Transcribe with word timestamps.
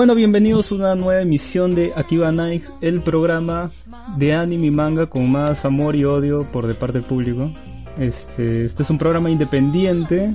Bueno, 0.00 0.14
bienvenidos 0.14 0.72
a 0.72 0.76
una 0.76 0.94
nueva 0.94 1.20
emisión 1.20 1.74
de 1.74 1.92
Akiba 1.94 2.32
Nights, 2.32 2.72
el 2.80 3.02
programa 3.02 3.70
de 4.16 4.32
anime 4.32 4.68
y 4.68 4.70
manga 4.70 5.04
con 5.04 5.30
más 5.30 5.66
amor 5.66 5.94
y 5.94 6.06
odio 6.06 6.50
por 6.50 6.66
de 6.66 6.72
parte 6.72 7.00
del 7.00 7.06
público. 7.06 7.50
Este, 7.98 8.64
este 8.64 8.82
es 8.82 8.88
un 8.88 8.96
programa 8.96 9.28
independiente 9.30 10.32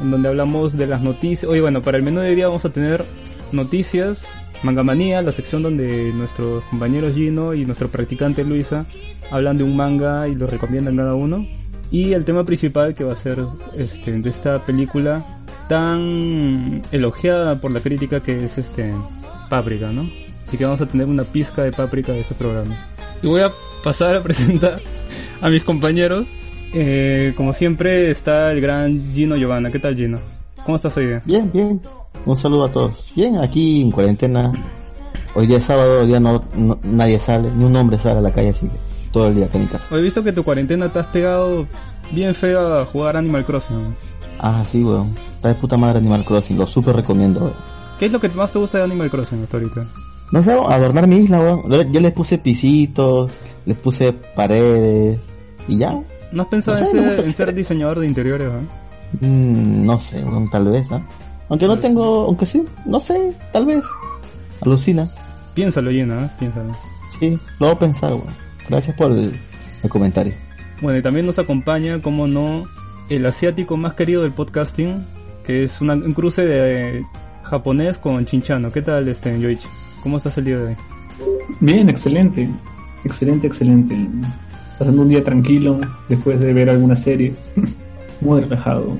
en 0.00 0.10
donde 0.12 0.28
hablamos 0.28 0.76
de 0.76 0.86
las 0.86 1.02
noticias. 1.02 1.50
Oye, 1.50 1.60
bueno, 1.60 1.82
para 1.82 1.98
el 1.98 2.04
menú 2.04 2.20
de 2.20 2.32
día 2.32 2.46
vamos 2.46 2.64
a 2.64 2.72
tener 2.72 3.04
noticias, 3.50 4.38
Mangamanía, 4.62 5.20
la 5.20 5.32
sección 5.32 5.64
donde 5.64 6.12
nuestros 6.12 6.62
compañeros 6.70 7.16
Gino 7.16 7.54
y 7.54 7.64
nuestro 7.66 7.88
practicante 7.88 8.44
Luisa 8.44 8.86
hablan 9.32 9.58
de 9.58 9.64
un 9.64 9.74
manga 9.74 10.28
y 10.28 10.36
lo 10.36 10.46
recomiendan 10.46 10.96
cada 10.96 11.16
uno. 11.16 11.44
Y 11.90 12.12
el 12.12 12.24
tema 12.24 12.44
principal 12.44 12.94
que 12.94 13.02
va 13.02 13.14
a 13.14 13.16
ser 13.16 13.44
este, 13.76 14.12
de 14.12 14.30
esta 14.30 14.64
película 14.64 15.37
tan 15.68 16.80
elogiada 16.90 17.60
por 17.60 17.70
la 17.70 17.80
crítica 17.80 18.20
que 18.20 18.44
es 18.44 18.58
este 18.58 18.92
Páprica, 19.48 19.92
¿no? 19.92 20.08
Así 20.46 20.56
que 20.56 20.64
vamos 20.64 20.80
a 20.80 20.86
tener 20.86 21.06
una 21.06 21.24
pizca 21.24 21.62
de 21.62 21.72
Páprica 21.72 22.12
de 22.12 22.20
este 22.20 22.34
programa. 22.34 22.76
Y 23.22 23.26
voy 23.26 23.42
a 23.42 23.52
pasar 23.82 24.16
a 24.16 24.22
presentar 24.24 24.80
a 25.40 25.48
mis 25.48 25.62
compañeros. 25.64 26.26
Eh, 26.74 27.32
como 27.36 27.52
siempre 27.52 28.10
está 28.10 28.52
el 28.52 28.60
gran 28.60 29.14
Gino 29.14 29.36
Giovanna. 29.36 29.70
¿Qué 29.70 29.78
tal 29.78 29.94
Gino? 29.94 30.20
¿Cómo 30.64 30.76
estás 30.76 30.96
hoy 30.96 31.06
día? 31.06 31.22
Bien, 31.24 31.50
bien. 31.52 31.80
Un 32.26 32.36
saludo 32.36 32.64
a 32.64 32.70
todos. 32.70 33.04
Bien, 33.14 33.38
aquí 33.38 33.80
en 33.80 33.90
cuarentena. 33.90 34.52
Hoy 35.34 35.46
día 35.46 35.58
es 35.58 35.64
sábado, 35.64 36.00
hoy 36.00 36.08
día 36.08 36.20
no, 36.20 36.44
nadie 36.82 37.18
sale, 37.18 37.50
ni 37.52 37.64
un 37.64 37.76
hombre 37.76 37.98
sale 37.98 38.18
a 38.18 38.22
la 38.22 38.32
calle, 38.32 38.50
así 38.50 38.66
que 38.66 38.76
todo 39.12 39.28
el 39.28 39.36
día 39.36 39.46
acá 39.46 39.56
en 39.56 39.64
mi 39.64 39.68
casa. 39.68 39.86
Hoy 39.90 40.00
he 40.00 40.02
visto 40.02 40.22
que 40.24 40.32
tu 40.32 40.42
cuarentena 40.42 40.92
te 40.92 40.98
has 40.98 41.06
pegado 41.06 41.66
bien 42.10 42.34
feo 42.34 42.78
a 42.78 42.84
jugar 42.86 43.16
Animal 43.16 43.44
Crossing. 43.44 43.94
Ah, 44.38 44.64
sí, 44.66 44.82
weón. 44.82 45.14
Está 45.36 45.48
de 45.48 45.54
puta 45.54 45.76
madre 45.76 45.98
Animal 45.98 46.24
Crossing, 46.24 46.58
lo 46.58 46.66
súper 46.66 46.96
recomiendo. 46.96 47.54
¿Qué 47.98 48.06
es 48.06 48.12
lo 48.12 48.20
que 48.20 48.28
más 48.28 48.52
te 48.52 48.58
gusta 48.58 48.78
de 48.78 48.84
Animal 48.84 49.10
Crossing 49.10 49.42
hasta 49.42 49.56
ahorita? 49.56 49.86
No 50.30 50.42
sé, 50.42 50.52
adornar 50.52 51.06
mi 51.06 51.16
isla, 51.16 51.40
weón. 51.40 51.92
Yo 51.92 52.00
les 52.00 52.12
puse 52.12 52.38
pisitos, 52.38 53.30
les 53.64 53.76
puse 53.76 54.12
paredes 54.12 55.18
y 55.66 55.78
ya. 55.78 56.00
¿No 56.32 56.42
has 56.42 56.48
pensado 56.48 56.78
en, 56.78 57.32
ser, 57.32 57.54
diseñador 57.54 57.98
de 57.98 58.06
interiores, 58.06 58.48
weón? 58.48 58.68
Mm, 59.20 59.86
no 59.86 59.98
sé, 59.98 60.22
weón, 60.22 60.50
tal 60.50 60.68
vez, 60.68 60.90
¿ah? 60.92 61.02
Aunque 61.48 61.66
no 61.66 61.78
tengo, 61.78 62.26
aunque 62.26 62.46
sí, 62.46 62.62
no 62.84 63.00
sé, 63.00 63.32
tal 63.52 63.66
vez. 63.66 63.82
Alucina. 64.60 65.10
Piénsalo, 65.54 65.90
llena, 65.90 66.26
¿eh? 66.26 66.30
Piénsalo. 66.38 66.72
Sí, 67.18 67.30
lo 67.58 67.66
voy 67.66 67.70
a 67.70 67.78
pensar, 67.78 68.12
weón. 68.12 68.48
Gracias 68.68 68.94
por 68.96 69.10
el 69.12 69.40
comentario. 69.88 70.34
Bueno, 70.82 70.98
y 70.98 71.02
también 71.02 71.26
nos 71.26 71.38
acompaña, 71.38 72.00
como 72.02 72.28
no, 72.28 72.66
el 73.08 73.24
asiático 73.26 73.76
más 73.76 73.94
querido 73.94 74.22
del 74.22 74.32
podcasting, 74.32 75.04
que 75.44 75.64
es 75.64 75.80
un 75.80 76.12
cruce 76.12 76.44
de 76.46 77.04
japonés 77.42 77.98
con 77.98 78.24
chinchano. 78.26 78.70
¿Qué 78.70 78.82
tal, 78.82 79.08
este, 79.08 79.38
Yoichi? 79.38 79.68
¿Cómo 80.02 80.18
estás 80.18 80.36
el 80.38 80.44
día 80.44 80.58
de 80.58 80.66
hoy? 80.68 80.76
Bien, 81.60 81.88
excelente. 81.88 82.48
Excelente, 83.04 83.46
excelente. 83.46 83.96
Pasando 84.78 85.02
un 85.02 85.08
día 85.08 85.24
tranquilo 85.24 85.80
después 86.08 86.38
de 86.40 86.52
ver 86.52 86.68
algunas 86.68 87.02
series. 87.02 87.50
Muy 88.20 88.42
relajado. 88.42 88.98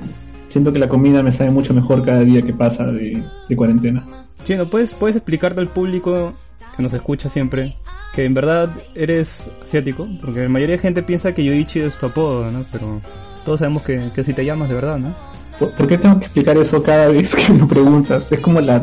Siento 0.49 0.73
que 0.73 0.79
la 0.79 0.89
comida 0.89 1.23
me 1.23 1.31
sabe 1.31 1.51
mucho 1.51 1.75
mejor 1.75 2.03
cada 2.03 2.21
día 2.21 2.41
que 2.41 2.55
pasa 2.55 2.87
de, 2.87 3.23
cuarentena. 3.55 4.07
Chino, 4.45 4.67
¿puedes, 4.71 4.95
¿puedes 4.95 5.17
explicarte 5.17 5.61
al 5.61 5.69
público 5.69 6.33
que 6.75 6.83
nos 6.83 6.95
escucha 6.95 7.29
siempre 7.29 7.77
que 8.15 8.25
en 8.25 8.33
verdad 8.33 8.75
eres 8.95 9.51
asiático? 9.63 10.09
Porque 10.23 10.45
la 10.45 10.49
mayoría 10.49 10.77
de 10.77 10.81
gente 10.81 11.03
piensa 11.03 11.35
que 11.35 11.45
Yoichi 11.45 11.81
es 11.81 11.99
tu 11.99 12.07
apodo, 12.07 12.51
¿no? 12.51 12.63
Pero 12.73 13.03
todos 13.49 13.61
sabemos 13.61 13.83
que, 13.83 14.11
que 14.15 14.23
si 14.23 14.35
te 14.35 14.45
llamas 14.45 14.69
de 14.69 14.75
verdad, 14.75 14.99
¿no? 14.99 15.15
¿Por, 15.59 15.87
qué 15.87 15.97
tengo 15.97 16.19
que 16.19 16.27
explicar 16.27 16.59
eso 16.59 16.83
cada 16.83 17.09
vez 17.13 17.35
que 17.35 17.51
me 17.51 17.61
lo 17.61 17.67
preguntas? 17.67 18.31
Es 18.31 18.41
como 18.41 18.61
la 18.61 18.83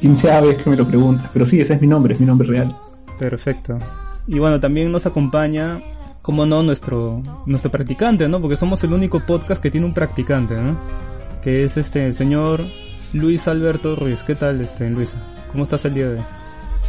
quinceava 0.00 0.46
vez 0.46 0.62
que 0.62 0.70
me 0.70 0.76
lo 0.76 0.86
preguntas. 0.86 1.28
Pero 1.32 1.44
sí, 1.44 1.60
ese 1.60 1.74
es 1.74 1.80
mi 1.80 1.88
nombre, 1.88 2.14
es 2.14 2.20
mi 2.20 2.26
nombre 2.26 2.46
real. 2.46 2.78
Perfecto. 3.18 3.76
Y 4.28 4.38
bueno, 4.38 4.60
también 4.60 4.92
nos 4.92 5.04
acompaña, 5.06 5.82
como 6.22 6.46
no, 6.46 6.62
nuestro, 6.62 7.22
nuestro 7.46 7.72
practicante, 7.72 8.28
¿no? 8.28 8.40
Porque 8.40 8.56
somos 8.56 8.84
el 8.84 8.92
único 8.92 9.18
podcast 9.18 9.60
que 9.60 9.72
tiene 9.72 9.84
un 9.84 9.94
practicante, 9.94 10.54
¿no? 10.54 10.78
Que 11.42 11.64
es 11.64 11.76
este, 11.76 12.06
el 12.06 12.14
señor 12.14 12.64
Luis 13.12 13.48
Alberto 13.48 13.96
Ruiz. 13.96 14.22
¿Qué 14.22 14.36
tal, 14.36 14.60
este, 14.60 14.88
Luisa? 14.90 15.16
¿Cómo 15.50 15.64
estás 15.64 15.84
el 15.86 15.94
día 15.94 16.08
de 16.08 16.18
hoy? 16.18 16.24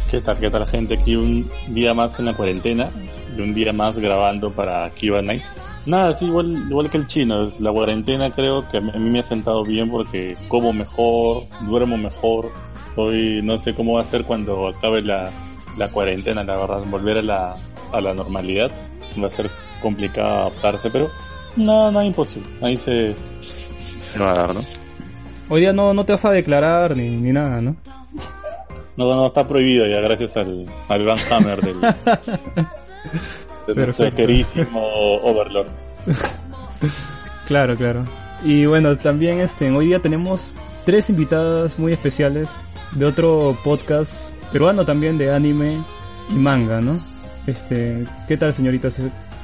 ¿Qué 0.08 0.20
tal, 0.20 0.38
qué 0.38 0.48
tal 0.48 0.64
gente? 0.64 0.94
Aquí 0.94 1.16
un 1.16 1.50
día 1.70 1.92
más 1.92 2.20
en 2.20 2.26
la 2.26 2.36
cuarentena 2.36 2.88
y 3.36 3.40
un 3.40 3.52
día 3.52 3.72
más 3.72 3.98
grabando 3.98 4.52
para 4.52 4.88
Kiva 4.90 5.20
Nights. 5.22 5.52
Nada, 5.86 6.14
sí, 6.14 6.26
igual, 6.26 6.66
igual 6.68 6.90
que 6.90 6.98
el 6.98 7.06
chino. 7.06 7.52
La 7.60 7.72
cuarentena 7.72 8.30
creo 8.30 8.68
que 8.68 8.78
a 8.78 8.80
mí 8.80 9.10
me 9.10 9.20
ha 9.20 9.22
sentado 9.22 9.64
bien 9.64 9.88
porque 9.88 10.36
como 10.48 10.72
mejor, 10.72 11.44
duermo 11.62 11.96
mejor. 11.96 12.50
Hoy 12.96 13.40
no 13.42 13.58
sé 13.58 13.74
cómo 13.74 13.94
va 13.94 14.00
a 14.00 14.04
ser 14.04 14.24
cuando 14.24 14.68
acabe 14.68 15.02
la, 15.02 15.30
la 15.76 15.90
cuarentena, 15.90 16.42
la 16.42 16.56
verdad, 16.56 16.82
volver 16.90 17.18
a 17.18 17.22
la, 17.22 17.56
a 17.92 18.00
la 18.00 18.14
normalidad. 18.14 18.70
Va 19.22 19.28
a 19.28 19.30
ser 19.30 19.48
complicado 19.80 20.48
adaptarse, 20.48 20.90
pero 20.90 21.08
nada, 21.54 21.92
nada 21.92 22.04
imposible. 22.04 22.48
Ahí 22.62 22.76
se, 22.76 23.14
se 23.14 24.18
va 24.18 24.32
a 24.32 24.34
dar, 24.34 24.54
¿no? 24.54 24.60
Hoy 25.48 25.60
día 25.60 25.72
no, 25.72 25.94
no 25.94 26.04
te 26.04 26.12
vas 26.12 26.24
a 26.24 26.32
declarar 26.32 26.96
ni, 26.96 27.08
ni 27.08 27.32
nada, 27.32 27.60
¿no? 27.60 27.76
No, 28.96 29.14
no, 29.14 29.26
está 29.26 29.46
prohibido 29.46 29.86
ya, 29.86 30.00
gracias 30.00 30.36
al, 30.36 30.66
al 30.88 31.04
Van 31.04 31.18
Hammer 31.30 31.60
del, 31.60 31.76
nuestro 33.74 34.10
querísimo 34.12 34.80
Overlord. 35.22 35.68
claro, 37.46 37.76
claro. 37.76 38.06
Y 38.44 38.66
bueno, 38.66 38.96
también 38.96 39.40
este, 39.40 39.70
hoy 39.70 39.86
día 39.86 40.00
tenemos 40.00 40.54
tres 40.84 41.10
invitadas 41.10 41.78
muy 41.78 41.92
especiales 41.92 42.48
de 42.92 43.04
otro 43.04 43.56
podcast 43.64 44.30
peruano 44.52 44.84
también 44.84 45.18
de 45.18 45.32
anime 45.32 45.84
y 46.28 46.34
manga, 46.34 46.80
¿no? 46.80 46.98
Este, 47.46 48.06
¿qué 48.28 48.36
tal 48.36 48.52
señoritas? 48.52 49.00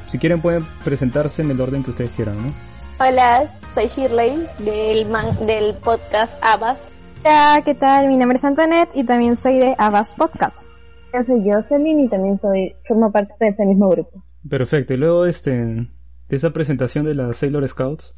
Si 0.07 0.19
quieren 0.19 0.41
pueden 0.41 0.67
presentarse 0.85 1.43
en 1.43 1.51
el 1.51 1.61
orden 1.61 1.83
que 1.83 1.91
ustedes 1.91 2.11
quieran, 2.13 2.37
¿no? 2.43 2.55
Hola, 2.99 3.53
soy 3.75 3.87
Shirley 3.87 4.47
del, 4.59 5.09
del 5.47 5.75
podcast 5.77 6.37
Abbas 6.43 6.93
Hola, 7.25 7.63
¿qué 7.65 7.75
tal? 7.75 8.09
Mi 8.09 8.17
nombre 8.17 8.37
es 8.37 8.45
Antoinette 8.45 8.91
y 8.95 9.05
también 9.05 9.37
soy 9.37 9.59
de 9.59 9.77
Abbas 9.79 10.17
Podcast. 10.17 10.69
Yo 11.13 11.25
soy 11.25 11.51
Jocelyn 11.51 12.01
y 12.01 12.09
también 12.09 12.41
soy, 12.41 12.75
formo 12.87 13.13
parte 13.13 13.35
de 13.41 13.49
ese 13.49 13.67
mismo 13.67 13.89
grupo. 13.91 14.25
Perfecto, 14.49 14.95
y 14.95 14.97
luego 14.97 15.27
este, 15.27 15.53
de 15.53 15.89
esa 16.37 16.53
presentación 16.53 17.05
de 17.05 17.15
las 17.15 17.37
Sailor 17.37 17.67
Scouts, 17.69 18.15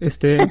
este, 0.00 0.36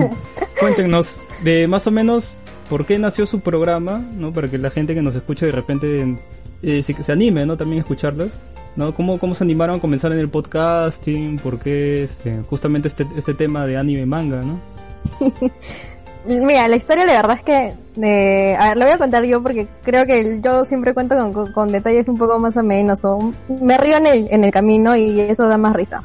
cuéntenos 0.60 1.20
de 1.42 1.66
más 1.66 1.86
o 1.86 1.90
menos 1.90 2.38
por 2.68 2.86
qué 2.86 2.98
nació 2.98 3.26
su 3.26 3.40
programa, 3.40 3.98
¿no? 3.98 4.32
Para 4.32 4.48
que 4.48 4.58
la 4.58 4.70
gente 4.70 4.94
que 4.94 5.02
nos 5.02 5.14
escucha 5.14 5.46
de 5.46 5.52
repente 5.52 6.16
eh, 6.62 6.82
se, 6.82 7.12
anime, 7.12 7.44
¿no? 7.46 7.56
También 7.56 7.78
a 7.78 7.82
escucharlos, 7.82 8.30
¿no? 8.76 8.94
¿Cómo, 8.94 9.18
¿Cómo 9.18 9.34
se 9.34 9.44
animaron 9.44 9.76
a 9.76 9.80
comenzar 9.80 10.12
en 10.12 10.18
el 10.18 10.30
podcasting? 10.30 11.38
¿Por 11.38 11.58
qué 11.58 12.04
este, 12.04 12.42
justamente 12.48 12.88
este, 12.88 13.06
este 13.16 13.34
tema 13.34 13.66
de 13.66 13.76
anime 13.76 14.06
manga, 14.06 14.42
¿no? 14.42 14.60
Mira, 16.24 16.68
la 16.68 16.76
historia 16.76 17.04
la 17.04 17.14
verdad 17.14 17.36
es 17.36 17.42
que, 17.42 17.74
eh, 18.00 18.56
a 18.56 18.68
ver, 18.68 18.76
lo 18.76 18.84
voy 18.84 18.94
a 18.94 18.98
contar 18.98 19.24
yo 19.24 19.42
porque 19.42 19.66
creo 19.82 20.06
que 20.06 20.40
yo 20.40 20.64
siempre 20.64 20.94
cuento 20.94 21.16
con, 21.52 21.72
detalles 21.72 22.08
un 22.08 22.16
poco 22.16 22.38
más 22.38 22.56
o 22.56 22.62
menos, 22.62 23.04
o 23.04 23.32
me 23.48 23.76
río 23.76 23.96
en 23.96 24.06
el, 24.06 24.28
en 24.30 24.44
el 24.44 24.52
camino 24.52 24.96
y 24.96 25.20
eso 25.20 25.48
da 25.48 25.58
más 25.58 25.74
risa. 25.74 26.02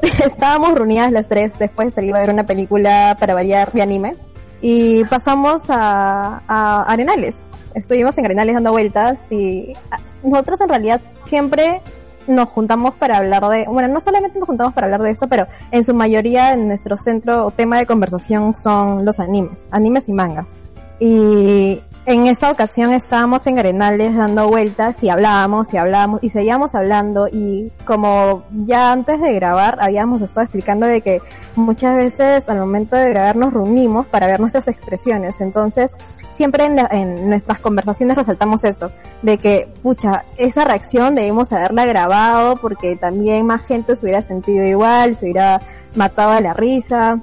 Estábamos 0.02 0.74
reunidas 0.74 1.12
las 1.12 1.28
tres 1.28 1.58
después 1.58 1.88
de 1.88 1.94
salir 1.94 2.16
a 2.16 2.20
ver 2.20 2.30
una 2.30 2.46
película 2.46 3.16
para 3.20 3.34
variar 3.34 3.70
de 3.72 3.82
anime 3.82 4.16
y 4.62 5.04
pasamos 5.04 5.62
a, 5.68 6.42
a 6.48 6.82
Arenales. 6.90 7.44
Estuvimos 7.74 8.16
en 8.16 8.24
Arenales 8.24 8.54
dando 8.54 8.72
vueltas 8.72 9.30
y 9.30 9.74
nosotros 10.22 10.60
en 10.62 10.68
realidad 10.70 11.00
siempre 11.22 11.82
nos 12.28 12.48
juntamos 12.48 12.94
para 12.94 13.18
hablar 13.18 13.48
de, 13.48 13.64
bueno, 13.66 13.88
no 13.88 14.00
solamente 14.00 14.38
nos 14.38 14.46
juntamos 14.46 14.74
para 14.74 14.86
hablar 14.86 15.02
de 15.02 15.10
eso, 15.10 15.28
pero 15.28 15.46
en 15.70 15.82
su 15.82 15.94
mayoría 15.94 16.52
en 16.52 16.68
nuestro 16.68 16.96
centro 16.96 17.46
o 17.46 17.50
tema 17.50 17.78
de 17.78 17.86
conversación 17.86 18.54
son 18.54 19.04
los 19.04 19.18
animes, 19.18 19.66
animes 19.70 20.08
y 20.08 20.12
mangas. 20.12 20.56
Y 21.00 21.80
en 22.10 22.26
esa 22.26 22.50
ocasión 22.50 22.92
estábamos 22.94 23.46
en 23.46 23.58
Arenales 23.58 24.16
dando 24.16 24.48
vueltas 24.48 25.04
y 25.04 25.10
hablábamos 25.10 25.74
y 25.74 25.76
hablábamos 25.76 26.20
y 26.22 26.30
seguíamos 26.30 26.74
hablando 26.74 27.28
y 27.30 27.70
como 27.84 28.44
ya 28.64 28.92
antes 28.92 29.20
de 29.20 29.34
grabar 29.34 29.76
habíamos 29.82 30.22
estado 30.22 30.44
explicando 30.44 30.86
de 30.86 31.02
que 31.02 31.20
muchas 31.54 31.94
veces 31.96 32.48
al 32.48 32.60
momento 32.60 32.96
de 32.96 33.10
grabar 33.10 33.36
nos 33.36 33.52
reunimos 33.52 34.06
para 34.06 34.26
ver 34.26 34.40
nuestras 34.40 34.68
expresiones. 34.68 35.42
Entonces 35.42 35.96
siempre 36.24 36.64
en, 36.64 36.76
la- 36.76 36.88
en 36.90 37.28
nuestras 37.28 37.58
conversaciones 37.58 38.16
resaltamos 38.16 38.64
eso, 38.64 38.90
de 39.20 39.36
que 39.36 39.68
pucha, 39.82 40.24
esa 40.38 40.64
reacción 40.64 41.14
debemos 41.14 41.52
haberla 41.52 41.84
grabado 41.84 42.56
porque 42.56 42.96
también 42.96 43.44
más 43.44 43.66
gente 43.66 43.94
se 43.94 44.06
hubiera 44.06 44.22
sentido 44.22 44.64
igual, 44.64 45.14
se 45.14 45.26
hubiera 45.26 45.60
matado 45.94 46.30
a 46.30 46.40
la 46.40 46.54
risa. 46.54 47.20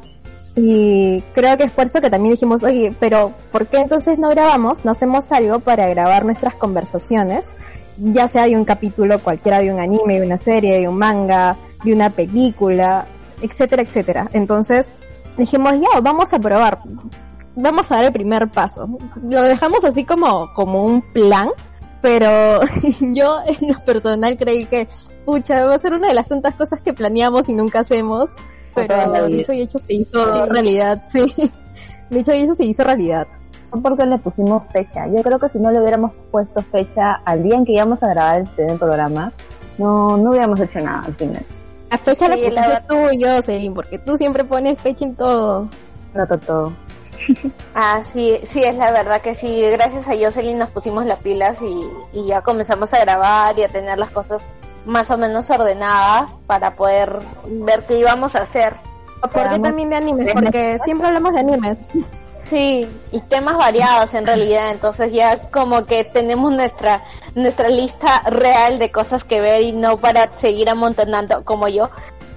Y 0.56 1.22
creo 1.34 1.58
que 1.58 1.66
es 1.66 1.72
por 1.72 1.86
eso 1.86 2.00
que 2.00 2.10
también 2.10 2.34
dijimos, 2.34 2.64
oye, 2.64 2.96
pero 3.00 3.34
¿por 3.52 3.68
qué 3.68 3.78
entonces 3.78 4.18
no 4.18 4.30
grabamos? 4.30 4.86
No 4.86 4.92
hacemos 4.92 5.32
algo 5.34 5.60
para 5.60 5.88
grabar 5.88 6.24
nuestras 6.24 6.56
conversaciones, 6.56 7.58
ya 7.98 8.28
sea 8.30 8.46
de 8.46 8.56
un 8.56 8.64
capítulo 8.64 9.20
cualquiera, 9.20 9.60
de 9.60 9.74
un 9.74 9.80
anime, 9.80 10.20
de 10.20 10.26
una 10.26 10.38
serie, 10.38 10.80
de 10.80 10.88
un 10.88 10.98
manga, 10.98 11.58
de 11.84 11.94
una 11.94 12.10
película, 12.10 13.06
etcétera, 13.42 13.82
etcétera. 13.84 14.30
Entonces 14.32 14.88
dijimos, 15.38 15.74
ya, 15.74 16.00
vamos 16.00 16.34
a 16.34 16.40
probar, 16.40 16.80
vamos 17.56 17.92
a 17.92 17.96
dar 17.96 18.06
el 18.06 18.14
primer 18.14 18.50
paso. 18.50 18.88
Lo 19.24 19.42
dejamos 19.44 19.84
así 19.84 20.06
como, 20.06 20.54
como 20.54 20.86
un 20.86 21.02
plan, 21.02 21.50
pero 22.02 22.62
yo 23.02 23.40
en 23.46 23.74
lo 23.74 23.84
personal 23.84 24.38
creí 24.38 24.66
que, 24.66 24.88
pucha, 25.26 25.66
va 25.66 25.76
a 25.76 25.80
ser 25.80 25.94
una 25.94 26.08
de 26.08 26.14
las 26.14 26.30
tantas 26.30 26.56
cosas 26.56 26.82
que 26.82 26.94
planeamos 26.94 27.50
y 27.50 27.54
nunca 27.54 27.80
hacemos. 27.80 28.32
Pero 28.76 29.28
dicho 29.28 29.54
y 29.54 29.62
hecho 29.62 29.80
se 29.80 29.94
hizo 29.94 30.46
realidad, 30.48 31.04
sí. 31.08 31.26
Dicho 32.10 32.34
y 32.34 32.42
hecho 32.42 32.54
se 32.54 32.66
hizo 32.66 32.84
realidad. 32.84 33.28
Porque 33.82 34.06
le 34.06 34.18
pusimos 34.20 34.68
fecha. 34.72 35.08
Yo 35.08 35.22
creo 35.22 35.40
que 35.40 35.50
si 35.50 35.58
no 35.58 35.72
le 35.72 35.80
hubiéramos 35.82 36.12
puesto 36.32 36.62
fecha 36.72 37.22
al 37.26 37.44
día 37.44 37.56
en 37.56 37.66
que 37.66 37.74
íbamos 37.74 38.02
a 38.04 38.08
grabar 38.08 38.42
el 38.42 38.48
primer 38.48 38.78
programa, 38.78 39.34
no, 39.78 40.18
no 40.18 40.30
hubiéramos 40.30 40.60
hecho 40.60 40.80
nada 40.80 41.04
al 41.06 41.16
final. 41.16 41.46
La 41.92 41.98
fecha 41.98 42.26
Sí, 42.26 42.32
la 42.32 42.36
pusiste 42.38 42.54
la 42.54 42.68
verdad. 42.68 42.86
tú 42.88 42.96
y 43.12 43.22
yo, 43.22 43.42
Selin, 43.42 43.74
porque 43.74 44.00
tú 44.00 44.16
siempre 44.16 44.44
pones 44.44 44.80
fecha 44.80 45.06
en 45.06 45.16
todo. 45.16 45.70
Trato 46.14 46.38
todo. 46.40 46.74
Ah, 47.74 48.02
sí, 48.04 48.40
sí, 48.44 48.64
es 48.64 48.76
la 48.78 48.92
verdad 48.92 49.22
que 49.22 49.36
sí. 49.36 49.62
Gracias 49.72 50.08
a 50.08 50.14
Jocelyn 50.16 50.58
nos 50.58 50.70
pusimos 50.70 51.06
las 51.06 51.20
pilas 51.20 51.62
y, 51.62 51.90
y 52.14 52.28
ya 52.28 52.42
comenzamos 52.42 52.94
a 52.94 53.00
grabar 53.00 53.58
y 53.58 53.64
a 53.64 53.68
tener 53.68 53.98
las 53.98 54.12
cosas 54.12 54.46
más 54.86 55.12
o 55.12 55.18
menos 55.18 55.50
ordenadas 55.50 56.34
para 56.48 56.76
poder 56.76 57.20
ver 57.46 57.86
qué 57.86 58.00
íbamos 58.00 58.36
a 58.36 58.44
hacer. 58.44 58.74
¿Por 59.22 59.50
qué 59.50 59.60
también 59.60 59.90
de 59.90 59.96
animes? 59.96 60.34
Porque 60.34 60.78
siempre 60.84 61.08
hablamos 61.08 61.34
de 61.34 61.40
animes. 61.40 61.90
Sí, 62.38 62.88
y 63.12 63.20
temas 63.22 63.58
variados 63.58 64.14
en 64.14 64.26
realidad, 64.26 64.72
entonces 64.72 65.12
ya 65.12 65.50
como 65.50 65.86
que 65.86 66.04
tenemos 66.04 66.52
nuestra 66.52 67.04
nuestra 67.34 67.70
lista 67.70 68.22
real 68.30 68.78
de 68.78 68.92
cosas 68.92 69.24
que 69.24 69.42
ver 69.42 69.62
y 69.62 69.72
no 69.72 69.98
para 69.98 70.30
seguir 70.38 70.70
amontonando 70.70 71.44
como 71.44 71.68
yo 71.68 71.90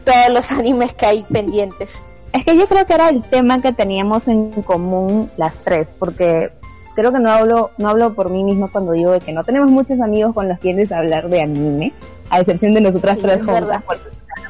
todos 0.04 0.30
los 0.32 0.52
animes 0.58 0.94
que 0.94 1.06
hay 1.06 1.22
pendientes. 1.24 2.02
Es 2.32 2.44
que 2.44 2.56
yo 2.56 2.68
creo 2.68 2.86
que 2.86 2.94
era 2.94 3.08
el 3.08 3.22
tema 3.22 3.60
que 3.60 3.72
teníamos 3.72 4.28
en 4.28 4.50
común 4.62 5.30
las 5.36 5.54
tres, 5.64 5.88
porque 5.98 6.52
creo 6.94 7.12
que 7.12 7.20
no 7.20 7.30
hablo, 7.30 7.70
no 7.78 7.88
hablo 7.88 8.14
por 8.14 8.30
mí 8.30 8.44
misma 8.44 8.68
cuando 8.68 8.92
digo 8.92 9.12
de 9.12 9.20
que 9.20 9.32
no 9.32 9.44
tenemos 9.44 9.70
muchos 9.70 10.00
amigos 10.00 10.34
con 10.34 10.48
los 10.48 10.58
quienes 10.58 10.92
hablar 10.92 11.28
de 11.28 11.42
anime, 11.42 11.92
a 12.30 12.40
excepción 12.40 12.74
de 12.74 12.80
nosotras 12.80 13.16
Sí, 13.16 13.22
tres 13.22 13.38
es 13.38 13.46
juntas, 13.46 13.82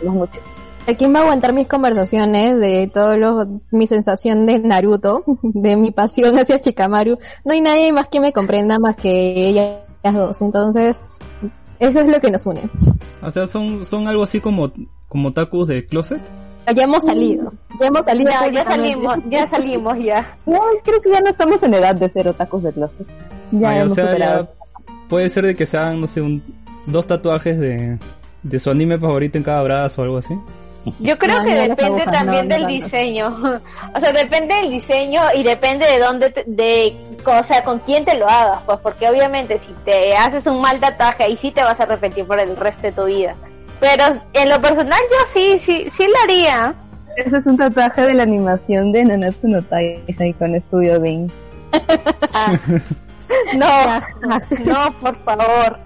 mucho. 0.02 0.40
¿A 0.86 0.94
quién 0.94 1.14
va 1.14 1.18
a 1.18 1.22
aguantar 1.22 1.52
mis 1.52 1.68
conversaciones 1.68 2.58
de 2.58 2.90
todo 2.92 3.18
lo, 3.18 3.60
mi 3.70 3.86
sensación 3.86 4.46
de 4.46 4.58
Naruto, 4.60 5.22
de 5.42 5.76
mi 5.76 5.90
pasión 5.90 6.38
hacia 6.38 6.56
Shikamaru? 6.56 7.18
No 7.44 7.52
hay 7.52 7.60
nadie 7.60 7.92
más 7.92 8.08
que 8.08 8.20
me 8.20 8.32
comprenda 8.32 8.78
más 8.78 8.96
que 8.96 9.48
ellas 9.48 9.80
dos. 10.14 10.40
Entonces, 10.40 10.96
eso 11.78 12.00
es 12.00 12.06
lo 12.06 12.20
que 12.20 12.30
nos 12.30 12.46
une. 12.46 12.62
O 13.22 13.30
sea, 13.30 13.46
son, 13.46 13.84
son 13.84 14.08
algo 14.08 14.22
así 14.22 14.40
como, 14.40 14.72
como 15.08 15.32
tacos 15.34 15.68
de 15.68 15.86
closet. 15.86 16.22
Ya 16.74 16.84
hemos 16.84 17.02
salido. 17.02 17.52
Ya 17.78 17.86
hemos 17.86 18.04
salido. 18.04 18.30
Ya, 18.30 18.48
ya 18.48 18.64
salimos, 18.64 19.16
ya 19.28 19.46
salimos 19.46 19.98
ya. 19.98 20.26
No, 20.46 20.60
creo 20.84 21.00
que 21.02 21.10
ya 21.10 21.20
no 21.20 21.28
estamos 21.28 21.62
en 21.62 21.74
edad 21.74 21.94
de 21.94 22.10
ser 22.10 22.28
otakus 22.28 22.62
de 22.62 22.72
closet. 22.72 23.06
Ya 23.52 23.70
Ay, 23.70 23.78
o 23.78 23.82
hemos 23.82 23.94
sea, 23.94 24.06
superado. 24.06 24.44
ya 24.44 24.58
puede 25.08 25.30
ser 25.30 25.46
de 25.46 25.56
que 25.56 25.66
sean, 25.66 26.00
no 26.00 26.06
sé, 26.06 26.20
un, 26.20 26.42
dos 26.86 27.06
tatuajes 27.06 27.58
de, 27.58 27.98
de 28.42 28.58
su 28.58 28.70
anime 28.70 28.98
favorito 28.98 29.38
en 29.38 29.44
cada 29.44 29.62
brazo 29.62 30.02
o 30.02 30.04
algo 30.04 30.18
así. 30.18 30.34
Yo 31.00 31.18
creo 31.18 31.40
No, 31.40 31.44
que 31.44 31.54
depende 31.54 31.84
agujas, 32.02 32.12
también 32.12 32.48
no, 32.48 32.54
del 32.54 32.66
diseño. 32.66 33.36
O 33.94 34.00
sea, 34.00 34.12
depende 34.12 34.54
del 34.54 34.70
diseño 34.70 35.20
y 35.34 35.42
depende 35.42 35.86
de 35.86 35.98
dónde, 35.98 36.30
te- 36.30 36.44
de, 36.46 36.96
o 37.26 37.42
sea, 37.42 37.62
con 37.64 37.80
quién 37.80 38.04
te 38.04 38.16
lo 38.16 38.28
hagas, 38.28 38.62
pues, 38.64 38.78
porque 38.82 39.08
obviamente 39.08 39.58
si 39.58 39.72
te 39.84 40.14
haces 40.14 40.46
un 40.46 40.60
mal 40.60 40.78
tatuaje 40.80 41.24
ahí 41.24 41.36
sí 41.36 41.50
te 41.50 41.62
vas 41.62 41.78
a 41.80 41.82
arrepentir 41.82 42.24
por 42.26 42.40
el 42.40 42.56
resto 42.56 42.82
de 42.82 42.92
tu 42.92 43.04
vida. 43.06 43.34
Pero 43.80 44.04
en 44.32 44.48
lo 44.48 44.60
personal 44.62 44.98
yo 45.10 45.26
sí, 45.32 45.58
sí, 45.58 45.90
sí 45.90 46.06
lo 46.06 46.14
haría. 46.24 46.74
Ese 47.16 47.36
es 47.36 47.46
un 47.46 47.56
tatuaje 47.56 48.02
de 48.02 48.14
la 48.14 48.22
animación 48.22 48.92
de 48.92 49.04
Nanatsu 49.04 49.48
no 49.48 49.62
Taizai 49.62 50.32
con 50.34 50.54
Estudio 50.54 51.00
Bean. 51.00 51.30
Ah. 52.34 52.52
No, 53.56 54.00
no, 54.64 54.92
por 55.00 55.16
favor. 55.24 55.78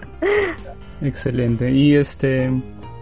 Excelente. 1.03 1.71
Y 1.73 1.95
este, 1.95 2.51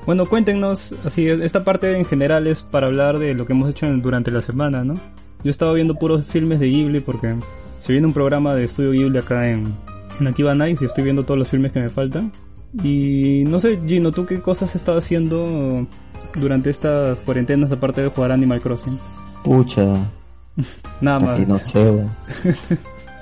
bueno, 0.07 0.27
cuéntenos, 0.27 0.95
así, 1.05 1.29
esta 1.29 1.65
parte 1.65 1.97
en 1.97 2.05
general 2.05 2.47
es 2.47 2.63
para 2.63 2.87
hablar 2.87 3.19
de 3.19 3.35
lo 3.35 3.47
que 3.47 3.53
hemos 3.53 3.69
hecho 3.71 3.87
en- 3.87 4.01
durante 4.03 4.31
la 4.31 4.41
semana, 4.41 4.85
¿no? 4.85 4.95
Yo 4.95 5.01
he 5.47 5.51
estado 5.51 5.75
viendo 5.75 5.95
puros 5.95 6.25
filmes 6.27 6.61
de 6.61 6.69
Ghibli 6.69 7.01
porque 7.01 7.35
se 7.79 7.93
viene 7.93 8.07
un 8.07 8.13
programa 8.13 8.55
de 8.55 8.65
estudio 8.65 8.91
Ghibli 8.93 9.19
acá 9.19 9.49
en, 9.49 9.75
en 10.19 10.27
Akiba 10.27 10.55
Nights 10.55 10.83
y 10.83 10.85
estoy 10.87 11.05
viendo 11.05 11.25
todos 11.25 11.39
los 11.39 11.49
filmes 11.49 11.73
que 11.73 11.81
me 11.81 11.91
faltan. 11.91 12.31
Y 12.85 13.43
no 13.47 13.59
sé, 13.59 13.81
Gino, 13.87 14.13
¿tú 14.13 14.27
qué 14.27 14.41
cosas 14.41 14.71
has 14.71 14.77
estado 14.77 14.99
haciendo 14.99 15.87
durante 16.39 16.71
estas 16.71 17.21
cuarentenas 17.21 17.73
aparte 17.73 18.01
de 18.03 18.09
jugar 18.09 18.31
Animal 18.33 18.61
Crossing? 18.61 18.99
Pucha, 19.43 19.85
Nada 21.01 21.19
más. 21.21 21.49
no 21.49 21.55
sé. 21.59 22.05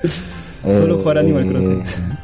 Solo 0.62 0.98
jugar 0.98 1.18
Animal 1.18 1.44
Eh, 1.46 1.48
Crossing. 1.48 2.18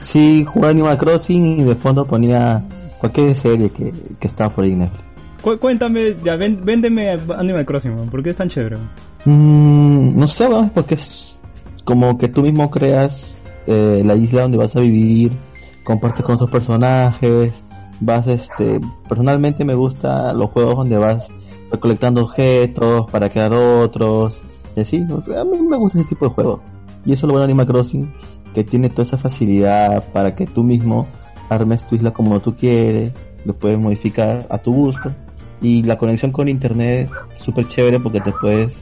Sí, 0.00 0.44
jugar 0.44 0.70
Animal 0.72 0.98
Crossing 0.98 1.60
y 1.60 1.62
de 1.64 1.74
fondo 1.74 2.06
ponía 2.06 2.62
cualquier 2.98 3.34
serie 3.34 3.70
que, 3.70 3.92
que 4.18 4.26
estaba 4.28 4.54
por 4.54 4.64
ahí 4.64 4.72
en 4.72 4.80
Netflix. 4.80 5.04
Cu- 5.42 5.58
cuéntame, 5.58 6.16
ya, 6.22 6.36
ven- 6.36 6.60
véndeme 6.64 7.10
Animal 7.36 7.64
Crossing, 7.64 7.96
man, 7.96 8.08
¿por 8.10 8.22
qué 8.22 8.30
es 8.30 8.36
tan 8.36 8.48
chévere? 8.48 8.76
man? 8.76 8.90
Mm, 9.24 10.18
no 10.18 10.28
sé, 10.28 10.46
weón, 10.48 10.70
porque 10.70 10.94
es 10.96 11.38
como 11.84 12.18
que 12.18 12.28
tú 12.28 12.42
mismo 12.42 12.70
creas 12.70 13.34
eh, 13.66 14.02
la 14.04 14.14
isla 14.14 14.42
donde 14.42 14.58
vas 14.58 14.76
a 14.76 14.80
vivir, 14.80 15.32
compartes 15.84 16.24
con 16.24 16.34
otros 16.34 16.50
personajes, 16.50 17.52
vas, 18.00 18.26
este, 18.26 18.80
personalmente 19.08 19.64
me 19.64 19.74
gusta 19.74 20.32
los 20.34 20.50
juegos 20.50 20.76
donde 20.76 20.98
vas 20.98 21.28
recolectando 21.72 22.22
objetos 22.22 23.10
para 23.10 23.30
crear 23.30 23.52
otros, 23.54 24.40
y 24.76 24.80
así, 24.80 24.98
a 24.98 25.44
mí 25.44 25.58
me 25.58 25.76
gusta 25.76 26.00
ese 26.00 26.08
tipo 26.08 26.26
de 26.26 26.32
juegos. 26.32 26.60
Y 27.06 27.12
eso 27.14 27.24
es 27.26 27.28
lo 27.28 27.32
bueno 27.32 27.40
de 27.46 27.52
Animal 27.52 27.66
Crossing, 27.66 28.12
que 28.54 28.64
tiene 28.64 28.88
toda 28.90 29.04
esa 29.04 29.16
facilidad 29.18 30.04
para 30.12 30.34
que 30.34 30.46
tú 30.46 30.62
mismo 30.64 31.06
armes 31.48 31.86
tu 31.86 31.96
isla 31.96 32.12
como 32.12 32.40
tú 32.40 32.56
quieres, 32.56 33.12
lo 33.44 33.54
puedes 33.54 33.78
modificar 33.78 34.46
a 34.50 34.58
tu 34.58 34.72
gusto. 34.72 35.14
Y 35.62 35.82
la 35.82 35.98
conexión 35.98 36.32
con 36.32 36.48
internet 36.48 37.10
es 37.34 37.40
súper 37.40 37.66
chévere 37.66 38.00
porque 38.00 38.20
te 38.20 38.32
puedes 38.32 38.72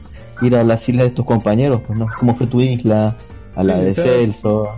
ir 0.41 0.55
a 0.55 0.63
las 0.63 0.87
islas 0.87 1.05
de 1.05 1.11
tus 1.11 1.25
compañeros, 1.25 1.81
pues 1.85 1.97
no, 1.99 2.07
como 2.17 2.35
fue 2.35 2.47
tu 2.47 2.61
isla, 2.61 3.15
a 3.55 3.63
la 3.63 3.75
Sí, 3.75 3.81
de 3.85 3.91
o 3.91 3.93
sea, 3.95 4.03
Celso. 4.05 4.69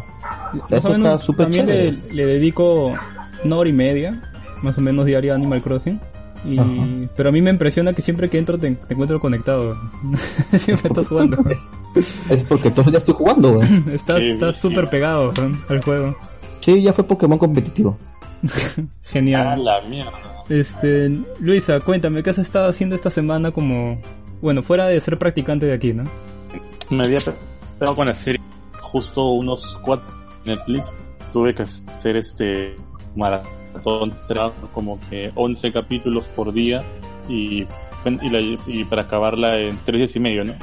Más 0.53 0.71
Eso 0.71 0.89
o 0.89 0.93
está 0.93 1.17
súper 1.17 1.45
también 1.45 1.67
le, 1.67 1.73
chévere. 1.73 2.13
le 2.13 2.25
dedico 2.25 2.93
una 3.43 3.55
hora 3.57 3.69
y 3.69 3.73
media, 3.73 4.21
más 4.63 4.77
o 4.77 4.81
menos 4.81 5.05
diaria 5.05 5.33
a 5.33 5.35
Animal 5.35 5.61
Crossing. 5.61 5.99
Y, 6.45 6.57
Ajá. 6.57 6.69
pero 7.15 7.29
a 7.29 7.31
mí 7.31 7.41
me 7.41 7.51
impresiona 7.51 7.93
que 7.93 8.01
siempre 8.01 8.29
que 8.29 8.37
entro 8.39 8.57
te, 8.57 8.71
te 8.71 8.93
encuentro 8.93 9.19
conectado. 9.19 9.77
siempre 10.57 10.87
estás 10.87 11.07
jugando. 11.07 11.37
Es 11.95 12.43
porque 12.47 12.71
todos 12.71 12.91
ya 12.91 12.99
estoy 12.99 13.13
jugando, 13.13 13.53
güey. 13.55 13.67
estás 13.93 14.17
Sí, 14.19 14.29
estás 14.31 14.55
sí. 14.55 14.61
súper 14.61 14.89
pegado 14.89 15.33
al 15.69 15.81
juego. 15.83 16.15
Sí, 16.61 16.81
ya 16.81 16.93
fue 16.93 17.03
Pokémon 17.03 17.37
competitivo. 17.37 17.97
A 18.43 18.81
Genial. 19.03 19.63
la 19.63 19.81
mierda. 19.87 20.11
Este, 20.49 21.09
Luisa, 21.39 21.79
cuéntame, 21.79 22.23
¿qué 22.23 22.29
has 22.31 22.37
estado 22.39 22.69
haciendo 22.69 22.95
esta 22.95 23.09
semana 23.09 23.51
como, 23.51 23.99
bueno, 24.41 24.61
fuera 24.63 24.87
de 24.87 24.99
ser 24.99 25.17
practicante 25.17 25.65
de 25.65 25.73
aquí, 25.73 25.93
¿no? 25.93 26.05
Me 26.89 27.03
había 27.05 27.19
pegado 27.79 27.95
con 27.95 28.07
la 28.07 28.13
serie 28.13 28.41
justo 28.79 29.29
unos 29.29 29.79
cuatro 29.83 30.07
Netflix. 30.45 30.95
Tuve 31.31 31.53
que 31.53 31.63
hacer 31.63 32.17
este 32.17 32.75
maratón, 33.15 33.49
era 34.29 34.51
como 34.73 34.99
que 35.09 35.31
11 35.35 35.71
capítulos 35.71 36.27
por 36.29 36.53
día 36.53 36.83
y, 37.29 37.61
y, 38.21 38.29
la- 38.29 38.57
y 38.67 38.85
para 38.85 39.03
acabarla 39.03 39.57
en 39.59 39.77
tres 39.85 39.99
días 39.99 40.15
y 40.15 40.19
medio, 40.19 40.43
¿no? 40.43 40.53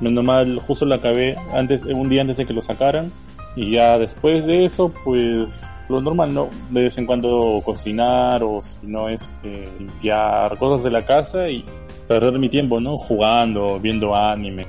Menos 0.00 0.24
mal, 0.24 0.58
justo 0.58 0.84
la 0.84 0.96
acabé 0.96 1.36
antes, 1.54 1.84
un 1.84 2.08
día 2.08 2.20
antes 2.20 2.36
de 2.36 2.46
que 2.46 2.52
lo 2.52 2.60
sacaran 2.60 3.10
Y 3.56 3.70
ya 3.72 3.96
después 3.98 4.44
de 4.46 4.66
eso, 4.66 4.92
pues 5.04 5.64
lo 5.88 6.00
normal, 6.02 6.34
¿no? 6.34 6.50
De 6.70 6.82
vez 6.82 6.98
en 6.98 7.06
cuando 7.06 7.62
cocinar 7.64 8.42
o 8.42 8.60
si 8.60 8.76
no, 8.86 9.08
este, 9.08 9.68
limpiar 9.78 10.58
cosas 10.58 10.84
de 10.84 10.90
la 10.90 11.06
casa 11.06 11.48
y 11.48 11.64
perder 12.06 12.38
mi 12.38 12.48
tiempo, 12.50 12.80
¿no? 12.80 12.96
Jugando, 12.98 13.80
viendo 13.80 14.14
anime. 14.14 14.66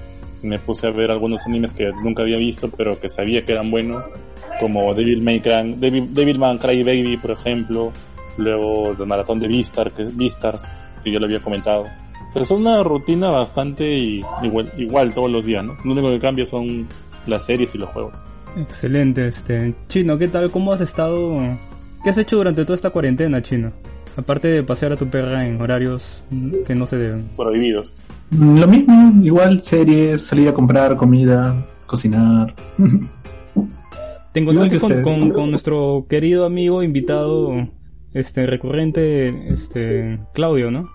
Me 0.48 0.60
puse 0.60 0.88
a 0.88 0.92
ver 0.92 1.12
algunos 1.12 1.46
animes 1.46 1.74
que 1.74 1.92
nunca 2.04 2.22
había 2.24 2.38
visto, 2.38 2.70
pero 2.70 3.00
que 3.00 3.10
sabía 3.10 3.42
que 3.42 3.52
eran 3.52 3.70
buenos, 3.70 4.06
como 4.62 4.94
Devil 4.94 5.22
May 5.22 5.42
Cry, 5.42 5.74
Devil, 5.78 6.14
Devilman 6.14 6.58
Cry 6.58 6.84
Baby, 6.84 7.18
por 7.18 7.32
ejemplo. 7.32 7.92
Luego 8.38 8.92
el 8.92 9.06
maratón 9.08 9.40
de 9.40 9.48
Vistar, 9.48 9.92
que, 9.92 10.04
Vistars, 10.06 10.64
que 11.04 11.12
yo 11.12 11.20
lo 11.20 11.26
había 11.26 11.40
comentado. 11.42 11.82
O 12.30 12.32
sea, 12.32 12.44
es 12.44 12.52
una 12.52 12.84
rutina 12.84 13.30
bastante 13.32 13.84
y- 13.98 14.24
igual, 14.44 14.72
igual 14.78 15.14
todos 15.14 15.32
los 15.32 15.44
días, 15.46 15.66
¿no? 15.66 15.76
Lo 15.84 15.92
único 15.94 16.10
que 16.12 16.20
cambia 16.20 16.46
son 16.46 16.88
las 17.26 17.46
series 17.46 17.74
y 17.74 17.80
los 17.80 17.90
juegos. 17.90 18.14
Excelente, 18.58 19.28
este. 19.28 19.74
Chino, 19.88 20.18
¿qué 20.18 20.28
tal? 20.28 20.52
¿Cómo 20.52 20.72
has 20.72 20.82
estado? 20.82 21.36
¿Qué 22.04 22.12
has 22.12 22.18
hecho 22.20 22.38
durante 22.38 22.64
toda 22.64 22.76
esta 22.76 22.92
cuarentena, 22.92 23.42
Chino? 23.42 23.72
Aparte 24.16 24.48
de 24.50 24.64
pasear 24.64 24.94
a 24.94 24.98
tu 24.98 25.08
perra 25.10 25.48
en 25.48 25.60
horarios 25.62 26.24
que 26.66 26.74
no 26.76 26.86
se 26.86 26.98
deben. 26.98 27.30
Prohibidos. 27.36 27.94
Lo 28.32 28.68
mismo, 28.68 29.14
igual 29.24 29.62
series, 29.62 30.22
salir 30.22 30.50
a 30.50 30.54
comprar 30.54 30.96
comida, 30.98 31.66
cocinar. 31.86 32.54
Te 34.34 34.40
encontraste 34.42 34.80
con, 34.80 35.02
con- 35.02 35.32
con 35.32 35.50
nuestro 35.50 36.06
querido 36.10 36.46
amigo 36.46 36.84
invitado, 36.84 37.68
este, 38.14 38.46
recurrente, 38.46 39.50
este, 39.52 40.20
Claudio, 40.34 40.70
¿no? 40.70 40.90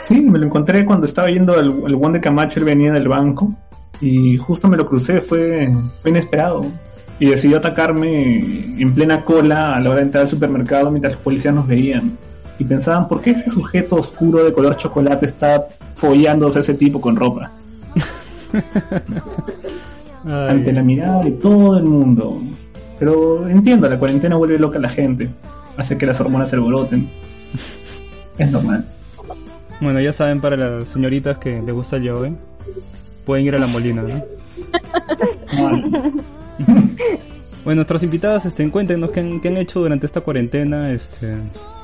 Sí, 0.00 0.20
me 0.20 0.38
lo 0.38 0.46
encontré 0.46 0.84
cuando 0.86 1.06
estaba 1.06 1.28
yendo 1.28 1.54
al, 1.54 1.82
al 1.86 1.94
Juan 1.94 2.12
de 2.14 2.20
Camacho, 2.20 2.58
él 2.60 2.64
venía 2.66 2.92
del 2.92 3.08
banco 3.08 3.54
y 4.00 4.36
justo 4.38 4.68
me 4.68 4.76
lo 4.76 4.86
crucé, 4.86 5.20
fue, 5.20 5.70
fue 6.00 6.10
inesperado. 6.10 6.64
Y 7.18 7.26
decidió 7.26 7.58
atacarme 7.58 8.80
en 8.80 8.94
plena 8.94 9.24
cola 9.24 9.74
a 9.76 9.80
la 9.80 9.90
hora 9.90 9.98
de 10.00 10.06
entrar 10.06 10.22
al 10.24 10.30
supermercado 10.30 10.90
mientras 10.90 11.14
los 11.14 11.22
policías 11.22 11.54
nos 11.54 11.66
veían. 11.68 12.16
Y 12.62 12.64
pensaban, 12.64 13.08
¿por 13.08 13.20
qué 13.20 13.32
ese 13.32 13.50
sujeto 13.50 13.96
oscuro 13.96 14.44
de 14.44 14.52
color 14.52 14.76
chocolate 14.76 15.26
está 15.26 15.66
follándose 15.94 16.58
a 16.58 16.60
ese 16.60 16.74
tipo 16.74 17.00
con 17.00 17.16
ropa? 17.16 17.50
Ante 20.24 20.72
la 20.72 20.84
mirada 20.84 21.24
de 21.24 21.32
todo 21.32 21.76
el 21.76 21.82
mundo. 21.82 22.40
Pero 23.00 23.48
entiendo, 23.48 23.88
la 23.88 23.98
cuarentena 23.98 24.36
vuelve 24.36 24.60
loca 24.60 24.78
a 24.78 24.82
la 24.82 24.90
gente. 24.90 25.28
Hace 25.76 25.98
que 25.98 26.06
las 26.06 26.20
hormonas 26.20 26.50
se 26.50 26.56
alboroten. 26.56 27.10
Es 27.52 28.52
normal. 28.52 28.86
Bueno, 29.80 29.98
ya 29.98 30.12
saben, 30.12 30.40
para 30.40 30.56
las 30.56 30.88
señoritas 30.88 31.38
que 31.38 31.60
les 31.60 31.74
gusta 31.74 31.96
el 31.96 32.04
yaoi, 32.04 32.36
pueden 33.24 33.44
ir 33.44 33.56
a 33.56 33.58
la 33.58 33.66
molina, 33.66 34.02
¿no? 34.02 34.22
Bueno, 37.64 37.76
nuestros 37.76 38.02
invitados, 38.02 38.44
este, 38.44 38.68
cuéntenos 38.70 39.12
qué 39.12 39.20
han, 39.20 39.56
hecho 39.56 39.80
durante 39.80 40.06
esta 40.06 40.20
cuarentena, 40.20 40.90
este, 40.90 41.36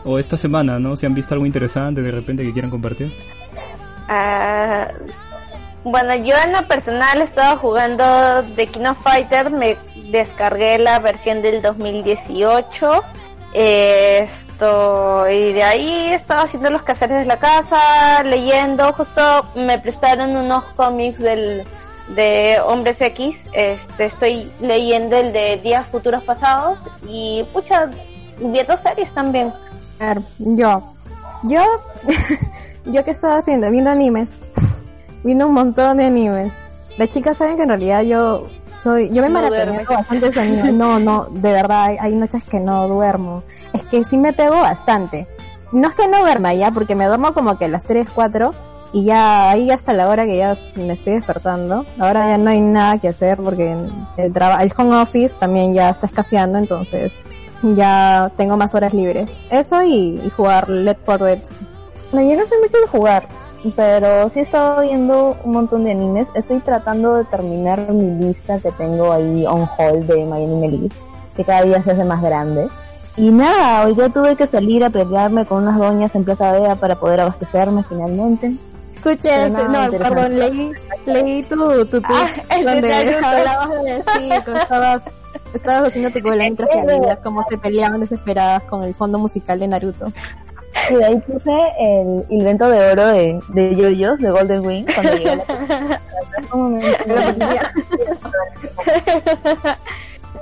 o 0.04 0.18
esta 0.18 0.36
semana, 0.36 0.80
¿no? 0.80 0.96
Si 0.96 1.06
han 1.06 1.14
visto 1.14 1.34
algo 1.34 1.46
interesante 1.46 2.02
de 2.02 2.10
repente 2.10 2.42
que 2.42 2.52
quieran 2.52 2.70
compartir. 2.70 3.12
Ah, 4.08 4.88
bueno, 5.84 6.16
yo 6.16 6.34
en 6.44 6.52
lo 6.52 6.66
personal 6.66 7.22
estaba 7.22 7.56
jugando 7.56 8.04
The 8.56 8.66
King 8.66 8.86
of 8.86 8.98
Fighter, 9.04 9.50
me 9.52 9.76
descargué 10.10 10.78
la 10.78 10.98
versión 10.98 11.42
del 11.42 11.62
2018. 11.62 13.02
eh, 13.54 14.20
Esto, 14.24 15.30
y 15.30 15.52
de 15.52 15.62
ahí 15.62 16.08
estaba 16.12 16.42
haciendo 16.42 16.70
los 16.70 16.82
quehaceres 16.82 17.18
de 17.20 17.24
la 17.24 17.38
casa, 17.38 18.24
leyendo, 18.24 18.92
justo 18.94 19.48
me 19.54 19.78
prestaron 19.78 20.36
unos 20.36 20.64
cómics 20.74 21.20
del 21.20 21.64
de 22.14 22.58
Hombres 22.64 23.00
X, 23.00 23.44
este 23.52 24.06
estoy 24.06 24.50
leyendo 24.60 25.16
el 25.16 25.32
de 25.32 25.58
Días 25.58 25.86
Futuros 25.88 26.22
Pasados 26.24 26.78
y 27.06 27.44
pucha, 27.52 27.90
viendo 28.38 28.76
series 28.76 29.12
también. 29.12 29.52
A 30.00 30.14
ver, 30.14 30.22
yo. 30.38 30.94
Yo. 31.44 31.62
yo 32.86 33.04
que 33.04 33.10
estaba 33.10 33.38
haciendo, 33.38 33.70
viendo 33.70 33.90
animes. 33.90 34.38
Viendo 35.24 35.48
un 35.48 35.54
montón 35.54 35.96
de 35.96 36.04
animes. 36.04 36.52
Las 36.96 37.10
chicas 37.10 37.36
saben 37.36 37.56
que 37.56 37.64
en 37.64 37.68
realidad 37.70 38.02
yo 38.02 38.44
soy, 38.78 39.08
yo 39.10 39.20
me 39.20 39.28
No 39.28 39.40
maratoneo 39.40 39.84
bastantes 39.84 40.36
animes. 40.36 40.72
No, 40.72 41.00
no, 41.00 41.24
de 41.24 41.52
verdad, 41.52 41.86
hay, 41.86 41.96
hay 42.00 42.14
noches 42.14 42.44
que 42.44 42.60
no 42.60 42.86
duermo. 42.86 43.42
Es 43.72 43.82
que 43.82 44.04
sí 44.04 44.16
me 44.16 44.32
pego 44.32 44.60
bastante. 44.60 45.26
No 45.72 45.88
es 45.88 45.94
que 45.96 46.06
no 46.06 46.20
duerma 46.20 46.54
ya, 46.54 46.70
porque 46.70 46.94
me 46.94 47.06
duermo 47.06 47.34
como 47.34 47.58
que 47.58 47.64
a 47.64 47.68
las 47.68 47.84
3, 47.84 48.08
4 48.14 48.54
y 48.92 49.04
ya 49.04 49.50
ahí 49.50 49.70
hasta 49.70 49.92
la 49.92 50.08
hora 50.08 50.24
que 50.24 50.36
ya 50.36 50.54
me 50.76 50.92
estoy 50.94 51.14
despertando. 51.14 51.84
Ahora 51.98 52.26
ya 52.28 52.38
no 52.38 52.50
hay 52.50 52.60
nada 52.60 52.98
que 52.98 53.08
hacer 53.08 53.36
porque 53.38 53.76
el, 54.16 54.32
traba- 54.32 54.62
el 54.62 54.72
home 54.76 54.96
office 54.96 55.36
también 55.38 55.74
ya 55.74 55.90
está 55.90 56.06
escaseando, 56.06 56.58
entonces 56.58 57.16
ya 57.62 58.30
tengo 58.36 58.56
más 58.56 58.74
horas 58.74 58.94
libres. 58.94 59.40
Eso 59.50 59.82
y, 59.82 60.20
jugar 60.36 60.68
Left 60.68 61.00
4 61.04 61.26
Dead. 61.26 61.38
No, 62.12 62.20
yo 62.22 62.36
no 62.36 62.46
sé 62.46 62.54
mucho 62.62 62.80
de 62.80 62.86
jugar, 62.86 63.28
pero 63.76 64.30
sí 64.30 64.38
he 64.38 64.42
estado 64.42 64.80
viendo 64.82 65.36
un 65.44 65.52
montón 65.52 65.84
de 65.84 65.90
animes. 65.92 66.28
Estoy 66.34 66.60
tratando 66.60 67.14
de 67.16 67.24
terminar 67.24 67.92
mi 67.92 68.24
lista 68.26 68.58
que 68.60 68.70
tengo 68.72 69.12
ahí 69.12 69.44
on 69.46 69.68
hold 69.78 70.06
de 70.06 70.24
My 70.24 70.36
Anime 70.44 70.68
List, 70.68 70.94
que 71.36 71.44
cada 71.44 71.62
día 71.62 71.82
se 71.82 71.90
hace 71.90 72.04
más 72.04 72.22
grande. 72.22 72.68
Y 73.16 73.30
nada, 73.32 73.84
hoy 73.84 73.96
ya 73.96 74.08
tuve 74.08 74.36
que 74.36 74.46
salir 74.46 74.84
a 74.84 74.90
pelearme 74.90 75.44
con 75.44 75.64
unas 75.64 75.76
doñas 75.76 76.14
en 76.14 76.22
Plaza 76.24 76.52
Vea 76.52 76.76
para 76.76 77.00
poder 77.00 77.20
abastecerme 77.20 77.82
finalmente. 77.88 78.54
Escuché, 78.98 79.46
este- 79.46 79.68
no, 79.68 79.90
perdón, 79.90 80.38
leí, 80.38 80.72
leí 81.06 81.42
tu, 81.44 81.86
tu 81.86 82.00
tweet 82.00 82.42
Ah, 82.50 82.56
de 82.58 82.64
donde 82.64 83.14
hablabas 83.24 83.70
de, 83.84 84.02
sí, 84.16 84.30
estabas, 84.32 85.02
estabas 85.54 85.88
haciendo 85.88 86.10
tu 86.10 86.20
cola 86.20 86.36
mientras 86.38 86.68
que 86.70 86.84
veías 86.84 87.18
cómo 87.22 87.44
se 87.48 87.58
peleaban 87.58 88.00
desesperadas 88.00 88.64
con 88.64 88.82
el 88.84 88.94
fondo 88.94 89.18
musical 89.18 89.58
de 89.60 89.68
Naruto. 89.68 90.12
Y 90.90 90.94
de 90.94 91.04
ahí 91.04 91.16
puse 91.16 91.50
el 91.80 92.24
invento 92.28 92.68
de 92.68 92.92
oro 92.92 93.06
de, 93.08 93.40
de 93.48 93.74
Yoyos, 93.74 94.18
de 94.18 94.30
Golden 94.30 94.64
Wing, 94.66 94.84
cuando 94.94 95.14
llegó 95.16 95.42
la... 95.48 96.00
¿Cómo 96.50 96.70
me- 96.70 96.92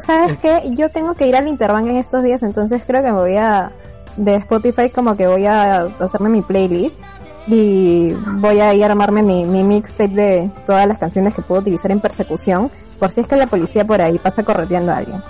¿Sabes 0.00 0.38
qué? 0.38 0.62
Yo 0.72 0.90
tengo 0.90 1.14
que 1.14 1.26
ir 1.26 1.36
al 1.36 1.48
Interbank 1.48 1.86
en 1.86 1.96
estos 1.96 2.22
días, 2.22 2.42
entonces 2.42 2.84
creo 2.86 3.02
que 3.02 3.12
me 3.12 3.18
voy 3.18 3.36
a, 3.36 3.70
de 4.16 4.34
Spotify 4.36 4.90
como 4.90 5.16
que 5.16 5.26
voy 5.26 5.46
a 5.46 5.88
hacerme 6.00 6.28
mi 6.28 6.42
playlist 6.42 7.00
y 7.46 8.12
voy 8.12 8.60
a 8.60 8.74
ir 8.74 8.82
a 8.84 8.86
armarme 8.86 9.22
mi, 9.22 9.44
mi 9.44 9.62
mixtape 9.64 10.08
de 10.08 10.50
todas 10.66 10.86
las 10.86 10.98
canciones 10.98 11.34
que 11.34 11.42
puedo 11.42 11.60
utilizar 11.60 11.90
en 11.92 12.00
persecución, 12.00 12.70
por 12.98 13.12
si 13.12 13.20
es 13.20 13.28
que 13.28 13.36
la 13.36 13.46
policía 13.46 13.84
por 13.84 14.00
ahí 14.00 14.18
pasa 14.18 14.42
correteando 14.42 14.92
a 14.92 14.96
alguien. 14.98 15.22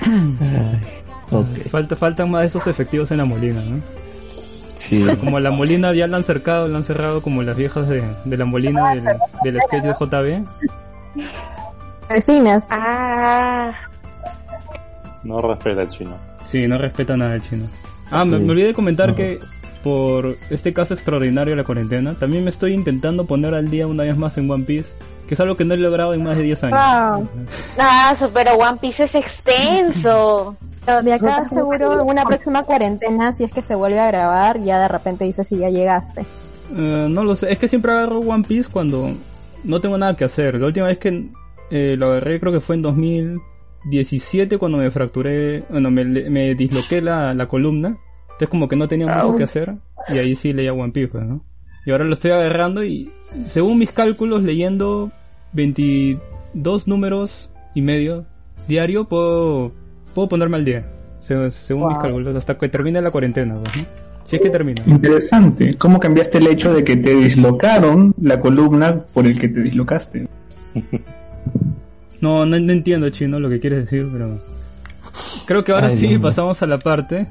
Ay, 0.00 0.80
ok. 1.30 1.68
Falta, 1.70 1.96
faltan 1.96 2.30
más 2.30 2.42
de 2.42 2.46
esos 2.48 2.66
efectivos 2.66 3.10
en 3.10 3.18
la 3.18 3.24
molina, 3.24 3.62
¿no? 3.62 3.80
Sí. 4.74 5.04
Como 5.20 5.38
la 5.40 5.50
molina 5.50 5.92
ya 5.92 6.06
la 6.06 6.16
han 6.16 6.24
cercado, 6.24 6.66
la 6.66 6.78
han 6.78 6.84
cerrado 6.84 7.22
como 7.22 7.42
las 7.42 7.54
viejas 7.56 7.86
de, 7.88 8.02
de 8.24 8.36
la 8.36 8.46
molina 8.46 8.94
del, 8.94 9.04
del 9.44 9.58
sketch 9.66 9.82
de 9.84 9.92
JB. 9.92 10.46
Vecinas, 12.08 12.66
Ah, 12.70 13.72
No 15.22 15.40
respeta 15.42 15.82
el 15.82 15.88
chino. 15.90 16.16
Sí, 16.38 16.66
no 16.66 16.78
respeta 16.78 17.16
nada 17.16 17.34
el 17.34 17.42
chino. 17.42 17.68
Ah, 18.10 18.24
me, 18.24 18.38
Sí. 18.38 18.44
me 18.44 18.50
olvidé 18.52 18.66
de 18.68 18.74
comentar 18.74 19.10
Ajá. 19.10 19.16
que 19.16 19.38
por 19.82 20.36
este 20.50 20.72
caso 20.74 20.92
extraordinario 20.92 21.52
de 21.52 21.56
la 21.56 21.64
cuarentena, 21.64 22.18
también 22.18 22.44
me 22.44 22.50
estoy 22.50 22.74
intentando 22.74 23.24
poner 23.24 23.54
al 23.54 23.70
día 23.70 23.86
una 23.86 24.02
vez 24.04 24.16
más 24.16 24.36
en 24.36 24.50
One 24.50 24.64
Piece, 24.64 24.94
que 25.26 25.34
es 25.34 25.40
algo 25.40 25.56
que 25.56 25.64
no 25.64 25.72
he 25.74 25.78
logrado 25.78 26.12
en 26.12 26.22
más 26.22 26.36
de 26.36 26.42
10 26.42 26.64
años. 26.64 26.78
Wow. 26.78 27.28
ah, 27.78 28.14
pero 28.34 28.52
One 28.56 28.78
Piece 28.80 29.04
es 29.04 29.14
extenso. 29.14 30.56
Pero 30.84 31.02
de 31.02 31.12
acá 31.12 31.46
seguro 31.48 32.00
en 32.00 32.06
una 32.08 32.24
próxima 32.24 32.62
cuarentena, 32.64 33.32
si 33.32 33.44
es 33.44 33.52
que 33.52 33.62
se 33.62 33.74
vuelve 33.74 33.98
a 34.00 34.06
grabar, 34.06 34.58
ya 34.60 34.80
de 34.80 34.88
repente 34.88 35.24
dices 35.24 35.46
si 35.46 35.56
ya 35.58 35.68
llegaste. 35.70 36.22
Eh, 36.76 37.06
no 37.10 37.24
lo 37.24 37.34
sé, 37.34 37.52
es 37.52 37.58
que 37.58 37.68
siempre 37.68 37.92
agarro 37.92 38.18
One 38.20 38.44
Piece 38.46 38.70
cuando 38.70 39.14
no 39.64 39.80
tengo 39.80 39.98
nada 39.98 40.16
que 40.16 40.24
hacer. 40.24 40.54
La 40.60 40.66
última 40.66 40.86
vez 40.86 40.98
que 40.98 41.28
eh, 41.70 41.96
lo 41.98 42.06
agarré 42.10 42.40
creo 42.40 42.52
que 42.52 42.60
fue 42.60 42.76
en 42.76 42.82
2017 43.84 44.58
cuando 44.58 44.78
me 44.78 44.90
fracturé, 44.90 45.64
bueno, 45.70 45.90
me, 45.90 46.04
me 46.04 46.54
disloqué 46.54 47.00
la, 47.00 47.34
la 47.34 47.48
columna. 47.48 47.96
Entonces 48.24 48.48
como 48.48 48.68
que 48.68 48.76
no 48.76 48.88
tenía 48.88 49.06
mucho 49.06 49.36
que 49.36 49.44
hacer 49.44 49.74
y 50.14 50.18
ahí 50.18 50.34
sí 50.36 50.52
leía 50.52 50.72
One 50.72 50.92
Piece, 50.92 51.08
pues, 51.08 51.24
¿no? 51.24 51.44
Y 51.86 51.90
ahora 51.90 52.04
lo 52.04 52.12
estoy 52.14 52.30
agarrando 52.30 52.84
y 52.84 53.10
según 53.46 53.78
mis 53.78 53.90
cálculos 53.90 54.42
leyendo 54.42 55.12
22 55.52 56.88
números 56.88 57.50
y 57.74 57.82
medio 57.82 58.26
diario 58.68 59.08
puedo, 59.08 59.72
puedo 60.14 60.28
ponerme 60.28 60.56
al 60.56 60.64
día. 60.64 60.86
Se- 61.20 61.50
Según 61.50 61.88
mis 61.88 61.98
cálculos, 61.98 62.34
hasta 62.36 62.56
que 62.56 62.68
termine 62.68 63.00
la 63.02 63.10
cuarentena, 63.10 63.58
pues, 63.62 63.76
¿no? 63.76 63.86
Si 64.24 64.36
es 64.36 64.42
que 64.42 64.50
termina. 64.50 64.82
Interesante. 64.86 65.74
¿Cómo 65.76 65.98
cambiaste 65.98 66.38
el 66.38 66.46
hecho 66.46 66.72
de 66.72 66.84
que 66.84 66.96
te 66.96 67.14
dislocaron 67.14 68.14
la 68.20 68.38
columna 68.38 69.04
por 69.12 69.26
el 69.26 69.38
que 69.38 69.48
te 69.48 69.60
dislocaste? 69.60 70.28
No, 72.20 72.46
no, 72.46 72.58
no 72.58 72.72
entiendo, 72.72 73.08
chino, 73.10 73.40
lo 73.40 73.48
que 73.48 73.60
quieres 73.60 73.84
decir, 73.84 74.08
pero... 74.12 74.40
Creo 75.46 75.64
que 75.64 75.72
ahora 75.72 75.88
Ay, 75.88 75.96
sí 75.96 76.18
pasamos 76.18 76.62
a 76.62 76.66
la 76.66 76.78
parte. 76.78 77.26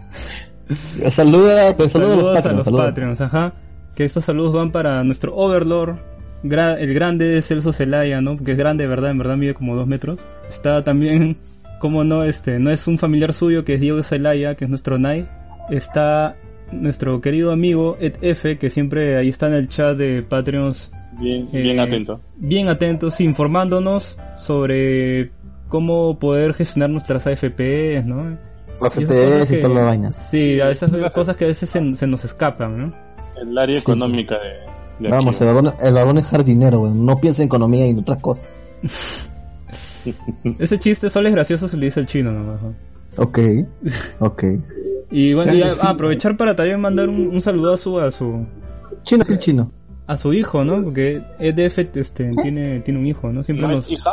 Saluda, 0.69 1.75
pues, 1.75 1.91
saluda 1.91 2.41
Saludos 2.41 2.45
a 2.45 2.71
los 2.71 2.81
Patreons, 2.81 3.21
ajá. 3.21 3.53
Que 3.95 4.05
estos 4.05 4.25
saludos 4.25 4.53
van 4.53 4.71
para 4.71 5.03
nuestro 5.03 5.35
Overlord, 5.35 5.97
el 6.43 6.93
grande 6.93 7.41
Celso 7.41 7.73
Celaya, 7.73 8.21
¿no? 8.21 8.37
Que 8.37 8.51
es 8.51 8.57
grande, 8.57 8.83
de 8.83 8.87
verdad, 8.87 9.11
en 9.11 9.17
verdad 9.17 9.37
mide 9.37 9.53
como 9.53 9.75
dos 9.75 9.87
metros. 9.87 10.19
Está 10.47 10.83
también, 10.83 11.37
como 11.79 12.03
no, 12.03 12.23
este, 12.23 12.59
no 12.59 12.71
es 12.71 12.87
un 12.87 12.97
familiar 12.97 13.33
suyo 13.33 13.65
que 13.65 13.75
es 13.75 13.81
Diego 13.81 14.03
Celaya, 14.03 14.55
que 14.55 14.65
es 14.65 14.69
nuestro 14.69 14.99
Nai. 14.99 15.27
Está 15.69 16.35
nuestro 16.71 17.19
querido 17.21 17.51
amigo 17.51 17.97
Ed 17.99 18.15
F, 18.21 18.57
que 18.57 18.69
siempre 18.69 19.17
ahí 19.17 19.29
está 19.29 19.47
en 19.47 19.53
el 19.53 19.69
chat 19.69 19.97
de 19.97 20.23
Patreons 20.23 20.91
Bien, 21.17 21.49
Eh, 21.51 21.61
bien 21.61 21.79
atento. 21.79 22.21
bien 22.37 22.67
atentos, 22.69 23.19
informándonos 23.21 24.17
sobre 24.35 25.31
cómo 25.67 26.17
poder 26.19 26.53
gestionar 26.53 26.89
nuestras 26.89 27.25
AFPs, 27.27 28.05
¿no? 28.05 28.37
Las 28.81 28.95
Y 28.97 29.05
CTS 29.05 29.51
y 29.51 29.55
que- 29.55 29.61
toda 29.61 29.73
la 29.75 29.83
vaina. 29.83 30.11
Sí, 30.11 30.59
a 30.61 30.69
esas 30.71 30.91
cosas 31.11 31.35
que 31.35 31.45
a 31.45 31.47
veces 31.47 31.69
se, 31.69 31.95
se 31.95 32.07
nos 32.07 32.23
escapan, 32.25 32.77
¿no? 32.77 32.93
El 33.41 33.57
área 33.57 33.77
económica 33.77 34.35
de, 34.39 35.03
de 35.05 35.09
Vamos, 35.09 35.35
aquí. 35.35 35.43
el 35.43 35.53
vagón, 35.53 35.73
el 35.79 35.93
vagón 35.93 36.17
es 36.17 36.25
jardinero, 36.27 36.79
weón. 36.81 37.05
No 37.05 37.19
piensa 37.19 37.41
en 37.41 37.47
economía 37.47 37.85
y 37.87 37.89
en 37.91 37.99
otras 37.99 38.19
cosas. 38.19 38.47
Ese 40.59 40.79
chiste 40.79 41.09
solo 41.09 41.27
es 41.27 41.35
gracioso 41.35 41.67
si 41.67 41.77
le 41.77 41.85
dice 41.87 41.99
el 41.99 42.05
chino 42.05 42.31
nomás. 42.31 42.61
¿no? 42.61 42.73
Ok, 43.17 43.39
ok. 44.19 44.43
Y 45.11 45.33
bueno, 45.33 45.51
Claro 45.53 45.57
y 45.57 45.69
a- 45.71 45.73
que 45.73 45.81
sí. 45.81 45.87
aprovechar 45.87 46.37
para 46.37 46.55
también 46.55 46.79
mandar 46.79 47.09
un, 47.09 47.29
un 47.29 47.41
saludo 47.41 47.73
a 47.73 47.77
su, 47.77 47.99
a 47.99 48.11
su 48.11 48.45
Chino 49.01 49.23
es 49.23 49.29
el 49.31 49.39
chino. 49.39 49.71
A 50.09 50.17
su 50.17 50.33
hijo, 50.33 50.63
¿no? 50.65 50.83
Porque 50.83 51.21
EDF 51.39 51.77
este, 51.95 52.31
tiene, 52.41 52.79
tiene 52.79 52.99
un 52.99 53.05
hijo, 53.05 53.31
¿no? 53.31 53.43
Siempre 53.43 53.67
¿No 53.67 53.75
nos... 53.75 53.85
es 53.85 53.91
hija? 53.91 54.11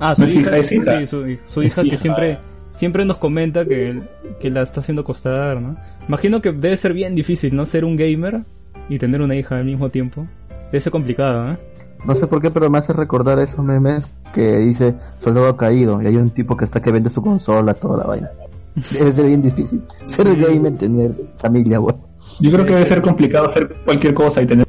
Ah, 0.00 0.14
su 0.14 0.22
No 0.22 0.28
hija, 0.28 0.40
hija, 0.40 0.56
es 0.56 0.72
hija. 0.72 0.98
sí, 0.98 1.06
su, 1.06 1.24
su 1.46 1.62
hija 1.62 1.80
Es 1.82 1.88
que 1.88 1.94
hija. 1.94 1.96
siempre 1.96 2.38
siempre 2.72 3.04
nos 3.04 3.16
comenta 3.18 3.64
que, 3.64 4.02
que 4.40 4.50
la 4.50 4.62
está 4.62 4.80
haciendo 4.80 5.04
costar, 5.04 5.60
¿no? 5.62 5.76
Imagino 6.08 6.42
que 6.42 6.52
debe 6.52 6.76
ser 6.76 6.92
bien 6.92 7.14
difícil, 7.14 7.54
¿no? 7.54 7.64
Ser 7.64 7.84
un 7.84 7.96
gamer 7.96 8.42
y 8.88 8.98
tener 8.98 9.22
una 9.22 9.34
hija 9.36 9.56
al 9.56 9.64
mismo 9.64 9.88
tiempo. 9.88 10.26
Debe 10.72 10.80
ser 10.80 10.92
complicado, 10.92 11.52
¿eh? 11.52 11.58
No 12.04 12.14
sé 12.16 12.26
por 12.26 12.42
qué, 12.42 12.50
pero 12.50 12.68
me 12.68 12.78
hace 12.78 12.92
recordar 12.92 13.38
esos 13.38 13.64
memes 13.64 14.06
que 14.34 14.58
dice 14.58 14.94
soldado 15.20 15.56
caído 15.56 16.02
y 16.02 16.06
hay 16.06 16.16
un 16.16 16.30
tipo 16.30 16.56
que 16.56 16.64
está 16.64 16.82
que 16.82 16.90
vende 16.90 17.08
su 17.08 17.22
consola, 17.22 17.72
toda 17.72 17.98
la 17.98 18.04
vaina. 18.04 18.30
Debe 18.74 19.12
ser 19.12 19.26
bien 19.26 19.40
difícil. 19.42 19.82
Ser 20.04 20.36
gamer, 20.36 20.76
tener 20.76 21.12
familia, 21.36 21.80
weón. 21.80 21.96
Yo 22.40 22.50
creo 22.50 22.66
que 22.66 22.74
debe 22.74 22.86
ser 22.86 23.00
complicado 23.00 23.46
hacer 23.46 23.74
cualquier 23.84 24.12
cosa 24.12 24.42
y 24.42 24.46
tener. 24.46 24.65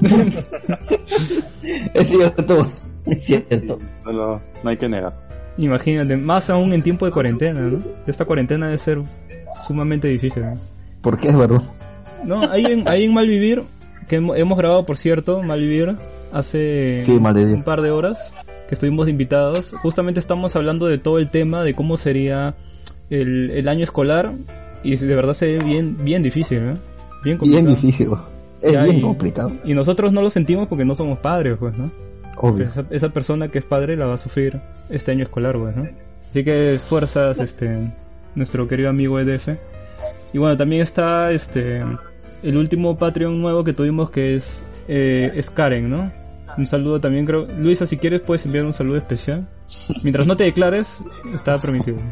Es 1.94 2.08
cierto, 2.08 2.66
es 3.06 3.24
cierto. 3.24 3.78
No, 4.04 4.12
no, 4.12 4.40
no 4.62 4.70
hay 4.70 4.76
que 4.76 4.88
negar. 4.88 5.12
Imagínate, 5.58 6.16
más 6.16 6.50
aún 6.50 6.72
en 6.72 6.82
tiempo 6.82 7.06
de 7.06 7.12
cuarentena, 7.12 7.60
¿no? 7.60 7.78
Esta 8.06 8.24
cuarentena 8.24 8.66
debe 8.66 8.78
ser 8.78 9.02
sumamente 9.66 10.06
difícil, 10.08 10.42
¿no? 10.44 10.54
¿Por 11.00 11.16
qué, 11.18 11.34
verdad? 11.34 11.62
No, 12.24 12.42
ahí 12.50 12.64
en, 12.66 12.88
ahí 12.88 13.04
en 13.04 13.14
Malvivir, 13.14 13.62
que 14.08 14.20
hemo- 14.20 14.36
hemos 14.36 14.58
grabado, 14.58 14.84
por 14.84 14.96
cierto, 14.98 15.42
Malvivir, 15.42 15.96
hace 16.32 17.00
Sí, 17.04 17.18
Malvivir. 17.18 17.54
un 17.54 17.62
par 17.62 17.80
de 17.80 17.90
horas 17.90 18.32
que 18.68 18.74
estuvimos 18.74 19.06
de 19.06 19.12
invitados. 19.12 19.72
Justamente 19.82 20.20
estamos 20.20 20.54
hablando 20.56 20.86
de 20.86 20.98
todo 20.98 21.18
el 21.18 21.30
tema 21.30 21.62
de 21.64 21.74
cómo 21.74 21.96
sería 21.96 22.54
el, 23.10 23.50
el 23.50 23.68
año 23.68 23.84
escolar 23.84 24.32
y 24.82 24.96
de 24.96 25.14
verdad 25.14 25.34
se 25.34 25.56
ve 25.56 25.64
bien, 25.64 25.96
bien 26.04 26.22
difícil, 26.22 26.58
¿eh? 26.58 26.74
Bien 27.24 27.38
complicado. 27.38 27.64
Bien 27.64 27.66
difícil. 27.76 28.08
Es 28.62 28.72
Ya, 28.72 28.84
bien 28.84 28.98
y- 28.98 29.00
complicado. 29.02 29.52
Y 29.64 29.74
nosotros 29.74 30.12
no 30.12 30.22
lo 30.22 30.30
sentimos 30.30 30.66
porque 30.68 30.84
no 30.84 30.94
somos 30.94 31.18
padres, 31.18 31.56
pues, 31.58 31.76
¿no? 31.76 31.90
Obvio. 32.38 32.66
Esa, 32.66 32.84
esa 32.90 33.08
persona 33.10 33.48
que 33.48 33.58
es 33.58 33.64
padre 33.64 33.96
la 33.96 34.06
va 34.06 34.14
a 34.14 34.18
sufrir 34.18 34.60
este 34.90 35.12
año 35.12 35.24
escolar, 35.24 35.56
pues, 35.58 35.74
¿no? 35.76 35.88
Así 36.30 36.44
que 36.44 36.78
fuerzas, 36.84 37.38
este, 37.40 37.90
nuestro 38.34 38.66
querido 38.68 38.90
amigo 38.90 39.18
EDF. 39.20 39.48
Y 40.32 40.38
bueno, 40.38 40.56
también 40.56 40.82
está, 40.82 41.32
este, 41.32 41.82
el 42.42 42.56
último 42.56 42.98
Patreon 42.98 43.40
nuevo 43.40 43.64
que 43.64 43.72
tuvimos 43.72 44.10
que 44.10 44.36
es, 44.36 44.64
eh, 44.88 45.32
es 45.34 45.48
Karen, 45.50 45.88
¿no? 45.88 46.12
Un 46.58 46.66
saludo 46.66 47.00
también 47.00 47.26
creo. 47.26 47.46
Luisa, 47.58 47.86
si 47.86 47.96
quieres 47.98 48.20
puedes 48.20 48.44
enviar 48.46 48.64
un 48.64 48.72
saludo 48.72 48.96
especial. 48.98 49.46
Mientras 50.02 50.26
no 50.26 50.36
te 50.36 50.44
declares, 50.44 51.02
está 51.34 51.58
permitido. 51.58 51.98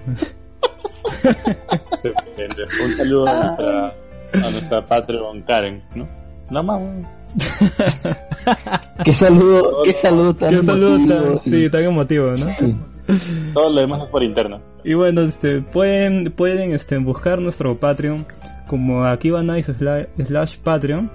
Un 2.85 2.93
saludo 2.97 3.29
a 3.29 3.35
nuestra, 3.45 3.87
a 3.89 4.51
nuestra 4.51 4.87
Patreon 4.87 5.43
Karen, 5.43 5.83
¿no? 5.95 6.09
Nada 6.55 6.63
más. 6.63 6.81
Qué 9.05 9.13
saludo, 9.13 9.83
qué 9.83 9.93
saludo 9.93 10.35
tan 10.35 10.51
Qué 10.51 10.63
saludo 10.63 10.95
emotivo, 10.95 11.31
tan, 11.33 11.41
sí, 11.41 11.69
tan 11.69 11.83
emotivo, 11.83 12.27
¿no? 12.31 12.37
Sí. 12.37 12.77
Todo 13.53 13.71
lo 13.71 13.81
demás 13.81 14.03
es 14.05 14.11
por 14.11 14.23
interno. 14.23 14.61
Y 14.85 14.95
bueno, 14.95 15.23
este, 15.23 15.63
pueden, 15.63 16.27
pueden, 16.31 16.73
este, 16.73 16.97
buscar 16.99 17.41
nuestro 17.41 17.77
Patreon 17.77 18.25
como 18.69 19.05
aquí 19.05 19.31
va 19.31 19.43
nice 19.43 19.75
slash, 19.75 20.05
slash 20.25 20.59
Patreon. 20.59 21.11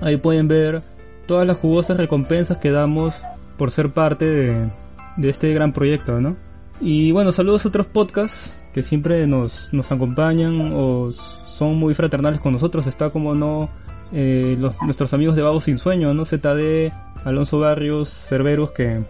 Ahí 0.00 0.18
pueden 0.18 0.46
ver 0.46 0.82
todas 1.26 1.48
las 1.48 1.58
jugosas 1.58 1.96
recompensas 1.96 2.58
que 2.58 2.70
damos 2.70 3.24
por 3.56 3.72
ser 3.72 3.92
parte 3.92 4.24
de, 4.24 4.70
de 5.16 5.28
este 5.28 5.52
gran 5.52 5.72
proyecto, 5.72 6.20
¿no? 6.20 6.36
Y 6.80 7.10
bueno, 7.10 7.32
saludos 7.32 7.64
a 7.64 7.68
otros 7.68 7.88
podcasts 7.88 8.52
que 8.72 8.84
siempre 8.84 9.26
nos, 9.26 9.72
nos 9.72 9.90
acompañan 9.90 10.70
o 10.72 11.10
son 11.10 11.76
muy 11.76 11.94
fraternales 11.94 12.40
con 12.40 12.52
nosotros. 12.52 12.86
Está 12.86 13.10
como 13.10 13.34
no, 13.34 13.68
eh, 14.12 14.56
los, 14.58 14.80
nuestros 14.82 15.12
amigos 15.14 15.36
de 15.36 15.42
Vagos 15.42 15.64
Sin 15.64 15.78
Sueño, 15.78 16.14
¿no? 16.14 16.24
ZD, 16.24 16.92
Alonso 17.24 17.58
Barrios, 17.58 18.08
Cerberus, 18.08 18.70
que 18.70 19.02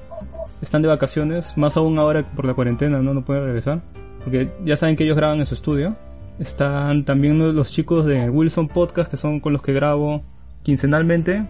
están 0.62 0.82
de 0.82 0.88
vacaciones, 0.88 1.56
más 1.56 1.76
aún 1.76 1.98
ahora 1.98 2.28
por 2.34 2.44
la 2.44 2.54
cuarentena, 2.54 3.00
¿no? 3.00 3.14
No 3.14 3.24
pueden 3.24 3.44
regresar. 3.44 3.82
Porque 4.24 4.50
ya 4.64 4.76
saben 4.76 4.96
que 4.96 5.04
ellos 5.04 5.16
graban 5.16 5.38
en 5.38 5.46
su 5.46 5.54
estudio. 5.54 5.96
Están 6.38 7.04
también 7.04 7.54
los 7.54 7.70
chicos 7.70 8.06
de 8.06 8.28
Wilson 8.28 8.68
Podcast, 8.68 9.10
que 9.10 9.16
son 9.16 9.40
con 9.40 9.52
los 9.52 9.62
que 9.62 9.72
grabo 9.72 10.22
quincenalmente. 10.62 11.46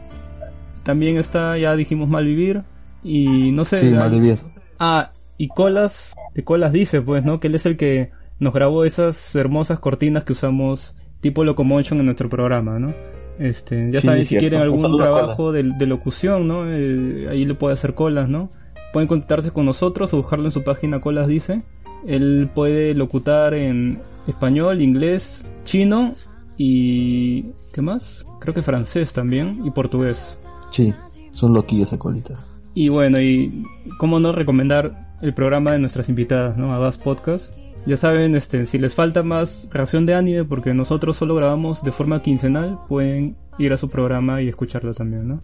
También 0.82 1.16
está, 1.16 1.56
ya 1.56 1.74
dijimos, 1.74 2.09
Malvivir. 2.09 2.62
Y 3.02 3.52
no 3.52 3.64
sé. 3.64 3.78
Sí, 3.78 3.90
Malvivir. 3.90 4.38
Ah, 4.78 5.12
y 5.38 5.48
Colas, 5.48 6.14
de 6.35 6.44
Colas 6.44 6.72
dice, 6.72 7.00
pues, 7.00 7.24
¿no? 7.24 7.40
Que 7.40 7.46
él 7.48 7.54
es 7.54 7.66
el 7.66 7.76
que 7.76 8.11
nos 8.38 8.52
grabó 8.52 8.85
esas 8.85 9.35
hermosas 9.35 9.78
cortinas 9.78 10.24
que 10.24 10.32
usamos 10.32 10.96
tipo 11.20 11.44
Locomotion 11.44 11.98
en 11.98 12.04
nuestro 12.04 12.28
programa, 12.28 12.78
¿no? 12.78 12.92
Este, 13.38 13.90
ya 13.90 14.01
Sí, 14.01 14.07
saben, 14.07 14.27
si 14.27 14.37
quieren 14.37 14.61
algún 14.61 14.94
a 14.94 14.96
trabajo 14.96 15.53
de, 15.53 15.62
de 15.62 15.87
locución, 15.87 16.49
¿no? 16.49 16.70
Eh, 16.70 17.29
ahí 17.31 17.44
le 17.44 17.55
puede 17.55 17.75
hacer 17.75 17.94
Colas, 17.94 18.29
¿no? 18.29 18.51
Pueden 18.92 19.09
contactarse 19.09 19.51
con 19.51 19.66
nosotros 19.66 20.12
o 20.14 20.18
buscarlo 20.18 20.46
en 20.46 20.53
su 20.53 20.64
página 20.64 21.01
Colas 21.01 21.29
dice. 21.29 21.62
Él 22.07 22.49
puede 22.55 22.94
locutar 22.94 23.55
en 23.55 24.01
español, 24.27 24.81
inglés, 24.81 25.44
chino 25.64 26.14
y... 26.57 27.46
¿qué 27.77 27.83
más? 27.83 28.25
Creo 28.40 28.55
que 28.55 28.62
francés 28.62 29.12
también 29.12 29.61
y 29.64 29.70
portugués. 29.70 30.38
Sí, 30.70 30.94
son 31.33 31.53
loquillos 31.53 31.88
esa 31.88 31.99
colita. 31.99 32.35
Y 32.72 32.88
bueno, 32.88 33.20
y 33.20 33.64
cómo 33.99 34.18
no 34.18 34.33
recomendar 34.33 35.18
el 35.20 35.35
programa 35.35 35.72
de 35.72 35.79
nuestras 35.79 36.09
invitadas, 36.09 36.57
¿no? 36.57 36.72
Abbas 36.72 36.96
Podcast. 36.96 37.53
Ya 37.87 37.96
saben, 37.96 38.35
este, 38.35 38.66
si 38.66 38.79
les 38.79 38.94
falta 38.94 39.22
más 39.22 39.68
reacción 39.72 40.07
de 40.07 40.14
anime, 40.14 40.44
porque 40.44 40.75
nosotros 40.75 41.16
solo 41.16 41.35
grabamos 41.37 41.83
de 41.85 41.92
forma 41.92 42.20
quincenal, 42.20 42.81
pueden 42.88 43.37
ir 43.59 43.72
a 43.72 43.79
su 43.79 43.88
programa 43.88 44.42
y 44.42 44.49
escucharlo 44.49 44.92
también, 44.92 45.29
¿no? 45.29 45.40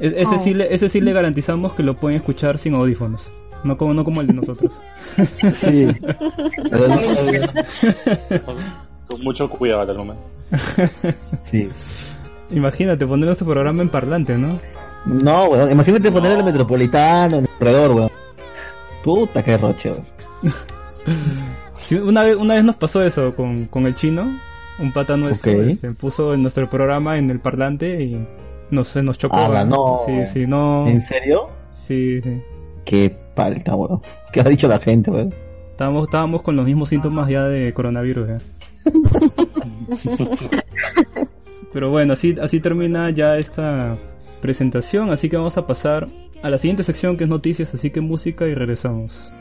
E- 0.00 0.14
ese, 0.22 0.36
Oh. 0.36 0.38
sí 0.38 0.54
le, 0.54 0.72
ese 0.72 0.88
sí 0.88 1.00
le 1.00 1.12
garantizamos 1.12 1.72
que 1.72 1.82
lo 1.82 1.96
pueden 1.96 2.16
escuchar 2.18 2.58
sin 2.58 2.74
audífonos. 2.74 3.28
No 3.64 3.76
como, 3.76 3.92
no 3.92 4.04
como 4.04 4.20
el 4.20 4.28
de 4.28 4.34
nosotros. 4.34 4.72
Sí. 5.56 5.86
No- 6.70 8.40
Con, 8.44 8.56
con 9.08 9.20
mucho 9.22 9.50
cuidado 9.50 9.92
momento. 9.96 10.22
sí. 11.42 11.68
Imagínate 12.50 13.04
poner 13.06 13.26
nuestro 13.26 13.46
programa 13.48 13.82
en 13.82 13.88
parlante, 13.88 14.38
¿no? 14.38 14.48
No, 15.06 15.46
weón. 15.46 15.70
Imagínate 15.72 16.10
poner 16.12 16.38
el 16.38 16.44
metropolitano 16.44 17.38
en 17.38 17.44
el 17.44 17.50
corredor, 17.58 17.90
weón. 17.90 18.10
Puta, 19.02 19.42
qué 19.42 19.56
roche, 19.58 19.90
weón. 19.90 20.06
Sí, 21.74 21.94
una 21.94 22.22
vez, 22.22 22.36
una 22.36 22.54
vez 22.54 22.64
nos 22.64 22.76
pasó 22.76 23.02
eso 23.02 23.34
con, 23.34 23.66
con 23.66 23.86
el 23.86 23.94
chino. 23.94 24.38
Un 24.78 24.92
pata 24.92 25.16
nuestro 25.16 25.52
Ok. 25.52 25.58
este, 25.68 25.90
puso 25.92 26.34
en 26.34 26.42
nuestro 26.42 26.68
programa 26.68 27.18
en 27.18 27.30
el 27.30 27.40
parlante 27.40 28.02
y 28.02 28.26
no 28.70 28.84
sé, 28.84 29.02
nos 29.02 29.16
chocó. 29.18 29.36
Ala, 29.36 29.62
¿eh? 29.62 29.64
no. 29.64 29.96
Sí, 30.04 30.26
sí, 30.26 30.46
no. 30.46 30.86
¿En 30.86 31.02
serio? 31.02 31.48
Sí, 31.72 32.20
sí. 32.22 32.42
Qué 32.84 33.16
palta, 33.34 33.74
weón. 33.74 34.00
¿Qué 34.32 34.40
ha 34.40 34.44
dicho 34.44 34.68
la 34.68 34.78
gente, 34.78 35.10
weón? 35.10 35.34
Estábamos, 35.70 36.04
estábamos 36.08 36.42
con 36.42 36.56
los 36.56 36.66
mismos 36.66 36.88
síntomas 36.88 37.28
ya 37.28 37.44
de 37.44 37.72
coronavirus. 37.72 38.28
ya. 38.28 38.38
Pero 41.72 41.90
bueno, 41.90 42.14
así, 42.14 42.34
así 42.40 42.60
termina 42.60 43.10
ya 43.10 43.38
esta 43.38 43.96
presentación. 44.40 45.10
Así 45.10 45.28
que 45.28 45.36
vamos 45.36 45.56
a 45.58 45.66
pasar 45.66 46.08
a 46.42 46.50
la 46.50 46.58
siguiente 46.58 46.82
sección 46.82 47.16
que 47.16 47.24
es 47.24 47.30
noticias. 47.30 47.72
Así 47.74 47.90
que 47.90 48.00
música 48.00 48.46
y 48.46 48.54
regresamos. 48.54 49.32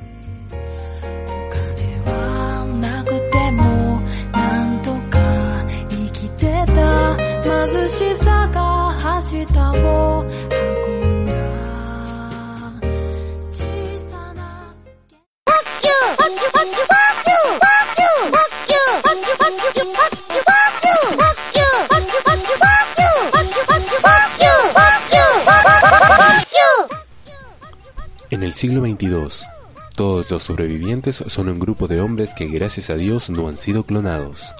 En 28.29 28.43
el 28.43 28.53
siglo 28.53 28.81
XXII, 28.81 29.47
todos 29.95 30.29
los 30.29 30.43
sobrevivientes 30.43 31.23
son 31.27 31.47
un 31.47 31.59
grupo 31.59 31.87
de 31.87 32.01
hombres 32.01 32.33
que 32.33 32.47
gracias 32.47 32.89
a 32.89 32.95
Dios 32.95 33.29
no 33.29 33.47
han 33.47 33.55
sido 33.55 33.83
clonados. 33.83 34.53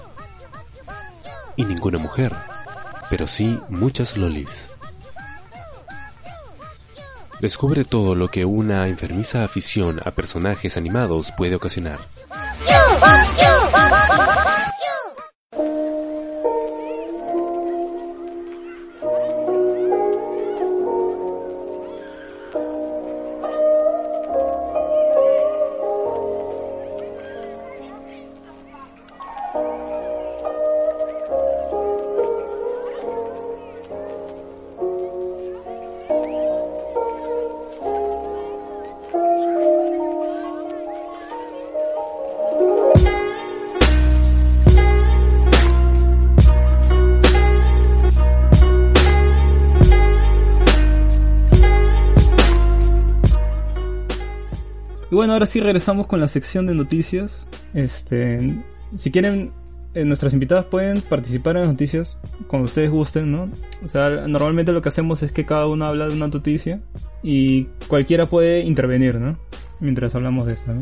Y 1.56 1.64
ninguna 1.64 1.98
mujer 1.98 2.32
pero 3.10 3.26
sí 3.26 3.58
muchas 3.68 4.16
lolis. 4.16 4.70
Descubre 7.40 7.84
todo 7.84 8.16
lo 8.16 8.28
que 8.28 8.44
una 8.44 8.88
enfermiza 8.88 9.44
afición 9.44 10.00
a 10.04 10.10
personajes 10.10 10.76
animados 10.76 11.32
puede 11.36 11.54
ocasionar. 11.54 12.00
Ahora 55.38 55.46
sí 55.46 55.60
regresamos 55.60 56.08
con 56.08 56.20
la 56.20 56.26
sección 56.26 56.66
de 56.66 56.74
noticias. 56.74 57.46
Este, 57.72 58.58
si 58.96 59.12
quieren, 59.12 59.52
eh, 59.94 60.04
nuestras 60.04 60.32
invitadas 60.32 60.64
pueden 60.64 61.00
participar 61.00 61.54
en 61.54 61.62
las 61.62 61.70
noticias 61.70 62.18
como 62.48 62.64
ustedes 62.64 62.90
gusten, 62.90 63.30
¿no? 63.30 63.48
O 63.84 63.86
sea, 63.86 64.26
normalmente 64.26 64.72
lo 64.72 64.82
que 64.82 64.88
hacemos 64.88 65.22
es 65.22 65.30
que 65.30 65.46
cada 65.46 65.68
uno 65.68 65.84
habla 65.84 66.08
de 66.08 66.16
una 66.16 66.26
noticia 66.26 66.80
y 67.22 67.66
cualquiera 67.86 68.26
puede 68.26 68.62
intervenir, 68.62 69.14
¿no? 69.20 69.38
Mientras 69.78 70.12
hablamos 70.16 70.46
de 70.48 70.54
esto, 70.54 70.74
¿no? 70.74 70.80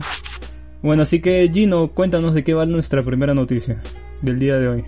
Bueno, 0.82 1.02
así 1.02 1.20
que 1.20 1.50
Gino, 1.52 1.88
cuéntanos 1.92 2.32
de 2.32 2.42
qué 2.42 2.54
va 2.54 2.64
nuestra 2.64 3.02
primera 3.02 3.34
noticia 3.34 3.82
del 4.22 4.38
día 4.38 4.58
de 4.58 4.68
hoy. 4.68 4.84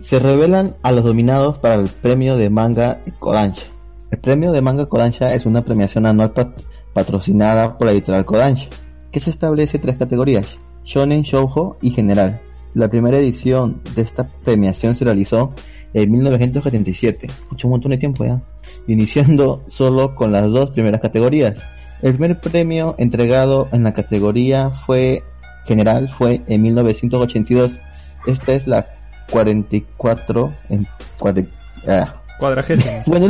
Se 0.00 0.18
revelan 0.18 0.74
a 0.82 0.90
los 0.90 1.04
dominados 1.04 1.58
para 1.58 1.76
el 1.76 1.88
premio 1.88 2.36
de 2.36 2.50
manga 2.50 3.00
Kodansha. 3.20 3.66
El 4.10 4.18
premio 4.18 4.50
de 4.50 4.60
manga 4.60 4.86
Kodansha 4.86 5.34
es 5.34 5.46
una 5.46 5.64
premiación 5.64 6.04
anual 6.06 6.32
pat- 6.32 6.60
patrocinada 6.92 7.78
por 7.78 7.86
la 7.86 7.92
editorial 7.92 8.24
Kodansha, 8.24 8.68
que 9.14 9.20
se 9.20 9.30
establece 9.30 9.78
tres 9.78 9.96
categorías, 9.96 10.58
shonen, 10.82 11.22
shoujo 11.22 11.78
y 11.80 11.90
general. 11.90 12.40
La 12.74 12.88
primera 12.88 13.16
edición 13.16 13.80
de 13.94 14.02
esta 14.02 14.26
premiación 14.26 14.96
se 14.96 15.04
realizó 15.04 15.54
en 15.94 16.10
1977, 16.10 17.28
mucho 17.48 17.68
un 17.68 17.74
montón 17.74 17.92
de 17.92 17.98
tiempo 17.98 18.24
ya, 18.24 18.42
iniciando 18.88 19.62
solo 19.68 20.16
con 20.16 20.32
las 20.32 20.50
dos 20.50 20.72
primeras 20.72 21.00
categorías. 21.00 21.64
El 22.02 22.14
primer 22.16 22.40
premio 22.40 22.96
entregado 22.98 23.68
en 23.70 23.84
la 23.84 23.92
categoría 23.94 24.70
fue 24.70 25.22
general 25.64 26.08
fue 26.08 26.42
en 26.48 26.62
1982. 26.62 27.80
Esta 28.26 28.52
es 28.52 28.66
la 28.66 28.88
44 29.30 30.52
en 30.70 30.88
cuare- 31.20 31.48
ah, 31.86 32.20
Cuadragésimo. 32.38 33.02
bueno, 33.06 33.28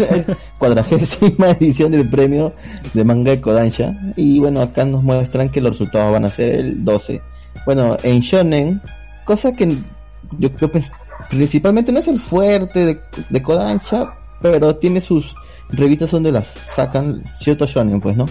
cuadragésima 0.58 1.50
edición 1.50 1.92
del 1.92 2.08
premio 2.08 2.52
de 2.92 3.04
manga 3.04 3.32
de 3.32 3.40
Kodansha. 3.40 3.94
Y 4.16 4.40
bueno, 4.40 4.62
acá 4.62 4.84
nos 4.84 5.02
muestran 5.02 5.50
que 5.50 5.60
los 5.60 5.72
resultados 5.72 6.12
van 6.12 6.24
a 6.24 6.30
ser 6.30 6.60
el 6.60 6.84
12. 6.84 7.20
Bueno, 7.66 7.96
en 8.02 8.20
Shonen, 8.20 8.80
cosa 9.24 9.54
que 9.54 9.76
yo 10.38 10.52
creo 10.52 10.72
que 10.72 10.82
principalmente 11.30 11.92
no 11.92 12.00
es 12.00 12.08
el 12.08 12.20
fuerte 12.20 12.84
de, 12.84 13.00
de 13.28 13.42
Kodansha, 13.42 14.14
pero 14.40 14.76
tiene 14.76 15.00
sus 15.00 15.34
revistas 15.70 16.10
donde 16.10 16.32
las 16.32 16.48
sacan 16.48 17.24
ciertos 17.38 17.70
shonen, 17.70 18.00
pues, 18.00 18.16
¿no? 18.16 18.26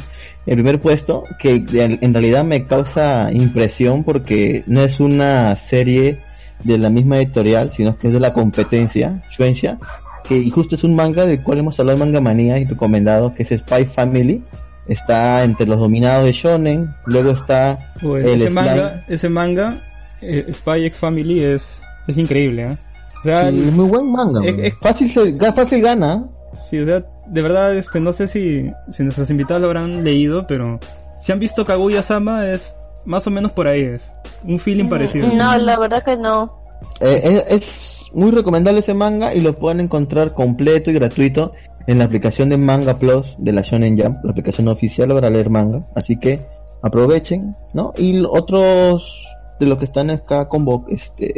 El 0.46 0.56
primer 0.56 0.80
puesto, 0.80 1.24
que 1.40 1.64
en 1.74 2.00
en 2.02 2.14
realidad 2.14 2.44
me 2.44 2.66
causa 2.66 3.32
impresión 3.32 4.04
porque 4.04 4.64
no 4.68 4.84
es 4.84 5.00
una 5.00 5.56
serie 5.56 6.22
de 6.64 6.78
la 6.78 6.90
misma 6.90 7.18
editorial, 7.18 7.70
sino 7.70 7.98
que 7.98 8.08
es 8.08 8.14
de 8.14 8.20
la 8.20 8.34
competencia, 8.34 9.24
Shueisha, 9.30 9.80
que 10.24 10.38
y 10.38 10.50
justo 10.50 10.76
es 10.76 10.84
un 10.84 10.96
manga 10.96 11.26
del 11.26 11.42
cual 11.44 11.60
hemos 11.60 11.80
hablado 11.80 11.96
en 11.98 12.00
Manga 12.00 12.22
Manía 12.22 12.58
y 12.60 12.66
recomendado, 12.66 13.34
que 13.34 13.44
es 13.44 13.50
Spy 13.50 13.86
Family. 13.86 14.44
Está 14.88 15.44
entre 15.44 15.66
los 15.66 15.80
dominados 15.80 16.26
de 16.26 16.34
Shonen, 16.34 16.94
luego 17.06 17.32
está 17.32 17.94
Pues 18.02 18.26
el 18.26 18.34
ese 18.42 18.46
slime. 18.50 18.52
manga, 18.62 19.06
ese 19.08 19.30
manga, 19.30 19.82
eh, 20.22 20.46
Spy 20.52 20.86
X 20.86 21.00
Family 21.00 21.40
es, 21.42 21.82
es 22.08 22.18
increíble, 22.18 22.64
¿eh? 22.64 22.78
O 23.20 23.24
sea, 23.24 23.50
Sí, 23.50 23.64
es 23.68 23.74
muy 23.74 23.86
buen 23.86 24.12
manga. 24.12 24.42
es- 24.46 24.58
es- 24.60 24.74
fácil, 24.82 25.10
fácil 25.56 25.82
gana. 25.82 26.26
Sí, 26.54 26.80
o 26.80 26.86
sea, 26.86 27.02
de 27.28 27.42
verdad, 27.42 27.74
este, 27.78 28.00
no 28.02 28.12
sé 28.12 28.28
si, 28.28 28.70
si 28.92 29.04
nuestros 29.04 29.30
invitados 29.30 29.62
lo 29.62 29.68
habrán 29.68 30.04
leído, 30.04 30.46
pero 30.46 30.80
si 31.22 31.32
han 31.32 31.40
visto 31.40 31.66
Kaguya-sama 31.66 32.48
es 32.52 32.76
más 33.06 33.26
o 33.26 33.30
menos 33.32 33.54
por 33.54 33.68
ahí, 33.68 33.84
es 33.84 34.12
un 34.44 34.60
feeling 34.60 34.90
parecido. 34.90 35.28
No, 35.34 35.58
la 35.58 35.78
verdad 35.78 36.04
que 36.04 36.18
no. 36.18 36.62
Eh, 37.00 37.22
es, 37.24 37.52
es 37.52 38.02
muy 38.14 38.32
recomendable 38.32 38.80
ese 38.82 38.94
manga 38.94 39.34
y 39.34 39.42
lo 39.42 39.58
pueden 39.58 39.80
encontrar 39.80 40.34
completo 40.34 40.92
y 40.92 40.94
gratuito 40.94 41.54
en 41.88 41.98
la 42.00 42.06
aplicación 42.06 42.50
de 42.50 42.58
Manga 42.58 42.98
Plus 43.00 43.36
de 43.40 43.52
la 43.52 43.62
Shonen 43.62 44.00
Jump, 44.02 44.24
la 44.24 44.32
aplicación 44.32 44.68
oficial 44.70 45.10
para 45.10 45.30
leer 45.30 45.50
manga. 45.50 45.86
Así 45.96 46.18
que 46.18 46.46
aprovechen, 46.82 47.56
¿no? 47.74 47.94
Y 47.98 48.24
otros 48.26 49.26
de 49.60 49.68
los 49.68 49.78
que 49.80 49.86
están 49.86 50.10
acá 50.10 50.48
con 50.48 50.66
este 50.90 51.34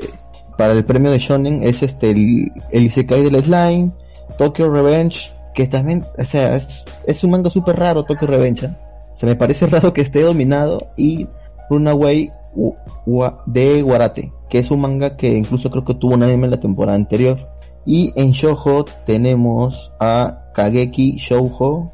para 0.58 0.74
el 0.74 0.86
premio 0.86 1.12
de 1.12 1.20
Shonen 1.20 1.62
es 1.64 1.84
este 1.84 2.12
el, 2.12 2.52
el 2.72 2.84
Isekai 2.86 3.24
del 3.30 3.44
Slime, 3.44 3.92
Tokyo 4.38 4.72
Revenge, 4.72 5.32
que 5.54 5.68
también, 5.68 6.06
o 6.18 6.24
sea, 6.24 6.56
es, 6.56 7.24
un 7.24 7.32
manga 7.32 7.50
súper 7.50 7.76
raro 7.78 8.04
Tokyo 8.06 8.28
Revenge. 8.28 8.66
¿eh? 8.68 8.76
O 9.16 9.20
sea, 9.20 9.30
me 9.30 9.36
parece 9.36 9.66
raro 9.68 9.94
que 9.94 10.02
esté 10.02 10.22
dominado 10.22 10.78
y 10.96 11.28
Runaway 11.70 12.32
Wa- 12.56 12.76
Wa- 13.06 13.44
de 13.46 13.84
Warate, 13.84 14.32
que 14.50 14.60
es 14.60 14.72
un 14.72 14.82
manga 14.82 15.16
que 15.18 15.36
incluso 15.38 15.70
creo 15.70 15.84
que 15.84 15.96
tuvo 15.96 16.14
un 16.16 16.24
anime 16.24 16.46
en 16.46 16.52
la 16.52 16.60
temporada 16.60 16.96
anterior. 16.96 17.38
Y 17.86 18.12
en 18.16 18.32
Shoujo 18.32 18.86
tenemos 19.06 19.92
a 20.00 20.52
Kageki 20.54 21.18
Shoujo, 21.18 21.92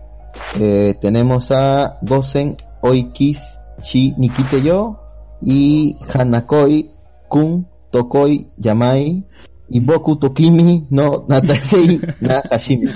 eh, 0.59 0.95
tenemos 1.01 1.51
a 1.51 1.97
Gosen 2.01 2.55
Oikis 2.81 3.39
Chi 3.81 4.13
Nikite 4.17 4.61
Yo 4.61 4.99
y 5.41 5.97
Hanakoi 6.13 6.91
Kun 7.27 7.67
Tokoi 7.91 8.47
Yamai 8.57 9.25
y 9.69 9.79
Boku 9.81 10.15
Tokimi 10.17 10.87
no 10.91 11.25
Natasei 11.27 11.99
na 12.21 12.41
Hashimi. 12.49 12.89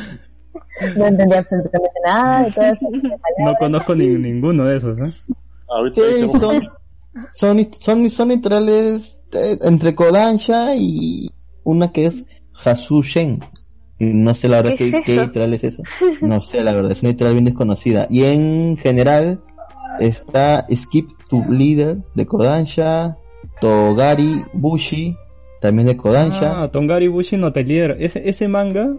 No 0.98 1.06
entendí 1.08 1.36
absolutamente 1.36 2.00
nada 2.06 2.44
de 2.44 2.52
todas 2.52 2.72
esas 2.74 2.90
No 3.40 3.56
conozco 3.60 3.96
ni, 3.96 4.08
ninguno 4.18 4.66
de 4.66 4.78
esos, 4.78 4.98
¿eh? 5.00 5.34
Ahorita 5.70 6.02
Sí, 6.02 6.24
dice- 6.24 6.40
son, 6.40 6.62
son, 7.34 7.70
son, 7.80 8.10
son 8.10 8.30
literales 8.30 9.22
eh, 9.34 9.58
entre 9.62 9.96
Kodansha 9.96 10.76
y 10.76 11.30
una 11.64 11.92
que 11.92 12.08
es 12.08 12.26
Hasushen. 12.64 13.44
Y 13.98 14.06
no 14.06 14.36
sé 14.36 14.50
la 14.50 14.58
verdad 14.58 14.76
¿Qué 14.78 14.92
qué, 14.92 14.98
es 14.98 15.06
qué 15.06 15.22
literal 15.22 15.54
es 15.54 15.64
eso. 15.64 15.84
No 16.22 16.42
sé 16.42 16.62
la 16.62 16.74
verdad, 16.74 16.92
es 16.92 17.02
una 17.02 17.12
literal 17.12 17.34
bien 17.34 17.46
desconocida. 17.46 18.08
Y 18.10 18.24
en 18.24 18.78
general 18.78 19.42
está 20.00 20.66
Skip 20.74 21.10
to 21.30 21.44
Leader 21.50 21.98
de 22.14 22.26
Kodansha, 22.26 23.18
Togari 23.62 24.44
Bushi 24.54 25.16
también 25.66 25.88
de 25.88 25.98
Kodansha. 25.98 26.62
Ah, 26.64 26.72
Tongari 26.72 27.08
Bushi 27.08 27.38
no 27.38 27.48
Atelier. 27.48 27.98
Ese, 28.00 28.30
ese 28.30 28.48
manga, 28.48 28.94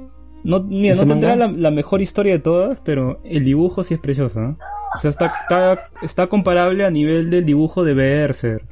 no, 0.47 0.63
mira, 0.63 0.95
¿Ese 0.95 1.05
no 1.05 1.15
tendrá 1.15 1.37
la, 1.37 1.71
mejor 1.71 2.01
historia 2.03 2.35
de 2.35 2.39
todas, 2.39 2.81
pero 2.83 3.21
el 3.25 3.45
dibujo 3.45 3.83
sí 3.83 3.95
es 3.95 4.01
precioso, 4.01 4.41
¿eh? 4.41 4.57
O 4.95 4.99
sea, 4.99 5.11
está, 5.11 5.33
está, 5.43 5.91
está 6.03 6.27
comparable 6.29 6.85
a 6.85 6.91
nivel 6.91 7.31
del 7.31 7.45
dibujo 7.45 7.85
de 7.85 7.95
Berser. 7.95 8.65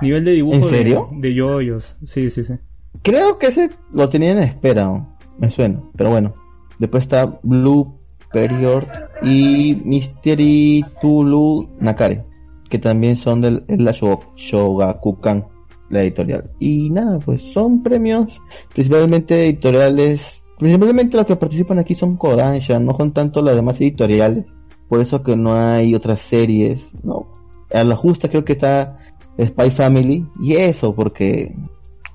Nivel 0.00 0.24
de 0.24 0.32
dibujo 0.32 0.56
¿En 0.56 0.62
de- 0.62 0.68
serio? 0.68 1.08
de 1.12 1.34
yoyos. 1.34 1.96
Sí, 2.04 2.30
sí, 2.30 2.44
sí. 2.44 2.54
Creo 3.02 3.38
que 3.38 3.48
ese 3.48 3.70
lo 3.92 4.08
tenían 4.08 4.38
en 4.38 4.44
espera, 4.44 4.84
¿no? 4.86 5.16
me 5.38 5.50
suena, 5.50 5.82
pero 5.96 6.10
bueno. 6.10 6.32
Después 6.78 7.04
está 7.04 7.38
Blue 7.42 7.98
Period 8.32 8.84
y 9.22 9.80
Mystery 9.84 10.84
Tulu 11.00 11.68
Nakare, 11.78 12.24
que 12.68 12.78
también 12.78 13.16
son 13.16 13.40
del 13.42 13.64
es 13.68 13.80
la 13.80 13.92
Shogakukan, 13.92 15.46
la 15.90 16.02
editorial. 16.02 16.50
Y 16.58 16.88
nada, 16.90 17.18
pues 17.18 17.42
son 17.42 17.82
premios 17.82 18.40
principalmente 18.74 19.46
editoriales, 19.46 20.45
principalmente 20.58 21.16
los 21.16 21.26
que 21.26 21.36
participan 21.36 21.78
aquí 21.78 21.94
son 21.94 22.16
Kodansha, 22.16 22.78
no 22.78 22.96
son 22.96 23.12
tanto 23.12 23.42
las 23.42 23.54
demás 23.56 23.80
editoriales. 23.80 24.44
Por 24.88 25.00
eso 25.00 25.22
que 25.22 25.36
no 25.36 25.54
hay 25.54 25.94
otras 25.94 26.20
series, 26.20 26.90
no. 27.02 27.26
A 27.72 27.82
la 27.82 27.96
justa 27.96 28.28
creo 28.28 28.44
que 28.44 28.52
está 28.52 28.98
Spy 29.40 29.70
Family 29.70 30.26
y 30.40 30.54
eso 30.54 30.94
porque 30.94 31.54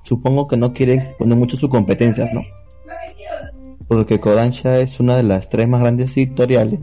supongo 0.02 0.48
que 0.48 0.56
no 0.56 0.72
quieren 0.72 1.10
poner 1.18 1.36
mucho 1.36 1.56
sus 1.56 1.68
competencias, 1.68 2.30
¿no? 2.32 2.40
Porque 3.88 4.18
Kodansha 4.18 4.78
es 4.78 5.00
una 5.00 5.16
de 5.16 5.22
las 5.22 5.50
tres 5.50 5.68
más 5.68 5.82
grandes 5.82 6.16
editoriales 6.16 6.80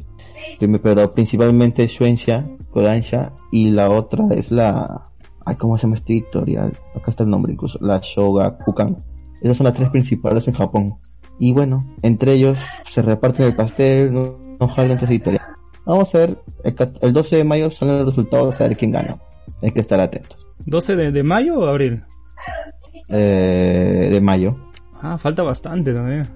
pero 0.82 1.12
principalmente 1.12 1.88
Shueisha, 1.88 2.48
Kodansha, 2.70 3.34
y 3.52 3.72
la 3.72 3.90
otra 3.90 4.26
es 4.32 4.52
la, 4.52 5.10
ay, 5.46 5.56
¿cómo 5.56 5.78
se 5.78 5.84
llama 5.84 5.96
este 5.96 6.14
editorial? 6.14 6.74
Acá 6.96 7.12
está 7.12 7.24
el 7.24 7.30
nombre 7.30 7.54
incluso, 7.54 7.80
la 7.82 8.00
Shogakukan. 8.02 8.98
Esas 9.42 9.58
son 9.58 9.66
las 9.66 9.74
tres 9.74 9.90
principales 9.90 10.48
en 10.48 10.54
Japón. 10.54 10.98
Y 11.40 11.54
bueno, 11.54 11.86
entre 12.02 12.34
ellos 12.34 12.60
se 12.86 13.02
reparten 13.02 13.46
el 13.46 13.56
pastel, 13.56 14.14
no, 14.14 14.38
no 14.60 14.68
jalan 14.68 14.92
entre 14.92 15.08
editoriales. 15.08 15.48
Vamos 15.86 16.14
a 16.14 16.20
ver, 16.20 16.38
el, 16.64 16.76
el 17.02 17.14
12 17.14 17.38
de 17.38 17.44
mayo 17.44 17.72
salen 17.72 18.00
los 18.00 18.08
resultados, 18.08 18.60
a 18.60 18.68
ver 18.68 18.78
quién 18.78 18.92
gana. 18.92 19.18
Hay 19.62 19.72
que 19.72 19.80
estar 19.80 20.00
atentos. 20.00 20.38
¿12 20.66 20.96
de, 20.96 21.12
de 21.12 21.24
mayo 21.24 21.60
o 21.60 21.66
abril? 21.66 22.04
Eh, 23.08 24.10
de 24.12 24.22
mayo. 24.22 24.58
Ah, 25.02 25.18
falta 25.18 25.44
bastante 25.44 25.94
todavía. 25.94 26.28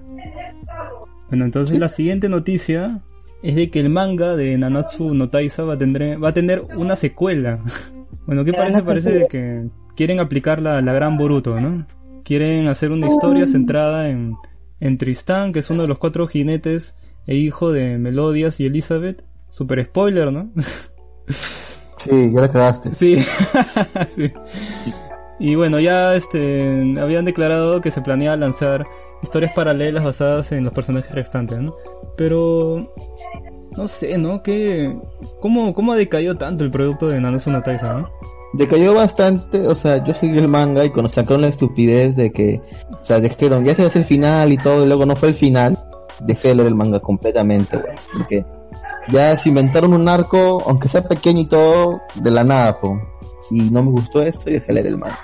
Bueno, 1.28 1.44
entonces 1.44 1.78
la 1.78 1.88
siguiente 1.88 2.28
noticia 2.28 3.02
es 3.42 3.56
de 3.56 3.70
que 3.70 3.80
el 3.80 3.90
manga 3.90 4.36
de 4.36 4.56
Nanatsu 4.56 5.14
no 5.14 5.28
Taisa 5.28 5.64
va 5.64 5.74
a 5.74 5.78
tener, 5.78 6.22
va 6.22 6.30
a 6.30 6.34
tener 6.34 6.62
una 6.76 6.96
secuela. 6.96 7.60
bueno, 8.26 8.44
¿qué 8.44 8.52
parece? 8.52 8.82
Parece 8.82 9.12
de 9.12 9.28
que 9.28 9.68
quieren 9.94 10.18
aplicar 10.18 10.62
la, 10.62 10.80
la 10.80 10.92
gran 10.92 11.16
Boruto, 11.16 11.60
¿no? 11.60 11.86
Quieren 12.24 12.68
hacer 12.68 12.90
una 12.90 13.06
historia 13.06 13.46
centrada 13.46 14.08
en, 14.08 14.34
en 14.84 14.98
Tristán, 14.98 15.54
que 15.54 15.60
es 15.60 15.70
uno 15.70 15.82
de 15.82 15.88
los 15.88 15.98
cuatro 15.98 16.28
jinetes 16.28 16.98
e 17.26 17.36
hijo 17.36 17.72
de 17.72 17.96
Melodias 17.96 18.60
y 18.60 18.66
Elizabeth. 18.66 19.24
Super 19.48 19.84
spoiler, 19.84 20.30
¿no? 20.30 20.50
Sí, 21.96 22.32
ya 22.34 22.42
la 22.42 22.52
cagaste. 22.52 22.94
Sí, 22.94 23.16
sí. 24.08 24.30
Y 25.38 25.54
bueno, 25.54 25.80
ya 25.80 26.14
este 26.14 26.94
habían 27.00 27.24
declarado 27.24 27.80
que 27.80 27.90
se 27.90 28.02
planea 28.02 28.36
lanzar 28.36 28.84
historias 29.22 29.52
paralelas 29.54 30.04
basadas 30.04 30.52
en 30.52 30.64
los 30.64 30.74
personajes 30.74 31.12
restantes, 31.12 31.60
¿no? 31.60 31.74
Pero 32.18 32.92
no 33.74 33.88
sé, 33.88 34.18
¿no? 34.18 34.42
¿Qué, 34.42 34.94
cómo, 35.40 35.72
¿Cómo 35.72 35.94
ha 35.94 35.96
decaído 35.96 36.36
tanto 36.36 36.62
el 36.62 36.70
producto 36.70 37.08
de 37.08 37.22
Nanatsu 37.22 37.50
no 37.50 37.62
Taizai, 37.62 38.02
no? 38.02 38.10
Decayó 38.56 38.94
bastante, 38.94 39.66
o 39.66 39.74
sea, 39.74 40.04
yo 40.04 40.14
seguí 40.14 40.38
el 40.38 40.46
manga 40.46 40.84
y 40.84 40.90
cuando 40.90 41.10
sacaron 41.10 41.42
la 41.42 41.48
estupidez 41.48 42.14
de 42.14 42.30
que, 42.30 42.62
o 42.90 43.04
sea, 43.04 43.18
dijeron, 43.18 43.64
ya 43.64 43.74
se 43.74 43.82
va 43.82 43.86
a 43.86 43.88
hacer 43.88 44.02
el 44.02 44.08
final 44.08 44.52
y 44.52 44.56
todo, 44.56 44.84
y 44.84 44.86
luego 44.86 45.04
no 45.06 45.16
fue 45.16 45.28
el 45.30 45.34
final, 45.34 45.76
dejé 46.20 46.48
de 46.48 46.54
leer 46.54 46.68
el 46.68 46.76
manga 46.76 47.00
completamente, 47.00 47.76
güey, 47.76 47.96
porque 48.16 48.46
ya 49.08 49.36
se 49.36 49.48
inventaron 49.48 49.92
un 49.92 50.08
arco, 50.08 50.62
aunque 50.66 50.86
sea 50.86 51.06
pequeño 51.08 51.40
y 51.40 51.46
todo, 51.46 52.00
de 52.14 52.30
la 52.30 52.44
nada, 52.44 52.80
po. 52.80 52.96
y 53.50 53.70
no 53.70 53.82
me 53.82 53.90
gustó 53.90 54.22
esto 54.22 54.48
y 54.48 54.52
dejé 54.54 54.68
de 54.68 54.74
leer 54.74 54.86
el 54.86 54.98
manga. 54.98 55.18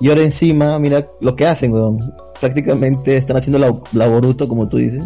Y 0.00 0.08
ahora 0.08 0.22
encima, 0.22 0.78
mira 0.78 1.06
lo 1.20 1.36
que 1.36 1.46
hacen, 1.46 1.74
weón, 1.74 2.14
prácticamente 2.40 3.14
están 3.14 3.36
haciendo 3.36 3.58
la, 3.58 3.78
la 3.92 4.06
Boruto, 4.06 4.48
como 4.48 4.68
tú 4.68 4.78
dices, 4.78 5.04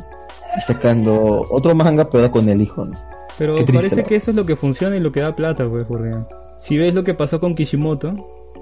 y 0.57 0.61
sacando 0.61 1.45
otro 1.51 1.75
manga, 1.75 2.09
pero 2.09 2.31
con 2.31 2.49
el 2.49 2.63
hijo, 2.63 2.85
¿no? 2.85 2.97
Pero 3.37 3.57
triste, 3.57 3.73
parece 3.73 3.97
¿no? 3.97 4.05
que 4.05 4.15
eso 4.15 4.31
es 4.31 4.37
lo 4.37 4.47
que 4.47 4.55
funciona 4.55 4.95
y 4.95 5.01
lo 5.01 5.11
que 5.11 5.19
da 5.19 5.35
plata, 5.35 5.69
pues, 5.69 5.89
porque 5.89 6.15
si 6.59 6.79
ves 6.79 6.95
lo 6.95 7.05
que 7.05 7.15
pasó 7.15 7.41
con 7.41 7.55
Kishimoto, 7.55 8.15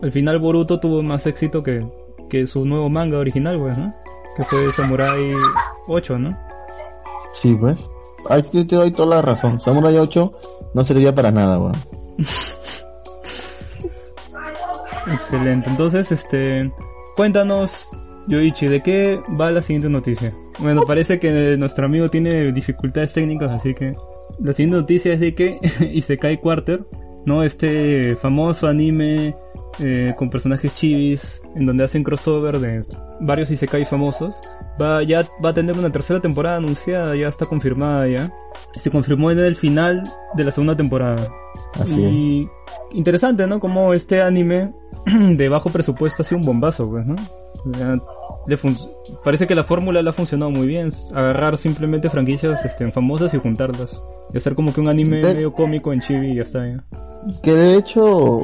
al 0.02 0.10
final 0.12 0.38
Boruto 0.38 0.80
tuvo 0.80 1.02
más 1.02 1.26
éxito 1.26 1.62
que, 1.62 1.86
que 2.28 2.46
su 2.46 2.64
nuevo 2.64 2.88
manga 2.88 3.18
original, 3.18 3.58
pues, 3.58 3.76
¿no? 3.78 3.94
Que 4.36 4.44
fue 4.44 4.72
Samurai 4.72 5.32
8, 5.86 6.18
¿no? 6.18 6.38
Sí, 7.32 7.54
pues. 7.54 7.88
Ahí 8.28 8.42
te, 8.42 8.64
te 8.64 8.76
doy 8.76 8.90
toda 8.92 9.16
la 9.16 9.22
razón. 9.22 9.60
Samurai 9.60 9.96
8 9.98 10.32
no 10.74 10.84
servía 10.84 11.14
para 11.14 11.30
nada, 11.30 11.58
weón. 11.58 11.76
Excelente. 15.12 15.68
Entonces, 15.68 16.12
este, 16.12 16.72
cuéntanos, 17.16 17.90
Yoichi, 18.28 18.68
¿de 18.68 18.82
qué 18.82 19.20
va 19.40 19.50
la 19.50 19.62
siguiente 19.62 19.88
noticia? 19.88 20.34
Bueno, 20.58 20.82
parece 20.86 21.18
que 21.18 21.56
nuestro 21.58 21.86
amigo 21.86 22.10
tiene 22.10 22.52
dificultades 22.52 23.12
técnicas, 23.12 23.50
así 23.50 23.74
que 23.74 23.94
la 24.38 24.52
siguiente 24.52 24.76
noticia 24.78 25.12
es 25.14 25.20
de 25.20 25.34
que 25.34 25.58
Isekai 25.92 26.40
Quarter, 26.40 26.84
¿no? 27.24 27.42
Este 27.42 28.16
famoso 28.16 28.66
anime 28.68 29.36
eh, 29.78 30.14
con 30.16 30.28
personajes 30.30 30.74
chivis, 30.74 31.42
en 31.54 31.66
donde 31.66 31.84
hacen 31.84 32.04
crossover 32.04 32.58
de 32.58 32.84
varios 33.20 33.50
Isekai 33.50 33.84
famosos, 33.84 34.40
va, 34.80 35.02
ya 35.02 35.28
va 35.44 35.50
a 35.50 35.54
tener 35.54 35.78
una 35.78 35.90
tercera 35.90 36.20
temporada 36.20 36.56
anunciada, 36.56 37.16
ya 37.16 37.28
está 37.28 37.46
confirmada 37.46 38.06
ya. 38.08 38.32
Se 38.74 38.90
confirmó 38.90 39.30
en 39.30 39.38
el 39.38 39.56
final 39.56 40.02
de 40.34 40.44
la 40.44 40.52
segunda 40.52 40.76
temporada. 40.76 41.32
Así 41.74 41.94
y 41.94 42.48
interesante, 42.92 43.46
¿no? 43.46 43.60
Como 43.60 43.94
este 43.94 44.20
anime 44.20 44.72
de 45.06 45.48
bajo 45.48 45.70
presupuesto 45.70 46.22
ha 46.22 46.24
sido 46.24 46.40
un 46.40 46.46
bombazo, 46.46 46.88
pues, 46.90 47.06
¿no? 47.06 47.16
Le 48.46 48.56
fun- 48.56 48.76
parece 49.24 49.46
que 49.46 49.54
la 49.54 49.64
fórmula 49.64 50.02
le 50.02 50.10
ha 50.10 50.12
funcionado 50.12 50.50
muy 50.50 50.66
bien. 50.66 50.90
Agarrar 51.14 51.58
simplemente 51.58 52.10
franquicias 52.10 52.64
este, 52.64 52.90
famosas 52.92 53.32
y 53.34 53.38
juntarlas. 53.38 54.00
Y 54.32 54.38
hacer 54.38 54.54
como 54.54 54.72
que 54.72 54.80
un 54.80 54.88
anime 54.88 55.18
De- 55.18 55.34
medio 55.34 55.52
cómico 55.52 55.92
en 55.92 56.00
chibi 56.00 56.32
y 56.32 56.36
ya 56.36 56.42
está. 56.42 56.66
ya. 56.66 56.84
Que 57.42 57.52
de 57.54 57.76
hecho 57.76 58.40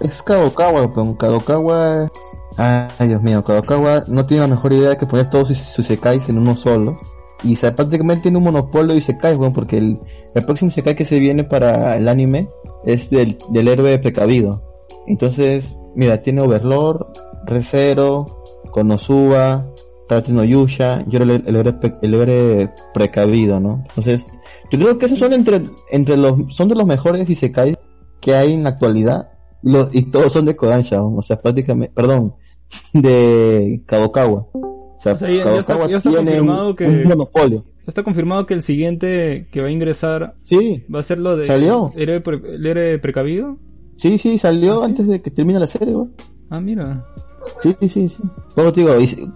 es 0.00 0.22
Kadokawa, 0.22 0.92
pero 0.92 1.16
Kadokawa... 1.16 2.10
Ay, 2.56 3.08
Dios 3.08 3.20
mío, 3.22 3.42
Kadokawa 3.42 4.04
no 4.06 4.26
tiene 4.26 4.42
la 4.42 4.48
mejor 4.48 4.72
idea 4.72 4.96
que 4.96 5.06
poner 5.06 5.28
todos 5.28 5.48
sus, 5.48 5.58
sus 5.58 5.90
en 5.90 6.38
uno 6.38 6.56
solo. 6.56 6.98
Y 7.42 7.54
o 7.54 7.56
sea, 7.56 7.74
prácticamente 7.74 8.22
tiene 8.24 8.38
un 8.38 8.44
monopolio 8.44 8.92
de 8.92 8.98
Isekais, 9.00 9.36
weón, 9.36 9.52
porque 9.52 9.76
el, 9.78 9.98
el 10.34 10.44
próximo 10.44 10.70
Isekai 10.70 10.94
que 10.94 11.04
se 11.04 11.18
viene 11.18 11.42
para 11.44 11.96
el 11.96 12.08
anime 12.08 12.48
es 12.84 13.10
del, 13.10 13.36
del 13.50 13.68
héroe 13.68 13.98
precavido. 13.98 14.62
Entonces, 15.06 15.76
mira, 15.96 16.22
tiene 16.22 16.42
Overlord, 16.42 17.06
Recero, 17.44 18.43
Konosuba, 18.74 19.66
Tate 20.08 20.32
no 20.32 20.42
Yusha, 20.44 21.04
y 21.08 21.16
ahora 21.16 21.34
el, 21.34 21.42
el, 21.56 21.74
el 22.02 22.14
héroe 22.14 22.70
precavido, 22.92 23.60
¿no? 23.60 23.84
Entonces, 23.90 24.26
yo 24.70 24.78
creo 24.78 24.98
que 24.98 25.06
esos 25.06 25.18
son 25.20 25.32
entre, 25.32 25.70
entre 25.92 26.16
los, 26.16 26.54
son 26.54 26.68
de 26.68 26.74
los 26.74 26.84
mejores 26.86 27.28
Isekais 27.30 27.76
que 28.20 28.34
hay 28.34 28.52
en 28.52 28.64
la 28.64 28.70
actualidad. 28.70 29.28
Los, 29.62 29.94
y 29.94 30.02
todos 30.10 30.32
son 30.32 30.44
de 30.44 30.56
Kodansha, 30.56 31.00
o 31.02 31.22
sea, 31.22 31.40
prácticamente, 31.40 31.94
perdón, 31.94 32.34
de 32.92 33.82
Kadokawa. 33.86 34.48
O 34.52 34.96
sea, 34.98 35.14
O 35.14 35.16
sea, 35.18 35.28
ya- 35.30 35.44
ya 35.44 35.60
está- 35.60 35.74
Kadokawa 35.74 35.90
ya 35.90 35.96
está 35.98 36.10
tiene 36.10 36.20
un- 36.20 36.26
confirmado 36.26 36.76
que- 36.76 36.86
un 36.86 37.04
monopolio. 37.04 37.64
Ya 37.64 37.84
Está 37.88 38.02
confirmado 38.02 38.46
que 38.46 38.54
el 38.54 38.62
siguiente 38.62 39.46
que 39.52 39.60
va 39.60 39.68
a 39.68 39.70
ingresar 39.70 40.34
Sí, 40.42 40.84
va 40.94 41.00
a 41.00 41.02
ser 41.02 41.18
lo 41.18 41.36
de... 41.36 41.46
Salió. 41.46 41.92
¿El 41.94 42.08
héroe, 42.08 42.20
pre- 42.20 42.54
el 42.56 42.66
héroe 42.66 42.98
precavido? 42.98 43.58
sí, 43.96 44.16
sí, 44.18 44.38
salió 44.38 44.74
¿Ah, 44.74 44.78
sí? 44.78 44.84
antes 44.86 45.06
de 45.06 45.22
que 45.22 45.30
termine 45.30 45.58
la 45.60 45.66
serie, 45.68 45.94
güey. 45.94 46.08
Ah, 46.50 46.60
mira. 46.60 47.04
Sí, 47.62 47.76
sí, 47.80 47.88
sí. 47.88 48.16
Como 48.54 48.72
te 48.72 48.80
digo, 48.80 48.96
dice- 48.96 49.28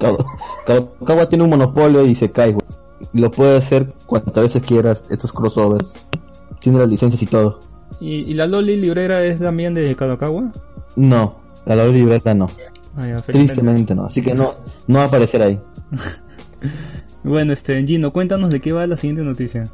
tiene 1.29 1.45
un 1.45 1.51
monopolio 1.51 2.05
y 2.07 2.15
se 2.15 2.31
cae, 2.31 2.53
güey. 2.53 2.67
Y 3.13 3.21
lo 3.21 3.31
puede 3.31 3.57
hacer 3.59 3.93
cuantas 4.07 4.45
veces 4.45 4.63
quieras, 4.63 5.05
estos 5.11 5.33
crossovers. 5.33 5.89
Tiene 6.61 6.79
las 6.79 6.89
licencias 6.89 7.23
y 7.23 7.27
todo. 7.27 7.61
¿Y, 8.01 8.31
y 8.31 8.35
la 8.35 8.47
Loli 8.47 8.77
librera 8.77 9.23
es 9.23 9.39
también 9.41 9.75
de 9.75 9.95
Kadokawa? 9.95 10.51
No, 10.97 11.37
la 11.67 11.77
labor 11.77 11.95
libreta 11.95 12.35
no. 12.35 12.51
Ah, 12.97 13.07
ya. 13.07 13.21
Tristemente 13.23 13.95
no. 13.95 14.07
Así 14.07 14.21
que 14.23 14.35
no, 14.35 14.55
no 14.89 14.99
va 14.99 15.05
a 15.05 15.07
aparecer 15.09 15.43
ahí. 15.43 15.61
Bueno, 17.25 17.53
este, 17.53 17.85
Gino, 17.85 18.13
cuéntanos 18.13 18.51
de 18.51 18.61
qué 18.61 18.73
va 18.73 18.87
la 18.87 18.97
siguiente 18.97 19.23
noticia. 19.23 19.65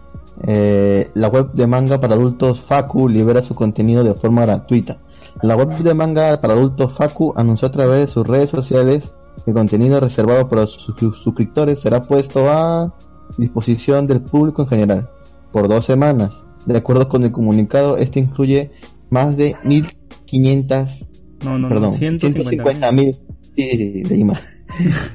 Eh, 0.46 1.10
la 1.14 1.28
web 1.28 1.52
de 1.52 1.66
manga 1.66 2.00
para 2.00 2.14
adultos 2.14 2.60
Facu 2.60 3.08
libera 3.08 3.42
su 3.42 3.54
contenido 3.54 4.02
de 4.02 4.14
forma 4.14 4.42
gratuita. 4.42 4.98
La 5.42 5.56
web 5.56 5.76
de 5.78 5.94
manga 5.94 6.40
para 6.40 6.54
adultos 6.54 6.92
Facu 6.94 7.32
anunció 7.36 7.68
a 7.68 7.72
través 7.72 8.00
de 8.00 8.12
sus 8.12 8.26
redes 8.26 8.50
sociales 8.50 9.12
que 9.44 9.50
el 9.50 9.56
contenido 9.56 10.00
reservado 10.00 10.48
para 10.48 10.66
sus 10.66 10.94
sus 10.96 11.18
suscriptores 11.18 11.80
será 11.80 12.02
puesto 12.02 12.48
a 12.48 12.94
disposición 13.38 14.06
del 14.06 14.20
público 14.20 14.62
en 14.62 14.68
general 14.68 15.10
por 15.52 15.68
dos 15.68 15.84
semanas. 15.84 16.44
De 16.66 16.76
acuerdo 16.76 17.08
con 17.08 17.24
el 17.24 17.32
comunicado, 17.32 17.96
este 17.96 18.20
incluye 18.20 18.72
más 19.10 19.36
de 19.36 19.56
1500 19.64 21.06
No, 21.44 21.58
no, 21.58 21.68
perdón, 21.68 21.92
no, 21.92 21.98
150 21.98 22.90
150.000 22.90 23.12
sí, 23.56 23.70
sí, 23.70 23.92
sí, 23.92 24.04
leí 24.04 24.24
mal. 24.24 24.40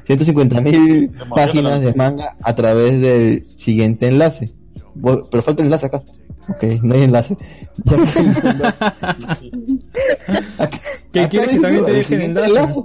150.000 0.08 1.30
páginas 1.30 1.82
de 1.82 1.94
manga 1.94 2.38
a 2.42 2.56
través 2.56 3.02
del 3.02 3.48
siguiente 3.58 4.08
enlace. 4.08 4.59
Pero 5.02 5.44
falta 5.44 5.62
el 5.62 5.68
enlace 5.68 5.86
acá. 5.86 6.04
Ok, 6.50 6.64
no 6.84 6.96
hay 6.96 7.02
enlace. 7.04 7.38
Ya 11.14 11.28
¿Qué 11.28 11.28
quieres 11.30 11.50
que 11.50 11.60
también 11.60 11.86
te 11.86 11.92
el 11.92 11.98
deje 11.98 12.00
el 12.00 12.06
siguiente 12.22 12.46
enlace? 12.46 12.82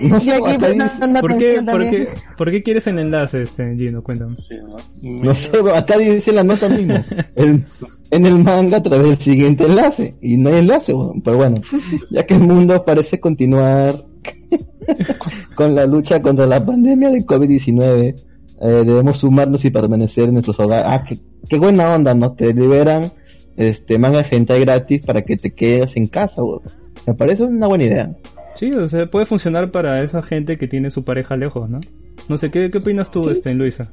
No 0.00 0.20
sé, 0.20 0.34
aquí 0.34 0.58
prestando 0.58 1.20
¿Por 1.20 1.36
qué, 1.36 1.62
por, 1.62 1.88
qué, 1.88 2.08
¿Por 2.36 2.50
qué 2.50 2.62
quieres 2.62 2.86
el 2.88 2.98
enlace, 2.98 3.42
este, 3.44 3.76
Gino? 3.76 4.02
Cuéntame. 4.02 4.30
Sí, 4.30 4.56
¿no? 4.60 5.24
no 5.24 5.34
sé, 5.34 5.50
acá 5.74 5.98
dice 5.98 6.32
la 6.32 6.42
nota 6.42 6.68
mismo. 6.68 6.94
El- 7.36 7.64
en 8.10 8.26
el 8.26 8.38
manga 8.40 8.78
a 8.78 8.82
través 8.82 9.06
del 9.06 9.16
siguiente 9.16 9.64
enlace. 9.64 10.16
Y 10.20 10.36
no 10.36 10.50
hay 10.50 10.56
enlace, 10.56 10.94
pero 11.24 11.36
bueno. 11.38 11.60
Ya 12.10 12.26
que 12.26 12.34
el 12.34 12.40
mundo 12.40 12.84
parece 12.84 13.20
continuar 13.20 14.04
con 15.54 15.74
la 15.74 15.86
lucha 15.86 16.20
contra 16.20 16.46
la 16.46 16.64
pandemia 16.64 17.10
de 17.10 17.24
COVID-19, 17.24 18.14
eh, 18.62 18.84
debemos 18.84 19.18
sumarnos 19.18 19.64
y 19.64 19.70
permanecer 19.70 20.24
en 20.24 20.34
nuestros 20.34 20.60
hogares. 20.60 20.86
Ah, 20.88 21.04
qué, 21.04 21.18
qué 21.48 21.58
buena 21.58 21.94
onda, 21.94 22.14
¿no? 22.14 22.32
Te 22.32 22.54
liberan 22.54 23.12
este 23.56 23.98
manga 23.98 24.24
hentai 24.28 24.60
gratis 24.60 25.04
para 25.04 25.22
que 25.22 25.36
te 25.36 25.50
quedes 25.50 25.96
en 25.96 26.06
casa, 26.06 26.42
weón. 26.42 26.62
Me 27.06 27.14
parece 27.14 27.42
una 27.42 27.66
buena 27.66 27.84
idea. 27.84 28.14
Sí, 28.54 28.70
o 28.72 28.86
sea, 28.86 29.10
puede 29.10 29.26
funcionar 29.26 29.70
para 29.70 30.02
esa 30.02 30.22
gente 30.22 30.58
que 30.58 30.68
tiene 30.68 30.92
su 30.92 31.04
pareja 31.04 31.36
lejos, 31.36 31.68
¿no? 31.68 31.80
No 32.28 32.38
sé, 32.38 32.52
¿qué, 32.52 32.70
qué 32.70 32.78
opinas 32.78 33.10
tú, 33.10 33.28
este, 33.30 33.52
Luisa? 33.54 33.90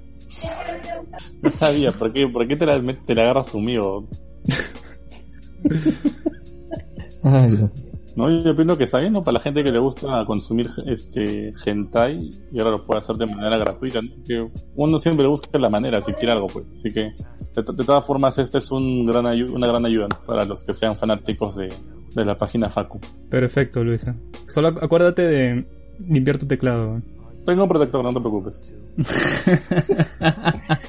No 1.42 1.50
sabía, 1.50 1.92
¿por 1.92 2.14
qué, 2.14 2.28
por 2.28 2.48
qué 2.48 2.56
te, 2.56 2.66
la, 2.66 2.80
te 2.82 3.16
la 3.16 3.24
agarras 3.24 3.48
conmigo? 3.48 4.08
Ay, 7.24 7.50
Dios. 7.50 7.72
No, 8.20 8.30
yo 8.44 8.52
opino 8.52 8.78
que 8.78 8.84
está 8.84 9.00
bien, 9.00 9.14
¿no? 9.14 9.24
Para 9.24 9.36
la 9.38 9.40
gente 9.40 9.64
que 9.64 9.72
le 9.72 9.80
gusta 9.80 10.26
consumir 10.26 10.70
este 10.86 11.52
hentai 11.66 12.30
y 12.52 12.60
ahora 12.60 12.72
lo 12.72 12.86
puede 12.86 13.00
hacer 13.00 13.16
de 13.16 13.26
manera 13.28 13.58
gratuita, 13.58 14.02
¿no? 14.02 14.10
Que 14.28 14.46
uno 14.76 15.00
siempre 15.00 15.26
busca 15.28 15.58
la 15.58 15.70
manera 15.70 16.02
si 16.02 16.12
quiere 16.14 16.34
algo, 16.34 16.48
pues. 16.48 16.66
Así 16.78 16.92
que, 16.92 17.14
de, 17.56 17.64
to- 17.64 17.74
de 17.74 17.84
todas 17.84 18.06
formas, 18.06 18.38
este 18.38 18.58
es 18.58 18.70
un 18.72 19.06
gran 19.06 19.26
una 19.26 19.68
gran 19.68 19.86
ayuda 19.86 20.08
¿no? 20.10 20.20
para 20.26 20.44
los 20.46 20.64
que 20.64 20.74
sean 20.74 20.98
fanáticos 20.98 21.56
de, 21.56 21.74
de 22.16 22.26
la 22.26 22.38
página 22.38 22.70
Facu. 22.70 23.00
Perfecto, 23.30 23.84
Luisa. 23.84 24.16
Solo 24.50 24.70
acu- 24.72 24.84
acuérdate 24.84 25.22
de 25.28 25.66
limpiar 26.08 26.38
tu 26.38 26.46
teclado. 26.46 27.02
Tengo 27.46 27.64
un 27.64 27.70
protector, 27.70 28.04
no 28.04 28.14
te 28.14 28.20
preocupes. 28.20 28.74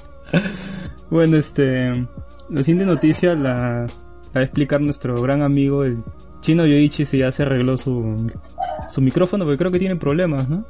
Bueno, 1.11 1.37
este. 1.37 2.07
La 2.51 2.63
siguiente 2.63 2.87
noticia 2.87 3.35
la, 3.35 3.41
la 3.83 3.87
va 4.35 4.41
a 4.41 4.43
explicar 4.43 4.81
nuestro 4.81 5.21
gran 5.23 5.43
amigo, 5.43 5.85
el 5.85 6.03
chino 6.41 6.67
Yoichi, 6.67 7.05
si 7.05 7.19
ya 7.19 7.31
se 7.33 7.43
arregló 7.43 7.77
su, 7.77 8.17
su 8.89 9.01
micrófono, 9.01 9.45
porque 9.45 9.59
creo 9.59 9.71
que 9.71 9.79
tiene 9.79 9.97
problemas, 9.97 10.49
¿no? 10.49 10.65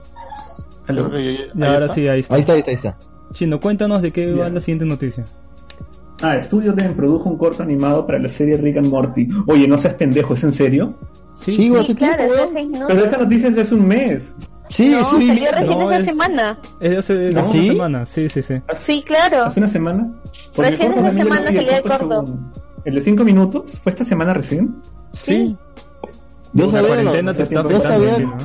Creo 0.87 1.11
que 1.11 1.17
ahí 1.17 1.39
ahora 1.63 1.79
está. 1.79 1.95
sí, 1.95 2.09
ahí 2.09 2.21
está. 2.21 2.35
Ahí 2.35 2.41
está, 2.41 2.53
ahí 2.55 2.59
está, 2.61 2.71
ahí 2.71 2.75
está. 2.77 2.99
Chino, 3.33 3.61
cuéntanos 3.61 4.03
de 4.03 4.11
qué 4.13 4.33
va 4.33 4.49
Ya. 4.49 4.55
la 4.55 4.61
siguiente 4.61 4.85
noticia. 4.85 5.25
Ah, 6.23 6.39
Studio 6.41 6.75
Ten 6.75 6.95
produjo 6.95 7.31
un 7.31 7.39
corto 7.39 7.63
animado 7.63 8.05
para 8.07 8.19
la 8.19 8.29
serie 8.29 8.57
Rick 8.57 8.77
and 8.79 8.89
Morty. 8.89 9.29
Oye, 9.47 9.67
no 9.69 9.79
seas 9.79 9.95
pendejo, 9.95 10.35
¿es 10.35 10.45
en 10.45 10.53
serio? 10.53 10.95
Sí, 11.33 11.53
Sí, 11.55 11.69
Sí, 11.71 11.77
hace 11.77 11.95
claro, 11.95 12.25
tiempo. 12.53 12.79
Pero 12.89 13.05
esta 13.05 13.17
noticia 13.19 13.49
es 13.49 13.55
de 13.55 13.63
hace 13.63 13.75
un 13.75 13.87
mes. 13.87 14.35
Sí, 14.69 14.89
no, 14.91 15.05
sí. 15.19 15.27
salió 15.29 15.51
recién 15.53 15.79
No, 15.79 15.85
esa 15.91 15.97
es- 15.97 16.05
semana. 16.05 16.59
Es 16.81 16.91
de 16.91 16.97
hace 16.99 17.27
¿Ah, 17.29 17.31
una 17.41 17.45
sí? 17.49 17.69
semana, 17.69 18.07
sí, 18.07 18.29
sí, 18.29 18.43
sí. 18.43 18.55
Sí, 18.75 19.03
claro. 19.07 19.45
¿Hace 19.47 19.61
una 19.61 19.69
semana? 19.69 20.13
Porque 20.55 20.71
Recién 20.73 20.93
esa 20.93 21.11
semana 21.11 21.47
salió 21.47 21.73
el 21.73 21.83
corto 21.83 22.25
¿El 22.85 22.95
de 22.95 23.03
5 23.03 23.25
minutos? 23.25 23.81
¿Fue 23.83 23.91
esta 23.91 24.05
semana 24.05 24.35
recién? 24.35 24.77
Sí. 25.13 25.57
Yo 26.53 26.67
la 26.67 26.73
sabía, 26.73 26.89
cuarentena 26.89 27.31
lo- 27.33 27.37
te 27.37 27.43
está 27.45 27.63
yo 27.63 27.81
sabía- 27.81 28.39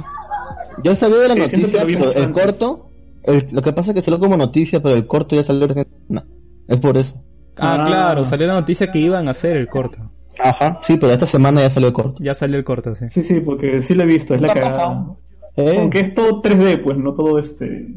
yo 0.84 0.96
sabía 0.96 1.18
de 1.18 1.28
la 1.30 1.34
Sí, 1.36 1.42
noticia, 1.42 1.84
pero 1.88 2.12
el 2.12 2.24
antes. 2.26 2.44
corto, 2.44 2.90
el- 3.24 3.48
lo 3.52 3.62
que 3.62 3.74
pasa 3.74 3.92
es 3.92 3.96
que 3.96 4.02
salió 4.02 4.20
como 4.20 4.38
noticia, 4.38 4.82
pero 4.82 4.96
el 4.96 5.08
corto 5.08 5.36
ya 5.36 5.44
salió. 5.44 5.68
No, 6.10 6.24
es 6.68 6.78
por 6.80 6.98
eso. 6.98 7.16
Ah, 7.58 7.78
Ah. 7.82 7.86
claro, 7.88 8.26
salió 8.26 8.48
la 8.48 8.54
noticia 8.56 8.92
que 8.92 9.00
iban 9.00 9.28
a 9.28 9.32
hacer 9.32 9.58
el 9.58 9.68
corto. 9.68 10.12
Ajá, 10.38 10.80
sí, 10.84 10.98
pero 10.98 11.14
esta 11.14 11.26
semana 11.26 11.62
ya 11.62 11.70
salió 11.70 11.88
el 11.88 11.94
corto. 11.94 12.22
Ya 12.22 12.34
salió 12.34 12.58
el 12.58 12.64
corto, 12.66 12.94
sí. 12.96 13.06
Sí, 13.10 13.24
sí, 13.24 13.40
porque 13.40 13.82
sí 13.82 13.94
lo 13.94 14.04
he 14.04 14.08
visto, 14.08 14.36
es 14.36 14.42
la 14.42 14.50
cagada. 14.54 14.72
pasado. 14.78 15.18
Eh, 15.56 15.78
Aunque 15.80 16.00
es 16.02 16.14
todo 16.14 16.42
3D, 16.42 16.78
pues, 16.84 16.98
no 16.98 17.14
todo 17.14 17.40
este... 17.40 17.96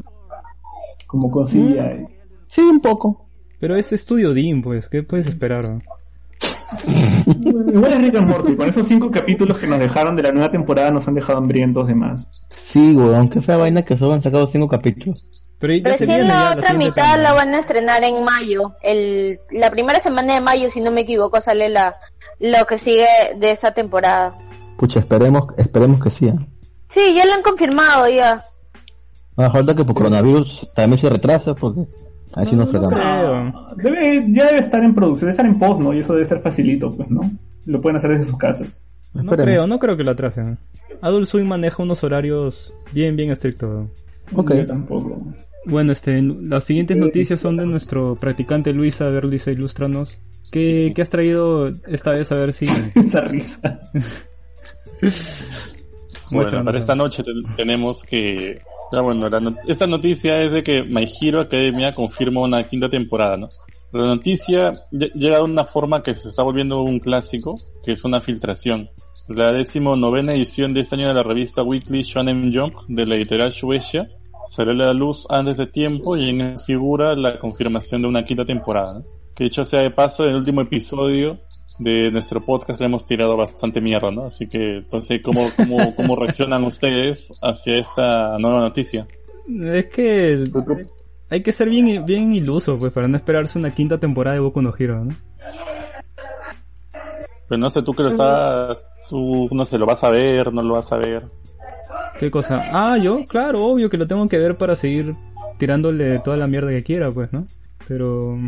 Como 1.09 1.31
con 1.31 1.45
CGI. 1.45 2.07
sí, 2.47 2.61
un 2.61 2.81
poco. 2.81 3.29
Pero 3.59 3.75
es 3.75 3.93
Estudio 3.93 4.33
Dean, 4.35 4.63
pues, 4.63 4.89
¿qué 4.89 5.03
puedes 5.03 5.27
esperar? 5.27 5.65
no? 5.65 5.81
Igual 7.27 7.93
es 7.93 8.03
Rick 8.03 8.17
and 8.17 8.29
Morty, 8.29 8.57
con 8.57 8.69
esos 8.69 8.87
5 8.87 9.11
capítulos 9.11 9.59
que 9.59 9.67
nos 9.67 9.79
dejaron 9.79 10.17
de 10.17 10.23
la 10.23 10.33
nueva 10.33 10.51
temporada 10.51 10.91
nos 10.91 11.07
han 11.09 11.15
dejado 11.15 11.39
hambrientos 11.39 11.87
de 11.87 11.95
más. 11.95 12.29
Sí, 12.51 12.95
güey, 12.95 13.15
aunque 13.15 13.41
fue 13.41 13.57
vaina 13.57 13.83
que 13.83 13.97
solo 13.97 14.13
han 14.15 14.23
sacado 14.23 14.47
cinco 14.47 14.69
capítulos. 14.69 15.27
Pero 15.59 15.75
ya 15.75 15.83
se 15.83 15.91
Recién 15.91 16.09
viene 16.09 16.25
la 16.25 16.35
ya 16.35 16.59
otra 16.59 16.73
mitad 16.75 16.95
temporada. 16.95 17.17
la 17.19 17.33
van 17.33 17.55
a 17.55 17.59
estrenar 17.59 18.05
en 18.05 18.23
mayo. 18.23 18.75
El, 18.83 19.41
la 19.51 19.71
primera 19.71 19.99
semana 20.01 20.35
de 20.35 20.41
mayo, 20.41 20.71
si 20.71 20.81
no 20.81 20.91
me 20.91 21.01
equivoco, 21.01 21.41
sale 21.41 21.69
la 21.69 21.95
lo 22.39 22.65
que 22.67 22.79
sigue 22.79 23.07
de 23.37 23.51
esta 23.51 23.73
temporada. 23.73 24.37
Pucha, 24.77 25.01
esperemos, 25.01 25.47
esperemos 25.57 26.01
que 26.03 26.11
sí. 26.11 26.29
¿eh? 26.29 26.35
Sí, 26.89 27.15
ya 27.15 27.25
lo 27.27 27.35
han 27.35 27.43
confirmado 27.43 28.09
ya. 28.09 28.45
Ahora 29.37 29.51
falta 29.51 29.75
que 29.75 29.85
por 29.85 29.95
coronavirus 29.97 30.69
también 30.75 30.99
se 31.01 31.11
retrasa 31.11 31.55
porque 31.55 31.81
así 32.35 32.55
nos 32.57 32.73
no 32.73 32.89
creo. 32.89 33.53
Debe, 33.77 34.27
ya 34.33 34.47
debe 34.47 34.61
estar 34.61 34.83
en 34.83 34.95
producción, 34.95 35.27
debe 35.27 35.31
estar 35.31 35.47
en 35.47 35.59
post, 35.59 35.81
¿no? 35.81 35.93
Y 35.95 36.01
eso 36.01 36.13
debe 36.15 36.25
ser 36.27 36.41
facilito, 36.41 36.95
pues, 36.97 37.11
¿no? 37.11 37.31
Lo 37.67 37.81
pueden 37.81 37.97
hacer 37.97 38.11
desde 38.11 38.25
sus 38.31 38.39
casas. 38.39 38.83
No 39.15 39.33
creo, 39.37 39.67
no 39.67 39.79
creo 39.79 39.97
que 39.97 40.05
lo 40.05 40.11
atrasen. 40.13 40.59
Adult 41.01 41.27
Swim 41.27 41.47
maneja 41.47 41.83
unos 41.83 42.03
horarios 42.05 42.75
bien, 42.93 43.17
bien 43.17 43.31
estrictos. 43.31 43.89
Ok. 44.35 44.55
Yo 44.55 44.67
tampoco. 44.67 45.23
Bueno, 45.65 45.93
este, 45.93 46.21
las 46.23 46.65
siguientes 46.65 46.97
noticias 46.97 47.41
son 47.41 47.57
de 47.57 47.67
nuestro 47.67 48.17
practicante 48.17 48.73
Luisa. 48.73 49.07
A 49.07 49.11
ver, 49.11 49.25
Luisa, 49.25 49.51
ilústranos. 49.51 50.19
¿Qué, 50.51 50.93
qué 50.95 51.03
has 51.03 51.11
traído 51.11 51.69
esta 51.87 52.13
vez? 52.13 52.33
A 52.33 52.37
ver 52.37 52.53
si... 52.53 52.67
Esa 52.95 53.21
risa. 53.23 53.81
Bueno, 56.31 56.63
para 56.65 56.79
esta 56.79 56.95
noche 56.95 57.23
te- 57.23 57.33
tenemos 57.57 58.03
que... 58.05 58.61
Ya 58.93 59.01
bueno, 59.03 59.29
la 59.29 59.41
no- 59.41 59.55
esta 59.67 59.87
noticia 59.87 60.43
es 60.43 60.53
de 60.53 60.63
que 60.63 60.83
My 60.85 61.05
Hero 61.21 61.41
Academia 61.43 61.93
confirma 61.93 62.41
una 62.41 62.63
quinta 62.65 62.89
temporada, 62.89 63.37
¿no? 63.37 63.49
La 63.93 64.07
noticia 64.07 64.73
lle- 64.93 65.11
llega 65.15 65.39
de 65.39 65.43
una 65.45 65.65
forma 65.65 66.03
que 66.03 66.15
se 66.15 66.29
está 66.29 66.43
volviendo 66.43 66.83
un 66.83 66.99
clásico, 67.01 67.57
que 67.85 67.93
es 67.93 68.05
una 68.05 68.21
filtración. 68.21 68.89
La 69.29 69.53
decimonovena 69.53 70.33
edición 70.35 70.73
de 70.73 70.81
este 70.81 70.97
año 70.97 71.09
de 71.09 71.15
la 71.15 71.23
revista 71.23 71.63
Weekly 71.63 72.03
Shonen 72.03 72.51
Jump 72.53 72.75
de 72.89 73.05
la 73.07 73.15
editorial 73.17 73.51
Shueisha 73.51 74.09
salió 74.47 74.73
a 74.73 74.77
la 74.87 74.95
luz 74.95 75.27
antes 75.29 75.59
de 75.59 75.67
tiempo 75.67 76.17
y 76.17 76.31
en 76.31 76.59
figura 76.59 77.15
la 77.15 77.39
confirmación 77.39 78.01
de 78.03 78.09
una 78.09 78.25
quinta 78.25 78.47
temporada, 78.47 78.95
¿no? 79.01 79.05
Que 79.35 79.45
dicho 79.45 79.65
sea 79.67 79.83
de 79.83 79.91
paso, 79.91 80.25
en 80.25 80.31
el 80.31 80.37
último 80.37 80.63
episodio 80.63 81.39
de 81.79 82.11
nuestro 82.11 82.45
podcast 82.45 82.81
le 82.81 82.87
hemos 82.87 83.05
tirado 83.05 83.37
bastante 83.37 83.81
mierda, 83.81 84.11
¿no? 84.11 84.27
Así 84.27 84.49
que, 84.49 84.79
entonces, 84.79 85.21
¿cómo, 85.23 85.41
cómo, 85.57 85.95
cómo 85.95 86.17
reaccionan 86.17 86.65
ustedes 86.65 87.33
hacia 87.41 87.79
esta 87.79 88.39
nueva 88.39 88.61
noticia? 88.61 89.07
Es 89.49 89.87
que 89.87 90.45
hay 91.31 91.43
que 91.43 91.53
ser 91.53 91.69
bien, 91.69 92.05
bien 92.05 92.33
iluso, 92.33 92.79
pues, 92.79 92.93
para 92.93 93.09
no 93.09 93.17
esperarse 93.17 93.59
una 93.59 93.75
quinta 93.75 93.99
temporada 93.99 94.35
de 94.35 94.41
Boku 94.41 94.63
no 94.63 94.75
Hero, 94.77 95.05
¿no? 95.05 95.17
Pero 97.49 97.59
no 97.59 97.71
sé, 97.71 97.83
tú 97.83 97.95
que 97.95 98.03
lo 98.03 98.11
estás, 98.11 98.79
tú 99.09 99.49
no 99.53 99.65
sé, 99.65 99.79
lo 99.79 99.87
vas 99.87 100.05
a 100.05 100.11
ver, 100.11 100.53
no 100.53 100.63
lo 100.63 100.75
vas 100.75 100.93
a 100.93 100.99
ver. 100.99 101.25
¿Qué 102.19 102.31
cosa? 102.31 102.65
Ah, 102.73 102.99
yo, 102.99 103.27
claro, 103.27 103.65
obvio 103.65 103.89
que 103.89 103.97
lo 103.97 104.07
tengo 104.07 104.29
que 104.29 104.39
ver 104.39 104.59
para 104.59 104.77
seguir 104.77 105.15
tirándole 105.57 106.19
toda 106.19 106.37
la 106.37 106.47
mierda 106.47 106.71
que 106.71 106.83
quiera, 106.83 107.11
pues, 107.11 107.33
¿no? 107.33 107.47
Pero, 107.87 108.39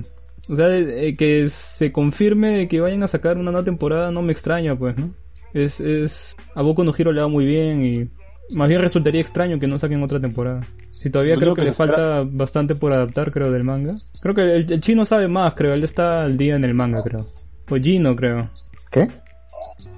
o 0.50 0.56
sea, 0.56 0.66
de- 0.68 0.84
de 0.84 1.16
que 1.16 1.48
se 1.48 1.92
confirme 1.92 2.48
de 2.56 2.68
que 2.68 2.80
vayan 2.80 3.02
a 3.02 3.08
sacar 3.08 3.38
una 3.38 3.50
nueva 3.52 3.64
temporada 3.64 4.10
no 4.10 4.20
me 4.22 4.32
extraña, 4.32 4.76
pues, 4.76 4.96
¿no? 4.98 5.10
Es, 5.54 5.80
es, 5.80 6.36
a 6.54 6.62
Boku 6.62 6.84
no 6.84 6.92
Hero 6.96 7.12
le 7.12 7.20
va 7.20 7.28
muy 7.28 7.46
bien 7.46 7.84
y 7.84 8.10
más 8.54 8.68
bien 8.68 8.80
resultaría 8.80 9.20
extraño 9.20 9.58
que 9.58 9.66
no 9.66 9.78
saquen 9.78 10.02
otra 10.02 10.20
temporada. 10.20 10.60
Si 10.92 11.08
todavía 11.08 11.36
creo 11.36 11.54
que 11.54 11.62
que 11.62 11.68
le 11.68 11.72
falta 11.72 12.24
bastante 12.28 12.74
por 12.74 12.92
adaptar, 12.92 13.32
creo, 13.32 13.50
del 13.50 13.64
manga. 13.64 13.94
Creo 14.20 14.34
que 14.34 14.42
el, 14.56 14.70
el 14.72 14.80
chino 14.80 15.04
sabe 15.04 15.28
más, 15.28 15.54
creo, 15.54 15.72
él 15.72 15.82
está 15.84 16.22
al 16.22 16.36
día 16.36 16.56
en 16.56 16.64
el 16.64 16.74
manga, 16.74 17.02
creo. 17.02 17.24
O 17.70 17.76
Gino, 17.76 18.14
creo. 18.16 18.50
¿Qué? 18.90 19.08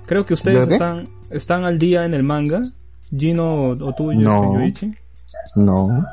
Creo 0.07 0.25
que 0.25 0.35
ustedes 0.35 0.69
están, 0.69 1.09
están 1.31 1.65
al 1.65 1.79
día 1.79 2.05
en 2.05 2.15
el 2.15 2.23
manga. 2.23 2.63
Gino 3.17 3.55
o, 3.55 3.71
o 3.71 3.95
tú, 3.95 4.13
No. 4.13 4.55
Yoichi. 4.61 4.93
No. 5.57 6.07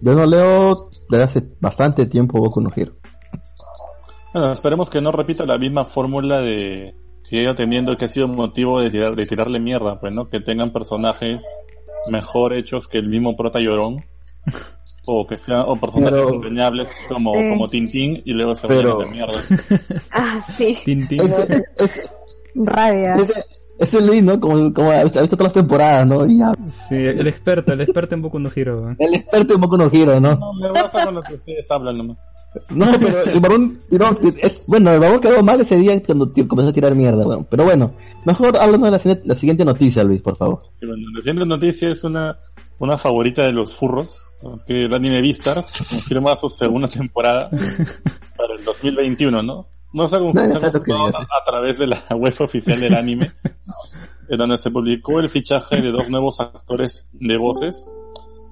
Yo 0.00 0.14
no 0.14 0.26
leo 0.26 0.90
desde 1.08 1.24
hace 1.24 1.42
bastante 1.60 2.06
tiempo 2.06 2.38
Boku 2.38 2.60
no 2.60 2.70
Hero. 2.74 2.92
Bueno, 4.36 4.52
esperemos 4.52 4.90
que 4.90 5.00
no 5.00 5.12
repita 5.12 5.46
la 5.46 5.56
misma 5.56 5.86
fórmula 5.86 6.42
de 6.42 6.94
que 7.26 7.38
haya 7.40 7.54
teniendo 7.54 7.96
que 7.96 8.04
ha 8.04 8.08
sido 8.08 8.28
motivo 8.28 8.82
de, 8.82 8.90
tirar- 8.90 9.14
de 9.16 9.24
tirarle 9.24 9.58
mierda, 9.58 9.98
pues, 9.98 10.12
¿no? 10.12 10.28
Que 10.28 10.40
tengan 10.40 10.74
personajes 10.74 11.42
mejor 12.10 12.52
hechos 12.52 12.86
que 12.86 12.98
el 12.98 13.08
mismo 13.08 13.34
prota 13.34 13.60
llorón. 13.60 13.96
o 15.06 15.26
que 15.26 15.38
sean, 15.38 15.64
o 15.66 15.80
personajes 15.80 16.20
Pero- 16.20 17.08
como, 17.08 17.32
como 17.32 17.70
Tintín 17.70 18.20
y 18.26 18.32
luego 18.32 18.54
se 18.54 18.68
Pero- 18.68 19.00
la 19.00 19.10
mierda. 19.10 19.32
Ah, 20.12 20.44
sí. 20.54 20.76
Tintín. 20.84 21.22
Ese, 21.22 21.64
ese, 21.78 22.02
Rabia. 22.56 23.14
ese, 23.14 23.42
ese 23.78 24.00
Luis, 24.02 24.22
¿no? 24.22 24.38
Como, 24.38 24.74
como 24.74 24.90
ha 24.90 25.02
visto 25.02 25.28
todas 25.28 25.44
las 25.44 25.52
temporadas, 25.54 26.06
¿no? 26.06 26.26
Y 26.26 26.40
ya, 26.40 26.52
Sí, 26.66 26.94
el 26.94 27.26
experto, 27.26 27.72
el 27.72 27.80
experto 27.80 28.14
en 28.14 28.20
Boku 28.20 28.38
no 28.38 28.50
Hero. 28.54 28.90
¿eh? 28.90 28.96
el 28.98 29.14
experto 29.14 29.54
en 29.54 29.60
Boku 29.62 29.78
no 29.78 29.88
Hero, 29.90 30.20
¿no? 30.20 30.34
No, 30.36 30.52
me 30.60 30.70
basta 30.72 31.06
con 31.06 31.14
lo 31.14 31.22
que 31.22 31.32
ustedes 31.32 31.66
hablan 31.70 31.96
nomás. 31.96 32.18
No, 32.70 32.86
pero 33.00 33.22
el 33.24 33.40
varón 33.40 33.80
tiró, 33.88 34.18
es, 34.40 34.62
bueno, 34.66 34.90
el 34.92 35.00
varón 35.00 35.20
quedó 35.20 35.42
mal 35.42 35.60
ese 35.60 35.76
día 35.76 36.00
cuando 36.04 36.32
comenzó 36.48 36.70
a 36.70 36.72
tirar 36.72 36.94
mierda, 36.94 37.24
bueno. 37.24 37.46
Pero 37.48 37.64
bueno, 37.64 37.94
mejor 38.24 38.56
háblanos 38.56 38.82
de 38.86 38.90
la, 38.90 38.98
siguiente- 38.98 39.28
la 39.28 39.34
siguiente 39.34 39.64
noticia, 39.64 40.04
Luis, 40.04 40.20
por 40.22 40.36
favor. 40.36 40.62
Sí, 40.80 40.86
bueno, 40.86 41.02
la 41.14 41.20
siguiente 41.22 41.46
noticia 41.46 41.88
es 41.90 42.04
una, 42.04 42.38
una 42.78 42.98
favorita 42.98 43.42
de 43.42 43.52
los 43.52 43.74
furros. 43.74 44.22
Es 44.54 44.64
que 44.64 44.84
el 44.84 44.92
anime 44.94 45.22
Beastars 45.22 45.78
confirma 45.90 46.36
su 46.36 46.48
segunda 46.48 46.88
temporada 46.88 47.48
para 47.50 48.54
el 48.58 48.64
2021, 48.64 49.42
¿no? 49.42 49.66
No 49.92 50.08
se 50.08 50.16
ha 50.16 50.18
confirmado 50.18 51.06
a, 51.06 51.22
a 51.22 51.44
través 51.46 51.78
de 51.78 51.86
la 51.86 51.98
web 52.16 52.34
oficial 52.40 52.78
del 52.78 52.94
anime, 52.94 53.32
en 54.28 54.36
donde 54.38 54.58
se 54.58 54.70
publicó 54.70 55.20
el 55.20 55.28
fichaje 55.30 55.80
de 55.80 55.90
dos 55.90 56.10
nuevos 56.10 56.38
actores 56.40 57.08
de 57.14 57.36
voces. 57.38 57.88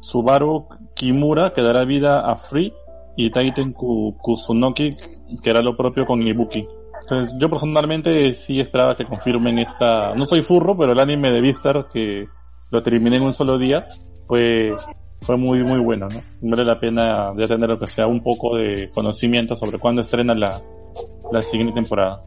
Subaru 0.00 0.66
Kimura, 0.94 1.52
que 1.54 1.62
dará 1.62 1.84
vida 1.84 2.20
a 2.30 2.36
Free, 2.36 2.72
y 3.16 3.30
Taiten 3.30 3.72
Ku- 3.72 4.16
Kusunoki, 4.18 4.96
que 5.42 5.50
hará 5.50 5.60
lo 5.62 5.76
propio 5.76 6.04
con 6.06 6.26
Ibuki. 6.26 6.66
Entonces, 7.02 7.34
yo 7.38 7.50
personalmente 7.50 8.32
sí 8.34 8.60
esperaba 8.60 8.96
que 8.96 9.04
confirmen 9.04 9.58
esta... 9.58 10.14
No 10.14 10.26
soy 10.26 10.42
furro, 10.42 10.76
pero 10.76 10.92
el 10.92 10.98
anime 10.98 11.30
de 11.30 11.40
Beastars, 11.40 11.86
que 11.92 12.24
lo 12.70 12.82
terminé 12.82 13.16
en 13.16 13.22
un 13.22 13.32
solo 13.32 13.58
día, 13.58 13.84
pues 14.26 14.72
fue 15.20 15.36
muy 15.36 15.62
muy 15.64 15.80
bueno, 15.80 16.08
¿no? 16.08 16.20
Vale 16.50 16.64
la 16.64 16.78
pena 16.78 17.32
ya 17.36 17.46
tener 17.46 17.68
lo 17.68 17.78
que 17.78 17.86
sea 17.86 18.06
un 18.06 18.22
poco 18.22 18.56
de 18.56 18.90
conocimiento 18.90 19.56
sobre 19.56 19.78
cuándo 19.78 20.02
estrena 20.02 20.34
la, 20.34 20.60
la 21.32 21.40
siguiente 21.40 21.74
temporada. 21.74 22.22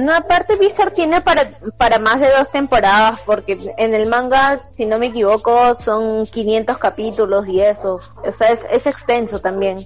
No, 0.00 0.14
aparte 0.14 0.56
Visor 0.56 0.90
tiene 0.92 1.20
para, 1.20 1.50
para 1.76 1.98
más 1.98 2.20
de 2.20 2.28
dos 2.36 2.50
temporadas, 2.50 3.20
porque 3.26 3.58
en 3.76 3.94
el 3.94 4.08
manga, 4.08 4.60
si 4.76 4.86
no 4.86 4.98
me 4.98 5.06
equivoco, 5.06 5.74
son 5.76 6.26
500 6.26 6.78
capítulos 6.78 7.46
y 7.48 7.60
eso. 7.60 7.98
O 8.24 8.32
sea, 8.32 8.48
es, 8.48 8.66
es 8.72 8.86
extenso 8.86 9.38
también. 9.40 9.78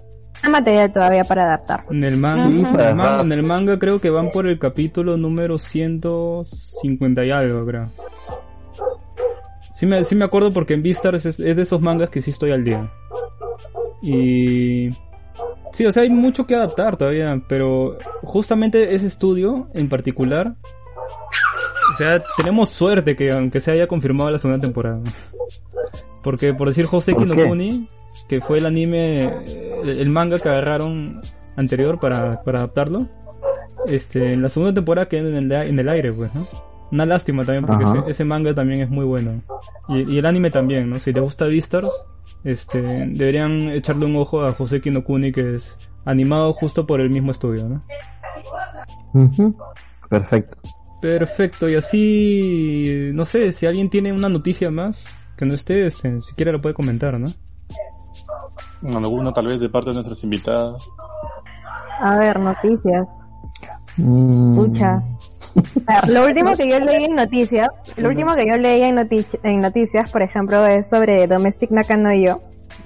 Hay 0.43 0.51
material 0.51 0.93
todavía 0.93 1.25
para 1.25 1.45
adaptar. 1.45 1.85
En 1.91 2.05
el 2.05 2.17
manga, 2.19 2.47
Sí, 2.49 2.61
en, 2.61 2.73
para 2.73 2.91
el 2.91 2.95
manga 2.97 3.11
rato. 3.13 3.25
en 3.25 3.33
el 3.33 3.43
manga 3.43 3.79
creo 3.79 4.01
que 4.01 4.11
van 4.11 4.31
por 4.31 4.47
el 4.47 4.59
capítulo 4.59 5.17
número 5.17 5.59
150 5.59 7.25
y 7.25 7.31
algo, 7.31 7.65
creo. 7.67 7.91
Sí 9.71 9.87
me, 9.87 10.05
sí 10.05 10.15
me 10.15 10.25
acuerdo 10.25 10.53
porque 10.53 10.75
en 10.75 10.83
Beastars 10.83 11.27
es, 11.27 11.41
es 11.41 11.57
de 11.57 11.63
esos 11.63 11.81
mangas 11.81 12.11
que 12.11 12.21
sí 12.23 12.31
estoy 12.31 12.53
al 12.53 12.63
día. 12.65 12.91
Y... 14.03 14.91
Sí, 15.75 15.85
o 15.85 15.93
sea, 15.93 16.05
hay 16.05 16.09
mucho 16.11 16.47
que 16.47 16.55
adaptar 16.55 16.97
todavía, 16.97 17.43
pero 17.49 17.99
justamente 18.23 18.95
ese 18.95 19.09
estudio 19.09 19.69
en 19.75 19.89
particular... 19.89 20.55
O 21.93 21.97
sea, 21.97 22.23
tenemos 22.37 22.69
suerte 22.69 23.17
que 23.17 23.33
aunque 23.33 23.61
se 23.61 23.73
haya 23.73 23.89
confirmado 23.89 24.31
la 24.31 24.39
segunda 24.39 24.61
temporada. 24.61 25.01
Porque 26.23 26.55
por 26.55 26.69
decir 26.69 26.87
Joseki 26.87 27.19
¿Por 27.19 27.27
no 27.27 27.35
qué? 27.35 27.49
Kuni, 27.49 27.89
que 28.29 28.41
fue 28.41 28.59
el 28.59 28.67
anime, 28.67 29.33
el, 29.83 30.11
manga 30.11 30.39
que 30.39 30.49
agarraron 30.49 31.21
anterior 31.57 31.99
para, 31.99 32.45
para 32.45 32.61
adaptarlo, 32.61 33.09
este, 33.89 34.31
en 34.31 34.43
la 34.43 34.51
segunda 34.51 34.75
temporada 34.75 35.09
quedó 35.09 35.29
en 35.29 35.51
el, 35.51 35.53
en 35.53 35.79
el 35.79 35.89
aire, 35.89 36.13
pues, 36.13 36.33
¿no? 36.37 36.47
Una 36.93 37.05
lástima 37.05 37.45
también 37.45 37.65
porque 37.65 37.83
ese, 37.83 38.11
ese 38.11 38.25
manga 38.25 38.55
también 38.55 38.81
es 38.81 38.91
muy 38.91 39.05
bueno. 39.05 39.43
Y, 39.89 40.15
y 40.15 40.19
el 40.19 40.27
anime 40.27 40.53
también, 40.53 40.89
¿no? 40.89 41.01
Si 41.01 41.13
le 41.13 41.19
gusta 41.19 41.47
Beastars, 41.47 41.93
este, 42.45 42.81
deberían 42.81 43.71
echarle 43.71 44.07
un 44.07 44.17
ojo 44.17 44.43
a 44.43 44.53
Joseki 44.53 44.91
no 44.91 45.03
Kuni 45.03 45.33
que 45.33 45.55
es 45.55 45.79
animado 46.05 46.53
justo 46.53 46.87
por 46.87 47.01
el 47.01 47.11
mismo 47.11 47.33
estudio, 47.33 47.69
¿no? 47.69 47.83
Perfecto. 50.09 50.59
Perfecto, 51.01 51.69
y 51.69 51.75
así, 51.75 53.11
no 53.13 53.25
sé, 53.25 53.53
si 53.53 53.67
alguien 53.67 53.91
tiene 53.91 54.13
una 54.13 54.29
noticia 54.29 54.71
más 54.71 55.05
que 55.37 55.45
no 55.45 55.55
esté, 55.55 55.87
este, 55.87 56.23
siquiera 56.23 56.53
lo 56.53 56.61
puede 56.61 56.75
comentar, 56.75 57.19
¿no? 57.19 57.29
Alguno 58.83 59.33
tal 59.33 59.47
vez 59.47 59.61
de 59.61 59.69
parte 59.69 59.91
de 59.91 59.95
nuestras 59.95 60.23
invitadas. 60.25 60.83
A 62.01 62.17
ver, 62.17 62.39
noticias. 62.39 63.07
Mm, 63.97 64.57
Pucha. 64.57 65.03
Lo 66.09 66.25
último 66.27 66.57
que 66.57 66.69
yo 66.69 66.79
leí 66.81 67.05
en 67.05 67.15
noticias, 67.15 67.69
lo 67.97 68.09
último 68.09 68.35
que 68.35 68.47
yo 68.47 68.57
leí 68.57 68.83
en, 68.83 68.97
noti- 68.97 69.39
en 69.43 69.61
noticias, 69.61 70.11
por 70.11 70.23
ejemplo, 70.23 70.67
es 70.67 70.89
sobre 70.89 71.27
Domestic 71.27 71.71
Nakanoyo, 71.71 72.41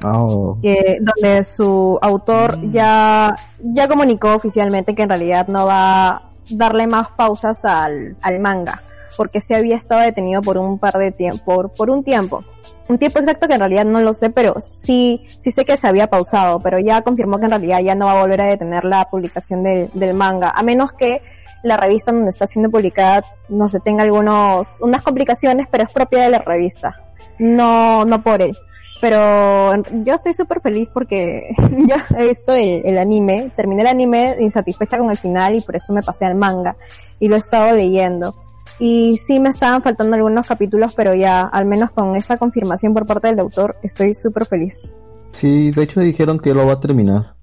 oh, 0.05 0.59
que 0.61 0.99
donde 1.01 1.45
su 1.45 1.99
autor 2.03 2.59
ya 2.71 3.35
ya 3.59 3.89
comunicó 3.89 4.35
oficialmente 4.35 4.95
que 4.95 5.03
en 5.03 5.09
realidad 5.09 5.49
no 5.49 5.67
va 5.67 6.09
a 6.09 6.23
darle 6.51 6.87
más 6.87 7.09
pausas 7.11 7.65
al, 7.65 8.17
al 8.23 8.41
manga, 8.41 8.83
porque 9.17 9.41
se 9.41 9.55
había 9.57 9.77
estado 9.77 10.03
detenido 10.03 10.43
por 10.43 10.59
un 10.59 10.79
par 10.79 10.95
de 10.99 11.11
tiempo, 11.13 11.45
por, 11.45 11.71
por 11.71 11.91
un 11.91 12.05
tiempo. 12.05 12.45
Un 12.89 12.97
tiempo 12.97 13.19
exacto 13.19 13.47
que 13.47 13.53
en 13.53 13.61
realidad 13.61 13.85
no 13.85 14.01
lo 14.01 14.15
sé, 14.15 14.31
pero 14.31 14.55
sí, 14.61 15.27
sí 15.39 15.51
sé 15.51 15.67
que 15.67 15.77
se 15.77 15.87
había 15.87 16.07
pausado, 16.07 16.59
pero 16.61 16.79
ya 16.79 17.03
confirmó 17.03 17.39
que 17.39 17.45
en 17.45 17.51
realidad 17.51 17.81
ya 17.81 17.95
no 17.95 18.07
va 18.07 18.13
a 18.13 18.23
volver 18.23 18.41
a 18.41 18.47
detener 18.47 18.85
la 18.87 19.05
publicación 19.11 19.63
del, 19.63 19.91
del 19.93 20.15
manga, 20.15 20.53
a 20.57 20.63
menos 20.63 20.93
que 20.93 21.21
la 21.63 21.77
revista 21.77 22.13
donde 22.13 22.31
está 22.31 22.47
siendo 22.47 22.71
publicada, 22.71 23.25
no 23.49 23.69
sé, 23.69 23.81
tenga 23.81 24.03
algunos, 24.03 24.81
unas 24.83 25.03
complicaciones, 25.03 25.67
pero 25.71 25.85
es 25.85 25.91
propia 25.91 26.23
de 26.23 26.31
la 26.31 26.39
revista. 26.39 26.97
No, 27.39 28.05
no 28.05 28.23
por 28.23 28.43
él. 28.43 28.57
Pero 29.01 29.81
yo 30.05 30.15
estoy 30.15 30.35
súper 30.35 30.61
feliz 30.61 30.89
porque 30.93 31.51
ya 31.87 32.05
he 32.17 32.29
visto 32.29 32.53
el, 32.55 32.83
el 32.85 32.99
anime, 32.99 33.53
terminé 33.55 33.83
el 33.83 33.89
anime 33.89 34.37
insatisfecha 34.41 34.99
con 34.99 35.11
el 35.11 35.19
final 35.19 35.55
y 35.55 35.61
por 35.61 35.77
eso 35.77 35.93
me 35.93 36.03
pasé 36.03 36.25
al 36.25 36.35
manga 36.35 36.77
y 37.21 37.29
lo 37.29 37.37
he 37.37 37.39
estado 37.39 37.75
leyendo. 37.77 38.35
Y 38.81 39.17
sí 39.17 39.41
me 39.41 39.49
estaban 39.49 39.83
faltando 39.83 40.15
algunos 40.15 40.47
capítulos, 40.47 40.95
pero 40.95 41.15
ya, 41.15 41.43
al 41.43 41.65
menos 41.67 41.91
con 41.91 42.15
esta 42.15 42.37
confirmación 42.37 42.93
por 42.93 43.07
parte 43.07 43.29
del 43.29 43.41
autor, 43.41 43.77
estoy 43.83 44.15
súper 44.15 44.47
feliz. 44.47 44.93
sí, 45.33 45.71
de 45.71 45.83
hecho 45.83 46.01
dijeron 46.01 46.39
que 46.39 46.55
lo 46.55 46.67
va 46.67 46.75
a 46.75 46.81
terminar. 46.81 47.35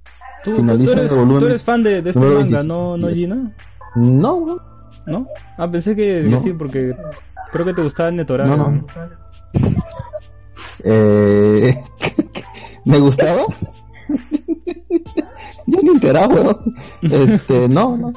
¿Tú, 0.44 0.54
Finaliza 0.54 0.94
tú 0.94 1.00
eres, 1.00 1.12
el 1.12 1.18
volumen 1.18 1.40
tú 1.40 1.46
eres 1.48 1.64
fan 1.64 1.84
de, 1.84 2.02
de 2.02 2.10
este 2.12 2.20
manga, 2.20 2.36
27. 2.36 2.64
¿no, 2.68 2.98
no 2.98 3.10
Gina? 3.10 3.52
No, 3.96 4.46
no. 4.46 4.58
¿No? 5.08 5.28
Ah, 5.58 5.70
pensé 5.70 5.96
que 5.96 6.24
No. 6.24 6.40
sí, 6.40 6.54
porque 6.54 6.96
creo 7.52 7.66
que 7.66 7.74
te 7.74 7.84
gustaba 7.84 8.10
el 8.10 8.16
Netorano. 8.18 8.58
No, 8.58 8.72
no. 8.72 8.86
Eh, 10.84 11.84
¿Me 12.86 13.00
gustaba? 13.00 13.44
Yo 15.68 15.80
ni 15.82 15.90
enteraba, 15.90 16.28
weón. 16.28 16.76
Este, 17.02 17.68
no, 17.70 17.98
no. 17.98 18.14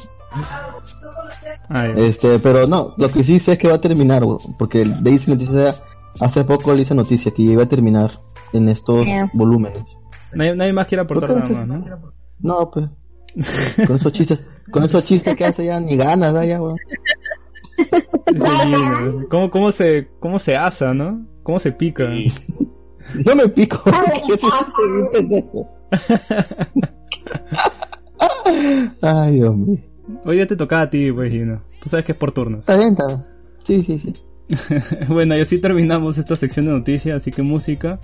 Ah. 1.71 1.87
Este, 1.97 2.39
pero 2.39 2.67
no, 2.67 2.95
lo 2.99 3.09
que 3.11 3.23
sí 3.23 3.39
sé 3.39 3.53
es 3.53 3.59
que 3.59 3.69
va 3.69 3.77
a 3.77 3.81
terminar, 3.81 4.25
weón, 4.25 4.41
porque 4.59 4.85
le 4.85 5.11
hice 5.11 5.31
noticia, 5.31 5.75
hace 6.21 6.45
poco 6.45 6.75
le 6.75 6.83
hice 6.83 6.95
noticia 6.95 7.33
que 7.33 7.43
iba 7.43 7.63
a 7.63 7.69
terminar 7.69 8.19
en 8.53 8.69
estos 8.69 9.05
Bien. 9.07 9.31
volúmenes. 9.33 9.85
nadie, 10.33 10.55
nadie 10.55 10.73
más 10.73 10.87
quiere 10.87 11.03
aportar 11.03 11.31
nada 11.31 11.49
más, 11.49 11.67
¿no? 11.67 11.85
No, 12.41 12.71
pues, 12.71 12.89
con 13.87 13.97
esos 13.97 14.13
chistes, 14.13 14.41
con 14.71 14.85
esos 14.85 15.05
chistes 15.05 15.37
que 15.37 15.45
hace 15.45 15.67
ya 15.67 15.81
ni 15.81 15.97
ganas, 15.97 16.33
¿no? 16.33 16.45
ya, 16.45 16.61
weón. 16.61 16.77
Gina, 18.27 19.15
¿Cómo, 19.31 19.51
cómo 19.51 19.73
se, 19.73 20.09
cómo 20.19 20.39
se 20.39 20.57
asa, 20.57 20.95
no? 20.95 21.27
¿Cómo 21.43 21.59
se 21.59 21.73
pica? 21.73 22.09
No 23.25 23.35
me 23.35 23.49
pico, 23.49 23.81
pendejo. 25.13 25.65
Ay, 29.01 29.35
Dios 29.35 29.57
mío. 29.57 29.79
Hoy 30.25 30.37
día 30.37 30.47
te 30.47 30.57
tocaba 30.57 30.83
a 30.83 30.91
ti, 30.91 31.13
pues, 31.13 31.31
Gina. 31.31 31.63
Tú 31.81 31.89
sabes 31.89 32.05
que 32.05 32.13
es 32.13 32.19
por 32.19 32.33
turnos. 32.33 32.61
Está 32.61 32.77
bien, 32.77 32.91
está 32.91 33.07
bien. 33.07 33.25
Sí, 33.65 33.85
sí, 33.85 33.99
sí. 33.99 34.15
bueno, 35.09 35.37
y 35.37 35.41
así 35.41 35.59
terminamos 35.59 36.19
esta 36.19 36.37
sección 36.37 36.67
de 36.67 36.73
noticias, 36.73 37.17
así 37.17 37.31
que 37.31 37.43
música. 37.43 38.01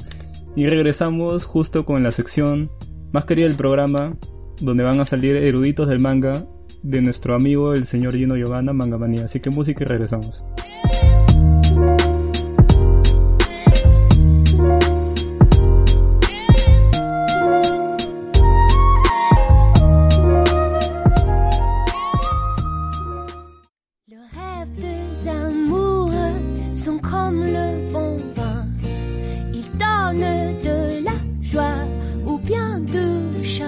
Y 0.56 0.66
regresamos 0.66 1.44
justo 1.46 1.84
con 1.84 2.02
la 2.02 2.12
sección 2.12 2.70
más 3.12 3.24
querida 3.24 3.46
del 3.46 3.56
programa, 3.56 4.16
donde 4.60 4.82
van 4.82 5.00
a 5.00 5.06
salir 5.06 5.36
eruditos 5.36 5.88
del 5.88 6.00
manga 6.00 6.46
de 6.82 7.00
nuestro 7.00 7.34
amigo 7.34 7.72
el 7.72 7.86
señor 7.86 8.14
Gino 8.14 8.36
Giovanna, 8.36 8.72
Manga 8.72 8.98
Manía. 8.98 9.24
Así 9.24 9.40
que 9.40 9.50
música 9.50 9.84
y 9.84 9.86
regresamos. 9.86 10.44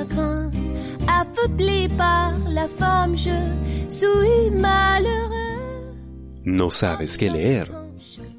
Chagrin. 0.07 0.46
Par 1.97 2.35
la 2.49 2.69
femme, 2.69 3.17
je 3.17 3.31
suis 3.89 4.51
malheureux. 4.51 5.95
¿No 6.45 6.71
sabes 6.71 7.17
qué 7.17 7.31
leer? 7.31 7.73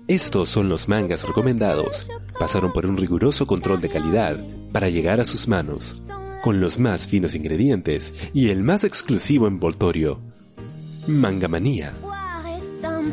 Estos 0.08 0.50
son 0.50 0.70
los 0.70 0.88
mangas 0.88 1.24
recomendados. 1.24 2.10
Pasaron 2.40 2.72
por 2.72 2.86
un 2.86 2.98
riguroso 2.98 3.46
control 3.46 3.82
de 3.82 3.90
calidad 3.90 4.38
para 4.72 4.90
llegar 4.90 5.20
a 5.20 5.26
sus 5.26 5.48
manos, 5.48 6.02
con 6.44 6.60
los 6.60 6.78
más 6.80 7.08
finos 7.08 7.36
ingredientes 7.36 8.14
y 8.34 8.50
el 8.50 8.64
más 8.64 8.84
exclusivo 8.84 9.48
envoltorio. 9.48 10.20
Mangamanía. 11.08 11.94
Boire 12.02 12.58
est 12.58 12.86
un 12.86 13.12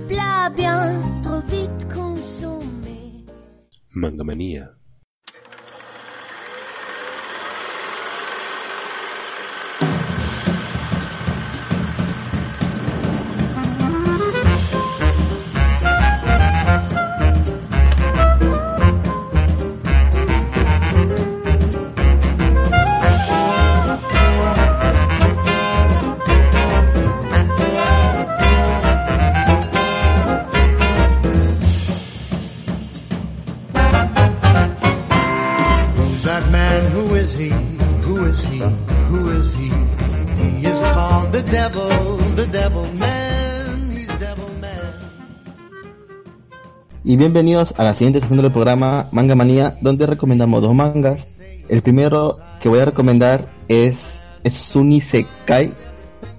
y 47.05 47.16
bienvenidos 47.16 47.74
a 47.76 47.84
la 47.84 47.94
siguiente 47.94 48.20
sección 48.20 48.40
del 48.40 48.50
programa 48.50 49.07
Manga 49.12 49.34
Manía, 49.34 49.76
donde 49.80 50.07
recomendamos 50.07 50.62
dos 50.62 50.74
mangas. 50.74 51.38
El 51.68 51.82
primero 51.82 52.38
que 52.61 52.68
voy 52.68 52.78
a 52.80 52.86
recomendar 52.86 53.50
es, 53.68 54.22
es 54.42 54.55
Sunisekai. 54.55 55.72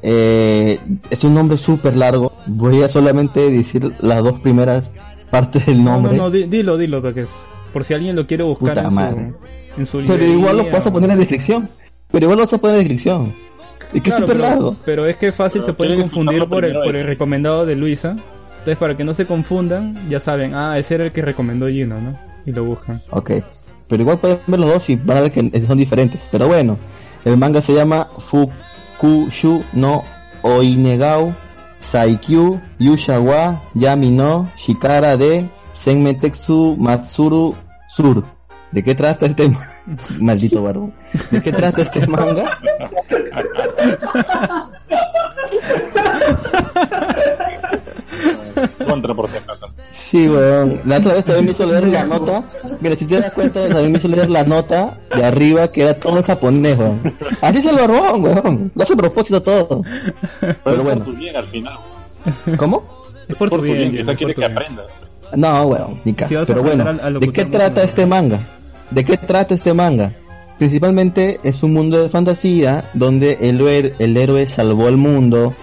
Eh, 0.02 0.80
es 1.10 1.24
un 1.24 1.34
nombre 1.34 1.58
súper 1.58 1.96
largo. 1.96 2.34
Voy 2.48 2.82
a 2.84 2.90
solamente 2.90 3.50
decir 3.52 3.92
las 4.00 4.24
dos 4.24 4.40
primeras 4.40 4.92
partes 5.30 5.66
del 5.66 5.84
No, 5.84 5.92
no, 5.92 5.96
nombre. 6.02 6.18
no, 6.18 6.32
di- 6.32 6.44
dilo, 6.46 6.78
dilo, 6.78 7.02
Taques. 7.02 7.30
Por 7.74 7.84
si 7.84 7.94
alguien 7.94 8.16
lo 8.16 8.26
quiere 8.26 8.44
buscar 8.44 8.76
Puta 8.76 8.88
en 8.88 8.94
madre. 8.94 9.34
su, 9.76 9.80
en 9.80 9.86
su 9.86 10.04
Pero 10.06 10.26
igual 10.26 10.58
lo 10.58 10.72
vas 10.72 10.86
a 10.86 10.92
poner 10.94 11.10
en 11.10 11.16
la 11.16 11.20
descripción. 11.20 11.70
Pero 12.12 12.26
igual 12.26 12.38
lo 12.40 12.44
vas 12.46 12.54
a 12.54 12.58
poner 12.58 12.74
en 12.76 12.80
la 12.80 12.86
descripción. 12.86 13.34
Es 13.94 14.02
que 14.02 14.10
Claro, 14.10 14.26
es 14.26 14.30
súper 14.32 14.38
pero, 14.42 14.50
largo. 14.50 14.76
pero 14.86 15.06
es 15.06 15.16
que 15.18 15.32
fácil 15.32 15.62
Pero 15.62 15.74
se 15.74 15.78
quieren 15.78 16.02
confundir 16.02 16.48
por 16.48 16.66
el, 16.66 16.74
por 16.84 16.96
el 16.96 17.06
recomendado 17.06 17.66
de 17.66 17.76
Luisa. 17.76 18.18
Entonces, 18.66 18.80
para 18.80 18.98
que 18.98 19.04
no 19.04 19.14
se 19.14 19.28
confundan, 19.28 20.10
ya 20.10 20.20
saben, 20.20 20.56
ah, 20.56 20.80
ese 20.80 20.96
era 20.96 21.04
el 21.06 21.12
que 21.12 21.22
recomendó 21.22 21.68
Gino, 21.68 22.02
¿no? 22.02 22.18
Y 22.48 22.52
lo 22.52 22.64
buscan. 22.64 23.00
Ok. 23.12 23.30
Pero 23.88 24.02
igual 24.02 24.18
pueden 24.18 24.40
ver 24.48 24.60
los 24.60 24.74
dos 24.74 24.90
y 24.90 24.96
van 24.96 25.18
a 25.18 25.22
ver 25.22 25.32
que 25.32 25.64
son 25.68 25.78
diferentes. 25.78 26.20
Pero 26.32 26.48
bueno, 26.48 26.76
el 27.26 27.38
manga 27.38 27.62
se 27.62 27.76
llama 27.76 28.08
Fukushu 28.28 29.64
no 29.74 30.04
Oinegao 30.42 31.32
Saikyu 31.80 32.60
Yushawa 32.80 33.62
Yami 33.76 34.10
no 34.10 34.50
Shikara 34.58 35.16
de 35.16 35.48
Senmetetsu 35.74 36.76
Matsuru 36.76 37.54
Sur. 37.88 38.26
¿De 38.72 38.82
qué 38.82 38.96
trata 38.96 39.28
este 39.28 39.48
ma- 39.48 39.60
maldito 40.22 40.64
varón? 40.64 40.92
¿De 41.30 41.40
qué 41.44 41.52
trata 41.52 41.84
este 41.84 42.08
manga? 42.08 42.60
Contra 48.88 49.14
por 49.14 49.28
si 49.30 49.38
acaso. 49.38 49.68
Sí, 49.92 50.28
weón. 50.30 50.82
La 50.86 50.98
otra 50.98 51.14
vez 51.16 51.26
también 51.26 51.46
me 51.46 51.52
hizo 51.52 51.66
leer 51.66 51.88
la 51.88 52.06
nota. 52.06 52.44
Mira, 52.80 52.96
si 52.96 53.06
te 53.06 53.20
das 53.20 53.32
cuenta, 53.34 53.68
también 53.68 53.92
me 53.92 53.98
hizo 53.98 54.08
leer 54.08 54.30
la 54.30 54.44
nota 54.44 54.98
de 55.16 55.24
arriba 55.26 55.72
que 55.72 55.82
era 55.82 55.94
todo 56.00 56.18
en 56.18 56.24
japonés, 56.24 56.78
weón. 56.78 57.02
Así 57.42 57.58
es 57.60 57.66
el 57.66 57.76
barbón, 57.76 58.24
weón. 58.24 58.72
Lo 58.76 58.84
hace 58.84 58.94
a 58.94 58.98
propósito 58.98 59.42
todo. 59.42 59.82
Pero 60.40 60.56
Pero 60.64 60.76
es 60.78 60.84
bueno. 60.84 61.04
por 61.04 61.14
tu 61.14 61.20
bien 61.20 61.36
al 61.36 61.46
final. 61.48 61.78
¿Cómo? 62.58 62.84
Es 63.28 63.36
por, 63.38 63.50
Por 63.50 63.60
tu 63.60 63.66
bien, 63.66 63.78
bien, 63.92 63.98
esa 63.98 64.12
es 64.12 64.18
quiere 64.18 64.34
que 64.34 64.42
bien. 64.42 64.52
aprendas. 64.52 65.10
No, 65.36 65.66
weón, 65.68 66.02
ni 66.06 66.14
caso. 66.14 66.30
Si 66.30 66.46
Pero 66.46 66.62
bueno, 66.64 66.84
aprender 66.84 67.06
a- 67.06 67.08
a 67.08 67.12
¿de 67.20 67.34
qué 67.34 67.46
trata 67.46 67.82
no, 67.82 67.88
este 67.88 68.06
manga? 68.06 68.40
¿De 68.92 69.04
qué 69.04 69.18
trata 69.18 69.54
este 69.56 69.74
manga? 69.74 70.12
Principalmente 70.58 71.40
es 71.44 71.64
un 71.64 71.74
mundo 71.74 72.02
de 72.02 72.10
fantasía 72.10 72.90
donde 72.94 73.38
el, 73.42 73.60
héroe- 73.60 73.94
el 74.00 74.16
héroe 74.16 74.48
salvó 74.48 74.88
al 74.88 74.98
mundo, 74.98 75.54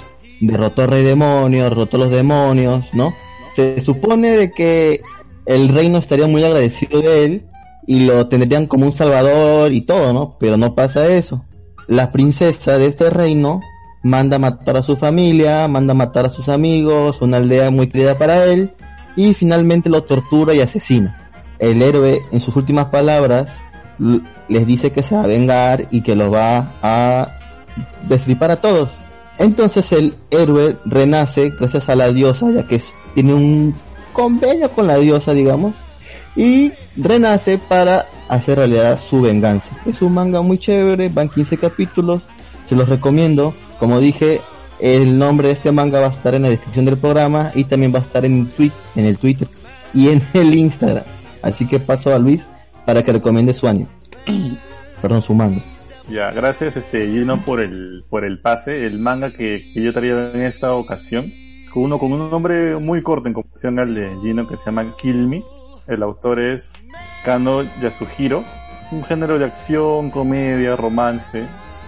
derrotó 0.41 0.83
al 0.83 0.89
rey 0.89 1.03
demonio, 1.03 1.65
derrotó 1.65 1.97
los 1.99 2.11
demonios, 2.11 2.87
¿no? 2.93 3.15
Se 3.55 3.81
supone 3.81 4.37
de 4.37 4.51
que 4.53 5.01
el 5.47 5.69
reino 5.69 5.99
estaría 5.99 6.27
muy 6.27 6.45
agradecido 6.45 7.01
de 7.01 7.25
él 7.25 7.41
y 7.87 8.05
lo 8.05 8.29
tendrían 8.29 8.67
como 8.67 8.87
un 8.87 8.93
salvador 8.93 9.73
y 9.73 9.81
todo, 9.83 10.13
¿no? 10.13 10.37
Pero 10.39 10.57
no 10.57 10.75
pasa 10.75 11.07
eso. 11.07 11.45
La 11.89 12.13
princesa 12.13 12.79
de 12.79 12.87
este 12.87 13.11
reino 13.11 13.61
manda 14.03 14.39
matar 14.39 14.77
a 14.77 14.83
su 14.83 14.97
familia, 14.97 15.67
manda 15.69 15.95
matar 15.95 16.27
a 16.27 16.31
sus 16.31 16.49
amigos, 16.49 17.21
una 17.23 17.39
aldea 17.39 17.71
muy 17.71 17.89
querida 17.89 18.19
para 18.19 18.45
él, 18.45 18.75
y 19.17 19.33
finalmente 19.35 19.89
lo 19.89 20.05
tortura 20.05 20.55
y 20.55 20.61
asesina. 20.61 21.31
El 21.59 21.83
héroe, 21.83 22.21
en 22.31 22.41
sus 22.41 22.57
últimas 22.57 22.87
palabras, 22.87 23.49
les 24.49 24.67
dice 24.67 24.93
que 24.93 25.03
se 25.03 25.15
va 25.15 25.25
a 25.25 25.27
vengar 25.27 25.89
y 25.91 26.03
que 26.03 26.15
los 26.15 26.33
va 26.33 26.73
a 26.83 27.39
destripar 28.09 28.51
a 28.51 28.61
todos. 28.61 28.91
Entonces 29.39 29.91
el 29.93 30.15
héroe 30.31 30.77
renace 30.85 31.51
gracias 31.51 31.89
a 31.89 31.97
la 31.97 32.13
diosa, 32.13 32.51
ya 32.51 32.65
que 32.65 32.81
tiene 33.15 33.35
un 33.35 33.75
convenio 34.13 34.71
con 34.71 34.87
la 34.87 34.99
diosa, 34.99 35.33
digamos, 35.33 35.75
y 36.37 36.73
renace 36.97 37.59
para 37.59 38.07
hacer 38.29 38.59
realidad 38.59 38.99
su 39.01 39.21
venganza. 39.21 39.77
Es 39.87 40.03
un 40.03 40.15
manga 40.15 40.43
muy 40.43 40.59
chévere, 40.59 41.09
van 41.09 41.29
15 41.29 41.57
capítulos, 41.57 42.23
se 42.67 42.77
los 42.77 42.89
recomiendo. 42.89 43.55
Como 43.79 44.01
dije, 44.01 44.41
el 44.81 45.19
nombre 45.19 45.49
de 45.49 45.55
este 45.55 45.73
manga 45.73 46.01
va 46.01 46.07
a 46.07 46.11
estar 46.11 46.35
en 46.35 46.43
la 46.43 46.49
descripción 46.51 46.85
del 46.85 46.99
programa 46.99 47.53
y 47.55 47.65
también 47.65 47.95
va 47.95 47.99
a 47.99 48.03
estar 48.03 48.25
en, 48.25 48.47
tweet, 48.51 48.73
en 48.97 49.07
el 49.07 49.19
Twitter 49.19 49.49
y 49.95 50.09
en 50.09 50.23
el 50.35 50.55
Instagram. 50.55 51.05
Así 51.43 51.67
que 51.67 51.81
paso 51.81 52.15
a 52.15 52.19
Luis 52.19 52.47
para 52.85 53.03
que 53.03 53.13
recomiende 53.13 53.55
su 53.55 53.67
año. 53.67 53.87
Perdón, 55.03 55.23
su 55.23 55.35
manga. 55.35 55.61
Ya, 56.09 56.31
gracias 56.31 56.77
este 56.77 57.07
Gino 57.07 57.39
por 57.45 57.61
el 57.61 58.05
por 58.09 58.25
el 58.25 58.41
pase, 58.41 58.87
el 58.87 58.99
manga 58.99 59.31
que, 59.31 59.65
que 59.73 59.83
yo 59.83 59.93
traía 59.93 60.31
en 60.33 60.43
esta 60.43 60.75
ocasión, 60.75 61.33
con 61.73 61.85
uno 61.85 61.99
con 61.99 62.13
un 62.13 62.31
nombre 62.31 62.77
muy 62.77 63.03
corto 63.03 63.29
en 63.29 63.35
comparación 63.35 63.79
al 63.79 63.95
de 63.95 64.11
Gino 64.21 64.47
que 64.47 64.57
se 64.57 64.67
llama 64.67 64.95
Kill 65.01 65.27
Me. 65.29 65.43
El 65.87 66.03
autor 66.03 66.41
es 66.41 66.87
Kano 67.25 67.63
Yasuhiro, 67.81 68.45
un 68.91 69.05
género 69.05 69.39
de 69.39 69.47
acción, 69.47 70.11
comedia, 70.11 70.77
romance. 70.77 71.45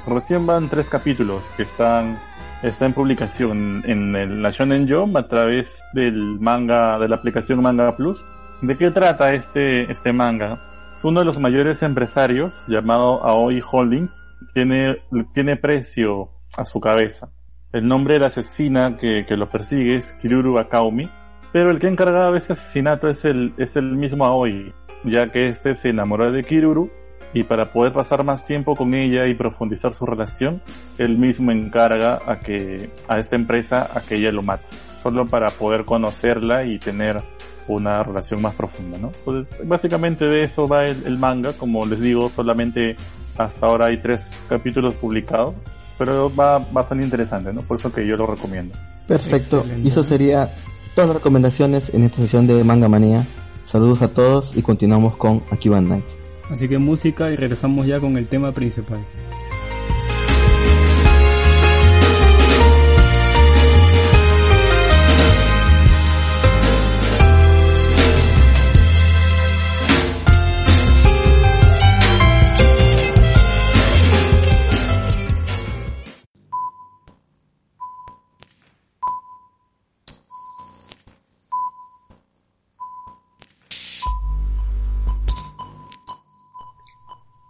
Recién 0.06 0.46
van 0.46 0.68
tres 0.68 0.88
capítulos 0.88 1.42
que 1.56 1.64
están 1.64 2.18
está 2.62 2.86
en 2.86 2.94
publicación 2.94 3.82
en 3.84 4.16
el, 4.16 4.42
la 4.42 4.50
Shonen 4.50 4.88
Jump 4.88 5.16
a 5.16 5.28
través 5.28 5.82
del 5.92 6.40
manga 6.40 6.98
de 6.98 7.08
la 7.08 7.16
aplicación 7.16 7.62
Manga 7.62 7.96
Plus. 7.96 8.24
¿De 8.62 8.76
qué 8.78 8.90
trata 8.90 9.34
este 9.34 9.90
este 9.90 10.12
manga? 10.12 10.73
Es 10.96 11.04
uno 11.04 11.20
de 11.20 11.26
los 11.26 11.40
mayores 11.40 11.82
empresarios, 11.82 12.64
llamado 12.68 13.24
Aoi 13.24 13.60
Holdings, 13.60 14.26
tiene, 14.52 15.02
tiene 15.32 15.56
precio 15.56 16.30
a 16.56 16.64
su 16.64 16.80
cabeza. 16.80 17.30
El 17.72 17.88
nombre 17.88 18.14
de 18.14 18.20
la 18.20 18.26
asesina 18.26 18.96
que, 18.96 19.26
que 19.26 19.36
lo 19.36 19.48
persigue 19.48 19.96
es 19.96 20.12
Kiruru 20.22 20.58
Akaumi, 20.58 21.10
pero 21.52 21.72
el 21.72 21.80
que 21.80 21.88
ha 21.88 21.90
encargado 21.90 22.32
de 22.32 22.38
ese 22.38 22.52
asesinato 22.52 23.08
es 23.08 23.24
el, 23.24 23.54
es 23.58 23.74
el 23.74 23.96
mismo 23.96 24.24
Aoi, 24.24 24.72
ya 25.02 25.32
que 25.32 25.48
este 25.48 25.74
se 25.74 25.88
enamoró 25.90 26.30
de 26.30 26.44
Kiruru 26.44 26.90
y 27.32 27.42
para 27.42 27.72
poder 27.72 27.92
pasar 27.92 28.22
más 28.22 28.46
tiempo 28.46 28.76
con 28.76 28.94
ella 28.94 29.26
y 29.26 29.34
profundizar 29.34 29.92
su 29.92 30.06
relación, 30.06 30.62
él 30.98 31.18
mismo 31.18 31.50
encarga 31.50 32.20
a 32.24 32.38
que, 32.38 32.90
a 33.08 33.18
esta 33.18 33.34
empresa 33.34 33.90
a 33.92 34.00
que 34.00 34.14
ella 34.14 34.30
lo 34.30 34.42
mate, 34.42 34.64
solo 35.02 35.26
para 35.26 35.50
poder 35.50 35.84
conocerla 35.84 36.64
y 36.64 36.78
tener 36.78 37.20
una 37.68 38.02
relación 38.02 38.42
más 38.42 38.54
profunda, 38.54 38.98
¿no? 38.98 39.10
Pues 39.24 39.50
básicamente 39.64 40.24
de 40.26 40.44
eso 40.44 40.68
va 40.68 40.84
el, 40.86 41.06
el 41.06 41.18
manga, 41.18 41.52
como 41.54 41.86
les 41.86 42.00
digo, 42.00 42.28
solamente 42.28 42.96
hasta 43.36 43.66
ahora 43.66 43.86
hay 43.86 43.98
tres 43.98 44.40
capítulos 44.48 44.94
publicados, 44.94 45.54
pero 45.98 46.34
va 46.34 46.58
bastante 46.58 47.04
interesante, 47.04 47.52
¿no? 47.52 47.62
Por 47.62 47.78
eso 47.78 47.92
que 47.92 48.06
yo 48.06 48.16
lo 48.16 48.26
recomiendo. 48.26 48.74
Perfecto. 49.06 49.58
Excelente. 49.58 49.88
Y 49.88 49.90
eso 49.90 50.02
sería 50.02 50.48
todas 50.94 51.08
las 51.08 51.16
recomendaciones 51.16 51.92
en 51.94 52.04
esta 52.04 52.22
sesión 52.22 52.46
de 52.46 52.62
Manga 52.64 52.88
Manía. 52.88 53.24
Saludos 53.64 54.02
a 54.02 54.08
todos 54.08 54.56
y 54.56 54.62
continuamos 54.62 55.16
con 55.16 55.42
Akiba 55.50 55.80
Night. 55.80 56.04
Así 56.50 56.68
que 56.68 56.78
música 56.78 57.30
y 57.30 57.36
regresamos 57.36 57.86
ya 57.86 58.00
con 58.00 58.16
el 58.16 58.26
tema 58.26 58.52
principal. 58.52 58.98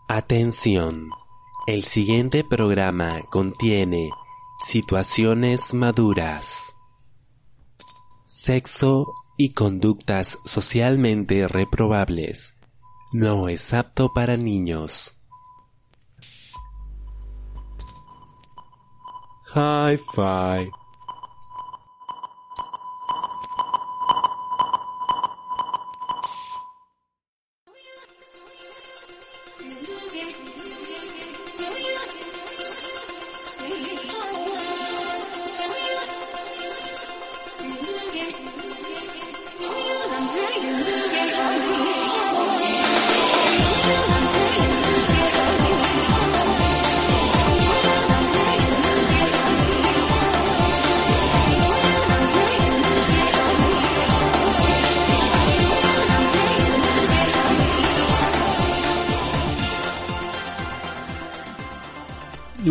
Atención. 0.08 1.08
El 1.66 1.84
siguiente 1.84 2.44
programa 2.44 3.22
contiene 3.30 4.10
situaciones 4.62 5.72
maduras, 5.72 6.74
sexo 8.26 9.14
y 9.38 9.54
conductas 9.54 10.38
socialmente 10.44 11.48
reprobables. 11.48 12.52
No 13.12 13.48
es 13.48 13.72
apto 13.72 14.12
para 14.12 14.36
niños. 14.36 15.16
Hi-Fi. 19.54 20.70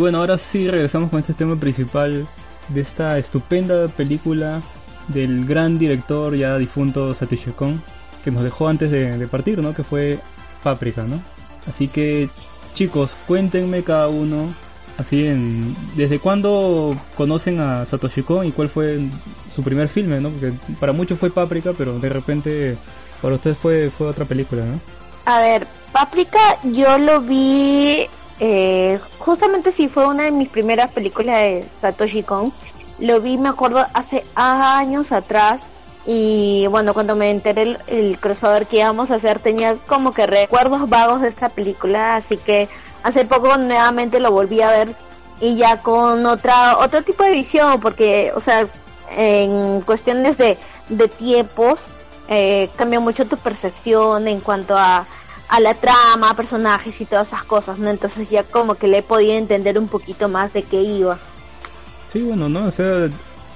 Bueno, 0.03 0.17
ahora 0.17 0.37
sí 0.37 0.69
regresamos 0.69 1.09
con 1.09 1.21
este 1.21 1.33
tema 1.33 1.57
principal 1.57 2.27
de 2.67 2.81
esta 2.81 3.17
estupenda 3.17 3.87
película 3.87 4.61
del 5.07 5.45
gran 5.45 5.79
director 5.79 6.35
ya 6.35 6.57
difunto 6.57 7.13
Satoshi 7.13 7.51
Kon, 7.51 7.81
que 8.21 8.29
nos 8.29 8.43
dejó 8.43 8.67
antes 8.67 8.91
de, 8.91 9.25
partir, 9.27 9.59
¿no? 9.59 9.73
Que 9.73 9.85
fue 9.85 10.19
Paprika, 10.61 11.03
¿no? 11.03 11.23
Así 11.69 11.87
que, 11.87 12.29
chicos, 12.73 13.15
cuéntenme 13.25 13.85
cada 13.85 14.09
uno, 14.09 14.53
así 14.97 15.25
en, 15.25 15.73
¿desde 15.95 16.19
cuándo 16.19 16.99
conocen 17.15 17.61
a 17.61 17.85
Satoshi 17.85 18.23
Kon 18.23 18.45
y 18.45 18.51
cuál 18.51 18.67
fue 18.67 18.99
su 19.55 19.63
primer 19.63 19.87
filme, 19.87 20.19
¿no? 20.19 20.31
Porque 20.31 20.51
para 20.81 20.91
muchos 20.91 21.17
fue 21.17 21.29
Paprika, 21.29 21.71
pero 21.77 21.97
de 21.97 22.09
repente 22.09 22.77
para 23.21 23.35
ustedes 23.35 23.57
fue, 23.57 23.89
fue 23.89 24.07
otra 24.07 24.25
película, 24.25 24.65
¿no? 24.65 24.81
A 25.23 25.39
ver, 25.39 25.65
Paprika 25.93 26.59
yo 26.65 26.97
lo 26.97 27.21
vi, 27.21 28.05
eh, 28.45 28.99
justamente 29.19 29.71
sí 29.71 29.87
fue 29.87 30.05
una 30.05 30.23
de 30.23 30.31
mis 30.31 30.49
primeras 30.49 30.91
películas 30.91 31.37
de 31.37 31.65
Satoshi 31.79 32.23
Kon. 32.23 32.51
Lo 32.99 33.21
vi, 33.21 33.37
me 33.37 33.47
acuerdo, 33.47 33.85
hace 33.93 34.25
años 34.35 35.13
atrás. 35.13 35.61
Y 36.05 36.67
bueno, 36.67 36.93
cuando 36.93 37.15
me 37.15 37.31
enteré 37.31 37.61
el, 37.61 37.79
el 37.87 38.19
crossover 38.19 38.67
que 38.67 38.79
íbamos 38.79 39.11
a 39.11 39.15
hacer, 39.15 39.39
tenía 39.39 39.77
como 39.87 40.13
que 40.13 40.27
recuerdos 40.27 40.89
vagos 40.89 41.21
de 41.21 41.29
esta 41.29 41.47
película. 41.47 42.17
Así 42.17 42.35
que 42.35 42.67
hace 43.01 43.23
poco 43.23 43.57
nuevamente 43.57 44.19
lo 44.19 44.29
volví 44.33 44.61
a 44.61 44.71
ver. 44.71 44.93
Y 45.39 45.55
ya 45.55 45.81
con 45.81 46.25
otra, 46.25 46.79
otro 46.79 47.01
tipo 47.01 47.23
de 47.23 47.31
visión, 47.31 47.79
porque, 47.79 48.33
o 48.35 48.41
sea, 48.41 48.67
en 49.11 49.79
cuestiones 49.81 50.37
de, 50.37 50.57
de 50.89 51.07
tiempos, 51.07 51.79
eh, 52.27 52.69
cambia 52.75 52.99
mucho 52.99 53.25
tu 53.25 53.37
percepción 53.37 54.27
en 54.27 54.41
cuanto 54.41 54.75
a, 54.77 55.07
a 55.55 55.59
la 55.59 55.75
trama, 55.75 56.35
personajes 56.35 56.99
y 56.99 57.05
todas 57.05 57.27
esas 57.27 57.43
cosas, 57.43 57.77
¿no? 57.77 57.89
Entonces 57.89 58.27
ya 58.29 58.43
como 58.43 58.73
que 58.73 58.87
le 58.87 58.97
he 58.97 59.01
podido 59.03 59.33
entender 59.33 59.77
un 59.77 59.87
poquito 59.87 60.27
más 60.27 60.51
de 60.51 60.63
qué 60.63 60.81
iba. 60.81 61.19
Sí, 62.07 62.21
bueno, 62.23 62.49
¿no? 62.49 62.65
O 62.65 62.71
sea, 62.71 63.07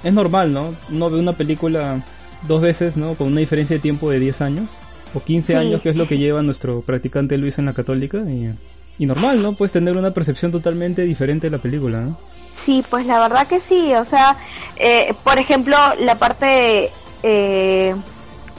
es 0.04 0.12
normal, 0.12 0.52
¿no? 0.52 0.74
Uno 0.90 1.10
ve 1.10 1.18
una 1.18 1.32
película 1.32 2.04
dos 2.46 2.60
veces, 2.62 2.96
¿no? 2.96 3.14
Con 3.14 3.26
una 3.28 3.40
diferencia 3.40 3.74
de 3.76 3.80
tiempo 3.82 4.10
de 4.10 4.20
10 4.20 4.40
años 4.42 4.68
o 5.12 5.18
15 5.20 5.54
Sí. 5.54 5.58
años, 5.58 5.82
que 5.82 5.88
es 5.90 5.96
lo 5.96 6.06
que 6.06 6.18
lleva 6.18 6.40
nuestro 6.42 6.82
practicante 6.82 7.36
Luis 7.36 7.58
en 7.58 7.66
la 7.66 7.72
católica. 7.72 8.18
Y, 8.18 8.54
y 9.00 9.06
normal, 9.06 9.42
¿no? 9.42 9.54
Puedes 9.54 9.72
tener 9.72 9.96
una 9.96 10.12
percepción 10.12 10.52
totalmente 10.52 11.02
diferente 11.02 11.48
de 11.48 11.56
la 11.56 11.62
película, 11.62 12.00
¿no? 12.02 12.16
Sí, 12.54 12.84
pues 12.88 13.06
la 13.06 13.18
verdad 13.20 13.46
que 13.48 13.58
sí, 13.58 13.92
o 13.94 14.04
sea, 14.04 14.36
eh, 14.76 15.14
por 15.24 15.38
ejemplo, 15.38 15.76
la 16.00 16.16
parte, 16.16 16.90
eh, 17.24 17.94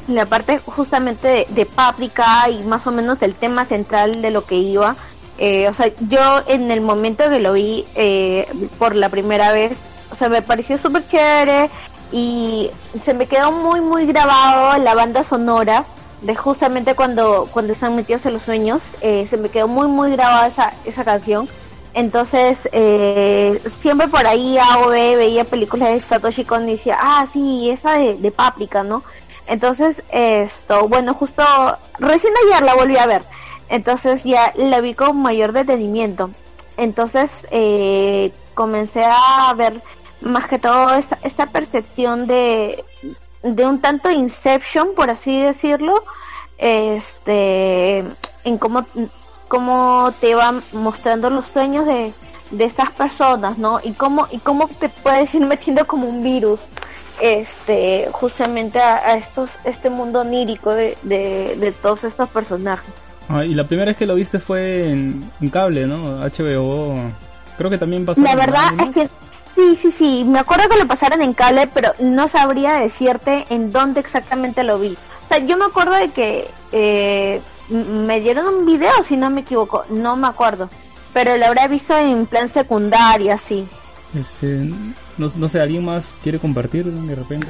la 0.10 0.26
parte 0.26 0.60
justamente 0.60 1.28
de, 1.28 1.48
de 1.50 1.66
Paprika 1.66 2.50
y 2.50 2.64
más 2.64 2.86
o 2.88 2.92
menos 2.92 3.20
del 3.20 3.36
tema 3.36 3.66
central 3.66 4.22
de 4.22 4.32
lo 4.32 4.46
que 4.46 4.56
iba, 4.56 4.96
eh, 5.42 5.70
o 5.70 5.74
sea, 5.74 5.90
yo 6.10 6.42
en 6.48 6.70
el 6.70 6.82
momento 6.82 7.30
que 7.30 7.40
lo 7.40 7.54
vi 7.54 7.86
eh, 7.96 8.46
por 8.78 8.94
la 8.94 9.08
primera 9.08 9.54
vez, 9.54 9.78
o 10.12 10.16
sea, 10.16 10.28
me 10.28 10.42
pareció 10.42 10.78
súper 10.78 11.08
chévere 11.08 11.70
y 12.12 12.70
se 13.06 13.14
me 13.14 13.26
quedó 13.26 13.54
muy, 13.54 13.80
muy 13.80 14.06
grabado 14.06 14.78
la 14.84 14.96
banda 14.96 15.24
sonora 15.24 15.86
de 16.22 16.36
justamente 16.36 16.94
cuando, 16.94 17.48
cuando 17.54 17.72
están 17.72 17.96
metidos 17.96 18.26
en 18.26 18.34
los 18.34 18.44
sueños, 18.44 18.84
eh, 19.00 19.26
se 19.26 19.38
me 19.38 19.48
quedó 19.48 19.70
muy, 19.70 19.88
muy 19.88 20.12
grabada 20.12 20.48
esa, 20.48 20.74
esa 20.84 21.06
canción. 21.06 21.48
Entonces, 21.94 22.68
eh, 22.74 23.62
siempre 23.66 24.10
por 24.10 24.28
ahí 24.28 24.58
A 24.58 24.80
o 24.80 24.90
veía 24.90 25.46
películas 25.46 25.94
de 25.94 26.00
Satoshi 26.02 26.44
Kon 26.44 26.68
y 26.68 26.74
decía, 26.74 26.98
ah, 27.00 27.26
sí, 27.32 27.70
esa 27.70 27.94
de, 27.94 28.16
de 28.16 28.34
¿no? 28.84 29.04
Entonces, 29.50 30.04
esto, 30.12 30.88
bueno, 30.88 31.16
justo 31.16 31.44
recién 31.98 32.34
ayer 32.46 32.64
la 32.64 32.76
volví 32.76 32.98
a 32.98 33.08
ver. 33.08 33.24
Entonces 33.68 34.24
ya 34.24 34.54
la 34.56 34.80
vi 34.80 34.94
con 34.94 35.20
mayor 35.22 35.54
detenimiento. 35.54 36.30
Entonces, 36.78 37.48
eh, 37.50 38.32
comencé 38.54 39.04
a 39.04 39.52
ver 39.56 39.82
más 40.22 40.48
que 40.48 40.60
todo 40.60 40.94
esta, 40.94 41.18
esta 41.24 41.48
percepción 41.48 42.28
de, 42.28 42.86
de 43.42 43.66
un 43.66 43.82
tanto 43.82 44.12
Inception, 44.12 44.90
por 44.96 45.10
así 45.10 45.42
decirlo, 45.42 46.04
este, 46.60 48.06
en 48.44 48.58
cómo, 48.60 48.86
cómo 49.48 50.14
te 50.22 50.36
van 50.36 50.62
mostrando 50.74 51.32
los 51.32 51.48
sueños 51.48 51.88
de, 51.88 52.14
de 52.52 52.66
estas 52.66 52.92
personas, 52.92 53.58
¿no? 53.58 53.80
Y 53.84 53.94
cómo, 53.94 54.28
y 54.32 54.38
cómo 54.38 54.68
te 54.80 54.90
puedes 54.90 55.34
ir 55.34 55.42
metiendo 55.48 55.88
como 55.88 56.08
un 56.08 56.22
virus, 56.22 56.60
este, 57.20 58.08
justamente 58.12 58.80
a, 58.80 58.98
a 58.98 59.14
estos, 59.16 59.52
este 59.64 59.90
mundo 59.90 60.22
onírico 60.22 60.72
de, 60.72 60.98
de, 61.04 61.56
de 61.58 61.72
todos 61.72 62.04
estos 62.04 62.30
personajes. 62.30 62.94
Ah, 63.30 63.46
y 63.46 63.54
la 63.54 63.66
primera 63.66 63.92
vez 63.92 63.98
que 63.98 64.08
lo 64.08 64.16
viste 64.16 64.40
fue 64.40 64.90
en, 64.90 65.32
en 65.40 65.50
cable, 65.50 65.86
¿no? 65.86 66.20
HBO. 66.20 66.96
Creo 67.58 67.70
que 67.70 67.78
también 67.78 68.06
pasó. 68.06 68.22
La 68.22 68.36
verdad 68.36 68.64
es 68.82 68.90
que 68.90 69.10
sí, 69.56 69.76
sí, 69.76 69.92
sí. 69.92 70.26
Me 70.26 70.40
acuerdo 70.40 70.68
que 70.68 70.80
lo 70.80 70.88
pasaron 70.88 71.22
en 71.22 71.34
cable, 71.34 71.70
pero 71.72 71.94
no 72.00 72.28
sabría 72.28 72.78
decirte 72.80 73.46
en 73.50 73.72
dónde 73.72 74.00
exactamente 74.00 74.64
lo 74.64 74.80
vi. 74.80 74.98
O 75.26 75.28
sea, 75.30 75.46
yo 75.46 75.58
me 75.58 75.66
acuerdo 75.66 75.94
de 75.94 76.10
que 76.10 76.50
eh, 76.72 77.42
me 77.70 78.20
dieron 78.20 78.48
un 78.48 78.66
video, 78.66 79.04
si 79.04 79.16
no 79.16 79.30
me 79.30 79.42
equivoco. 79.42 79.86
No 79.90 80.16
me 80.16 80.28
acuerdo. 80.28 80.70
Pero 81.14 81.38
lo 81.38 81.46
habré 81.46 81.68
visto 81.68 81.96
en 81.96 82.26
plan 82.26 82.50
secundaria, 82.50 83.38
sí. 83.38 83.68
Este, 84.16 84.48
no, 85.18 85.28
no 85.36 85.48
sé, 85.48 85.62
¿alguien 85.62 85.86
más 85.86 86.16
quiere 86.24 86.40
compartir 86.40 86.86
de 86.86 87.16
repente? 87.16 87.48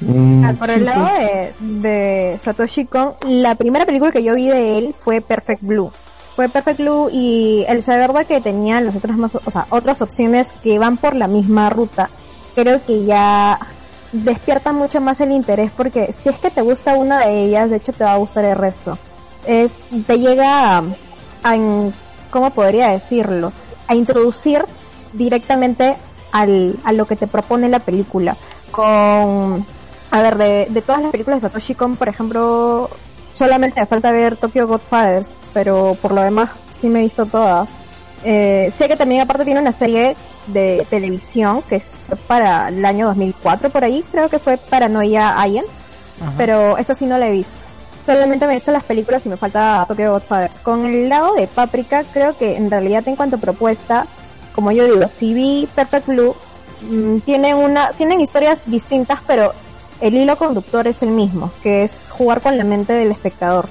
Mm, 0.00 0.44
Ah, 0.44 0.54
por 0.58 0.70
el 0.70 0.84
lado 0.84 1.08
de, 1.18 1.52
de 1.60 2.38
Satoshi 2.38 2.84
Kon, 2.84 3.14
la 3.26 3.54
primera 3.54 3.86
película 3.86 4.12
que 4.12 4.22
yo 4.22 4.34
vi 4.34 4.48
de 4.48 4.78
él 4.78 4.94
fue 4.94 5.20
Perfect 5.20 5.62
Blue. 5.62 5.90
Fue 6.36 6.48
Perfect 6.48 6.80
Blue 6.80 7.08
y 7.10 7.64
el 7.66 7.82
saber 7.82 8.12
de 8.12 8.26
que 8.26 8.40
tenían 8.40 8.84
las 8.86 8.94
otras 8.94 9.16
más, 9.16 9.34
o 9.34 9.50
sea, 9.50 9.66
otras 9.70 10.02
opciones 10.02 10.50
que 10.62 10.78
van 10.78 10.98
por 10.98 11.16
la 11.16 11.28
misma 11.28 11.70
ruta, 11.70 12.10
creo 12.54 12.84
que 12.84 13.04
ya 13.04 13.58
despierta 14.12 14.72
mucho 14.72 15.00
más 15.00 15.20
el 15.20 15.32
interés 15.32 15.70
porque 15.76 16.12
si 16.12 16.28
es 16.28 16.38
que 16.38 16.50
te 16.50 16.60
gusta 16.60 16.94
una 16.94 17.26
de 17.26 17.44
ellas, 17.44 17.70
de 17.70 17.76
hecho 17.76 17.92
te 17.92 18.04
va 18.04 18.12
a 18.12 18.18
gustar 18.18 18.44
el 18.44 18.56
resto. 18.56 18.98
Es, 19.46 19.78
te 20.06 20.18
llega 20.18 20.78
a, 20.78 20.82
¿cómo 22.30 22.50
podría 22.50 22.88
decirlo? 22.88 23.52
A 23.88 23.94
introducir 23.94 24.64
directamente 25.16 25.96
al, 26.32 26.76
a 26.84 26.92
lo 26.92 27.06
que 27.06 27.16
te 27.16 27.26
propone 27.26 27.68
la 27.68 27.80
película. 27.80 28.36
Con, 28.70 29.64
a 30.10 30.22
ver, 30.22 30.36
de, 30.36 30.66
de 30.70 30.82
todas 30.82 31.02
las 31.02 31.10
películas 31.10 31.42
de 31.42 31.48
Satoshi 31.48 31.74
Kon, 31.74 31.96
por 31.96 32.08
ejemplo, 32.08 32.90
solamente 33.32 33.80
me 33.80 33.86
falta 33.86 34.12
ver 34.12 34.36
Tokyo 34.36 34.66
Godfathers, 34.68 35.38
pero 35.52 35.96
por 36.00 36.12
lo 36.12 36.22
demás 36.22 36.50
sí 36.70 36.88
me 36.88 37.00
he 37.00 37.02
visto 37.02 37.26
todas. 37.26 37.78
Eh, 38.24 38.68
sé 38.72 38.88
que 38.88 38.96
también 38.96 39.20
aparte 39.22 39.44
tiene 39.44 39.60
una 39.60 39.72
serie 39.72 40.16
de 40.46 40.86
televisión 40.90 41.62
que 41.62 41.76
es- 41.76 41.98
fue 42.06 42.16
para 42.16 42.68
el 42.68 42.84
año 42.84 43.06
2004 43.06 43.70
por 43.70 43.84
ahí, 43.84 44.04
creo 44.10 44.28
que 44.28 44.38
fue 44.38 44.56
Paranoia 44.56 45.40
Agents, 45.40 45.86
Ajá. 46.20 46.32
pero 46.36 46.76
esa 46.78 46.94
sí 46.94 47.04
no 47.06 47.18
la 47.18 47.28
he 47.28 47.32
visto. 47.32 47.58
Solamente 47.98 48.46
me 48.46 48.52
he 48.52 48.56
visto 48.56 48.72
las 48.72 48.84
películas 48.84 49.24
y 49.26 49.28
me 49.30 49.36
falta 49.36 49.84
Tokyo 49.88 50.12
Godfathers. 50.12 50.60
Con 50.60 50.86
el 50.86 51.08
lado 51.08 51.34
de 51.34 51.46
Paprika, 51.46 52.04
creo 52.12 52.36
que 52.36 52.56
en 52.56 52.70
realidad 52.70 53.06
en 53.08 53.16
cuanto 53.16 53.36
a 53.36 53.38
propuesta, 53.40 54.06
como 54.56 54.72
yo 54.72 54.84
digo, 54.86 55.08
si 55.08 55.34
vi 55.34 55.68
Perfect 55.72 56.08
Blue, 56.08 56.34
mm, 56.80 57.18
tiene 57.18 57.54
una, 57.54 57.92
tienen 57.92 58.20
historias 58.20 58.64
distintas, 58.66 59.20
pero 59.26 59.52
el 60.00 60.16
hilo 60.16 60.36
conductor 60.38 60.88
es 60.88 61.02
el 61.02 61.10
mismo, 61.10 61.52
que 61.62 61.82
es 61.82 62.10
jugar 62.10 62.40
con 62.40 62.56
la 62.56 62.64
mente 62.64 62.94
del 62.94 63.12
espectador. 63.12 63.68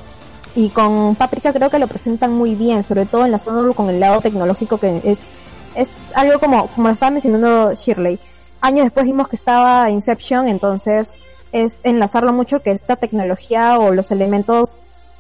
Y 0.54 0.70
con 0.70 1.16
Paprika 1.16 1.52
creo 1.52 1.70
que 1.70 1.80
lo 1.80 1.88
presentan 1.88 2.32
muy 2.32 2.56
bien, 2.56 2.84
sobre 2.84 3.06
todo 3.06 3.26
enlazándolo 3.26 3.74
con 3.74 3.90
el 3.90 4.00
lado 4.00 4.22
tecnológico 4.22 4.78
que 4.78 5.02
es, 5.04 5.32
es 5.76 5.92
algo 6.14 6.40
como, 6.40 6.68
como 6.68 6.88
lo 6.88 6.94
estaba 6.94 7.10
mencionando 7.10 7.74
Shirley. 7.74 8.20
Años 8.62 8.86
después 8.86 9.06
vimos 9.06 9.28
que 9.28 9.36
estaba 9.36 9.90
Inception, 9.90 10.48
entonces 10.48 11.10
es 11.52 11.80
enlazarlo 11.84 12.32
mucho 12.32 12.60
que 12.60 12.72
esta 12.72 12.96
tecnología 12.96 13.80
o 13.80 13.92
los 13.92 14.12
elementos, 14.12 14.78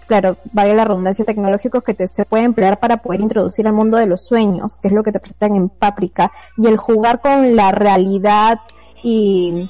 claro, 0.07 0.37
vaya 0.53 0.73
la 0.73 0.85
redundancia 0.85 1.25
tecnológicos 1.25 1.83
que 1.83 1.93
te, 1.93 2.07
se 2.07 2.25
puede 2.25 2.43
emplear 2.43 2.79
para 2.79 2.97
poder 2.97 3.21
introducir 3.21 3.67
al 3.67 3.73
mundo 3.73 3.97
de 3.97 4.07
los 4.07 4.25
sueños, 4.25 4.77
que 4.81 4.87
es 4.87 4.93
lo 4.93 5.03
que 5.03 5.11
te 5.11 5.19
presentan 5.19 5.55
en 5.55 5.69
Paprika, 5.69 6.31
y 6.57 6.67
el 6.67 6.77
jugar 6.77 7.21
con 7.21 7.55
la 7.55 7.71
realidad 7.71 8.59
y 9.03 9.69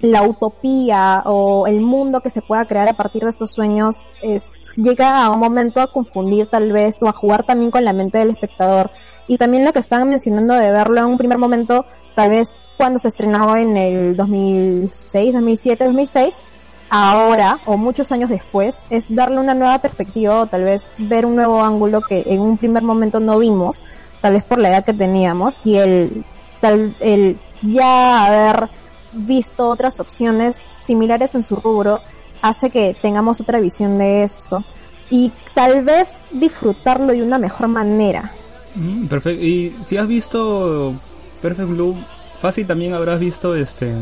la 0.00 0.22
utopía 0.22 1.22
o 1.24 1.66
el 1.66 1.80
mundo 1.80 2.20
que 2.20 2.30
se 2.30 2.42
pueda 2.42 2.66
crear 2.66 2.88
a 2.88 2.94
partir 2.94 3.22
de 3.22 3.30
estos 3.30 3.52
sueños 3.52 4.06
es, 4.22 4.60
llega 4.76 5.24
a 5.24 5.30
un 5.30 5.40
momento 5.40 5.80
a 5.80 5.90
confundir 5.90 6.48
tal 6.48 6.72
vez 6.72 7.02
o 7.02 7.08
a 7.08 7.12
jugar 7.12 7.44
también 7.44 7.70
con 7.70 7.84
la 7.84 7.92
mente 7.92 8.18
del 8.18 8.30
espectador. 8.30 8.90
Y 9.26 9.38
también 9.38 9.64
lo 9.64 9.72
que 9.72 9.78
estaban 9.78 10.08
mencionando 10.08 10.54
de 10.54 10.70
verlo 10.70 10.98
en 10.98 11.06
un 11.06 11.16
primer 11.16 11.38
momento, 11.38 11.86
tal 12.14 12.30
vez 12.30 12.48
cuando 12.76 12.98
se 12.98 13.08
estrenó 13.08 13.56
en 13.56 13.76
el 13.76 14.16
2006, 14.16 15.32
2007, 15.32 15.84
2006, 15.84 16.46
ahora 16.94 17.58
o 17.64 17.76
muchos 17.76 18.12
años 18.12 18.30
después, 18.30 18.82
es 18.88 19.12
darle 19.12 19.40
una 19.40 19.52
nueva 19.52 19.80
perspectiva 19.80 20.40
o 20.40 20.46
tal 20.46 20.62
vez 20.62 20.94
ver 20.96 21.26
un 21.26 21.34
nuevo 21.34 21.60
ángulo 21.60 22.00
que 22.02 22.22
en 22.24 22.40
un 22.40 22.56
primer 22.56 22.84
momento 22.84 23.18
no 23.18 23.40
vimos, 23.40 23.84
tal 24.20 24.34
vez 24.34 24.44
por 24.44 24.60
la 24.60 24.68
edad 24.68 24.84
que 24.84 24.92
teníamos 24.92 25.66
y 25.66 25.76
el, 25.76 26.24
tal, 26.60 26.94
el 27.00 27.36
ya 27.62 28.26
haber 28.26 28.70
visto 29.12 29.68
otras 29.68 29.98
opciones 29.98 30.66
similares 30.76 31.34
en 31.34 31.42
su 31.42 31.56
rubro 31.56 32.00
hace 32.42 32.70
que 32.70 32.94
tengamos 33.02 33.40
otra 33.40 33.58
visión 33.58 33.98
de 33.98 34.22
esto 34.22 34.64
y 35.10 35.32
tal 35.52 35.82
vez 35.82 36.10
disfrutarlo 36.30 37.08
de 37.08 37.24
una 37.24 37.38
mejor 37.38 37.66
manera. 37.66 38.30
Mm, 38.76 39.06
perfecto. 39.06 39.42
Y 39.42 39.74
si 39.82 39.96
has 39.96 40.06
visto 40.06 40.94
Perfect 41.42 41.70
Blue, 41.70 41.96
fácil 42.40 42.68
también 42.68 42.94
habrás 42.94 43.18
visto 43.18 43.56
este 43.56 43.96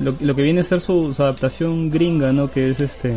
lo, 0.00 0.14
lo 0.18 0.34
que 0.34 0.42
viene 0.42 0.60
a 0.60 0.64
ser 0.64 0.80
su, 0.80 1.12
su 1.14 1.22
adaptación 1.22 1.90
gringa, 1.90 2.32
¿no? 2.32 2.50
Que 2.50 2.70
es 2.70 2.80
este 2.80 3.16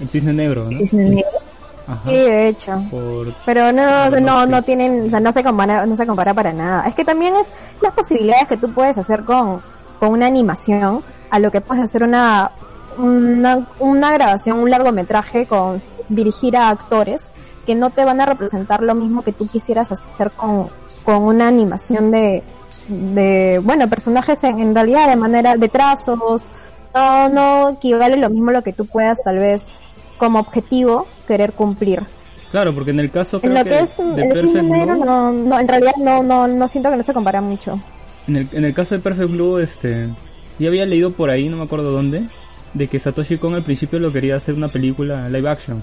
el 0.00 0.08
cisne 0.08 0.32
negro, 0.32 0.70
¿no? 0.70 0.78
Cisne 0.80 1.04
Negro. 1.10 1.38
Ajá. 1.86 2.10
Sí, 2.10 2.16
de 2.16 2.48
hecho. 2.48 2.82
Por, 2.90 3.32
Pero 3.44 3.72
no, 3.72 4.10
no, 4.10 4.44
no 4.44 4.62
tienen, 4.62 5.06
o 5.06 5.10
sea, 5.10 5.20
no 5.20 5.32
se 5.32 5.44
compara, 5.44 5.86
no 5.86 5.96
se 5.96 6.06
compara 6.06 6.34
para 6.34 6.52
nada. 6.52 6.86
Es 6.86 6.94
que 6.96 7.04
también 7.04 7.34
es 7.36 7.54
las 7.80 7.92
posibilidades 7.92 8.48
que 8.48 8.56
tú 8.56 8.72
puedes 8.72 8.98
hacer 8.98 9.24
con, 9.24 9.60
con 10.00 10.10
una 10.10 10.26
animación 10.26 11.02
a 11.30 11.38
lo 11.38 11.50
que 11.50 11.60
puedes 11.60 11.84
hacer 11.84 12.02
una, 12.02 12.50
una, 12.98 13.68
una 13.78 14.12
grabación, 14.12 14.58
un 14.58 14.70
largometraje 14.70 15.46
con 15.46 15.80
dirigir 16.08 16.56
a 16.56 16.70
actores 16.70 17.32
que 17.64 17.76
no 17.76 17.90
te 17.90 18.04
van 18.04 18.20
a 18.20 18.26
representar 18.26 18.82
lo 18.82 18.94
mismo 18.94 19.22
que 19.22 19.32
tú 19.32 19.48
quisieras 19.48 19.92
hacer 19.92 20.32
con, 20.32 20.68
con 21.04 21.22
una 21.22 21.46
animación 21.46 22.10
de, 22.10 22.42
de, 22.88 23.60
bueno, 23.62 23.88
personajes 23.88 24.42
en, 24.44 24.60
en 24.60 24.74
realidad 24.74 25.08
de 25.08 25.16
manera, 25.16 25.56
de 25.56 25.68
trazos, 25.68 26.48
no, 26.94 27.28
no 27.28 27.70
equivale 27.70 28.16
lo 28.16 28.30
mismo 28.30 28.50
lo 28.52 28.62
que 28.62 28.72
tú 28.72 28.86
puedas 28.86 29.18
tal 29.22 29.38
vez 29.38 29.76
como 30.18 30.38
objetivo 30.40 31.06
querer 31.26 31.52
cumplir. 31.52 32.02
claro, 32.50 32.74
porque 32.74 32.90
en 32.92 33.00
el 33.00 33.10
caso 33.10 33.36
En 33.42 33.52
creo 33.52 33.54
lo 33.54 33.64
que 33.64 33.70
que 33.70 33.78
es 33.80 33.96
de 33.98 34.24
Perfect 34.32 34.64
Blue, 34.64 34.86
no, 35.04 35.32
no, 35.32 35.60
en 35.60 35.68
realidad 35.68 35.94
no, 35.98 36.22
no, 36.22 36.46
no 36.48 36.68
siento 36.68 36.90
que 36.90 36.96
no 36.96 37.02
se 37.02 37.12
compara 37.12 37.40
mucho. 37.40 37.78
en 38.28 38.36
el, 38.36 38.48
en 38.52 38.64
el 38.64 38.72
caso 38.74 38.94
de 38.94 39.00
Perfect 39.02 39.30
Blue, 39.30 39.58
este, 39.58 40.08
ya 40.58 40.68
había 40.68 40.86
leído 40.86 41.12
por 41.12 41.28
ahí, 41.30 41.48
no 41.48 41.56
me 41.58 41.64
acuerdo 41.64 41.90
dónde, 41.90 42.22
de 42.72 42.88
que 42.88 42.98
Satoshi 42.98 43.36
Kon 43.38 43.54
al 43.54 43.62
principio 43.62 43.98
lo 43.98 44.12
quería 44.12 44.36
hacer 44.36 44.54
una 44.54 44.68
película 44.68 45.28
live 45.28 45.48
action. 45.48 45.82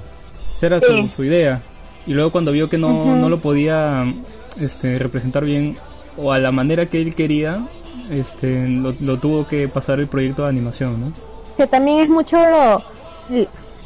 Esa 0.56 0.66
era 0.68 0.80
Sí. 0.80 1.04
su, 1.04 1.08
su 1.16 1.24
idea. 1.26 1.62
Y 2.08 2.14
luego 2.14 2.32
cuando 2.32 2.51
vio 2.51 2.70
que 2.70 2.78
no, 2.78 3.16
no 3.16 3.30
lo 3.30 3.39
podía 3.39 4.04
este, 4.60 4.97
representar 4.99 5.45
bien 5.45 5.78
o 6.18 6.32
a 6.32 6.39
la 6.39 6.51
manera 6.51 6.86
que 6.86 7.01
él 7.01 7.16
quería, 7.16 7.68
este, 8.09 8.68
lo, 8.68 8.93
lo 8.99 9.18
tuvo 9.18 9.47
que 9.47 9.68
pasar 9.68 9.99
el 9.99 10.07
proyecto 10.07 10.43
de 10.43 10.49
animación, 10.49 10.99
¿no? 10.99 11.14
Que 11.57 11.68
también 11.68 11.99
es 11.99 12.09
mucho 12.09 12.38
lo, 12.49 12.84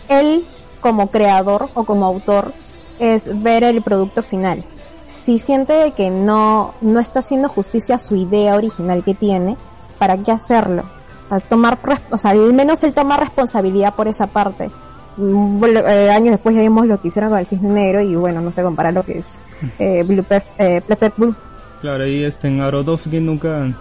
él 0.10 0.46
como 0.80 1.10
creador 1.10 1.70
o 1.74 1.84
como 1.84 2.06
autor 2.06 2.54
es 3.00 3.42
ver 3.44 3.64
el 3.64 3.82
producto 3.82 4.22
final. 4.22 4.64
Si 5.06 5.40
siente 5.40 5.74
de 5.74 5.92
que 5.92 6.10
no, 6.10 6.74
no 6.82 7.00
está 7.00 7.20
haciendo 7.20 7.50
justicia 7.50 7.96
a 7.96 8.00
su 8.00 8.16
idea 8.16 8.56
original 8.56 9.04
que 9.04 9.14
tiene, 9.14 9.58
¿para 9.98 10.18
qué 10.18 10.32
hacerlo? 10.32 10.84
A 11.30 11.40
tomar, 11.40 11.80
o 12.10 12.18
sea, 12.18 12.32
al 12.32 12.54
menos 12.54 12.84
él 12.84 12.94
toma 12.94 13.18
responsabilidad 13.18 13.96
por 13.96 14.08
esa 14.08 14.28
parte. 14.28 14.70
Mm, 15.18 15.64
eh, 15.64 16.12
años 16.12 16.32
después 16.32 16.56
ya 16.56 16.62
vimos 16.62 16.86
lo 16.86 17.02
que 17.02 17.08
hicieron 17.08 17.32
con 17.32 17.40
el 17.40 17.46
cisne 17.46 18.04
y 18.04 18.16
bueno, 18.16 18.42
no 18.42 18.52
se 18.52 18.62
compara 18.62 18.92
lo 18.92 19.04
que 19.04 19.18
es 19.18 19.42
eh, 19.80 20.04
Blue 20.04 20.26
eh, 20.60 20.82
Blue. 21.18 21.36
Claro, 21.82 22.08
y 22.08 22.24
este, 22.24 22.48
en 22.48 22.62
Aronofsky 22.62 23.20
nunca, 23.20 23.72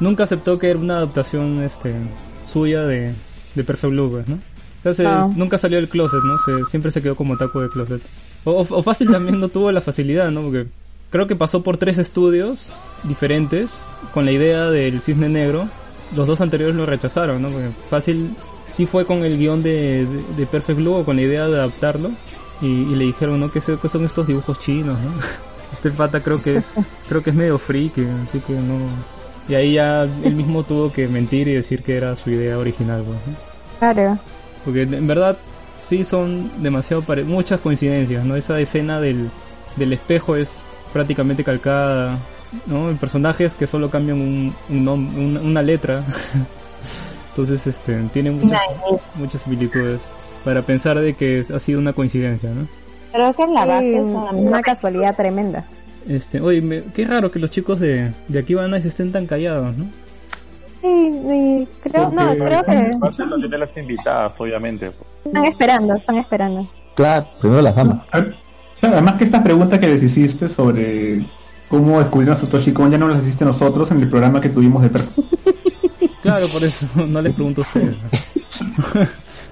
nunca 0.00 0.24
aceptó 0.24 0.58
que 0.58 0.70
era 0.70 0.78
una 0.78 0.98
adaptación 0.98 1.62
este, 1.62 1.94
suya 2.42 2.82
de, 2.84 3.14
de 3.54 3.64
Perfect 3.64 3.92
Blue, 3.92 4.10
pues, 4.10 4.28
¿no? 4.28 4.34
O 4.36 4.82
sea, 4.82 4.94
se- 4.94 5.06
Ah. 5.06 5.28
nunca 5.34 5.58
salió 5.58 5.78
del 5.78 5.88
closet, 5.88 6.20
¿no? 6.22 6.36
Se, 6.38 6.64
siempre 6.70 6.90
se 6.90 7.02
quedó 7.02 7.16
como 7.16 7.36
taco 7.36 7.60
de 7.62 7.70
closet. 7.70 8.02
O, 8.44 8.50
o- 8.52 8.76
o 8.78 8.82
fácil 8.82 9.10
también 9.10 9.40
no 9.40 9.48
tuvo 9.48 9.72
la 9.72 9.80
facilidad, 9.80 10.30
¿no? 10.30 10.42
Porque 10.42 10.66
creo 11.10 11.26
que 11.26 11.34
pasó 11.34 11.62
por 11.62 11.76
tres 11.78 11.98
estudios 11.98 12.72
diferentes 13.04 13.84
con 14.12 14.24
la 14.26 14.32
idea 14.32 14.70
del 14.70 15.00
cisne 15.00 15.28
negro. 15.28 15.68
Los 16.14 16.28
dos 16.28 16.40
anteriores 16.40 16.76
lo 16.76 16.86
rechazaron, 16.86 17.42
¿no? 17.42 17.48
Porque 17.48 17.70
fácil 17.88 18.30
sí 18.72 18.86
fue 18.86 19.06
con 19.06 19.24
el 19.24 19.38
guion 19.38 19.62
de, 19.62 20.06
de, 20.06 20.22
de 20.36 20.46
Perfect 20.46 20.78
Blue 20.78 20.94
o 20.94 21.04
con 21.04 21.16
la 21.16 21.22
idea 21.22 21.48
de 21.48 21.56
adaptarlo. 21.56 22.10
Y, 22.60 22.66
y 22.66 22.94
le 22.94 23.04
dijeron, 23.06 23.40
¿no? 23.40 23.50
¿Qué, 23.50 23.60
se- 23.60 23.76
qué 23.78 23.88
son 23.88 24.04
estos 24.04 24.26
dibujos 24.26 24.58
chinos, 24.60 24.98
¿no? 25.00 25.10
Este 25.72 25.90
pata 25.90 26.22
creo 26.22 26.42
que 26.42 26.56
es, 26.56 26.88
creo 27.08 27.22
que 27.22 27.30
es 27.30 27.36
medio 27.36 27.58
friki, 27.58 28.06
así 28.24 28.40
que 28.40 28.52
no. 28.52 28.88
Y 29.48 29.54
ahí 29.54 29.74
ya 29.74 30.02
él 30.02 30.34
mismo 30.34 30.64
tuvo 30.64 30.92
que 30.92 31.06
mentir 31.08 31.48
y 31.48 31.54
decir 31.54 31.82
que 31.82 31.96
era 31.96 32.16
su 32.16 32.30
idea 32.30 32.58
original, 32.58 33.04
pues. 33.04 33.18
Claro. 33.78 34.18
Porque 34.64 34.82
en 34.82 35.06
verdad 35.06 35.38
sí 35.78 36.04
son 36.04 36.50
demasiado 36.62 37.02
pare 37.02 37.24
muchas 37.24 37.60
coincidencias, 37.60 38.24
¿no? 38.24 38.36
Esa 38.36 38.58
escena 38.60 39.00
del, 39.00 39.30
del 39.76 39.92
espejo 39.92 40.36
es 40.36 40.64
prácticamente 40.92 41.44
calcada, 41.44 42.18
¿no? 42.66 42.90
El 42.90 42.96
personaje 42.96 43.44
es 43.44 43.54
que 43.54 43.66
solo 43.66 43.90
cambian 43.90 44.20
un, 44.20 44.54
un 44.68 45.38
una, 45.38 45.62
letra. 45.62 46.04
Entonces, 47.30 47.66
este, 47.66 48.02
tiene 48.12 48.30
muchas, 48.30 48.60
muchas 49.14 49.42
similitudes 49.42 50.00
para 50.44 50.62
pensar 50.62 50.98
de 50.98 51.14
que 51.14 51.42
ha 51.54 51.58
sido 51.58 51.78
una 51.78 51.92
coincidencia, 51.92 52.50
¿no? 52.50 52.66
Creo 53.16 53.32
que 53.32 53.42
en 53.42 53.54
la 53.54 53.64
base 53.64 53.92
Sí, 53.92 53.98
una 53.98 54.60
casualidad 54.62 55.16
tremenda. 55.16 55.64
Este, 56.08 56.40
oye, 56.40 56.60
me- 56.60 56.82
qué 56.84 57.04
raro 57.06 57.30
que 57.30 57.38
los 57.38 57.50
chicos 57.50 57.80
de, 57.80 58.12
de 58.28 58.38
aquí 58.38 58.54
van 58.54 58.72
a 58.74 58.76
estén 58.88 59.10
tan 59.10 59.26
callados, 59.26 59.76
¿no? 59.76 59.86
Sí, 60.82 61.12
sí, 61.28 61.68
creo, 61.82 62.10
no, 62.10 62.26
Porque- 62.26 62.44
creo 62.44 62.64
que 62.64 62.96
Va 63.02 63.08
a 63.08 63.12
ser 63.12 63.26
lo 63.26 63.38
las 63.58 63.76
invitadas, 63.76 64.38
obviamente. 64.38 64.92
están 65.24 65.44
esperando, 65.46 65.94
están 65.96 66.16
esperando. 66.16 66.70
Claro, 66.94 67.26
primero 67.40 67.62
las 67.62 67.74
damas. 67.74 68.06
Claro, 68.10 68.34
además 68.94 69.14
que 69.14 69.24
estas 69.24 69.42
preguntas 69.42 69.78
que 69.78 69.88
les 69.88 70.02
hiciste 70.02 70.48
sobre 70.48 71.24
cómo 71.68 71.98
descubrir 71.98 72.30
a 72.30 72.36
Satoshi 72.36 72.72
Kon 72.72 72.90
ya 72.92 72.98
no 72.98 73.08
las 73.08 73.22
hiciste 73.24 73.44
nosotros 73.44 73.90
en 73.90 74.02
el 74.02 74.08
programa 74.10 74.40
que 74.40 74.50
tuvimos 74.50 74.82
de 74.82 74.90
per- 74.90 75.02
Claro, 76.22 76.46
por 76.48 76.62
eso 76.62 76.86
no 77.06 77.20
les 77.22 77.32
pregunto 77.32 77.62
a 77.62 77.64
ustedes. 77.64 77.96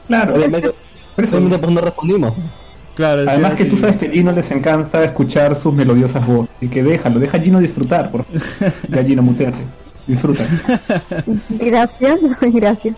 Claro, 0.07 0.35
Obviamente, 0.35 0.71
por 1.17 1.25
eso. 1.25 1.41
pues 1.41 1.73
no 1.73 1.81
respondimos. 1.81 2.33
Claro, 2.95 3.25
Además 3.29 3.55
que 3.55 3.63
así- 3.65 3.71
tú 3.71 3.77
sabes 3.77 3.97
que 3.99 4.07
a 4.07 4.11
Gino 4.11 4.33
les 4.33 4.51
encanta 4.51 5.03
escuchar 5.03 5.61
sus 5.61 5.73
melodiosas 5.75 6.27
voces. 6.27 6.51
Y 6.61 6.69
que 6.69 6.83
déjalo, 6.83 7.19
deja 7.19 7.37
a 7.37 7.41
Gino 7.41 7.59
disfrutar, 7.61 8.11
por 8.11 8.25
favor. 8.25 8.73
Ya 8.91 9.03
Gino, 9.05 9.23
muteate. 9.23 9.59
Disfruta. 10.07 10.45
Gracias, 11.51 12.19
gracias. 12.41 12.97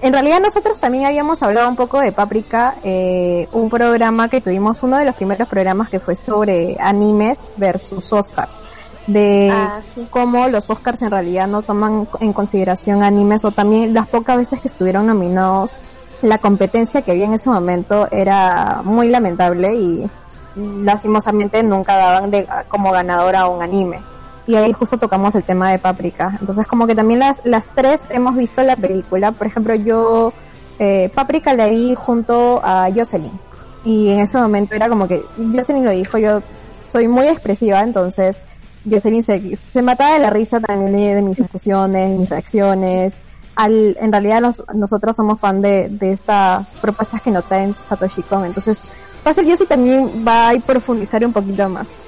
En 0.00 0.12
realidad 0.12 0.40
nosotros 0.40 0.80
también 0.80 1.04
habíamos 1.04 1.42
hablado 1.44 1.68
un 1.68 1.76
poco 1.76 2.00
de 2.00 2.10
Paprika, 2.10 2.74
eh, 2.82 3.46
un 3.52 3.70
programa 3.70 4.28
que 4.28 4.40
tuvimos, 4.40 4.82
uno 4.82 4.98
de 4.98 5.04
los 5.04 5.14
primeros 5.14 5.48
programas 5.48 5.88
que 5.88 6.00
fue 6.00 6.16
sobre 6.16 6.76
animes 6.80 7.48
versus 7.56 8.12
Oscars, 8.12 8.62
de 9.06 9.50
Ah, 9.52 9.78
sí. 9.94 10.06
cómo 10.10 10.48
los 10.48 10.68
Oscars 10.70 11.02
en 11.02 11.10
realidad 11.12 11.46
no 11.46 11.62
toman 11.62 12.08
en 12.20 12.32
consideración 12.32 13.04
animes 13.04 13.44
o 13.44 13.52
también 13.52 13.94
las 13.94 14.08
pocas 14.08 14.36
veces 14.38 14.60
que 14.60 14.66
estuvieron 14.66 15.06
nominados, 15.06 15.78
la 16.22 16.38
competencia 16.38 17.02
que 17.02 17.12
había 17.12 17.26
en 17.26 17.34
ese 17.34 17.50
momento 17.50 18.08
era 18.10 18.80
muy 18.84 19.08
lamentable 19.08 19.74
y 19.74 20.10
lastimosamente 20.56 21.62
nunca 21.62 21.96
daban 21.96 22.30
de, 22.30 22.46
como 22.68 22.92
ganadora 22.92 23.40
a 23.40 23.48
un 23.48 23.62
anime 23.62 24.00
y 24.46 24.56
ahí 24.56 24.72
justo 24.72 24.98
tocamos 24.98 25.34
el 25.34 25.44
tema 25.44 25.70
de 25.70 25.78
Paprika. 25.78 26.36
Entonces 26.40 26.66
como 26.66 26.86
que 26.86 26.94
también 26.94 27.20
las, 27.20 27.40
las 27.44 27.70
tres 27.74 28.02
hemos 28.10 28.36
visto 28.36 28.62
la 28.62 28.76
película. 28.76 29.32
Por 29.32 29.46
ejemplo, 29.46 29.74
yo 29.74 30.32
eh, 30.78 31.10
Paprika 31.14 31.54
la 31.54 31.68
vi 31.68 31.94
junto 31.94 32.60
a 32.64 32.88
Jocelyn 32.94 33.38
y 33.84 34.10
en 34.10 34.20
ese 34.20 34.38
momento 34.38 34.74
era 34.74 34.88
como 34.88 35.08
que 35.08 35.22
Jocelyn 35.36 35.84
lo 35.84 35.92
dijo, 35.92 36.18
yo 36.18 36.42
soy 36.86 37.08
muy 37.08 37.26
expresiva, 37.26 37.80
entonces 37.80 38.42
Jocelyn 38.88 39.22
se, 39.22 39.56
se 39.56 39.82
mataba 39.82 40.14
de 40.14 40.20
la 40.20 40.30
risa 40.30 40.60
también 40.60 41.16
de, 41.16 41.22
mis 41.22 41.38
expresiones, 41.38 42.18
mis 42.18 42.28
reacciones. 42.28 43.18
Al, 43.54 43.96
en 44.00 44.10
realidad 44.12 44.40
nos- 44.40 44.64
nosotros 44.74 45.16
somos 45.16 45.38
fan 45.38 45.60
de, 45.60 45.88
de 45.90 46.12
estas 46.12 46.78
propuestas 46.80 47.20
que 47.20 47.30
nos 47.30 47.44
traen 47.44 47.76
Satoshi 47.76 48.22
Kon, 48.22 48.44
entonces 48.46 48.84
fácil 49.22 49.44
Jocelyn 49.44 49.68
también 49.68 50.24
va 50.26 50.48
a 50.50 50.54
profundizar 50.58 51.24
un 51.24 51.32
poquito 51.32 51.68
más. 51.68 52.02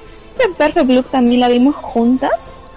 Perfect 0.57 0.87
Blue 0.87 1.03
también 1.03 1.41
la 1.41 1.47
vimos 1.47 1.75
juntas, 1.75 2.31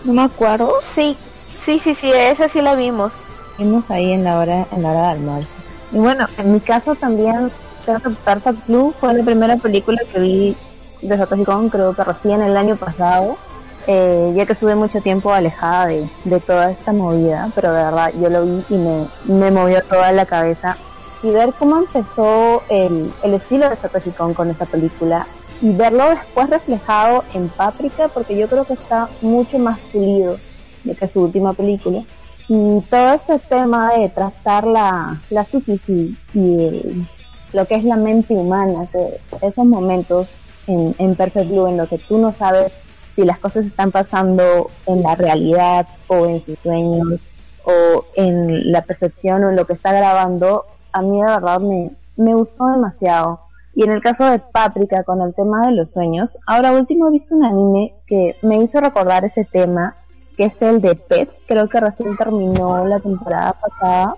no 0.05 0.12
me 0.12 0.23
acuerdo, 0.23 0.73
Sí, 0.81 1.16
sí, 1.59 1.79
sí, 1.79 1.95
sí, 1.95 2.11
esa 2.12 2.49
sí 2.49 2.61
la 2.61 2.75
vimos. 2.75 3.11
vimos 3.59 3.85
ahí 3.91 4.12
en 4.12 4.23
la 4.25 4.39
hora, 4.39 4.66
en 4.71 4.83
la 4.83 4.91
hora 4.91 5.01
de 5.01 5.07
almuerzo. 5.09 5.55
Y 5.93 5.97
bueno, 5.99 6.27
en 6.37 6.53
mi 6.53 6.61
caso 6.61 6.95
también, 6.95 7.51
creo 7.85 8.01
que 8.01 8.11
Perfect 8.11 8.66
Blue 8.69 8.95
fue 9.01 9.14
la 9.14 9.25
primera 9.25 9.57
película 9.57 9.99
que 10.12 10.21
vi 10.21 10.57
de 11.03 11.16
Satoshi 11.16 11.45
Kon, 11.45 11.69
creo 11.71 11.95
que 11.95 12.05
recién 12.05 12.43
el 12.43 12.57
año 12.57 12.77
pasado, 12.77 13.37
eh, 13.91 14.32
ya 14.34 14.45
que 14.45 14.53
estuve 14.53 14.74
mucho 14.74 15.01
tiempo 15.01 15.32
alejada 15.32 15.86
de, 15.86 16.07
de 16.24 16.41
toda 16.41 16.70
esta 16.70 16.93
movida, 16.93 17.51
pero 17.55 17.72
de 17.72 17.84
verdad 17.84 18.12
yo 18.20 18.28
lo 18.28 18.45
vi 18.45 18.62
y 18.68 18.74
me, 18.76 19.07
me 19.24 19.51
movió 19.51 19.80
toda 19.80 20.12
la 20.12 20.26
cabeza. 20.26 20.76
Y 21.22 21.30
ver 21.30 21.55
cómo 21.59 21.78
empezó 21.78 22.62
el, 22.68 23.11
el 23.24 23.34
estilo 23.34 23.68
de 23.68 23.76
Satoshi 23.76 24.11
con 24.11 24.51
esta 24.51 24.66
película 24.66 25.26
y 25.62 25.72
verlo 25.72 26.11
después 26.11 26.51
reflejado 26.51 27.24
en 27.32 27.49
Paprika, 27.49 28.09
porque 28.09 28.36
yo 28.36 28.47
creo 28.47 28.66
que 28.66 28.74
está 28.74 29.09
mucho 29.22 29.59
más 29.59 29.78
pulido 29.91 30.36
de 30.84 30.95
que 30.95 31.09
su 31.09 31.22
última 31.22 31.55
película. 31.55 32.03
Y 32.47 32.80
todo 32.91 33.14
este 33.14 33.39
tema 33.39 33.95
de 33.95 34.11
tratar 34.11 34.66
la, 34.66 35.18
la 35.30 35.45
psiquis 35.45 35.80
y, 36.34 37.07
lo 37.55 37.66
que 37.66 37.76
es 37.76 37.84
la 37.84 37.97
mente 37.97 38.34
humana, 38.34 38.86
esos 39.41 39.64
momentos 39.64 40.36
en, 40.66 40.95
en 40.99 41.16
Perfect 41.16 41.51
Blue 41.51 41.66
en 41.66 41.78
los 41.78 41.89
que 41.89 41.97
tú 41.97 42.18
no 42.18 42.30
sabes 42.32 42.70
si 43.19 43.25
las 43.25 43.41
cosas 43.41 43.66
están 43.66 43.91
pasando 43.91 44.71
en 44.87 45.03
la 45.03 45.16
realidad 45.16 45.89
o 46.07 46.27
en 46.27 46.41
sus 46.41 46.61
sueños 46.61 47.31
o 47.64 48.05
en 48.14 48.71
la 48.71 48.83
percepción 48.83 49.43
o 49.43 49.51
en 49.51 49.57
lo 49.57 49.66
que 49.66 49.73
está 49.73 49.93
grabando, 49.93 50.66
a 50.93 51.03
mí 51.03 51.21
de 51.21 51.27
verdad 51.27 51.59
me, 51.59 51.91
me 52.16 52.33
gustó 52.35 52.69
demasiado. 52.69 53.41
Y 53.75 53.83
en 53.83 53.91
el 53.91 54.01
caso 54.01 54.25
de 54.31 54.39
Paprika, 54.39 55.03
con 55.03 55.21
el 55.21 55.35
tema 55.35 55.66
de 55.66 55.73
los 55.73 55.91
sueños, 55.91 56.39
ahora 56.47 56.71
último 56.71 57.09
he 57.09 57.11
visto 57.11 57.35
un 57.35 57.45
anime 57.45 57.93
que 58.07 58.37
me 58.43 58.62
hizo 58.62 58.79
recordar 58.79 59.25
ese 59.25 59.45
tema, 59.45 59.97
que 60.37 60.45
es 60.45 60.62
el 60.62 60.81
de 60.81 60.95
Pet, 60.95 61.29
creo 61.49 61.69
que 61.69 61.81
recién 61.81 62.16
terminó 62.16 62.87
la 62.87 63.01
temporada 63.01 63.53
pasada. 63.55 64.14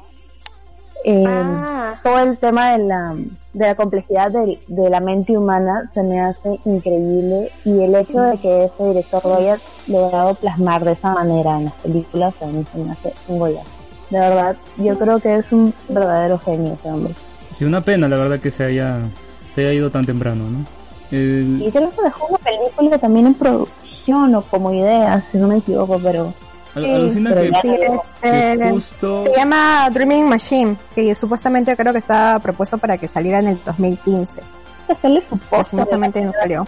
Eh, 1.05 1.25
Ah. 1.27 1.77
Todo 2.03 2.19
el 2.21 2.39
tema 2.39 2.71
de 2.73 2.79
la, 2.85 3.15
de 3.53 3.67
la 3.67 3.75
complejidad 3.75 4.31
de, 4.31 4.59
de 4.69 4.91
la 4.91 5.01
mente 5.01 5.37
humana 5.37 5.91
se 5.93 6.03
me 6.03 6.19
hace 6.21 6.59
increíble 6.65 7.51
y 7.65 7.83
el 7.83 7.95
hecho 7.95 8.21
de 8.23 8.39
que 8.39 8.65
este 8.65 8.85
director 8.85 9.23
lo 9.25 9.35
haya 9.37 9.59
logrado 9.87 10.35
plasmar 10.35 10.83
de 10.85 10.93
esa 10.93 11.13
manera 11.13 11.59
en 11.59 11.65
las 11.67 11.75
películas 11.75 12.33
a 12.41 12.47
mí 12.47 12.65
se 12.73 12.79
me 12.79 12.93
hace 12.93 13.13
un 13.29 13.39
golazo. 13.39 13.69
De 14.09 14.19
verdad, 14.19 14.57
yo 14.79 14.99
creo 14.99 15.19
que 15.21 15.37
es 15.37 15.53
un 15.53 15.75
verdadero 15.89 16.39
genio 16.39 16.73
ese 16.75 16.91
hombre. 16.91 17.15
Sí, 17.51 17.65
una 17.65 17.83
pena 17.83 18.09
la 18.09 18.17
verdad 18.17 18.39
que 18.41 18.51
se 18.51 18.65
haya, 18.65 19.01
se 19.45 19.63
haya 19.63 19.73
ido 19.75 19.91
tan 19.91 20.07
temprano, 20.07 20.45
¿no? 20.49 20.65
El- 21.11 21.61
Y 21.67 21.71
creo 21.71 21.91
que 21.91 22.03
dejó 22.03 22.27
una 22.29 22.39
película 22.39 22.99
también 22.99 23.27
en 23.27 23.35
producción 23.35 24.35
o 24.35 24.43
como 24.43 24.73
idea, 24.73 25.25
si 25.31 25.39
no 25.39 25.49
me 25.49 25.59
equivoco, 25.59 25.99
pero 26.03 26.33
al- 26.75 26.85
Sí, 26.85 26.93
alucina 26.95 27.35
que, 27.35 27.53
Sí, 27.63 27.69
que 27.77 27.87
este, 28.23 28.71
justo... 28.71 29.21
se 29.23 29.33
llama 29.35 29.89
Dreaming 29.91 30.29
Machine, 30.29 30.77
que 30.95 31.15
supuestamente 31.15 31.77
creo 31.77 31.93
que 31.93 31.99
está 31.99 32.39
propuesto 32.41 32.79
para 32.79 32.99
que 32.99 33.09
saliera 33.09 33.39
en 33.41 33.49
el 33.49 33.63
2015. 33.65 34.41
hacerle 34.89 35.21
su 35.29 35.37
póster. 35.39 35.59
Lastimosamente 35.59 36.21
no 36.23 36.33
salió. 36.33 36.65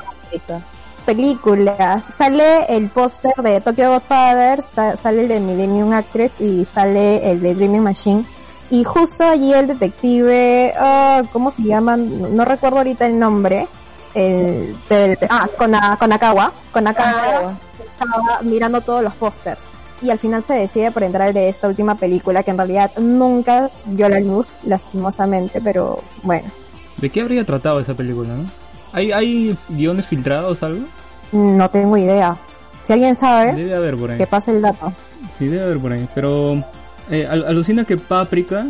Películas. 1.05 2.05
Sale 2.15 2.65
el 2.69 2.89
póster 2.91 3.35
de 3.43 3.61
Tokyo 3.61 3.91
Godfather, 3.91 4.63
sa- 4.63 4.97
sale 4.97 5.23
el 5.23 5.29
de 5.29 5.41
Millennium 5.41 5.93
Actress 5.93 6.41
y 6.41 6.65
sale 6.65 7.29
el 7.29 7.41
de 7.41 7.55
Dreaming 7.57 7.83
Machine. 7.83 8.25
Y 8.71 8.85
justo 8.85 9.25
allí 9.25 9.53
el 9.53 9.67
detective, 9.67 10.73
ah, 10.79 11.23
¿cómo 11.33 11.51
se 11.51 11.63
llaman? 11.63 12.35
No 12.37 12.45
recuerdo 12.45 12.79
ahorita 12.79 13.07
el 13.07 13.19
nombre. 13.19 13.67
El, 14.15 14.77
del, 14.89 15.19
ah, 15.29 15.49
Kona- 15.59 15.97
Konakawa. 15.99 16.53
Konakawa 16.73 17.55
estaba 17.81 18.41
mirando 18.43 18.81
todos 18.81 19.03
los 19.03 19.15
pósters. 19.15 19.63
Y 20.03 20.11
al 20.11 20.19
final 20.19 20.45
se 20.45 20.55
decide 20.55 20.91
por 20.91 21.03
entrar 21.05 21.33
de 21.33 21.49
esta 21.49 21.69
última 21.69 21.95
película 21.95 22.43
que 22.43 22.51
en 22.51 22.57
realidad 22.59 22.91
nunca 22.99 23.69
vio 23.87 24.09
la 24.09 24.19
luz, 24.21 24.57
lastimosamente, 24.65 25.61
pero 25.61 26.03
bueno. 26.23 26.49
¿De 26.97 27.09
qué 27.11 27.21
habría 27.21 27.45
tratado 27.47 27.79
esa 27.81 27.95
película, 27.95 28.35
no? 28.35 28.51
¿Hay, 28.93 29.13
hay 29.13 29.57
guiones 29.69 30.07
filtrados, 30.07 30.63
algo? 30.63 30.85
No 31.33 31.71
tengo 31.71 31.97
idea. 31.97 32.37
Si 32.81 32.93
alguien 32.93 33.17
sabe, 33.17 33.53
Debe 33.55 33.75
haber 33.77 33.97
por 33.97 34.11
ahí. 34.11 34.17
que 34.19 34.27
pase 34.27 34.51
el 34.51 34.61
dato. 34.61 34.93
Sí, 35.39 35.47
debe 35.47 35.63
haber 35.65 35.79
por 35.79 35.93
ahí. 35.93 36.09
Pero 36.15 36.63
eh, 37.11 37.27
al- 37.27 37.45
alucina 37.47 37.85
que 37.85 37.97
Paprika 37.97 38.67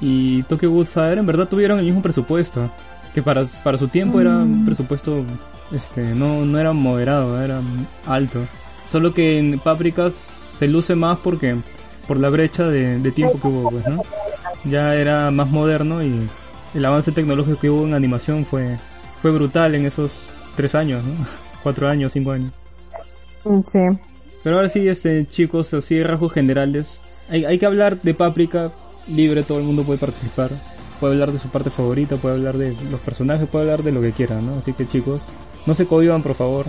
y 0.00 0.42
Tokyo 0.42 0.70
Godfather 0.72 1.18
en 1.18 1.26
verdad 1.26 1.48
tuvieron 1.48 1.78
el 1.78 1.84
mismo 1.86 2.02
presupuesto. 2.02 2.68
Que 3.14 3.22
para, 3.22 3.44
para 3.62 3.78
su 3.78 3.88
tiempo 3.88 4.20
era 4.20 4.38
un 4.38 4.64
presupuesto, 4.64 5.22
este, 5.70 6.02
no, 6.02 6.44
no 6.44 6.58
era 6.58 6.72
moderado, 6.72 7.40
era 7.42 7.60
alto. 8.06 8.40
Solo 8.84 9.14
que 9.14 9.38
en 9.38 9.58
Paprika 9.58 10.10
se 10.58 10.68
luce 10.68 10.94
más 10.94 11.18
porque, 11.18 11.56
por 12.06 12.18
la 12.18 12.28
brecha 12.28 12.68
de, 12.68 12.98
de 12.98 13.12
tiempo 13.12 13.40
que 13.40 13.46
hubo, 13.48 13.70
pues, 13.70 13.86
¿no? 13.86 14.02
Ya 14.64 14.94
era 14.94 15.30
más 15.30 15.50
moderno 15.50 16.02
y 16.02 16.28
el 16.74 16.84
avance 16.84 17.12
tecnológico 17.12 17.58
que 17.58 17.70
hubo 17.70 17.84
en 17.84 17.94
animación 17.94 18.44
fue, 18.44 18.78
fue 19.20 19.30
brutal 19.30 19.74
en 19.74 19.86
esos 19.86 20.28
tres 20.56 20.74
años, 20.74 21.04
¿no? 21.04 21.14
Cuatro 21.62 21.88
años, 21.88 22.12
cinco 22.12 22.32
años. 22.32 22.52
Sí. 23.64 23.80
Pero 24.42 24.56
ahora 24.56 24.68
sí, 24.68 24.88
este, 24.88 25.26
chicos, 25.26 25.72
así 25.74 25.96
de 25.96 26.04
rasgos 26.04 26.32
generales. 26.32 27.00
Hay, 27.28 27.44
hay 27.44 27.58
que 27.58 27.66
hablar 27.66 28.00
de 28.02 28.14
Paprika 28.14 28.72
libre, 29.08 29.42
todo 29.42 29.58
el 29.58 29.64
mundo 29.64 29.84
puede 29.84 29.98
participar. 29.98 30.50
Puede 31.00 31.14
hablar 31.14 31.32
de 31.32 31.38
su 31.38 31.48
parte 31.48 31.70
favorita, 31.70 32.16
puede 32.16 32.36
hablar 32.36 32.56
de 32.58 32.76
los 32.90 33.00
personajes, 33.00 33.48
puede 33.48 33.64
hablar 33.64 33.82
de 33.82 33.92
lo 33.92 34.00
que 34.00 34.12
quiera, 34.12 34.40
¿no? 34.40 34.58
Así 34.58 34.72
que 34.72 34.86
chicos, 34.86 35.22
no 35.66 35.74
se 35.74 35.86
cohiban, 35.86 36.22
por 36.22 36.34
favor. 36.34 36.66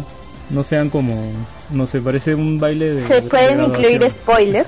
No 0.50 0.62
sean 0.64 0.90
como, 0.90 1.32
no 1.70 1.86
sé, 1.86 2.02
parece 2.02 2.36
un 2.36 2.60
baile 2.60 2.92
de... 2.92 2.98
Se 2.98 3.22
de 3.22 3.30
pueden 3.30 3.64
incluir 3.64 4.10
spoilers. 4.12 4.68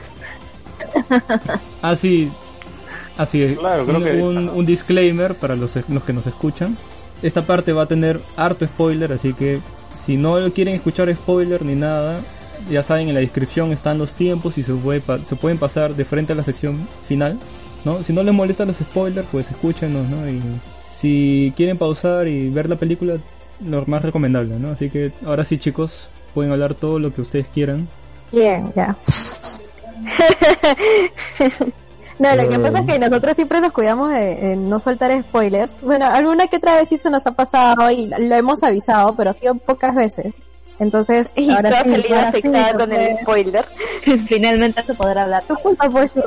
Ah, 1.82 1.96
sí. 1.96 2.32
Así 3.18 3.42
es. 3.44 3.58
Claro, 3.58 3.86
creo 3.86 3.98
un, 3.98 4.04
que- 4.04 4.22
un- 4.22 4.50
un 4.50 4.66
disclaimer 4.66 5.36
para 5.36 5.56
los, 5.56 5.78
los 5.88 6.04
que 6.04 6.14
nos 6.14 6.28
escuchan. 6.28 6.78
Esta 7.22 7.44
parte 7.44 7.72
va 7.74 7.84
a 7.84 7.88
tener 7.88 8.22
harto 8.36 8.68
spoiler, 8.68 9.14
así 9.14 9.34
que 9.34 9.62
si 9.94 10.18
no 10.18 10.38
quieren 10.54 10.76
escuchar 10.76 11.14
spoiler 11.16 11.64
ni 11.64 11.76
nada, 11.76 12.22
ya 12.70 12.84
saben, 12.84 13.08
en 13.08 13.14
la 13.16 13.22
descripción 13.22 13.72
están 13.72 13.98
los 13.98 14.16
tiempos 14.16 14.58
y 14.58 14.64
se, 14.64 14.74
puede 14.74 15.00
pa- 15.02 15.24
se 15.24 15.36
pueden 15.38 15.58
pasar 15.58 15.96
de 15.96 16.04
frente 16.04 16.34
a 16.34 16.36
la 16.36 16.44
sección 16.44 16.88
final. 17.08 17.40
¿no? 17.86 18.02
Si 18.04 18.12
no 18.14 18.24
les 18.24 18.34
molestan 18.34 18.68
los 18.68 18.78
spoilers, 18.78 19.28
pues 19.32 19.50
escúchenos, 19.52 20.08
¿no? 20.10 20.28
Y 20.30 20.42
si 20.92 21.54
quieren 21.56 21.78
pausar 21.78 22.28
y 22.28 22.50
ver 22.50 22.68
la 22.68 22.76
película, 22.76 23.18
lo 23.62 23.86
más 23.86 24.01
recomendable, 24.01 24.60
¿no? 24.60 24.72
Así 24.72 24.89
que 24.89 25.14
ahora 25.26 25.45
sí, 25.45 25.58
chicos, 25.58 26.10
pueden 26.34 26.51
hablar 26.51 26.74
todo 26.74 26.99
lo 26.99 27.14
que 27.14 27.22
ustedes 27.22 27.47
quieran. 27.47 27.88
Bien, 28.32 28.72
ya. 28.76 28.97
No, 32.18 32.34
lo 32.34 32.47
que 32.47 32.58
pasa 32.60 32.80
es 32.80 32.86
que 32.86 32.99
nosotros 32.99 33.36
siempre 33.36 33.60
nos 33.60 33.74
cuidamos 33.74 34.14
de, 34.14 34.36
de 34.36 34.56
no 34.56 34.80
soltar 34.80 35.12
spoilers. 35.22 35.74
Bueno, 35.82 36.06
alguna 36.06 36.47
que 36.47 36.58
otra 36.58 36.76
vez 36.76 36.88
sí 36.88 36.97
se 36.97 37.10
nos 37.10 37.28
ha 37.28 37.34
pasado 37.34 37.91
y 37.91 38.08
lo 38.08 38.36
hemos 38.36 38.64
avisado, 38.64 39.14
pero 39.18 39.32
ha 39.32 39.34
sido 39.34 39.56
pocas 39.56 39.93
veces. 39.93 40.34
Entonces, 40.80 41.30
Y 41.36 41.49
ahora 41.49 41.70
tú 41.70 41.76
has 41.76 41.84
sí, 41.84 41.91
salido 41.91 42.16
ahora 42.16 42.32
sí, 42.32 42.38
afectada 42.38 42.78
con 42.78 42.91
el 42.93 43.16
spoiler. 43.18 43.66
Finalmente 44.28 44.84
se 44.84 44.93
podrá 44.93 45.24
hablar. 45.24 45.43
Tu 45.43 45.56
culpa, 45.56 45.89
pues. 45.89 46.12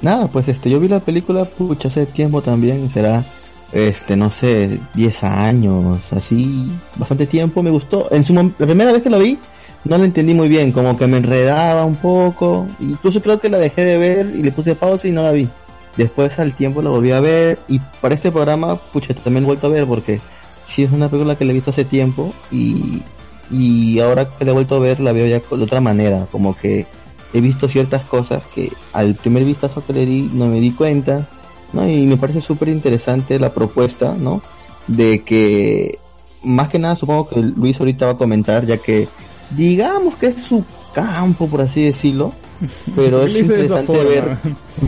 Nada, 0.00 0.28
pues 0.28 0.48
este, 0.48 0.68
yo 0.68 0.80
vi 0.80 0.88
la 0.88 1.00
película, 1.00 1.44
pucha, 1.44 1.88
hace 1.88 2.06
tiempo 2.06 2.42
también, 2.42 2.90
será, 2.90 3.24
este, 3.72 4.16
no 4.16 4.30
sé, 4.30 4.80
10 4.94 5.24
años, 5.24 5.98
así, 6.12 6.70
bastante 6.96 7.26
tiempo, 7.26 7.62
me 7.62 7.70
gustó. 7.70 8.12
En 8.12 8.24
su 8.24 8.34
la 8.34 8.66
primera 8.66 8.92
vez 8.92 9.02
que 9.02 9.10
la 9.10 9.18
vi, 9.18 9.38
no 9.84 9.98
la 9.98 10.04
entendí 10.04 10.34
muy 10.34 10.48
bien, 10.48 10.72
como 10.72 10.96
que 10.96 11.06
me 11.06 11.16
enredaba 11.16 11.84
un 11.84 11.96
poco, 11.96 12.66
incluso 12.80 13.20
creo 13.22 13.40
que 13.40 13.48
la 13.48 13.58
dejé 13.58 13.84
de 13.84 13.98
ver 13.98 14.32
y 14.34 14.42
le 14.42 14.52
puse 14.52 14.74
pausa 14.74 15.08
y 15.08 15.12
no 15.12 15.22
la 15.22 15.32
vi. 15.32 15.48
Después 15.96 16.38
al 16.38 16.54
tiempo 16.54 16.80
la 16.80 16.90
volví 16.90 17.10
a 17.10 17.20
ver 17.20 17.58
y 17.68 17.78
para 18.00 18.14
este 18.14 18.30
programa, 18.30 18.80
pucha, 18.80 19.14
también 19.14 19.44
he 19.44 19.46
vuelto 19.46 19.66
a 19.66 19.70
ver 19.70 19.86
porque 19.86 20.20
sí 20.64 20.84
es 20.84 20.92
una 20.92 21.10
película 21.10 21.36
que 21.36 21.44
la 21.44 21.50
he 21.50 21.54
visto 21.54 21.70
hace 21.70 21.84
tiempo 21.84 22.32
y, 22.50 23.02
y 23.50 24.00
ahora 24.00 24.28
que 24.30 24.44
la 24.44 24.52
he 24.52 24.54
vuelto 24.54 24.76
a 24.76 24.78
ver 24.78 25.00
la 25.00 25.12
veo 25.12 25.26
ya 25.26 25.40
de 25.40 25.64
otra 25.64 25.80
manera, 25.80 26.26
como 26.30 26.56
que 26.56 26.86
he 27.34 27.40
visto 27.40 27.68
ciertas 27.68 28.04
cosas 28.04 28.42
que 28.54 28.72
al 28.92 29.14
primer 29.16 29.44
vistazo 29.44 29.84
que 29.84 29.92
le 29.92 30.06
di 30.06 30.30
no 30.32 30.46
me 30.46 30.60
di 30.60 30.72
cuenta, 30.72 31.28
¿no? 31.72 31.88
Y 31.88 32.06
me 32.06 32.16
parece 32.16 32.40
súper 32.40 32.68
interesante 32.68 33.38
la 33.38 33.52
propuesta, 33.52 34.14
¿no? 34.18 34.42
De 34.86 35.22
que, 35.22 35.98
más 36.42 36.68
que 36.68 36.78
nada 36.78 36.96
supongo 36.96 37.28
que 37.28 37.40
Luis 37.40 37.78
ahorita 37.78 38.06
va 38.06 38.12
a 38.12 38.16
comentar, 38.16 38.66
ya 38.66 38.78
que 38.78 39.08
digamos 39.50 40.16
que 40.16 40.28
es 40.28 40.42
su 40.42 40.64
campo, 40.92 41.48
por 41.48 41.60
así 41.62 41.84
decirlo, 41.84 42.32
pero 42.94 43.22
es 43.22 43.28
¿Qué 43.28 43.32
le 43.32 43.40
hice 43.40 43.56
de 43.56 43.64
esa 43.64 43.80
interesante 43.80 44.04
ver... 44.04 44.36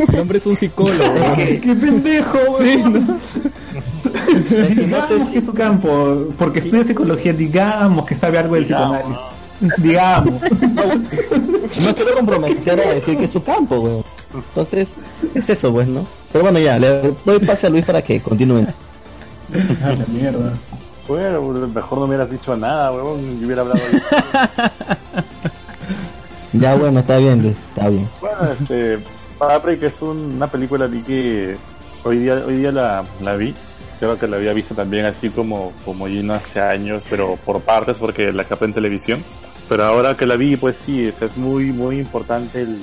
El 0.12 0.20
hombre 0.20 0.38
es 0.38 0.46
un 0.46 0.56
psicólogo. 0.56 1.14
¡Qué 1.36 1.74
pendejo! 1.74 2.38
Sí! 2.58 2.82
¿no? 2.84 3.20
Que 5.08 5.38
es 5.38 5.44
su 5.44 5.52
campo, 5.52 6.28
porque 6.38 6.60
estudia 6.60 6.84
psicología, 6.84 7.32
digamos 7.32 8.06
que 8.06 8.16
sabe 8.16 8.38
algo 8.38 8.54
del 8.54 8.64
psicoanálisis. 8.66 9.16
Digamos. 9.78 10.42
No 11.82 11.94
quiero 11.94 12.14
comprometer 12.16 12.80
a 12.80 12.94
decir 12.94 13.16
que 13.16 13.24
es 13.24 13.30
su 13.30 13.42
campo, 13.42 13.76
weón. 13.76 14.04
Entonces, 14.34 14.88
es 15.34 15.48
eso, 15.50 15.72
pues, 15.72 15.86
¿no? 15.86 16.06
Pero 16.32 16.44
bueno, 16.44 16.58
ya, 16.58 16.78
le 16.78 17.14
doy 17.24 17.38
pase 17.40 17.66
a 17.66 17.70
Luis 17.70 17.84
para 17.84 18.02
que 18.02 18.20
continúen. 18.20 18.66
A 19.84 19.88
la 19.90 20.04
mierda. 20.06 20.52
Bueno, 21.06 21.42
mejor 21.68 21.98
no 21.98 22.06
me 22.06 22.14
hubieras 22.14 22.30
dicho 22.30 22.56
nada, 22.56 22.90
huevón, 22.90 23.38
y 23.40 23.44
hubiera 23.44 23.62
hablado. 23.62 23.80
Ya, 26.52 26.74
bueno, 26.76 27.00
está 27.00 27.18
bien, 27.18 27.42
Luis, 27.42 27.56
está 27.68 27.88
bien. 27.88 28.08
bueno, 28.20 28.38
este, 28.52 28.98
Paprika 29.38 29.88
es 29.88 30.00
un- 30.02 30.34
una 30.36 30.46
película 30.48 30.86
vi 30.86 31.02
que 31.02 31.56
hoy 32.04 32.18
día, 32.18 32.34
hoy 32.46 32.58
día 32.58 32.70
la, 32.70 33.04
la 33.20 33.34
vi. 33.34 33.52
Creo 33.98 34.16
que 34.18 34.26
la 34.28 34.36
había 34.36 34.52
visto 34.52 34.74
también 34.74 35.04
así 35.06 35.30
como, 35.30 35.72
como 35.84 36.06
Gino 36.06 36.32
hace 36.34 36.60
años, 36.60 37.02
pero 37.10 37.36
por 37.44 37.60
partes 37.62 37.96
porque 37.96 38.32
la 38.32 38.44
capé 38.44 38.66
en 38.66 38.72
televisión. 38.74 39.24
Pero 39.68 39.84
ahora 39.84 40.16
que 40.16 40.26
la 40.26 40.36
vi, 40.36 40.56
pues 40.56 40.76
sí, 40.76 41.06
es, 41.08 41.22
es 41.22 41.36
muy, 41.36 41.72
muy 41.72 41.98
importante 41.98 42.62
el 42.62 42.78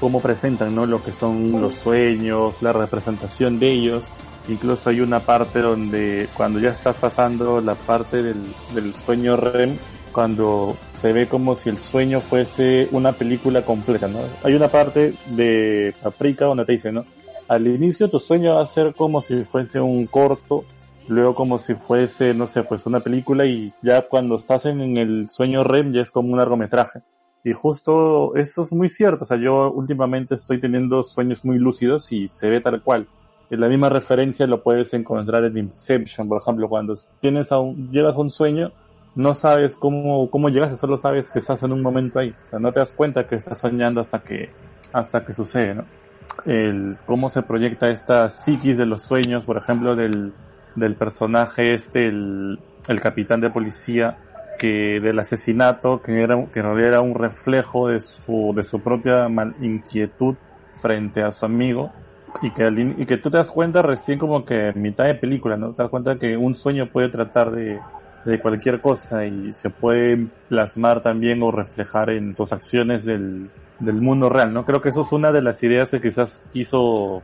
cómo 0.00 0.20
presentan, 0.20 0.74
¿no? 0.74 0.86
Lo 0.86 1.02
que 1.02 1.12
son 1.12 1.60
los 1.60 1.74
sueños, 1.74 2.62
la 2.62 2.72
representación 2.72 3.58
de 3.58 3.70
ellos. 3.70 4.06
Incluso 4.48 4.90
hay 4.90 5.00
una 5.00 5.20
parte 5.20 5.60
donde 5.60 6.28
cuando 6.34 6.58
ya 6.58 6.70
estás 6.70 6.98
pasando 6.98 7.60
la 7.60 7.74
parte 7.74 8.22
del, 8.22 8.54
del 8.74 8.94
sueño 8.94 9.36
REM, 9.36 9.76
cuando 10.12 10.76
se 10.94 11.12
ve 11.12 11.28
como 11.28 11.54
si 11.54 11.68
el 11.68 11.78
sueño 11.78 12.20
fuese 12.20 12.88
una 12.92 13.12
película 13.12 13.64
completa, 13.64 14.08
¿no? 14.08 14.20
Hay 14.42 14.54
una 14.54 14.68
parte 14.68 15.14
de 15.26 15.94
Paprika 16.02 16.46
donde 16.46 16.64
te 16.64 16.72
dice, 16.72 16.92
¿no? 16.92 17.04
Al 17.46 17.66
inicio 17.66 18.10
tu 18.10 18.18
sueño 18.18 18.56
va 18.56 18.62
a 18.62 18.66
ser 18.66 18.94
como 18.94 19.20
si 19.20 19.42
fuese 19.44 19.80
un 19.80 20.06
corto, 20.06 20.64
luego 21.08 21.34
como 21.34 21.58
si 21.58 21.74
fuese, 21.74 22.34
no 22.34 22.46
sé, 22.46 22.62
pues 22.62 22.86
una 22.86 23.00
película 23.00 23.46
y 23.46 23.72
ya 23.82 24.02
cuando 24.02 24.36
estás 24.36 24.66
en, 24.66 24.96
el 24.96 25.28
sueño 25.30 25.64
REM 25.64 25.92
ya 25.92 26.02
es 26.02 26.10
como 26.10 26.30
un 26.30 26.38
largometraje. 26.38 27.00
Y 27.44 27.52
justo 27.52 28.34
eso 28.36 28.62
es 28.62 28.72
muy 28.72 28.88
cierto, 28.88 29.24
o 29.24 29.26
sea, 29.26 29.38
yo 29.38 29.70
últimamente 29.70 30.34
estoy 30.34 30.60
teniendo 30.60 31.02
sueños 31.04 31.44
muy 31.44 31.58
lúcidos 31.58 32.10
y 32.12 32.28
se 32.28 32.50
ve 32.50 32.60
tal 32.60 32.82
cual. 32.82 33.08
Y 33.50 33.56
la 33.56 33.68
misma 33.68 33.88
referencia 33.88 34.46
lo 34.46 34.62
puedes 34.62 34.92
encontrar 34.92 35.44
en 35.44 35.56
Inception, 35.56 36.28
por 36.28 36.40
ejemplo, 36.42 36.68
cuando 36.68 36.94
tienes 37.20 37.50
a 37.52 37.58
un, 37.58 37.90
llegas 37.90 38.16
a 38.16 38.20
un 38.20 38.30
sueño, 38.30 38.72
no 39.14 39.34
sabes 39.34 39.76
cómo, 39.76 40.30
cómo 40.30 40.48
llegaste, 40.48 40.76
solo 40.76 40.98
sabes 40.98 41.30
que 41.30 41.38
estás 41.38 41.62
en 41.62 41.72
un 41.72 41.82
momento 41.82 42.18
ahí. 42.18 42.34
O 42.46 42.48
sea, 42.50 42.58
no 42.58 42.72
te 42.72 42.80
das 42.80 42.92
cuenta 42.92 43.26
que 43.26 43.36
estás 43.36 43.58
soñando 43.58 44.00
hasta 44.00 44.22
que, 44.22 44.50
hasta 44.92 45.24
que 45.24 45.32
sucede, 45.32 45.74
¿no? 45.74 45.86
El, 46.44 46.96
cómo 47.04 47.28
se 47.28 47.42
proyecta 47.42 47.90
esta 47.90 48.28
psiquis 48.30 48.76
de 48.76 48.86
los 48.86 49.02
sueños, 49.02 49.44
por 49.44 49.56
ejemplo, 49.56 49.96
del, 49.96 50.34
del 50.76 50.96
personaje 50.96 51.74
este, 51.74 52.08
el, 52.08 52.60
el 52.86 53.00
capitán 53.00 53.40
de 53.40 53.50
policía, 53.50 54.18
que 54.58 55.00
del 55.00 55.18
asesinato, 55.18 56.02
que 56.02 56.20
era, 56.22 56.36
que 56.52 56.60
en 56.60 56.78
era 56.78 57.00
un 57.00 57.14
reflejo 57.14 57.88
de 57.88 58.00
su, 58.00 58.52
de 58.54 58.62
su 58.62 58.80
propia 58.80 59.28
mal- 59.28 59.54
inquietud 59.60 60.34
frente 60.74 61.22
a 61.22 61.30
su 61.32 61.46
amigo, 61.46 61.92
y 62.42 62.50
que, 62.50 62.68
y 62.98 63.06
que 63.06 63.16
tú 63.16 63.30
te 63.30 63.38
das 63.38 63.50
cuenta 63.50 63.80
recién 63.80 64.18
como 64.18 64.44
que 64.44 64.68
en 64.68 64.82
mitad 64.82 65.06
de 65.06 65.14
película, 65.14 65.56
¿no? 65.56 65.72
Te 65.72 65.82
das 65.82 65.90
cuenta 65.90 66.18
que 66.18 66.36
un 66.36 66.54
sueño 66.54 66.90
puede 66.92 67.08
tratar 67.08 67.50
de, 67.52 67.80
de 68.24 68.40
cualquier 68.40 68.80
cosa 68.80 69.24
y 69.24 69.52
se 69.52 69.70
puede 69.70 70.28
plasmar 70.48 71.02
también 71.02 71.42
o 71.42 71.50
reflejar 71.50 72.10
en 72.10 72.34
tus 72.34 72.52
acciones 72.52 73.04
del, 73.04 73.50
del 73.80 74.02
mundo 74.02 74.28
real, 74.28 74.52
¿no? 74.52 74.64
Creo 74.64 74.80
que 74.80 74.90
eso 74.90 75.02
es 75.02 75.12
una 75.12 75.32
de 75.32 75.40
las 75.42 75.62
ideas 75.62 75.90
que 75.90 76.00
quizás 76.00 76.44
quiso 76.52 77.22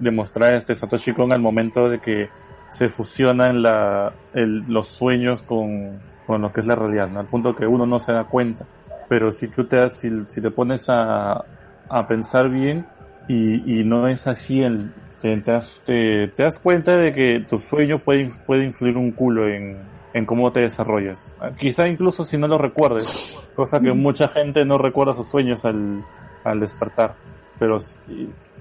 demostrar 0.00 0.54
este 0.54 0.74
Satoshi 0.76 1.12
Kon 1.12 1.32
al 1.32 1.40
momento 1.40 1.88
de 1.88 2.00
que 2.00 2.28
se 2.70 2.88
fusionan 2.88 3.62
la, 3.62 4.14
los 4.34 4.88
sueños 4.88 5.42
con, 5.42 6.00
con 6.26 6.42
lo 6.42 6.52
que 6.52 6.60
es 6.60 6.66
la 6.66 6.76
realidad, 6.76 7.08
¿no? 7.08 7.20
Al 7.20 7.26
punto 7.26 7.54
que 7.54 7.66
uno 7.66 7.86
no 7.86 7.98
se 7.98 8.12
da 8.12 8.24
cuenta. 8.24 8.66
Pero 9.08 9.30
si 9.30 9.48
tú 9.48 9.66
te, 9.66 9.90
si, 9.90 10.08
si 10.28 10.40
te 10.40 10.50
pones 10.50 10.88
a, 10.88 11.44
a 11.88 12.06
pensar 12.08 12.48
bien 12.48 12.86
y, 13.28 13.80
y 13.80 13.84
no 13.84 14.08
es 14.08 14.26
así, 14.26 14.62
el, 14.62 14.92
te, 15.20 15.36
te 15.40 15.52
das, 15.52 15.82
te, 15.84 16.28
das 16.36 16.58
cuenta 16.58 16.96
de 16.96 17.12
que 17.12 17.44
tu 17.48 17.58
sueño 17.60 17.98
puede, 18.00 18.28
puede 18.46 18.64
influir 18.64 18.96
un 18.96 19.12
culo 19.12 19.48
en, 19.48 19.78
en 20.12 20.26
cómo 20.26 20.50
te 20.52 20.60
desarrollas. 20.60 21.34
Ah, 21.40 21.52
Quizá 21.56 21.88
incluso 21.88 22.24
si 22.24 22.36
no 22.38 22.48
lo 22.48 22.58
recuerdes, 22.58 23.38
cosa 23.54 23.80
que 23.80 23.92
mucha 23.92 24.28
gente 24.28 24.64
no 24.64 24.78
recuerda 24.78 25.14
sus 25.14 25.28
sueños 25.28 25.64
al, 25.64 26.04
al 26.44 26.60
despertar, 26.60 27.14
pero 27.62 27.78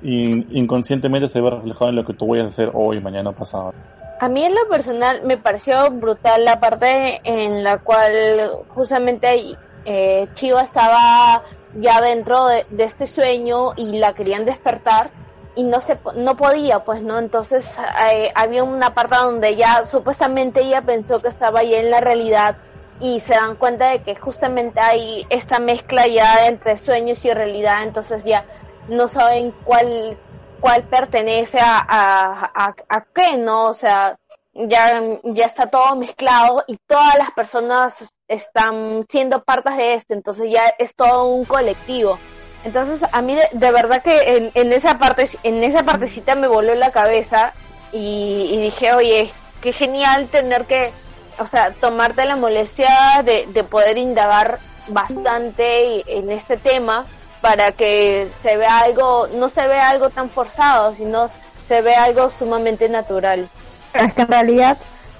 y- 0.03 0.59
inconscientemente 0.59 1.27
se 1.27 1.41
ve 1.41 1.49
reflejado 1.49 1.89
en 1.89 1.95
lo 1.95 2.05
que 2.05 2.13
tú 2.13 2.27
vayas 2.27 2.45
a 2.45 2.49
hacer 2.49 2.69
hoy, 2.75 3.01
mañana, 3.01 3.31
pasado. 3.31 3.73
A 4.19 4.29
mí 4.29 4.43
en 4.43 4.53
lo 4.53 4.67
personal 4.69 5.23
me 5.23 5.39
pareció 5.39 5.89
brutal 5.89 6.45
la 6.45 6.59
parte 6.59 7.19
en 7.23 7.63
la 7.63 7.79
cual 7.79 8.51
justamente 8.67 9.57
eh, 9.85 10.27
Chiva 10.35 10.61
estaba 10.61 11.41
ya 11.79 11.99
dentro 11.99 12.45
de, 12.45 12.67
de 12.69 12.83
este 12.83 13.07
sueño 13.07 13.73
y 13.75 13.97
la 13.97 14.13
querían 14.13 14.45
despertar 14.45 15.09
y 15.55 15.63
no 15.63 15.81
se 15.81 15.97
no 16.15 16.37
podía 16.37 16.83
pues 16.83 17.01
no 17.01 17.17
entonces 17.17 17.79
eh, 18.13 18.31
había 18.35 18.63
una 18.63 18.93
parte 18.93 19.15
donde 19.15 19.55
ya 19.55 19.83
supuestamente 19.83 20.61
ella 20.61 20.83
pensó 20.83 21.23
que 21.23 21.27
estaba 21.27 21.63
ya 21.63 21.79
en 21.79 21.89
la 21.89 22.01
realidad 22.01 22.57
y 23.01 23.19
se 23.19 23.33
dan 23.33 23.55
cuenta 23.55 23.89
de 23.89 24.03
que 24.03 24.15
justamente 24.15 24.79
hay 24.79 25.25
esta 25.29 25.59
mezcla 25.59 26.07
ya 26.07 26.45
entre 26.45 26.77
sueños 26.77 27.25
y 27.25 27.33
realidad 27.33 27.83
entonces 27.83 28.23
ya 28.23 28.45
no 28.87 29.07
saben 29.07 29.53
cuál 29.63 30.17
cuál 30.61 30.83
pertenece 30.83 31.57
a, 31.59 31.83
a, 31.89 32.75
a, 32.87 33.05
qué, 33.13 33.35
¿no? 33.35 33.65
O 33.65 33.73
sea, 33.73 34.15
ya, 34.53 35.01
ya 35.23 35.45
está 35.45 35.65
todo 35.65 35.95
mezclado 35.95 36.63
y 36.67 36.77
todas 36.87 37.17
las 37.17 37.31
personas 37.31 38.13
están 38.27 39.05
siendo 39.09 39.43
partes 39.43 39.75
de 39.75 39.95
esto, 39.95 40.13
entonces 40.13 40.49
ya 40.49 40.73
es 40.77 40.95
todo 40.95 41.25
un 41.25 41.43
colectivo. 41.43 42.17
Entonces 42.63 43.03
a 43.11 43.21
mí 43.23 43.35
de, 43.35 43.49
de 43.51 43.71
verdad 43.71 44.03
que 44.03 44.37
en, 44.37 44.51
en 44.53 44.71
esa 44.71 44.99
parte, 44.99 45.27
en 45.43 45.63
esa 45.63 45.83
partecita 45.83 46.35
me 46.35 46.47
voló 46.47 46.75
la 46.75 46.91
cabeza 46.91 47.53
y, 47.91 48.49
y 48.51 48.61
dije, 48.61 48.93
oye, 48.93 49.31
qué 49.61 49.73
genial 49.73 50.27
tener 50.27 50.65
que, 50.65 50.91
o 51.39 51.47
sea, 51.47 51.73
tomarte 51.81 52.23
la 52.25 52.35
molestia 52.35 53.23
de, 53.25 53.47
de 53.47 53.63
poder 53.63 53.97
indagar 53.97 54.59
bastante 54.87 56.03
en 56.19 56.29
este 56.29 56.57
tema 56.57 57.05
para 57.41 57.71
que 57.71 58.29
se 58.41 58.57
vea 58.57 58.79
algo, 58.79 59.27
no 59.35 59.49
se 59.49 59.65
vea 59.67 59.89
algo 59.89 60.09
tan 60.09 60.29
forzado, 60.29 60.93
sino 60.95 61.29
se 61.67 61.81
vea 61.81 62.03
algo 62.03 62.29
sumamente 62.29 62.87
natural. 62.87 63.49
Es 63.93 64.13
que 64.13 64.21
en 64.21 64.27
realidad, 64.27 64.77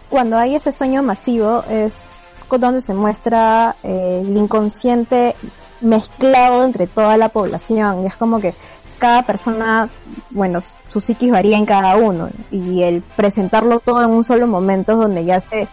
cuando 0.09 0.38
hay 0.38 0.55
ese 0.55 0.72
sueño 0.72 1.03
masivo, 1.03 1.63
es 1.69 2.09
donde 2.49 2.82
se 2.82 2.93
muestra 2.93 3.76
eh, 3.84 4.22
el 4.24 4.36
inconsciente 4.36 5.36
mezclado 5.80 6.63
entre 6.63 6.88
toda 6.88 7.17
la 7.17 7.30
población. 7.30 8.03
Y 8.03 8.07
es 8.07 8.15
como 8.15 8.39
que 8.39 8.53
cada 8.99 9.24
persona, 9.24 9.89
bueno, 10.30 10.59
su 10.89 11.01
psiquis 11.01 11.32
varía 11.32 11.57
en 11.57 11.65
cada 11.65 11.95
uno. 11.95 12.30
Y 12.51 12.84
el 12.84 13.01
presentarlo 13.01 13.80
todo 13.80 14.03
en 14.03 14.11
un 14.11 14.24
solo 14.24 14.47
momento 14.47 14.95
donde 14.95 15.26
ya 15.26 15.39
se 15.39 15.67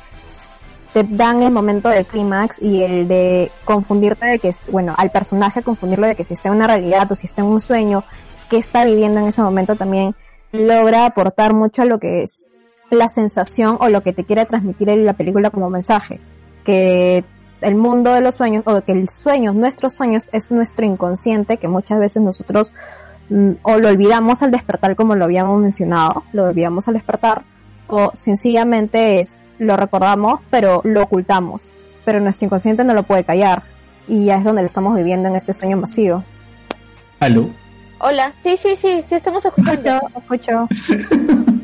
te 0.93 1.05
dan 1.05 1.43
el 1.43 1.53
momento 1.53 1.89
del 1.89 2.07
clímax 2.07 2.61
y 2.61 2.82
el 2.82 3.09
de 3.09 3.51
confundirte 3.64 4.26
de 4.26 4.39
que, 4.39 4.51
bueno, 4.70 4.95
al 4.97 5.11
personaje 5.11 5.62
confundirlo 5.62 6.07
de 6.07 6.14
que 6.14 6.24
si 6.24 6.34
está 6.34 6.49
en 6.49 6.57
una 6.57 6.66
realidad 6.66 7.11
o 7.11 7.16
si 7.16 7.26
está 7.26 7.43
en 7.43 7.49
un 7.49 7.61
sueño, 7.61 8.05
que 8.49 8.57
está 8.57 8.84
viviendo 8.84 9.20
en 9.20 9.26
ese 9.26 9.43
momento 9.43 9.76
también 9.76 10.14
logra 10.53 11.05
aportar 11.05 11.55
mucho 11.55 11.82
a 11.82 11.84
lo 11.84 11.99
que 11.99 12.22
es 12.22 12.47
la 12.91 13.09
sensación 13.09 13.76
o 13.80 13.89
lo 13.89 14.03
que 14.03 14.12
te 14.12 14.24
quiere 14.24 14.47
transmitir 14.47 14.89
en 14.89 15.05
la 15.05 15.12
película 15.12 15.51
como 15.51 15.68
mensaje. 15.68 16.20
Que 16.64 17.24
el 17.61 17.74
mundo 17.76 18.12
de 18.12 18.20
los 18.20 18.34
sueños, 18.34 18.62
o 18.66 18.80
que 18.80 18.93
el 18.93 19.09
sueño, 19.09 19.53
nuestros 19.53 19.95
sueños, 19.95 20.28
es 20.32 20.51
nuestro 20.51 20.86
inconsciente, 20.86 21.59
que 21.59 21.68
muchas 21.68 21.99
veces 21.99 22.22
nosotros 22.22 22.74
mm, 23.28 23.53
o 23.62 23.78
lo 23.78 23.89
olvidamos 23.89 24.43
al 24.43 24.51
despertar 24.51 24.97
como 24.97 25.14
lo 25.14 25.24
habíamos 25.24 25.61
mencionado, 25.61 26.24
lo 26.32 26.45
olvidamos 26.45 26.89
al 26.89 26.95
despertar, 26.95 27.43
o 27.89 28.11
sencillamente 28.14 29.20
es, 29.20 29.41
lo 29.59 29.76
recordamos, 29.76 30.40
pero 30.50 30.80
lo 30.84 31.02
ocultamos. 31.02 31.74
Pero 32.04 32.20
nuestro 32.20 32.46
inconsciente 32.46 32.84
no 32.84 32.94
lo 32.94 33.02
puede 33.02 33.24
callar. 33.24 33.62
Y 34.06 34.24
ya 34.26 34.36
es 34.36 34.44
donde 34.44 34.62
lo 34.62 34.66
estamos 34.66 34.96
viviendo 34.96 35.28
en 35.28 35.36
este 35.36 35.52
sueño 35.52 35.76
masivo. 35.76 36.24
¿Aló? 37.20 37.50
Hola, 38.00 38.32
sí, 38.42 38.56
sí, 38.56 38.76
sí, 38.76 39.02
sí 39.06 39.14
estamos 39.14 39.44
escuchando. 39.44 40.00
Escucho. 40.16 40.68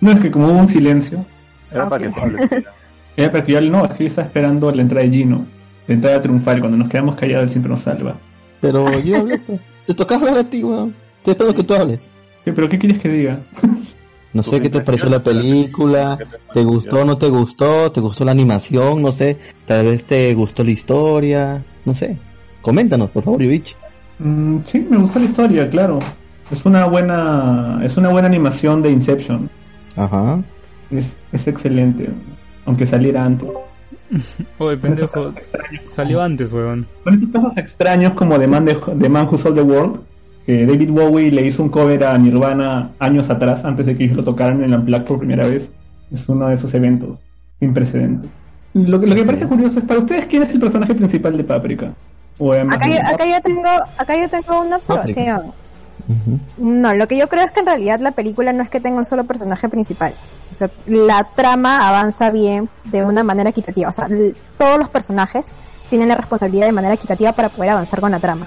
No, 0.00 0.10
es 0.10 0.20
que 0.20 0.30
como 0.30 0.48
hubo 0.48 0.58
un 0.58 0.68
silencio, 0.68 1.24
Era 1.72 1.88
para 1.88 2.10
que 2.12 2.12
era 3.16 3.32
para 3.32 3.44
que 3.44 3.52
yo 3.52 3.60
no, 3.62 3.84
es 3.86 3.92
que 3.92 4.04
yo 4.04 4.08
estaba 4.08 4.26
esperando 4.26 4.70
la 4.70 4.82
entrada 4.82 5.06
de 5.06 5.10
Gino, 5.12 5.46
la 5.86 5.94
entrada 5.94 6.20
triunfal, 6.20 6.60
cuando 6.60 6.76
nos 6.76 6.88
quedamos 6.90 7.16
callados 7.16 7.44
él 7.44 7.48
siempre 7.48 7.70
nos 7.70 7.80
salva. 7.80 8.14
Pero 8.60 8.86
yo 9.00 9.16
hablé, 9.18 9.38
pues. 9.38 9.60
Te 9.86 9.94
toca 9.94 10.16
hablar 10.16 10.36
a 10.38 10.44
ti, 10.44 10.62
weón. 10.62 10.94
Estoy 11.18 11.32
esperando 11.32 11.56
que 11.56 11.66
tú 11.66 11.74
hables. 11.74 12.00
¿Qué- 12.44 12.52
¿Pero 12.52 12.68
qué 12.68 12.78
quieres 12.78 12.98
que 12.98 13.08
diga? 13.08 13.38
No 14.34 14.42
sé 14.42 14.60
qué 14.60 14.68
te 14.68 14.80
pareció 14.80 15.08
la 15.08 15.22
película, 15.22 16.18
te 16.52 16.64
gustó 16.64 17.02
o 17.02 17.04
no 17.04 17.16
te 17.16 17.28
gustó, 17.28 17.92
te 17.92 18.00
gustó 18.00 18.24
la 18.24 18.32
animación, 18.32 19.00
no 19.00 19.12
sé, 19.12 19.38
tal 19.64 19.86
vez 19.86 20.04
te 20.04 20.34
gustó 20.34 20.64
la 20.64 20.72
historia, 20.72 21.64
no 21.84 21.94
sé. 21.94 22.18
Coméntanos, 22.60 23.10
por 23.10 23.22
favor, 23.22 23.40
Yuvich. 23.40 23.76
Mm, 24.18 24.58
sí, 24.64 24.86
me 24.90 24.98
gustó 24.98 25.20
la 25.20 25.26
historia, 25.26 25.68
claro. 25.68 26.00
Es 26.50 26.66
una 26.66 26.86
buena, 26.86 27.80
es 27.84 27.96
una 27.96 28.08
buena 28.08 28.26
animación 28.26 28.82
de 28.82 28.90
Inception. 28.90 29.48
Ajá. 29.96 30.42
Es, 30.90 31.16
es 31.32 31.46
excelente, 31.46 32.10
aunque 32.66 32.86
saliera 32.86 33.24
antes. 33.24 33.48
Oye, 34.58 34.76
pendejo, 34.76 35.32
salió 35.84 36.20
antes, 36.20 36.52
weón. 36.52 36.86
Con 37.04 37.14
estos 37.14 37.30
casos 37.30 37.56
extraños 37.56 38.12
como 38.14 38.38
The 38.38 38.48
Man, 38.48 38.66
The 38.66 39.08
Man 39.08 39.28
Who 39.30 39.38
Sold 39.38 39.56
the 39.56 39.62
World, 39.62 40.00
que 40.46 40.66
David 40.66 40.90
Bowie 40.90 41.30
le 41.30 41.46
hizo 41.46 41.62
un 41.62 41.68
cover 41.70 42.04
a 42.04 42.16
Nirvana 42.18 42.90
años 42.98 43.30
atrás, 43.30 43.64
antes 43.64 43.86
de 43.86 43.96
que 43.96 44.04
ellos 44.04 44.16
lo 44.18 44.24
tocaran 44.24 44.62
en 44.62 44.70
la 44.70 44.76
Black 44.78 45.04
por 45.04 45.18
primera 45.18 45.46
vez. 45.46 45.68
Es 46.12 46.28
uno 46.28 46.48
de 46.48 46.54
esos 46.54 46.72
eventos 46.74 47.22
sin 47.58 47.72
precedentes. 47.72 48.30
Lo 48.74 49.00
que, 49.00 49.06
lo 49.06 49.14
que 49.14 49.20
me 49.22 49.26
parece 49.26 49.46
curioso 49.46 49.78
es, 49.78 49.84
para 49.84 50.00
ustedes, 50.00 50.26
¿quién 50.26 50.42
es 50.42 50.50
el 50.50 50.60
personaje 50.60 50.94
principal 50.94 51.36
de 51.36 51.44
Paprika? 51.44 51.92
Acá, 52.74 52.86
yo- 52.88 52.94
acá 53.14 53.24
yo 53.26 53.40
tengo, 53.42 53.68
acá 53.96 54.20
yo 54.20 54.28
tengo 54.28 54.60
una 54.62 54.76
observación. 54.76 55.52
No, 56.58 56.92
lo 56.94 57.08
que 57.08 57.16
yo 57.16 57.28
creo 57.28 57.44
es 57.44 57.52
que 57.52 57.60
en 57.60 57.66
realidad 57.66 58.00
la 58.00 58.10
película 58.12 58.52
no 58.52 58.62
es 58.62 58.68
que 58.70 58.80
tenga 58.80 58.98
un 58.98 59.04
solo 59.04 59.24
personaje 59.24 59.68
principal. 59.68 60.12
O 60.52 60.56
sea, 60.56 60.68
la 60.86 61.24
trama 61.34 61.88
avanza 61.88 62.30
bien 62.30 62.68
de 62.84 63.02
una 63.04 63.22
manera 63.24 63.50
equitativa. 63.50 63.88
O 63.88 63.92
sea, 63.92 64.06
l- 64.06 64.34
todos 64.58 64.78
los 64.78 64.88
personajes 64.88 65.54
tienen 65.88 66.08
la 66.08 66.16
responsabilidad 66.16 66.66
de 66.66 66.72
manera 66.72 66.94
equitativa 66.94 67.32
para 67.32 67.48
poder 67.48 67.70
avanzar 67.70 68.00
con 68.00 68.10
la 68.10 68.18
trama. 68.20 68.46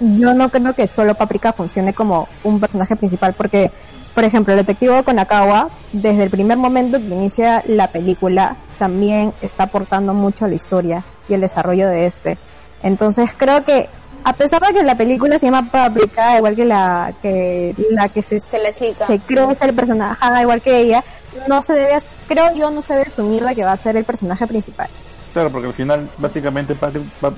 Yo 0.00 0.32
no 0.34 0.48
creo 0.50 0.74
que 0.74 0.86
solo 0.86 1.14
Paprika 1.14 1.52
funcione 1.52 1.92
como 1.92 2.28
un 2.44 2.58
personaje 2.58 2.96
principal 2.96 3.34
porque, 3.34 3.70
por 4.14 4.24
ejemplo, 4.24 4.54
el 4.54 4.60
detective 4.60 5.02
Konakawa, 5.02 5.68
desde 5.92 6.22
el 6.22 6.30
primer 6.30 6.56
momento 6.56 6.98
que 6.98 7.04
inicia 7.06 7.62
la 7.66 7.88
película, 7.88 8.56
también 8.78 9.32
está 9.42 9.64
aportando 9.64 10.14
mucho 10.14 10.46
a 10.46 10.48
la 10.48 10.54
historia 10.54 11.04
y 11.28 11.34
el 11.34 11.42
desarrollo 11.42 11.88
de 11.88 12.06
este. 12.06 12.38
Entonces 12.82 13.32
creo 13.36 13.62
que 13.62 13.88
a 14.24 14.32
pesar 14.34 14.60
de 14.62 14.72
que 14.74 14.82
la 14.82 14.94
película 14.96 15.38
se 15.38 15.46
llama 15.46 15.70
Paprika, 15.70 16.36
igual 16.38 16.54
que 16.56 16.64
la 16.64 17.12
que 17.22 17.74
la 17.90 18.08
que 18.08 18.22
se, 18.22 18.38
Que 18.50 18.58
la 18.58 18.72
chica. 18.72 19.06
se 19.06 19.18
cree 19.18 19.54
ser 19.54 19.68
el 19.70 19.74
personaje, 19.74 20.42
igual 20.42 20.60
que 20.62 20.78
ella, 20.78 21.04
no 21.46 21.62
se 21.62 21.74
debe, 21.74 21.94
as- 21.94 22.10
creo 22.28 22.52
yo 22.54 22.70
no 22.70 22.82
se 22.82 22.94
debe 22.94 23.06
asumir 23.06 23.42
de 23.44 23.54
que 23.54 23.64
va 23.64 23.72
a 23.72 23.76
ser 23.76 23.96
el 23.96 24.04
personaje 24.04 24.46
principal. 24.46 24.88
Claro, 25.32 25.50
porque 25.50 25.68
al 25.68 25.74
final, 25.74 26.08
básicamente, 26.18 26.74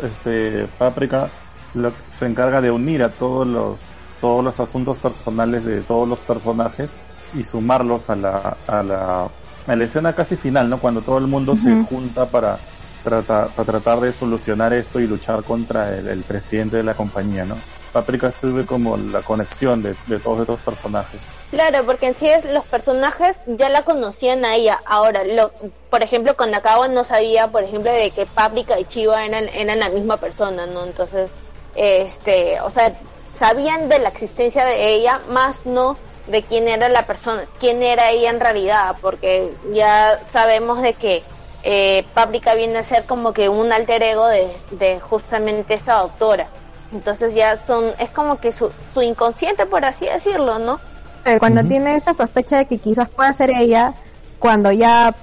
este, 0.02 0.66
Paprika 0.78 1.28
lo- 1.75 1.93
se 2.11 2.27
encarga 2.27 2.61
de 2.61 2.70
unir 2.70 3.03
a 3.03 3.09
todos 3.11 3.47
los 3.47 3.81
todos 4.20 4.45
los 4.45 4.61
asuntos 4.61 5.01
personales 5.01 5.64
de 5.64 5.81
todos 5.81 6.09
los 6.09 6.20
personajes 6.20 6.95
y 7.35 7.43
sumarlos 7.43 8.09
a 8.09 8.14
la, 8.14 8.57
a 8.68 8.83
la, 8.85 9.29
a 9.66 9.77
la 9.77 9.85
escena 9.85 10.14
casi 10.14 10.37
final, 10.37 10.70
¿no? 10.70 10.79
Cuando 10.79 11.01
todo 11.01 11.18
el 11.18 11.27
mundo 11.27 11.57
se 11.57 11.77
junta 11.85 12.27
para, 12.27 12.57
trata- 13.03 13.49
para 13.49 13.64
tratar 13.66 13.99
de 14.01 14.12
solucionar 14.12 14.73
esto 14.75 15.01
y 15.01 15.09
luchar 15.09 15.43
contra 15.43 15.97
el, 15.99 16.07
el 16.07 16.23
presidente 16.23 16.77
de 16.77 16.85
la 16.85 16.95
compañía, 16.95 17.45
¿no? 17.45 17.57
Paprika 17.93 18.31
sirve 18.31 18.64
como 18.64 18.97
la 18.97 19.23
conexión 19.23 19.83
de, 19.83 19.97
de 20.07 20.20
todos 20.20 20.41
estos 20.43 20.61
personajes. 20.61 21.20
Claro, 21.51 21.85
porque 21.85 22.07
en 22.07 22.16
sí 22.16 22.29
es- 22.29 22.45
los 22.45 22.64
personajes 22.66 23.41
ya 23.47 23.68
la 23.70 23.83
conocían 23.83 24.45
a 24.45 24.55
ella. 24.55 24.81
Ahora, 24.87 25.25
lo, 25.25 25.53
por 25.91 26.03
ejemplo, 26.05 26.37
con 26.37 26.53
Nakawa 26.53 26.87
no 26.87 27.03
sabía, 27.03 27.49
por 27.49 27.64
ejemplo, 27.64 27.91
de 27.93 28.12
que 28.12 28.25
Paprika 28.25 28.79
y 28.79 28.85
Chiva 28.85 29.25
eran, 29.25 29.49
eran 29.49 29.81
la 29.81 29.89
misma 29.91 30.16
persona, 30.18 30.64
¿no? 30.66 30.85
Entonces, 30.85 31.29
este, 31.75 32.61
o 32.61 32.70
sea, 32.70 32.95
sabían 33.33 33.89
de 33.89 33.99
la 33.99 34.09
existencia 34.09 34.64
de 34.64 34.95
ella, 34.95 35.20
más 35.29 35.64
no 35.64 35.97
de 36.27 36.43
quién 36.43 36.68
era 36.68 36.89
la 36.89 37.05
persona, 37.07 37.45
quién 37.59 37.83
era 37.83 38.11
ella 38.11 38.31
en 38.31 38.41
realidad, 38.41 38.97
porque 39.01 39.53
ya 39.73 40.20
sabemos 40.29 40.81
de 40.83 40.95
que 40.95 41.23
eh, 41.64 42.05
Paprika 42.14 42.55
viene 42.55 42.79
a 42.79 42.83
ser 42.83 43.05
como 43.05 43.33
que 43.33 43.49
un 43.49 43.73
alter 43.73 44.03
ego 44.03 44.27
de, 44.27 44.49
de 44.73 45.01
justamente 45.01 45.75
esta 45.75 45.99
doctora. 45.99 46.49
Entonces 46.93 47.35
ya 47.35 47.57
son, 47.64 47.93
es 47.99 48.11
como 48.11 48.39
que 48.39 48.53
su, 48.53 48.70
su 48.93 49.03
inconsciente, 49.03 49.66
por 49.66 49.85
así 49.85 50.07
decirlo, 50.07 50.59
¿no? 50.59 50.79
Eh, 51.25 51.39
cuando 51.39 51.64
tiene 51.64 51.97
esa 51.97 52.14
sospecha 52.14 52.59
de 52.59 52.66
que 52.66 52.79
quizás 52.79 53.09
pueda 53.09 53.33
ser 53.33 53.51
ella, 53.51 53.95
cuando 54.39 54.73
ya 54.73 55.14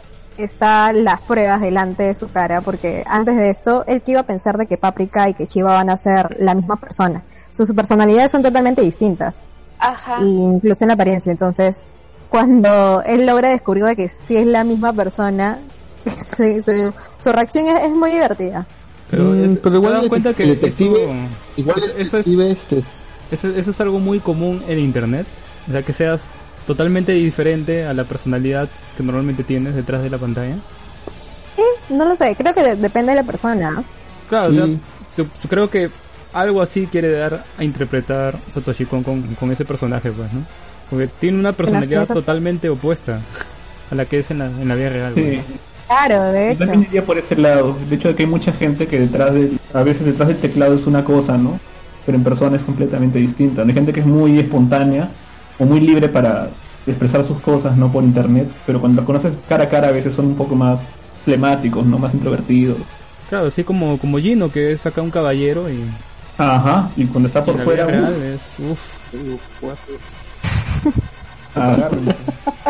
están 0.43 1.03
las 1.03 1.21
pruebas 1.21 1.61
delante 1.61 2.03
de 2.03 2.13
su 2.13 2.31
cara, 2.31 2.61
porque 2.61 3.03
antes 3.07 3.35
de 3.35 3.49
esto, 3.49 3.83
él 3.87 4.01
que 4.01 4.11
iba 4.11 4.21
a 4.21 4.25
pensar 4.25 4.57
de 4.57 4.65
que 4.67 4.77
Paprika 4.77 5.27
y 5.29 5.33
que 5.33 5.47
Chiva 5.47 5.73
van 5.73 5.89
a 5.89 5.97
ser 5.97 6.37
la 6.39 6.53
misma 6.55 6.75
persona. 6.77 7.23
Sus, 7.49 7.71
personalidades 7.71 8.31
son 8.31 8.41
totalmente 8.41 8.81
distintas, 8.81 9.41
Ajá. 9.79 10.17
incluso 10.21 10.83
en 10.83 10.89
la 10.89 10.93
apariencia. 10.95 11.31
Entonces, 11.31 11.87
cuando 12.29 13.01
él 13.05 13.25
logra 13.25 13.49
descubrir 13.49 13.85
de 13.85 13.95
que 13.95 14.09
sí 14.09 14.37
es 14.37 14.45
la 14.45 14.63
misma 14.63 14.93
persona, 14.93 15.59
su, 16.05 16.61
su- 16.61 16.93
su 17.23 17.31
reacción 17.31 17.67
es, 17.67 17.83
es 17.85 17.91
muy 17.91 18.11
divertida. 18.11 18.65
Pero, 19.09 19.23
Mm, 19.25 19.43
es- 19.43 19.57
pero 19.57 19.75
igual 19.77 19.93
te 19.93 19.99
das 20.01 20.09
cuenta 20.09 20.33
que 20.33 20.43
el 20.43 20.49
detective- 20.59 21.27
igual 21.55 21.77
eso, 21.79 21.91
el 21.95 22.01
eso 22.01 22.17
es, 22.19 22.27
este- 22.27 22.83
eso, 23.31 23.47
eso 23.49 23.71
es 23.71 23.81
algo 23.81 23.99
muy 23.99 24.19
común 24.19 24.63
en 24.67 24.79
internet. 24.79 25.25
O 25.67 25.71
sea, 25.71 25.81
que 25.83 25.93
seas 25.93 26.31
totalmente 26.70 27.13
diferente 27.13 27.84
a 27.84 27.95
la 27.95 28.03
personalidad 28.03 28.70
que 28.95 29.01
normalmente 29.01 29.43
tienes 29.43 29.74
detrás 29.74 30.03
de 30.03 30.09
la 30.11 30.20
pantalla. 30.20 30.55
No 31.89 32.05
lo 32.05 32.13
sé, 32.15 32.36
creo 32.36 32.53
que 32.53 32.61
de- 32.61 32.76
depende 32.76 33.11
de 33.13 33.15
la 33.15 33.24
persona. 33.24 33.84
Claro, 34.30 34.53
Sí. 34.53 34.59
o 34.59 34.65
sea, 34.67 34.78
su- 35.09 35.24
yo 35.24 35.49
creo 35.49 35.67
que 35.72 35.89
algo 36.32 36.61
así 36.61 36.86
quiere 36.86 37.09
dar 37.09 37.43
a 37.57 37.63
interpretar 37.63 38.38
Satoshi 38.51 38.86
Kon 38.86 39.01
con, 39.01 39.24
con 39.36 39.51
ese 39.51 39.65
personaje, 39.65 40.11
pues, 40.11 40.32
¿no? 40.32 40.41
Porque 40.91 41.07
tiene 41.20 41.39
una 41.39 41.53
personalidad 41.53 42.03
esa- 42.03 42.13
totalmente 42.13 42.70
opuesta 42.70 43.20
a 43.89 43.95
la 43.95 44.05
que 44.05 44.20
es 44.20 44.30
en 44.30 44.38
la, 44.38 44.45
en 44.45 44.67
la 44.67 44.76
vida 44.76 44.89
real. 44.89 45.13
pues, 45.13 45.26
Sí. 45.26 45.38
¿no? 45.38 45.43
Claro, 45.88 46.24
de 46.26 46.39
Yo 46.45 46.51
hecho. 46.51 46.59
también 46.59 46.84
iría 46.84 47.03
por 47.03 47.17
ese 47.17 47.36
lado. 47.36 47.76
De 47.89 47.95
hecho, 47.95 48.09
de 48.09 48.15
que 48.15 48.22
hay 48.24 48.30
mucha 48.30 48.51
gente 48.51 48.86
que 48.86 48.99
detrás 48.99 49.34
del, 49.34 49.59
a 49.74 49.82
veces 49.82 50.05
detrás 50.05 50.28
del 50.28 50.38
teclado 50.38 50.76
es 50.76 50.86
una 50.86 51.03
cosa, 51.03 51.36
¿no? 51.36 51.59
Pero 52.05 52.15
en 52.15 52.24
persona 52.24 52.57
es 52.57 52.61
completamente 52.63 53.17
distinta. 53.17 53.63
Hay 53.63 53.74
gente 53.74 53.91
que 53.91 54.01
es 54.01 54.05
muy 54.05 54.38
espontánea 54.38 55.09
o 55.60 55.66
muy 55.66 55.80
libre 55.82 56.10
para 56.10 56.47
expresar 56.88 57.28
sus 57.28 57.39
cosas, 57.41 57.78
¿no? 57.78 57.91
Por 57.91 58.03
internet. 58.03 58.49
Pero 58.66 58.80
cuando 58.80 59.01
la 59.01 59.05
conoces 59.05 59.34
cara 59.47 59.66
a 59.66 59.70
cara 59.70 59.89
a 59.89 59.91
veces 59.91 60.14
son 60.14 60.28
un 60.28 60.36
poco 60.36 60.55
más 60.55 60.82
flemáticos, 61.26 61.86
¿no? 61.86 61.99
Más 61.99 62.14
introvertidos. 62.14 62.78
Claro, 63.30 63.47
así 63.47 63.64
como, 63.64 63.97
como 63.99 64.18
Gino, 64.18 64.51
que 64.51 64.72
es 64.72 64.86
acá 64.88 65.01
un 65.01 65.12
caballero 65.12 65.70
y, 65.70 65.84
Ajá. 66.38 66.89
Y 66.95 67.05
cuando 67.05 67.28
está 67.28 67.43
por 67.43 67.62
fuera, 67.64 67.86
real 67.86 68.16
uf, 68.18 68.24
es, 68.24 68.55
uff, 68.72 68.95
Ah, 71.55 71.89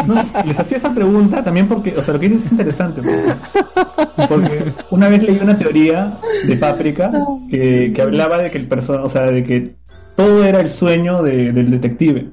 no, 0.07 0.15
les 0.45 0.57
hacía 0.59 0.77
esa 0.77 0.93
pregunta 0.93 1.43
también 1.43 1.67
porque, 1.67 1.91
o 1.91 2.01
sea, 2.01 2.13
lo 2.13 2.19
que 2.19 2.29
dices 2.29 2.45
es 2.45 2.51
interesante. 2.53 3.01
Porque, 3.01 4.25
porque 4.29 4.73
una 4.89 5.09
vez 5.09 5.21
leí 5.21 5.37
una 5.41 5.57
teoría 5.57 6.17
de 6.47 6.55
Páprica 6.55 7.11
que, 7.49 7.91
que 7.93 8.01
hablaba 8.01 8.37
de 8.39 8.49
que 8.49 8.57
el 8.57 8.67
persona, 8.67 9.03
o 9.03 9.09
sea, 9.09 9.29
de 9.29 9.43
que 9.43 9.75
todo 10.15 10.43
era 10.45 10.61
el 10.61 10.69
sueño 10.69 11.21
de- 11.23 11.51
del 11.51 11.69
detective. 11.71 12.29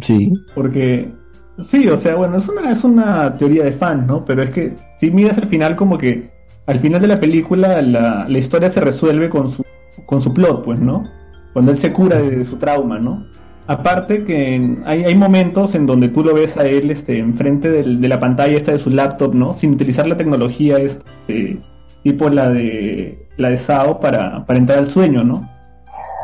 Sí. 0.00 0.32
Porque, 0.54 1.10
sí, 1.58 1.88
o 1.88 1.96
sea, 1.96 2.16
bueno, 2.16 2.36
es 2.36 2.48
una, 2.48 2.70
es 2.70 2.84
una 2.84 3.36
teoría 3.36 3.64
de 3.64 3.72
fan, 3.72 4.06
¿no? 4.06 4.24
Pero 4.24 4.42
es 4.42 4.50
que 4.50 4.74
si 4.96 5.10
miras 5.10 5.38
al 5.38 5.48
final 5.48 5.76
como 5.76 5.98
que 5.98 6.30
al 6.66 6.80
final 6.80 7.00
de 7.00 7.08
la 7.08 7.18
película 7.18 7.80
la, 7.80 8.26
la 8.28 8.38
historia 8.38 8.68
se 8.68 8.80
resuelve 8.80 9.30
con 9.30 9.48
su, 9.48 9.64
con 10.04 10.20
su 10.20 10.32
plot, 10.34 10.64
pues, 10.64 10.80
¿no? 10.80 11.04
Cuando 11.52 11.72
él 11.72 11.78
se 11.78 11.92
cura 11.92 12.16
de, 12.16 12.44
su 12.44 12.58
trauma, 12.58 12.98
¿no? 12.98 13.26
Aparte 13.66 14.24
que 14.24 14.76
hay, 14.84 15.04
hay 15.04 15.14
momentos 15.14 15.74
en 15.74 15.86
donde 15.86 16.08
tú 16.08 16.22
lo 16.22 16.34
ves 16.34 16.56
a 16.56 16.62
él 16.62 16.90
este, 16.90 17.18
enfrente 17.18 17.70
de 17.70 18.08
la 18.08 18.18
pantalla 18.18 18.56
esta 18.56 18.72
de 18.72 18.78
su 18.78 18.90
laptop, 18.90 19.34
¿no? 19.34 19.52
Sin 19.52 19.72
utilizar 19.72 20.06
la 20.06 20.16
tecnología 20.16 20.78
este, 20.78 21.58
tipo 22.02 22.28
la 22.28 22.50
de 22.50 23.26
la 23.36 23.50
de 23.50 23.56
SAO 23.56 24.00
para, 24.00 24.44
para 24.44 24.58
entrar 24.58 24.78
al 24.78 24.86
sueño, 24.88 25.24
¿no? 25.24 25.48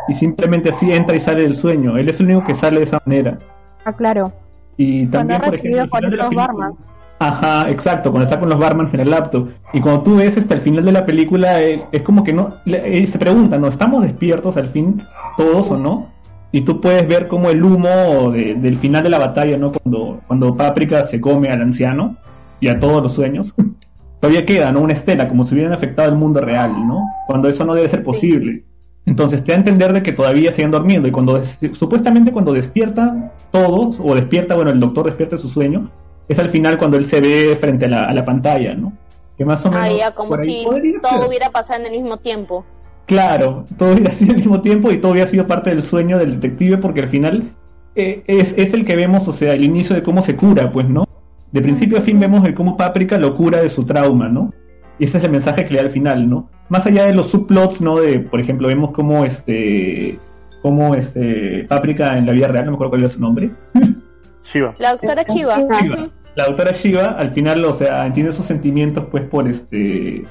Y 0.09 0.13
simplemente 0.13 0.71
así 0.71 0.91
entra 0.91 1.17
y 1.17 1.21
sale 1.21 1.43
del 1.43 1.55
sueño. 1.55 1.97
Él 1.97 2.09
es 2.09 2.21
el 2.21 2.27
único 2.27 2.45
que 2.45 2.55
sale 2.55 2.79
de 2.79 2.85
esa 2.85 3.01
manera. 3.07 3.39
Ah, 3.85 3.93
claro. 3.93 4.33
Y 4.77 5.07
Cuando 5.07 5.19
también, 5.19 5.41
ha 5.41 5.45
por 5.45 5.53
recibido 5.53 5.77
ejemplo, 5.79 6.01
por 6.01 6.13
estos 6.13 6.35
barman. 6.35 6.73
Ajá, 7.21 7.71
exacto, 7.71 8.11
cuando 8.11 8.25
está 8.25 8.41
con 8.41 8.49
los 8.49 8.59
barmans 8.59 8.93
en 8.93 9.01
el 9.01 9.11
laptop. 9.11 9.49
Y 9.73 9.81
cuando 9.81 10.03
tú 10.03 10.17
ves 10.17 10.37
hasta 10.37 10.55
el 10.55 10.61
final 10.63 10.85
de 10.85 10.93
la 10.93 11.07
película, 11.07 11.63
eh, 11.63 11.85
es 11.93 12.03
como 12.03 12.25
que 12.25 12.33
no, 12.33 12.57
eh, 12.67 13.07
se 13.07 13.19
pregunta, 13.19 13.57
¿no? 13.59 13.69
¿Estamos 13.69 14.03
despiertos 14.03 14.57
al 14.57 14.69
fin 14.69 15.01
todos 15.37 15.71
o 15.71 15.77
no? 15.79 16.09
Y 16.51 16.63
tú 16.63 16.81
puedes 16.81 17.07
ver 17.09 17.27
como 17.29 17.51
el 17.51 17.63
humo 17.65 18.31
de- 18.33 18.55
del 18.57 18.77
final 18.79 19.03
de 19.03 19.09
la 19.11 19.19
batalla, 19.19 19.57
¿no? 19.59 19.73
Cuando, 19.73 20.21
cuando 20.27 20.57
Paprika 20.57 21.03
se 21.05 21.21
come 21.21 21.49
al 21.49 21.63
anciano 21.63 22.17
y 22.61 22.69
a 22.69 22.79
todos 22.79 23.03
los 23.03 23.13
sueños. 23.13 23.55
Todavía 24.21 24.45
queda, 24.47 24.73
¿no? 24.73 24.81
Una 24.81 24.95
estela, 24.95 25.29
como 25.29 25.45
si 25.45 25.55
hubieran 25.55 25.73
afectado 25.75 26.09
el 26.09 26.17
mundo 26.17 26.41
real, 26.41 26.87
¿no? 26.87 27.05
Cuando 27.27 27.49
eso 27.49 27.65
no 27.65 27.75
debe 27.75 27.89
ser 27.89 28.03
posible. 28.03 28.65
Entonces 29.07 29.45
te 29.45 29.53
da 29.53 29.57
a 29.57 29.59
entender 29.59 29.93
de 29.93 30.03
que 30.03 30.13
todavía 30.13 30.53
siguen 30.53 30.71
durmiendo 30.71 31.07
y 31.07 31.11
cuando 31.13 31.43
supuestamente 31.75 32.33
cuando 32.33 32.53
despierta 32.53 33.33
todos 33.51 34.01
o 34.03 34.15
despierta, 34.15 34.55
bueno, 34.55 34.71
el 34.71 34.81
doctor 34.81 35.07
despierta 35.07 35.37
de 35.37 35.43
su 35.43 35.49
sueño, 35.49 35.91
es 36.27 36.39
al 36.39 36.49
final 36.49 36.79
cuando 36.79 36.97
él 36.97 37.05
se 37.05 37.21
ve 37.21 37.57
frente 37.61 37.85
a 37.85 37.89
la, 37.89 37.99
a 38.07 38.15
la 38.15 38.25
pantalla, 38.25 38.75
¿no? 38.75 38.93
Que 39.37 39.45
más 39.45 39.65
o 39.67 39.71
menos 39.71 39.85
Ah, 39.87 39.93
ya, 39.93 40.11
como 40.15 40.37
si 40.39 40.65
todo 40.65 41.19
ser. 41.19 41.29
hubiera 41.29 41.51
pasado 41.51 41.81
en 41.81 41.87
el 41.87 41.93
mismo 42.01 42.17
tiempo. 42.17 42.65
Claro, 43.07 43.65
todo 43.77 43.93
hubiera 43.93 44.11
sido 44.13 44.31
al 44.33 44.39
mismo 44.39 44.63
tiempo 44.63 44.91
y 44.91 45.01
todo 45.01 45.13
hubiera 45.13 45.29
sido 45.29 45.47
parte 45.47 45.71
del 45.71 45.83
sueño 45.83 46.19
del 46.19 46.41
detective 46.41 46.79
porque 46.79 47.01
al 47.01 47.09
final 47.09 47.53
eh, 47.95 48.23
es, 48.27 48.55
es 48.57 48.73
el 48.73 48.87
que 48.87 48.97
vemos, 48.97 49.29
o 49.29 49.33
sea, 49.33 49.53
el 49.53 49.65
inicio 49.65 49.95
de 49.95 50.03
cómo 50.03 50.23
se 50.23 50.35
cura, 50.35 50.71
pues, 50.73 50.89
¿no? 50.89 51.07
De 51.53 51.61
principio 51.61 51.99
a 51.99 52.01
fin 52.01 52.19
vemos 52.19 52.45
el 52.47 52.55
cómo 52.55 52.77
Paprika 52.77 53.19
lo 53.19 53.37
cura 53.37 53.59
de 53.63 53.69
su 53.69 53.85
trauma, 53.85 54.29
¿no? 54.29 54.51
Y 54.99 55.07
ese 55.07 55.19
es 55.19 55.25
el 55.25 55.31
mensaje 55.31 55.65
que 55.65 55.73
le 55.73 55.81
da 55.81 55.87
al 55.87 55.93
final, 55.93 56.29
¿no? 56.29 56.49
Más 56.69 56.87
allá 56.87 57.07
de 57.07 57.15
los 57.15 57.31
subplots, 57.31 57.81
¿no? 57.81 58.01
De, 58.01 58.21
por 58.21 58.41
ejemplo, 58.41 58.69
vemos 58.69 58.93
cómo 58.93 59.25
este, 59.25 60.19
cómo 60.63 60.95
este, 60.95 61.67
Paprika 61.69 62.17
en 62.17 62.27
la 62.27 62.33
vida 62.33 62.49
real, 62.49 62.65
no 62.67 62.73
me 62.73 62.75
acuerdo 62.77 62.91
cuál 62.91 63.03
era 63.03 63.11
su 63.11 63.21
nombre, 63.21 63.51
Shiva. 64.43 64.75
La 64.79 64.93
doctora 64.93 65.25
Chiva. 65.25 65.57
Shiva. 65.57 66.11
La 66.37 66.47
doctora 66.47 66.73
Shiva, 66.73 67.05
al 67.19 67.33
final, 67.33 67.65
o 67.65 67.73
sea, 67.73 68.05
entiende 68.07 68.33
sus 68.33 68.47
sentimientos, 68.47 69.05
pues, 69.11 69.29
por 69.29 69.49
este, 69.49 70.25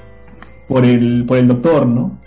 por 0.68 0.84
el, 0.84 1.24
por 1.26 1.38
el 1.38 1.48
doctor, 1.48 1.86
¿no? 1.86 2.18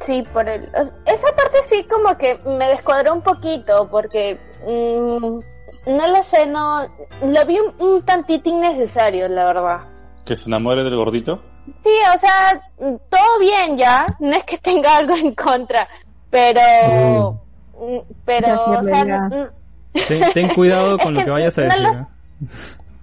Sí, 0.00 0.22
por 0.32 0.48
el... 0.48 0.64
Esa 1.06 1.34
parte 1.34 1.58
sí 1.64 1.86
como 1.90 2.16
que 2.18 2.38
me 2.44 2.68
descuadró 2.68 3.14
un 3.14 3.22
poquito 3.22 3.88
porque... 3.90 4.38
mm, 4.66 5.38
no 5.86 6.08
lo 6.08 6.22
sé, 6.22 6.46
no... 6.46 6.82
Lo 7.22 7.46
vi 7.46 7.58
un, 7.58 7.74
un 7.86 8.02
tantito 8.02 8.50
innecesario, 8.50 9.28
la 9.28 9.46
verdad. 9.46 9.91
Que 10.24 10.36
se 10.36 10.46
enamore 10.48 10.84
del 10.84 10.96
gordito. 10.96 11.42
Sí, 11.82 11.90
o 12.14 12.18
sea, 12.18 12.60
mm, 12.80 12.94
todo 13.10 13.38
bien 13.40 13.76
ya, 13.76 14.06
no 14.20 14.30
es 14.32 14.44
que 14.44 14.58
tenga 14.58 14.98
algo 14.98 15.16
en 15.16 15.34
contra, 15.34 15.86
pero... 16.30 17.40
mm, 17.78 17.98
Pero, 18.24 18.54
o 18.54 18.84
sea, 18.84 19.04
mm, 19.04 19.48
ten, 20.08 20.32
ten 20.32 20.48
cuidado 20.54 20.98
con 21.02 21.14
lo 21.14 21.20
que 21.20 21.24
que 21.26 21.30
vayas 21.30 21.58
a 21.58 21.62
no 21.62 21.68
decir. 21.68 21.82
lo- 21.82 21.92
¿eh? 21.92 22.06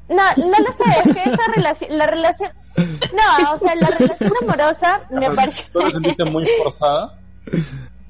No, 0.09 0.23
no 0.37 0.49
lo 0.49 0.71
sé, 0.73 0.99
es 1.05 1.13
que 1.15 1.29
esa 1.29 1.51
relación, 1.55 1.97
la 1.97 2.07
relación, 2.07 2.51
no, 2.77 3.53
o 3.53 3.57
sea, 3.59 3.75
la 3.75 3.87
relación 3.89 4.31
amorosa 4.41 5.01
me 5.11 5.29
pareció, 5.31 5.65
¿Tú 5.71 5.79
te 5.81 5.91
sentiste 5.91 6.25
muy 6.25 6.47
forzada? 6.63 7.19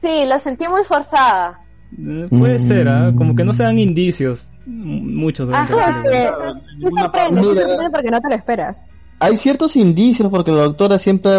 sí, 0.02 0.24
la 0.26 0.40
sentí 0.40 0.68
muy 0.68 0.84
forzada. 0.86 1.60
Eh, 1.98 2.28
Puede 2.30 2.60
ser, 2.60 2.88
¿ah? 2.88 3.12
Como 3.18 3.36
que 3.36 3.44
no 3.44 3.54
se 3.54 3.64
dan 3.64 3.78
indicios 3.80 4.50
mm, 4.66 5.18
muchos 5.18 5.50
la 5.50 5.60
Ajá, 5.62 5.68
película. 6.04 6.04
Eh, 6.14 6.32
sí 6.54 6.76
ninguna 6.78 7.02
sorprende, 7.02 7.42
Mira. 7.42 7.62
sorprende 7.64 7.90
porque 7.90 8.12
no 8.12 8.22
te 8.22 8.30
lo 8.30 8.36
esperas. 8.36 8.86
Hay 9.20 9.38
ciertos 9.38 9.76
indicios 9.76 10.30
porque 10.30 10.52
la 10.52 10.64
doctora 10.64 10.98
siempre 11.00 11.32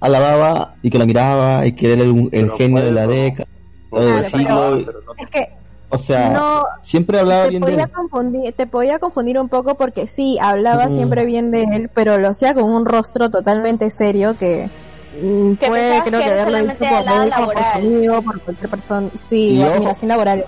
alababa 0.00 0.74
y 0.82 0.90
que 0.90 0.98
la 0.98 1.06
miraba 1.06 1.66
y 1.66 1.72
que 1.72 1.92
era 1.92 2.02
el, 2.02 2.28
el 2.32 2.50
genio 2.52 2.82
de 2.84 2.92
la 2.92 3.06
década, 3.06 3.48
Claro, 3.90 4.06
del 4.06 4.24
pero- 4.30 4.38
siglo. 4.38 4.92
Es 5.18 5.30
que 5.30 5.48
O 5.90 5.98
sea, 5.98 6.30
no 6.30 6.64
siempre 6.82 7.18
hablaba 7.18 7.44
te 7.44 7.50
bien 7.50 7.62
de 7.62 7.74
él. 7.74 7.88
confundir, 7.90 8.52
te 8.52 8.66
podía 8.66 8.98
confundir 8.98 9.38
un 9.38 9.48
poco 9.48 9.74
porque 9.76 10.06
sí, 10.06 10.36
hablaba 10.40 10.90
siempre 10.90 11.24
bien 11.24 11.50
de 11.50 11.62
él, 11.64 11.90
pero 11.94 12.18
lo 12.18 12.28
hacía 12.28 12.54
con 12.54 12.64
un 12.64 12.84
rostro 12.84 13.30
totalmente 13.30 13.90
serio 13.90 14.36
que 14.38 14.68
Mm, 15.20 15.54
Que 15.54 15.66
Puede, 15.68 16.02
creo 16.02 16.20
que 16.20 16.26
que 16.26 16.32
visto 16.32 16.44
solamente 16.44 16.86
por 16.86 17.82
médico, 17.82 18.12
por 18.12 18.24
por 18.24 18.40
cualquier 18.42 18.70
persona. 18.70 19.08
Sí, 19.16 19.54
Y 19.56 19.62
ojo. 19.62 19.72
admiración 19.72 20.08
laboral. 20.10 20.44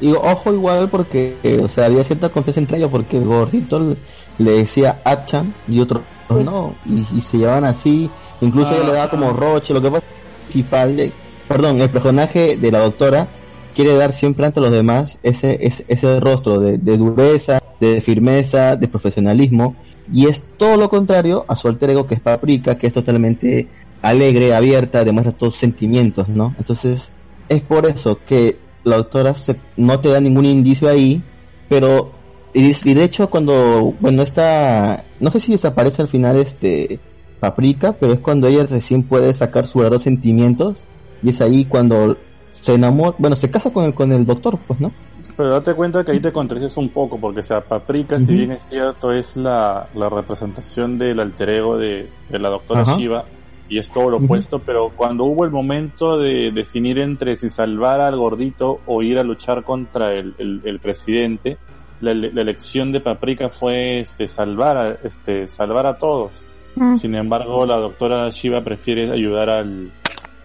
Y 0.00 0.12
ojo 0.12 0.52
igual 0.52 0.90
porque, 0.90 1.38
eh, 1.42 1.60
o 1.64 1.66
sea, 1.66 1.86
había 1.86 2.04
cierta 2.04 2.28
confianza 2.28 2.60
entre 2.60 2.76
ellos 2.76 2.90
porque 2.90 3.16
el 3.16 3.24
gordito 3.24 3.80
le, 3.80 3.96
le 4.38 4.50
decía 4.58 5.00
Achan 5.02 5.54
y 5.66 5.80
otro 5.80 6.02
no, 6.30 6.74
y, 6.84 7.06
y 7.16 7.20
se 7.22 7.38
llevaban 7.38 7.64
así, 7.64 8.10
incluso 8.40 8.70
ella 8.74 8.84
le 8.84 8.92
daba 8.92 9.10
como 9.10 9.32
roche, 9.32 9.72
lo 9.74 9.80
que 9.82 9.90
pasa 9.90 10.86
de- 10.86 11.12
perdón, 11.48 11.80
el 11.80 11.90
personaje 11.90 12.56
de 12.56 12.70
la 12.72 12.80
doctora 12.80 13.28
quiere 13.74 13.94
dar 13.94 14.12
siempre 14.12 14.46
ante 14.46 14.60
los 14.60 14.70
demás 14.70 15.18
ese, 15.22 15.58
ese, 15.66 15.84
ese 15.88 16.18
rostro 16.20 16.58
de, 16.58 16.78
de 16.78 16.96
dureza, 16.96 17.62
de 17.78 18.00
firmeza, 18.00 18.76
de 18.76 18.88
profesionalismo, 18.88 19.76
y 20.12 20.26
es 20.26 20.42
todo 20.56 20.76
lo 20.76 20.88
contrario 20.88 21.44
a 21.48 21.56
su 21.56 21.68
alter 21.68 21.90
ego 21.90 22.06
que 22.06 22.14
es 22.14 22.20
Paprika, 22.20 22.76
que 22.78 22.86
es 22.86 22.92
totalmente 22.92 23.68
alegre, 24.02 24.54
abierta, 24.54 25.04
demuestra 25.04 25.32
todos 25.36 25.56
sentimientos, 25.56 26.28
¿no? 26.28 26.54
Entonces, 26.58 27.10
es 27.48 27.60
por 27.62 27.86
eso 27.86 28.18
que 28.26 28.56
la 28.84 28.96
doctora 28.96 29.34
se- 29.34 29.60
no 29.76 29.98
te 30.00 30.08
da 30.08 30.20
ningún 30.20 30.44
indicio 30.46 30.88
ahí, 30.88 31.22
pero 31.68 32.12
y, 32.54 32.74
y 32.88 32.94
de 32.94 33.04
hecho 33.04 33.28
cuando 33.30 33.94
bueno 34.00 34.22
está 34.22 35.04
no 35.20 35.30
sé 35.30 35.40
si 35.40 35.52
desaparece 35.52 36.02
al 36.02 36.08
final 36.08 36.36
este 36.36 37.00
Paprika, 37.40 37.92
pero 37.92 38.12
es 38.12 38.20
cuando 38.20 38.46
ella 38.46 38.66
recién 38.66 39.02
puede 39.02 39.34
sacar 39.34 39.66
sus 39.66 39.82
verdaderos 39.82 40.02
sentimientos 40.04 40.82
y 41.22 41.30
es 41.30 41.40
ahí 41.40 41.64
cuando 41.66 42.16
se 42.52 42.74
enamora, 42.74 43.14
bueno, 43.18 43.36
se 43.36 43.50
casa 43.50 43.72
con 43.72 43.84
el 43.84 43.94
con 43.94 44.10
el 44.12 44.24
doctor, 44.24 44.58
pues, 44.66 44.80
¿no? 44.80 44.92
Pero 45.36 45.50
date 45.50 45.74
cuenta 45.74 46.02
que 46.02 46.12
ahí 46.12 46.20
te 46.20 46.32
contradices 46.32 46.76
un 46.78 46.88
poco, 46.88 47.20
porque 47.20 47.40
o 47.40 47.42
sea, 47.42 47.60
Paprika, 47.60 48.18
si 48.18 48.34
bien 48.34 48.52
es 48.52 48.62
cierto, 48.62 49.12
es 49.12 49.36
la, 49.36 49.86
la 49.94 50.08
representación 50.08 50.98
del 50.98 51.20
alter 51.20 51.50
ego 51.50 51.76
de, 51.76 52.08
de 52.30 52.38
la 52.38 52.48
doctora 52.48 52.80
Ajá. 52.80 52.96
Shiva, 52.96 53.24
y 53.68 53.78
es 53.78 53.90
todo 53.90 54.08
lo 54.08 54.16
opuesto, 54.18 54.60
pero 54.60 54.92
cuando 54.96 55.24
hubo 55.24 55.44
el 55.44 55.50
momento 55.50 56.18
de 56.18 56.52
definir 56.52 56.98
entre 56.98 57.36
si 57.36 57.50
salvar 57.50 58.00
al 58.00 58.16
gordito 58.16 58.80
o 58.86 59.02
ir 59.02 59.18
a 59.18 59.24
luchar 59.24 59.62
contra 59.62 60.14
el, 60.14 60.34
el, 60.38 60.62
el 60.64 60.80
presidente, 60.80 61.58
la, 62.00 62.14
la 62.14 62.42
elección 62.42 62.92
de 62.92 63.00
Paprika 63.00 63.48
fue 63.48 64.00
este 64.00 64.28
salvar 64.28 64.76
a, 64.76 64.88
este 65.02 65.48
salvar 65.48 65.86
a 65.86 65.98
todos. 65.98 66.44
Mm. 66.74 66.96
Sin 66.96 67.14
embargo, 67.14 67.64
la 67.66 67.76
doctora 67.76 68.28
Shiva 68.30 68.62
prefiere 68.62 69.10
ayudar 69.10 69.48
al, 69.48 69.90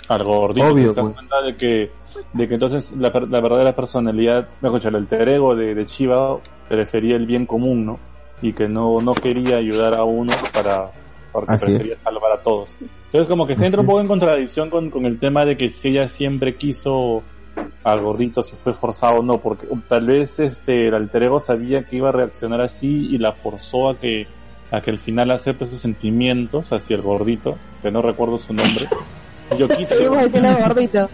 al 0.07 0.23
gordito. 0.23 0.67
Obvio, 0.67 0.93
¿Te 0.93 0.95
das 1.01 1.05
pues. 1.05 1.13
cuenta 1.15 1.41
de 1.41 1.55
que, 1.57 1.91
de 2.33 2.47
que 2.47 2.53
entonces 2.53 2.95
la, 2.97 3.11
per- 3.11 3.27
la 3.29 3.41
verdadera 3.41 3.75
personalidad, 3.75 4.47
mejor 4.61 4.79
dicho, 4.79 4.89
el 4.89 4.95
alter 4.95 5.27
ego 5.29 5.55
de, 5.55 5.75
de 5.75 5.85
Shiva 5.85 6.39
prefería 6.69 7.17
el 7.17 7.25
bien 7.25 7.45
común, 7.45 7.85
¿no? 7.85 7.99
Y 8.41 8.53
que 8.53 8.67
no, 8.69 9.01
no 9.01 9.13
quería 9.13 9.57
ayudar 9.57 9.93
a 9.93 10.03
uno 10.03 10.31
para, 10.53 10.89
porque 11.31 11.51
Así 11.53 11.65
prefería 11.65 11.97
salvar 11.99 12.31
a 12.31 12.41
todos. 12.41 12.69
Entonces 13.05 13.27
como 13.29 13.45
que 13.45 13.55
se 13.55 13.65
entra 13.65 13.81
un 13.81 13.87
poco 13.87 13.99
en 13.99 14.07
contradicción 14.07 14.69
con, 14.69 14.89
con 14.89 15.05
el 15.05 15.19
tema 15.19 15.43
de 15.43 15.57
que 15.57 15.69
si 15.69 15.89
ella 15.89 16.07
siempre 16.07 16.55
quiso 16.55 17.23
al 17.83 18.01
gordito, 18.01 18.43
si 18.43 18.55
fue 18.55 18.73
forzado 18.73 19.19
o 19.19 19.23
no, 19.23 19.39
porque 19.39 19.67
tal 19.87 20.05
vez 20.07 20.39
este, 20.39 20.87
el 20.87 20.93
alter 20.93 21.23
ego 21.23 21.39
sabía 21.39 21.83
que 21.83 21.95
iba 21.97 22.09
a 22.09 22.11
reaccionar 22.11 22.61
así 22.61 23.07
y 23.11 23.17
la 23.17 23.33
forzó 23.33 23.89
a 23.89 23.97
que, 23.99 24.27
a 24.71 24.81
que 24.81 24.91
al 24.91 24.99
final 24.99 25.31
acepte 25.31 25.65
sus 25.65 25.79
sentimientos 25.79 26.71
hacia 26.73 26.95
el 26.95 27.01
gordito, 27.01 27.57
que 27.81 27.91
no 27.91 28.01
recuerdo 28.01 28.37
su 28.37 28.53
nombre. 28.53 28.85
Yo 29.57 29.67
quise, 29.77 29.97
diciendo 29.97 30.55
gordito. 30.65 31.09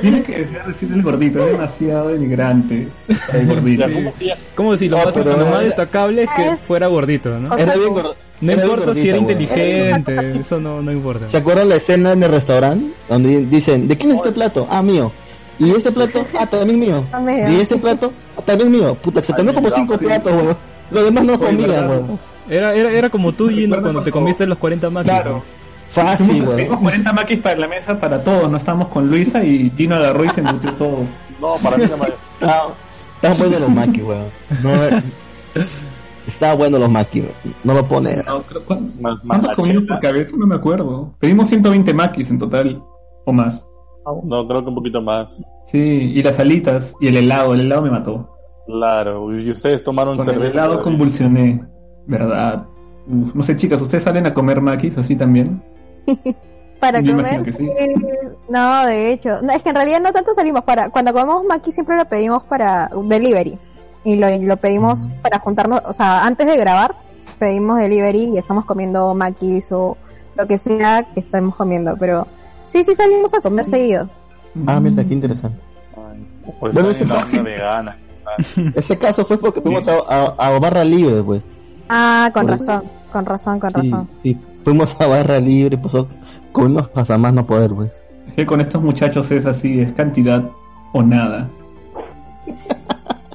Tiene 0.00 0.22
que 0.22 0.32
decir 0.66 0.90
el 0.90 1.02
gordito, 1.02 1.38
es 1.44 1.52
demasiado 1.52 2.08
denigrante. 2.08 2.88
El 3.34 3.46
gordito. 3.48 3.84
O 3.84 3.88
sea, 3.88 3.94
¿cómo 3.94 4.14
que 4.14 4.24
ella- 4.24 4.36
Como 4.54 4.76
si 4.76 4.88
lo, 4.88 4.96
No, 4.96 5.04
más, 5.04 5.14
pero 5.14 5.30
lo 5.36 5.42
era- 5.42 5.50
más 5.50 5.64
destacable 5.64 6.22
es 6.22 6.30
que 6.30 6.56
fuera 6.56 6.86
gordito, 6.86 7.38
¿no? 7.38 7.50
O 7.54 7.58
sea, 7.58 7.64
Era 7.66 7.76
bien 7.76 7.92
gordo. 7.92 8.16
No 8.40 8.52
era 8.52 8.62
importa 8.64 8.94
si 8.94 9.08
era 9.08 9.16
inteligente, 9.18 10.30
eso 10.32 10.60
no, 10.60 10.80
no 10.82 10.92
importa. 10.92 11.26
¿Se 11.28 11.38
acuerdan 11.38 11.68
la 11.70 11.76
escena 11.76 12.12
en 12.12 12.22
el 12.22 12.30
restaurante? 12.30 12.92
Donde 13.08 13.44
dicen, 13.46 13.88
¿de 13.88 13.96
quién 13.98 14.12
es 14.12 14.16
este 14.18 14.32
plato? 14.32 14.66
Ah, 14.70 14.82
mío. 14.82 15.10
¿Y 15.58 15.70
este 15.70 15.90
plato? 15.92 16.24
Ah, 16.38 16.46
también 16.46 16.78
mío. 16.78 17.04
Amigo. 17.12 17.48
¿Y 17.48 17.56
este 17.56 17.76
plato? 17.76 18.12
Ah, 18.36 18.42
también 18.42 18.70
mío. 18.70 18.94
Puta, 18.94 19.22
se 19.22 19.32
comió 19.32 19.54
como 19.54 19.70
cinco 19.70 19.96
platos, 19.98 20.32
weón. 20.32 20.56
Los 20.90 21.04
demás 21.04 21.24
no 21.24 21.38
comían, 21.38 21.88
weón. 21.88 22.18
Era, 22.48 22.74
era, 22.74 22.90
era 22.92 23.10
como 23.10 23.32
tú, 23.32 23.48
Gino, 23.48 23.80
cuando 23.80 24.02
te 24.02 24.10
comiste 24.12 24.46
los 24.46 24.58
40 24.58 24.90
máquinas. 24.90 25.22
Claro. 25.22 25.42
Fácil, 25.88 26.42
weón. 26.42 26.56
tuvimos 26.56 26.80
40 26.80 27.12
maquis 27.12 27.38
para 27.40 27.56
la 27.58 27.68
mesa 27.68 27.98
para 28.00 28.22
todos, 28.22 28.50
no 28.50 28.56
estábamos 28.56 28.88
con 28.88 29.08
Luisa 29.08 29.42
y 29.44 29.70
Gino 29.76 29.94
agarró 29.96 30.24
y 30.24 30.28
se 30.28 30.42
metió 30.42 30.72
todo. 30.74 30.98
No, 31.40 31.54
para 31.62 31.76
mí 31.76 31.84
no 31.90 31.96
me... 31.96 32.06
Ah, 32.42 32.68
Estaban 33.22 33.38
buenos 33.38 33.60
los 33.60 33.70
maquis, 33.70 34.02
weón. 34.04 34.24
No, 34.62 34.84
eh, 34.84 35.02
Estaban 36.26 36.58
buenos 36.58 36.80
los 36.80 36.90
maquis, 36.90 37.22
weón. 37.22 37.54
No 37.64 37.74
lo 37.74 37.88
pone. 37.88 38.16
No, 38.26 38.42
creo- 38.42 38.64
¿cuán- 38.64 38.92
Más, 39.00 39.18
¿Cuántos 39.26 39.54
comimos 39.56 39.84
por 39.88 40.00
cabeza? 40.00 40.32
No 40.36 40.46
me 40.46 40.54
acuerdo. 40.56 41.14
Pedimos 41.18 41.48
120 41.48 41.94
maquis 41.94 42.30
en 42.30 42.38
total, 42.38 42.82
o 43.24 43.32
más. 43.32 43.66
No, 44.24 44.46
creo 44.46 44.62
que 44.62 44.68
un 44.68 44.74
poquito 44.74 45.02
más. 45.02 45.44
Sí, 45.66 45.78
y 46.14 46.22
las 46.22 46.38
alitas, 46.38 46.94
y 47.00 47.08
el 47.08 47.16
helado, 47.16 47.52
el 47.54 47.60
helado 47.62 47.82
me 47.82 47.90
mató. 47.90 48.28
Claro, 48.66 49.32
y 49.38 49.50
ustedes 49.50 49.82
tomaron 49.84 50.16
Con 50.16 50.26
el 50.28 50.34
cerveza. 50.34 50.52
helado 50.54 50.68
todavía. 50.78 50.84
convulsioné, 50.84 51.64
¿verdad? 52.06 52.66
Uf, 53.08 53.34
no 53.34 53.42
sé, 53.42 53.56
chicas, 53.56 53.80
¿ustedes 53.80 54.04
salen 54.04 54.26
a 54.26 54.34
comer 54.34 54.60
maquis 54.60 54.96
así 54.98 55.16
también? 55.16 55.62
Para 56.80 57.00
Yo 57.00 57.16
comer. 57.16 57.34
imagino 57.34 57.44
que 57.44 57.52
sí. 57.52 57.68
eh, 57.78 57.94
no, 58.48 58.86
de 58.86 59.12
hecho. 59.12 59.40
No, 59.42 59.52
es 59.52 59.62
que 59.62 59.70
en 59.70 59.76
realidad 59.76 60.00
no 60.00 60.12
tanto 60.12 60.34
salimos 60.34 60.62
para. 60.62 60.90
Cuando 60.90 61.12
comemos 61.12 61.42
maki 61.44 61.72
siempre 61.72 61.96
lo 61.96 62.04
pedimos 62.04 62.42
para 62.44 62.90
delivery. 63.04 63.58
Y 64.04 64.16
lo, 64.16 64.28
lo 64.38 64.56
pedimos 64.58 65.06
para 65.22 65.38
juntarnos. 65.38 65.80
O 65.86 65.92
sea, 65.92 66.24
antes 66.26 66.46
de 66.46 66.56
grabar, 66.56 66.94
pedimos 67.38 67.78
delivery 67.78 68.34
y 68.34 68.38
estamos 68.38 68.66
comiendo 68.66 69.14
makis 69.14 69.72
o 69.72 69.96
lo 70.36 70.46
que 70.46 70.58
sea 70.58 71.04
que 71.14 71.20
estemos 71.20 71.56
comiendo. 71.56 71.96
Pero 71.98 72.26
sí, 72.66 72.84
sí 72.84 72.94
salimos 72.94 73.32
a 73.34 73.40
comer 73.40 73.64
seguido. 73.64 74.08
Ah, 74.66 74.78
mira, 74.80 75.04
qué 75.04 75.14
interesante. 75.14 75.58
Ay, 75.96 76.26
Pues 76.60 76.72
Bueno, 76.74 76.88
la 76.90 76.94
ese- 76.94 77.02
onda 77.04 77.42
vegana. 77.42 77.96
Ese 78.74 78.98
caso 78.98 79.24
fue 79.24 79.38
porque 79.38 79.60
fuimos 79.60 79.86
a, 79.88 79.94
a, 80.08 80.46
a 80.48 80.58
barra 80.58 80.84
libre, 80.84 81.22
pues. 81.22 81.42
Ah, 81.88 82.30
con 82.34 82.42
Por- 82.46 82.50
razón. 82.58 82.82
Con 83.12 83.24
razón, 83.24 83.60
con 83.60 83.70
Sí, 83.70 83.76
razón. 83.76 84.08
sí. 84.22 84.38
Fuimos 84.64 85.00
a 85.00 85.06
barra 85.06 85.38
libre, 85.38 85.78
pues, 85.78 85.94
con 86.52 86.72
unos 86.72 86.88
pasamás 86.88 87.32
no 87.32 87.46
poder, 87.46 87.70
pues. 87.72 87.92
Es 88.28 88.34
que 88.34 88.44
con 88.46 88.60
estos 88.60 88.82
muchachos 88.82 89.30
es 89.30 89.46
así, 89.46 89.80
es 89.80 89.92
cantidad 89.94 90.42
o 90.92 91.02
nada. 91.02 91.48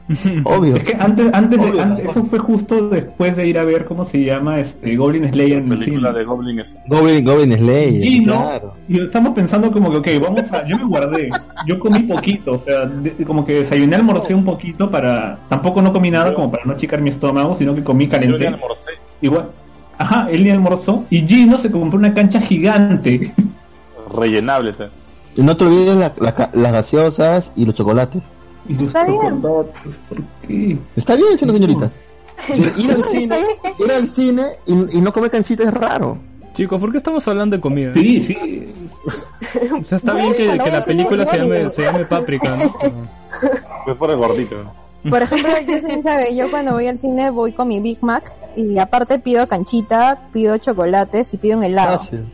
Obvio. 0.44 0.76
Es 0.76 0.84
que 0.84 0.98
antes, 1.00 1.34
antes, 1.34 1.62
de, 1.62 1.70
Obvio. 1.70 1.82
antes- 1.82 2.06
eso 2.10 2.24
fue 2.26 2.40
justo 2.40 2.90
después 2.90 3.36
de 3.36 3.48
ir 3.48 3.58
a 3.58 3.64
ver 3.66 3.86
cómo 3.86 4.04
se 4.04 4.20
llama 4.24 4.60
este 4.60 4.96
Goblin 4.98 5.32
Slayer 5.32 5.60
La 5.60 5.66
en 5.66 5.72
el 5.72 5.80
película 5.80 6.10
cine. 6.10 6.20
de 6.20 6.26
Goblin 6.26 6.60
es... 6.60 6.76
Goblin, 6.88 7.24
Goblin 7.26 7.58
Slayer, 7.58 8.04
Sí, 8.04 8.20
¿no? 8.22 8.34
claro. 8.34 8.74
Y 8.90 9.02
estamos 9.04 9.34
pensando 9.34 9.72
como 9.72 9.90
que, 9.92 9.98
ok, 9.98 10.22
vamos 10.24 10.52
a... 10.52 10.68
Yo 10.68 10.78
me 10.78 10.86
guardé, 10.86 11.30
yo 11.68 11.80
comí 11.80 12.00
poquito, 12.00 12.52
o 12.54 12.60
sea, 12.60 12.86
de- 12.86 13.12
como 13.26 13.46
que 13.46 13.54
desayuné, 13.56 13.96
almorcé 13.96 14.36
un 14.36 14.44
poquito 14.46 14.90
para... 14.92 15.40
Tampoco 15.50 15.82
no 15.82 15.94
comí 15.94 16.12
nada 16.12 16.34
como 16.34 16.52
para 16.52 16.66
no 16.66 16.74
achicar 16.74 17.00
mi 17.02 17.10
estómago, 17.10 17.54
sino 17.56 17.74
que 17.74 17.84
comí 17.84 18.06
Yo 18.06 18.12
ya 18.12 18.20
calenté. 18.20 18.48
almorcé. 18.48 18.92
Igual. 19.22 19.50
Ajá, 19.98 20.28
él 20.32 20.44
ni 20.44 20.50
almorzó. 20.50 21.06
Y 21.10 21.26
Gino 21.28 21.58
se 21.60 21.72
compró 21.72 22.00
una 22.00 22.14
cancha 22.14 22.40
gigante. 22.42 23.34
Rellenable. 24.14 24.74
Y 25.36 25.42
no 25.42 25.56
te 25.56 25.64
olvides 25.64 25.96
la- 25.96 26.12
la 26.20 26.34
ca- 26.36 26.50
las 26.54 26.72
gaseosas 26.72 27.52
y 27.56 27.66
los 27.66 27.76
chocolates. 27.76 28.22
Y 28.68 28.74
los 28.76 28.88
Está 28.88 29.04
bien. 29.06 29.20
chocolates, 29.42 29.82
¿por 30.10 30.24
qué? 30.48 30.78
Está 30.96 31.16
bien, 31.16 31.38
siendo 31.38 31.54
señoritas. 31.54 32.02
Sí, 32.54 32.64
ir 32.78 32.90
al 32.92 33.04
cine, 33.06 33.38
ir 33.78 33.92
al 33.92 34.08
cine 34.10 34.44
y, 34.66 34.98
y 34.98 35.02
no 35.02 35.14
comer 35.14 35.30
canchita 35.30 35.62
es 35.62 35.72
raro. 35.72 36.18
Chicos, 36.54 36.82
¿por 36.82 36.92
qué 36.92 36.98
estamos 36.98 37.28
hablando 37.28 37.56
de 37.56 37.62
comida? 37.62 37.94
Sí, 37.94 38.20
sí. 38.20 38.74
O 39.80 39.84
sea, 39.84 40.00
está 40.00 40.16
bien 40.16 40.34
que, 40.34 40.58
que 40.58 40.72
la 40.72 40.84
película 40.84 41.24
se 41.28 41.38
llame, 41.38 41.70
se 41.70 41.84
llame 41.84 42.06
Paprika, 42.06 42.56
¿no? 42.58 42.74
Fue 43.86 43.96
por 43.96 44.10
el 44.10 44.18
gordito. 44.18 44.56
Por 45.08 45.22
ejemplo, 45.22 45.52
yo 45.68 45.80
sí 45.80 46.02
sabe, 46.04 46.36
yo 46.36 46.50
cuando 46.50 46.74
voy 46.74 46.88
al 46.88 46.98
cine 46.98 47.30
voy 47.30 47.54
con 47.54 47.68
mi 47.68 47.80
Big 47.80 48.00
Mac 48.04 48.34
y 48.56 48.78
aparte 48.80 49.20
pido 49.20 49.48
canchita, 49.48 50.30
pido 50.34 50.58
chocolates 50.58 51.34
y 51.36 51.38
pido 51.38 51.58
un 51.60 51.64
helado. 51.64 52.00
Fácil. 52.00 52.26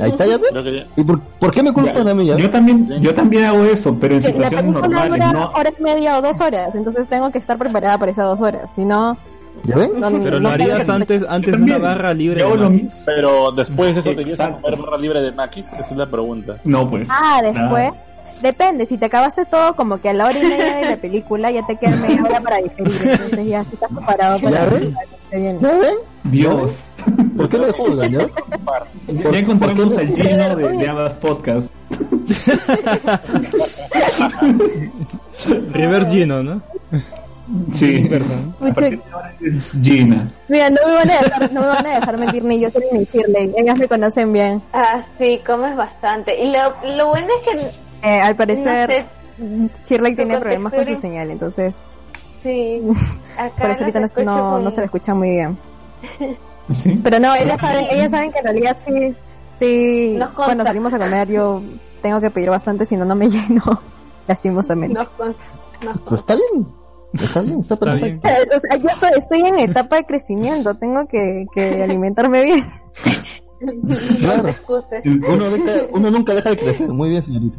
Ahí 0.00 0.10
está, 0.10 0.26
ya 0.26 0.38
que 0.38 0.76
ya... 0.76 0.86
¿Y 0.96 1.04
por, 1.04 1.20
por 1.20 1.50
qué 1.50 1.62
me 1.62 1.72
culpan 1.72 2.06
a 2.08 2.14
mí 2.14 2.26
ya? 2.26 2.36
Yo 2.36 2.50
también, 2.50 2.86
yo 3.00 3.14
también 3.14 3.44
hago 3.44 3.64
eso, 3.64 3.96
pero 4.00 4.14
en 4.16 4.20
la 4.22 4.26
situaciones 4.28 4.60
película 4.62 4.88
normales, 4.88 5.10
dura 5.10 5.32
no. 5.32 5.52
hora 5.54 5.72
y 5.78 5.82
media 5.82 6.18
o 6.18 6.22
dos 6.22 6.40
horas, 6.40 6.74
entonces 6.74 7.08
tengo 7.08 7.30
que 7.30 7.38
estar 7.38 7.56
preparada 7.58 7.98
para 7.98 8.12
esas 8.12 8.24
dos 8.26 8.40
horas, 8.40 8.70
si 8.74 8.84
no... 8.84 9.16
¿Ya 9.64 9.76
ven? 9.76 9.98
no- 9.98 10.08
Pero 10.22 10.38
no 10.38 10.48
lo 10.48 10.54
harías 10.54 10.88
antes, 10.88 11.24
antes 11.28 11.56
de 11.56 11.62
una 11.62 11.78
barra 11.78 12.14
libre 12.14 12.40
Yo 12.40 12.56
de 12.56 12.68
maquis. 12.68 13.02
Pero 13.04 13.50
después 13.52 13.94
de 13.94 14.00
eso 14.00 14.10
te 14.10 14.22
quieres 14.22 14.38
comer 14.38 14.78
barra 14.78 14.96
libre 14.98 15.20
de 15.20 15.32
maquis, 15.32 15.66
esa 15.72 15.80
es 15.80 15.92
la 15.96 16.06
pregunta. 16.08 16.54
No, 16.64 16.88
pues. 16.88 17.08
Ah, 17.10 17.40
después... 17.42 17.90
Depende, 18.40 18.86
si 18.86 18.98
te 18.98 19.06
acabaste 19.06 19.46
todo 19.46 19.74
como 19.74 20.00
que 20.00 20.10
a 20.10 20.12
la 20.12 20.26
hora 20.26 20.38
y 20.38 20.46
media 20.46 20.76
de 20.76 20.84
la 20.90 20.96
película 20.96 21.50
ya 21.50 21.66
te 21.66 21.74
queda 21.74 21.96
media 21.96 22.22
hora 22.22 22.40
para 22.40 22.58
digerir, 22.58 22.86
entonces 23.10 23.46
ya 23.48 23.60
estás 23.62 23.90
preparado 23.92 24.38
para 24.38 24.50
¿Ya 24.52 24.64
la 24.64 24.70
ven? 24.70 24.94
¿Ya 25.60 25.72
ven? 25.72 25.94
Dios. 26.22 26.84
¿Por 27.36 27.48
qué 27.48 27.58
me 27.58 27.70
juzgan, 27.72 28.10
ya? 28.10 28.18
Ya, 29.08 29.30
ya 29.30 29.38
encontramos 29.38 29.96
al? 29.96 30.08
Gino 30.14 30.56
de, 30.56 30.68
de 30.76 30.88
ambas 30.88 31.14
podcasts. 31.14 31.70
Reverse 35.72 36.10
Gino, 36.12 36.42
¿no? 36.42 36.62
Sí, 37.72 38.06
Gina. 39.82 40.30
Mira, 40.48 40.68
no 40.70 40.76
me 40.86 40.94
van 40.94 41.10
a 41.10 41.12
dejar, 41.22 41.52
no 41.52 41.60
me 41.62 41.66
van 41.68 41.86
a 41.86 41.94
dejar 41.94 42.18
mentir 42.18 42.44
ni 42.44 42.60
yo 42.60 42.68
ni 42.92 43.04
Shirley. 43.06 43.54
Ellas 43.56 43.78
me 43.78 43.88
conocen 43.88 44.32
bien. 44.32 44.62
Ah, 44.72 45.02
sí, 45.18 45.40
comes 45.46 45.74
bastante. 45.76 46.38
Y 46.42 46.52
lo, 46.52 46.74
lo 46.96 47.08
bueno 47.08 47.28
es 47.40 47.48
que, 47.48 48.08
Eh, 48.08 48.20
al 48.20 48.32
no 48.32 48.36
parecer, 48.36 48.90
sé, 48.92 49.06
Shirley 49.86 50.14
tiene 50.14 50.36
problemas 50.38 50.72
con 50.74 50.84
su 50.86 50.94
señal, 50.96 51.30
entonces 51.30 51.86
sí, 52.42 52.80
acá 53.36 53.54
por 53.60 53.70
eso 53.70 53.80
ahorita 53.84 54.00
no, 54.00 54.06
no, 54.24 54.50
con- 54.50 54.64
no 54.64 54.70
se 54.70 54.80
le 54.80 54.84
escucha 54.86 55.14
muy 55.14 55.30
bien. 55.30 55.58
¿Sí? 56.72 57.00
Pero 57.02 57.18
no, 57.18 57.34
ellas 57.34 57.60
saben, 57.60 57.86
ellas 57.90 58.10
saben 58.10 58.30
que 58.32 58.38
en 58.38 58.44
realidad 58.44 58.76
sí, 58.86 59.14
sí, 59.56 60.18
cuando 60.34 60.64
salimos 60.64 60.92
a 60.94 60.98
comer 60.98 61.28
yo 61.28 61.62
tengo 62.02 62.20
que 62.20 62.30
pedir 62.30 62.50
bastante, 62.50 62.84
si 62.84 62.96
no, 62.96 63.04
no 63.04 63.14
me 63.14 63.28
lleno, 63.30 63.62
lastimosamente. 64.26 64.94
nos 64.94 65.08
Pues 66.06 66.20
está 66.20 66.34
bien. 66.36 66.68
Está 67.14 67.40
bien, 67.40 67.60
está, 67.60 67.74
Está 67.74 67.86
perfecto. 67.86 68.28
bien. 68.28 68.48
O 68.54 68.60
sea, 68.60 68.76
yo 68.76 68.88
estoy, 68.90 69.10
estoy 69.16 69.40
en 69.40 69.58
etapa 69.70 69.96
de 69.96 70.04
crecimiento, 70.04 70.74
tengo 70.74 71.06
que, 71.08 71.46
que 71.54 71.82
alimentarme 71.82 72.42
bien. 72.42 72.70
Claro. 74.20 74.54
Uno, 75.04 75.50
deja- 75.50 75.86
uno 75.90 76.10
nunca 76.12 76.32
deja 76.32 76.50
de 76.50 76.56
crecer. 76.58 76.88
Muy 76.90 77.08
bien, 77.08 77.24
señorita. 77.24 77.58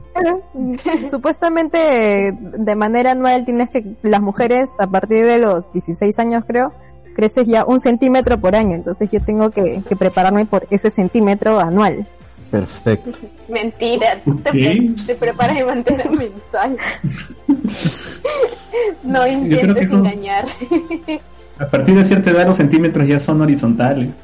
Supuestamente 1.11 2.31
de 2.39 2.75
manera 2.75 3.11
anual 3.11 3.43
tienes 3.43 3.69
que, 3.69 3.97
las 4.01 4.21
mujeres 4.21 4.69
a 4.79 4.87
partir 4.87 5.25
de 5.25 5.37
los 5.39 5.69
16 5.73 6.17
años 6.19 6.43
creo, 6.47 6.71
creces 7.19 7.47
ya 7.47 7.65
un 7.65 7.79
centímetro 7.79 8.39
por 8.39 8.55
año, 8.55 8.75
entonces 8.75 9.11
yo 9.11 9.21
tengo 9.21 9.49
que, 9.51 9.81
que 9.87 9.95
prepararme 9.97 10.45
por 10.45 10.65
ese 10.69 10.89
centímetro 10.89 11.59
anual. 11.59 12.07
Perfecto. 12.49 13.11
Mentira, 13.49 14.21
te, 14.51 14.93
te 15.05 15.15
preparas 15.15 15.55
de 15.57 15.65
manera 15.65 16.03
mensual. 16.09 16.77
no 19.03 19.27
intentes 19.27 19.85
esos- 19.85 19.99
engañar. 19.99 20.45
A 21.59 21.65
partir 21.67 21.95
de 21.95 22.05
cierta 22.05 22.29
edad 22.29 22.47
los 22.47 22.55
centímetros 22.57 23.05
ya 23.07 23.19
son 23.19 23.41
horizontales. 23.41 24.15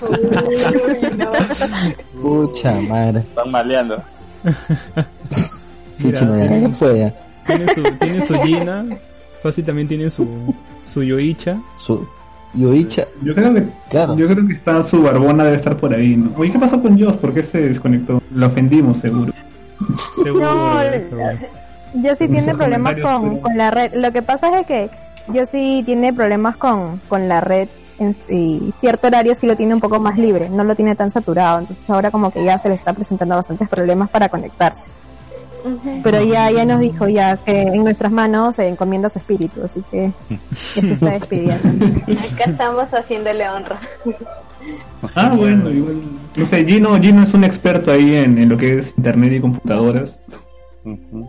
Uy, 0.00 1.10
no. 1.18 1.32
Pucha 2.22 2.80
madre. 2.80 3.20
Están 3.20 3.50
maleando. 3.50 4.02
Sí, 5.96 6.06
Mira, 6.06 6.18
chino, 6.20 6.38
ya, 6.38 6.56
ya 6.56 6.68
fue 6.70 6.98
ya. 6.98 7.14
Tiene 7.46 7.74
su, 7.74 7.82
tiene 7.98 8.20
su 8.22 8.34
Gina, 8.42 8.86
fácil 9.42 9.64
también 9.64 9.88
tiene 9.88 10.10
su, 10.10 10.26
su 10.82 11.02
Yoicha. 11.02 11.58
Su 11.76 12.06
Yoicha, 12.54 13.04
Yo 13.22 13.34
creo 13.34 13.52
que 13.54 13.64
claro. 13.90 14.16
yo 14.16 14.26
creo 14.26 14.46
que 14.46 14.54
está 14.54 14.82
su 14.82 15.02
barbona 15.02 15.44
debe 15.44 15.56
estar 15.56 15.76
por 15.76 15.92
ahí, 15.94 16.16
¿no? 16.16 16.30
Oye, 16.36 16.50
¿qué 16.52 16.58
pasó 16.58 16.80
con 16.80 16.98
Joss? 17.00 17.16
¿Por 17.18 17.34
qué 17.34 17.42
se 17.42 17.60
desconectó? 17.60 18.22
Lo 18.32 18.46
ofendimos, 18.46 18.98
seguro. 18.98 19.32
Seguro, 20.24 20.44
No, 20.54 20.82
eh, 20.82 21.06
seguro. 21.08 21.28
Yo 21.94 22.14
sí 22.16 22.28
tiene 22.28 22.54
problemas 22.54 22.94
con, 23.02 23.22
pero- 23.30 23.40
con 23.42 23.56
la 23.56 23.70
red. 23.70 23.94
Lo 23.94 24.12
que 24.12 24.22
pasa 24.22 24.58
es 24.60 24.66
que 24.66 24.90
yo 25.28 25.44
sí 25.46 25.82
tiene 25.86 26.12
problemas 26.12 26.56
con, 26.56 26.98
con 27.08 27.28
la 27.28 27.40
red 27.40 27.68
en, 27.98 28.12
y 28.30 28.70
cierto 28.72 29.06
horario 29.08 29.34
sí 29.34 29.46
lo 29.46 29.56
tiene 29.56 29.74
un 29.74 29.80
poco 29.80 29.98
más 30.00 30.16
libre, 30.18 30.48
no 30.48 30.64
lo 30.64 30.74
tiene 30.74 30.94
tan 30.94 31.10
saturado, 31.10 31.58
entonces 31.60 31.88
ahora 31.90 32.10
como 32.10 32.30
que 32.30 32.44
ya 32.44 32.56
se 32.58 32.68
le 32.68 32.74
está 32.76 32.92
presentando 32.92 33.34
bastantes 33.36 33.68
problemas 33.68 34.08
para 34.08 34.28
conectarse. 34.28 34.90
Pero 36.02 36.22
ya, 36.24 36.50
ya 36.50 36.64
nos 36.64 36.80
dijo 36.80 37.08
ya 37.08 37.36
que 37.38 37.62
en 37.62 37.82
nuestras 37.84 38.10
manos 38.12 38.56
se 38.56 38.68
encomienda 38.68 39.08
su 39.08 39.18
espíritu, 39.18 39.62
así 39.64 39.82
que 39.90 40.12
ya 40.30 40.38
se 40.52 40.92
está 40.92 41.10
despidiendo. 41.10 41.54
Acá 42.32 42.50
estamos 42.50 42.88
haciéndole 42.90 43.48
honra. 43.48 43.80
Ah, 45.14 45.32
bueno, 45.34 45.70
igual. 45.70 46.00
No 46.36 46.46
sé, 46.46 46.64
Gino, 46.64 46.96
Gino 47.00 47.22
es 47.22 47.34
un 47.34 47.44
experto 47.44 47.90
ahí 47.92 48.14
en, 48.16 48.38
en 48.40 48.48
lo 48.48 48.56
que 48.56 48.78
es 48.78 48.94
internet 48.96 49.32
y 49.32 49.40
computadoras. 49.40 50.22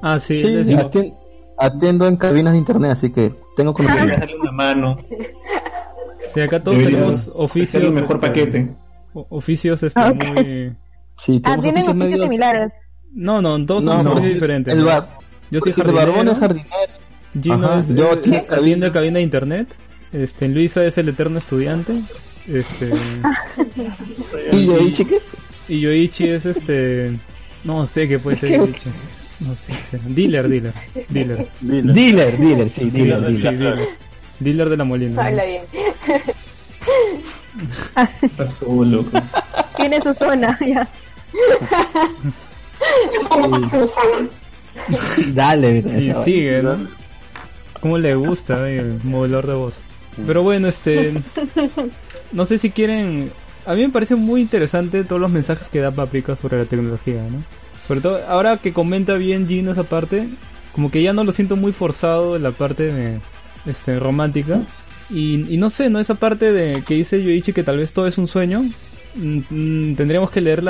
Ah, 0.01 0.19
sí, 0.19 0.41
atien- 0.43 1.15
atiendo 1.57 2.07
en 2.07 2.15
cabinas 2.15 2.53
de 2.53 2.59
internet, 2.59 2.91
así 2.91 3.09
que 3.11 3.33
tengo 3.55 3.73
conocimiento. 3.73 4.19
darle 4.19 4.37
una 4.39 4.51
mano. 4.51 4.97
sí, 6.27 6.39
acá 6.41 6.61
todos 6.63 6.77
tenemos 6.77 7.31
oficios. 7.35 7.83
el 7.83 7.93
mejor 7.93 8.15
este, 8.17 8.27
paquete. 8.27 8.75
Oficios 9.13 9.83
este, 9.83 9.99
Ah, 9.99 10.09
ok. 10.11 10.23
muy. 10.27 10.75
Sí, 11.17 11.41
Ah, 11.43 11.57
tienen 11.59 11.83
oficios 11.83 11.87
oficios 11.89 11.95
medio- 11.97 12.23
similares. 12.23 12.71
No, 13.13 13.41
no, 13.41 13.65
todos 13.65 13.83
No, 13.83 13.91
son 13.93 13.99
oficios 14.07 14.21
decir, 14.23 14.33
diferentes. 14.35 14.73
El 14.73 14.79
¿no? 14.81 14.85
bar, 14.85 15.09
Yo 15.51 15.59
soy 15.59 15.73
el 15.77 15.91
barbón 15.91 16.27
jardinero. 16.27 16.31
es 16.31 16.39
jardinero. 16.39 16.99
Gino 17.41 17.67
Ajá, 17.67 17.79
es, 17.79 17.89
yo 17.95 18.11
atiende 18.11 18.45
cabina. 18.47 18.91
cabina 18.91 19.17
de 19.17 19.21
internet. 19.23 19.75
Este, 20.11 20.47
Luisa 20.47 20.83
es 20.85 20.97
el 20.97 21.09
eterno 21.09 21.37
estudiante. 21.37 22.01
Este, 22.47 22.91
¿Y 24.51 24.65
Yoichi 24.65 25.05
qué 25.05 25.17
es? 25.17 25.23
y 25.67 25.79
Yoichi 25.81 26.27
es 26.29 26.45
este. 26.47 27.19
No 27.63 27.85
sé 27.85 28.07
qué 28.07 28.17
puede 28.19 28.37
ser 28.37 28.57
Yoichi. 28.57 28.89
No 29.41 29.55
sé. 29.55 29.73
qué 29.91 29.97
sea. 29.97 29.99
Dealer, 30.07 30.47
dealer. 30.49 30.73
Dealer. 31.09 31.47
Dealer, 31.61 32.37
dealer, 32.39 32.69
sí, 32.69 32.89
dealer, 32.89 33.35
Sí, 33.37 33.43
dealer. 33.43 33.57
dealer. 33.59 33.89
Dealer 34.39 34.69
de 34.69 34.77
la 34.77 34.83
molina. 34.83 35.25
Habla 35.25 35.45
bien. 35.45 35.61
Está 38.23 38.47
solo. 38.47 39.03
loco. 39.03 39.11
Tiene 39.77 40.01
su 40.01 40.13
zona, 40.13 40.57
ya. 40.65 40.87
Dale, 45.33 45.81
mira, 45.83 45.99
Y 45.99 46.23
sigue, 46.23 46.61
¿no? 46.63 46.77
Cómo 47.79 47.97
le 47.97 48.15
gusta 48.15 48.69
eh, 48.69 48.77
el 48.77 48.99
modulador 49.03 49.47
de 49.47 49.53
voz. 49.53 49.79
Pero 50.25 50.43
bueno, 50.43 50.67
este... 50.67 51.13
No 52.31 52.45
sé 52.45 52.59
si 52.59 52.69
quieren... 52.69 53.31
A 53.65 53.73
mí 53.73 53.81
me 53.81 53.89
parece 53.89 54.15
muy 54.15 54.41
interesante 54.41 55.03
todos 55.03 55.21
los 55.21 55.31
mensajes 55.31 55.67
que 55.69 55.79
da 55.79 55.91
Paprika 55.91 56.35
sobre 56.35 56.57
la 56.57 56.65
tecnología, 56.65 57.23
¿no? 57.29 57.43
Sobre 57.87 58.01
todo, 58.01 58.21
ahora 58.27 58.57
que 58.57 58.71
comenta 58.73 59.15
bien 59.15 59.47
Gino 59.47 59.71
esa 59.71 59.83
parte, 59.83 60.29
como 60.73 60.91
que 60.91 61.01
ya 61.01 61.13
no 61.13 61.23
lo 61.23 61.31
siento 61.31 61.55
muy 61.55 61.71
forzado 61.71 62.35
en 62.35 62.43
la 62.43 62.51
parte 62.51 62.91
de, 62.91 63.19
este, 63.65 63.99
romántica. 63.99 64.61
Y, 65.09 65.53
y 65.53 65.57
no 65.57 65.69
sé, 65.69 65.89
¿no? 65.89 65.99
Esa 65.99 66.15
parte 66.15 66.51
de 66.53 66.83
que 66.83 66.93
dice 66.95 67.23
Yoichi 67.23 67.51
que 67.51 67.63
tal 67.63 67.77
vez 67.77 67.91
todo 67.91 68.07
es 68.07 68.17
un 68.17 68.27
sueño. 68.27 68.63
mm, 69.15 69.39
mm, 69.49 69.95
tendríamos 69.95 70.29
que 70.29 70.41
leer 70.41 70.63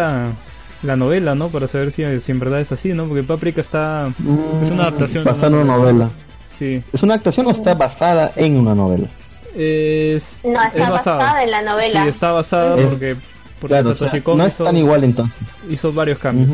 la, 0.83 0.87
la 0.87 0.95
novela, 0.95 1.35
¿no? 1.35 1.49
Para 1.49 1.67
saber 1.67 1.91
si, 1.91 2.03
si 2.21 2.31
en 2.31 2.39
verdad 2.39 2.61
es 2.61 2.71
así, 2.71 2.93
¿no? 2.93 3.05
Porque 3.05 3.23
Paprika 3.23 3.61
está... 3.61 4.11
Mm, 4.19 4.61
Es 4.63 4.71
una 4.71 4.83
adaptación 4.83 5.23
Basada 5.23 5.47
en 5.47 5.53
una 5.55 5.77
novela. 5.77 6.09
Sí. 6.45 6.81
¿Es 6.91 7.03
una 7.03 7.13
actuación 7.15 7.47
o 7.47 7.51
está 7.51 7.73
basada 7.75 8.31
en 8.35 8.57
una 8.57 8.75
novela? 8.75 9.07
Es, 9.55 10.41
No, 10.43 10.61
está 10.61 10.79
es 10.83 10.89
basada 10.89 11.43
en 11.43 11.51
la 11.51 11.61
novela. 11.61 12.03
Sí, 12.03 12.07
está 12.09 12.31
basada 12.31 12.79
Eh, 12.79 12.85
porque, 12.89 13.15
porque 13.59 13.73
Claro, 13.75 13.89
o 13.89 13.93
Satoshi 13.93 14.11
sea, 14.11 14.23
Kon 14.23 14.37
no 14.37 14.45
es 14.45 14.53
hizo, 14.53 14.63
tan 14.63 14.77
igual 14.77 15.03
entonces. 15.03 15.35
hizo 15.69 15.91
varios 15.93 16.19
cambios. 16.19 16.49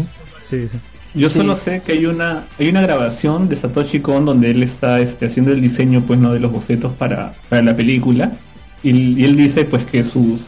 Sí, 0.47 0.67
sí. 0.71 0.77
Yo 1.13 1.29
Sí. 1.29 1.39
solo 1.39 1.55
sé 1.55 1.81
que 1.85 1.93
hay 1.93 2.05
una 2.05 2.43
hay 2.59 2.69
una 2.69 2.81
grabación 2.81 3.47
de 3.47 3.55
Satoshi 3.55 3.99
Kon 4.01 4.25
donde 4.25 4.51
él 4.51 4.63
está 4.63 4.99
este, 4.99 5.27
haciendo 5.27 5.51
el 5.51 5.61
diseño 5.61 6.03
pues 6.05 6.19
no 6.19 6.33
de 6.33 6.39
los 6.39 6.51
bocetos 6.51 6.91
para, 6.93 7.33
para 7.49 7.61
la 7.63 7.75
película 7.75 8.31
y, 8.83 9.19
y 9.21 9.23
él 9.25 9.35
dice 9.37 9.65
pues 9.65 9.85
que 9.85 10.03
sus 10.03 10.41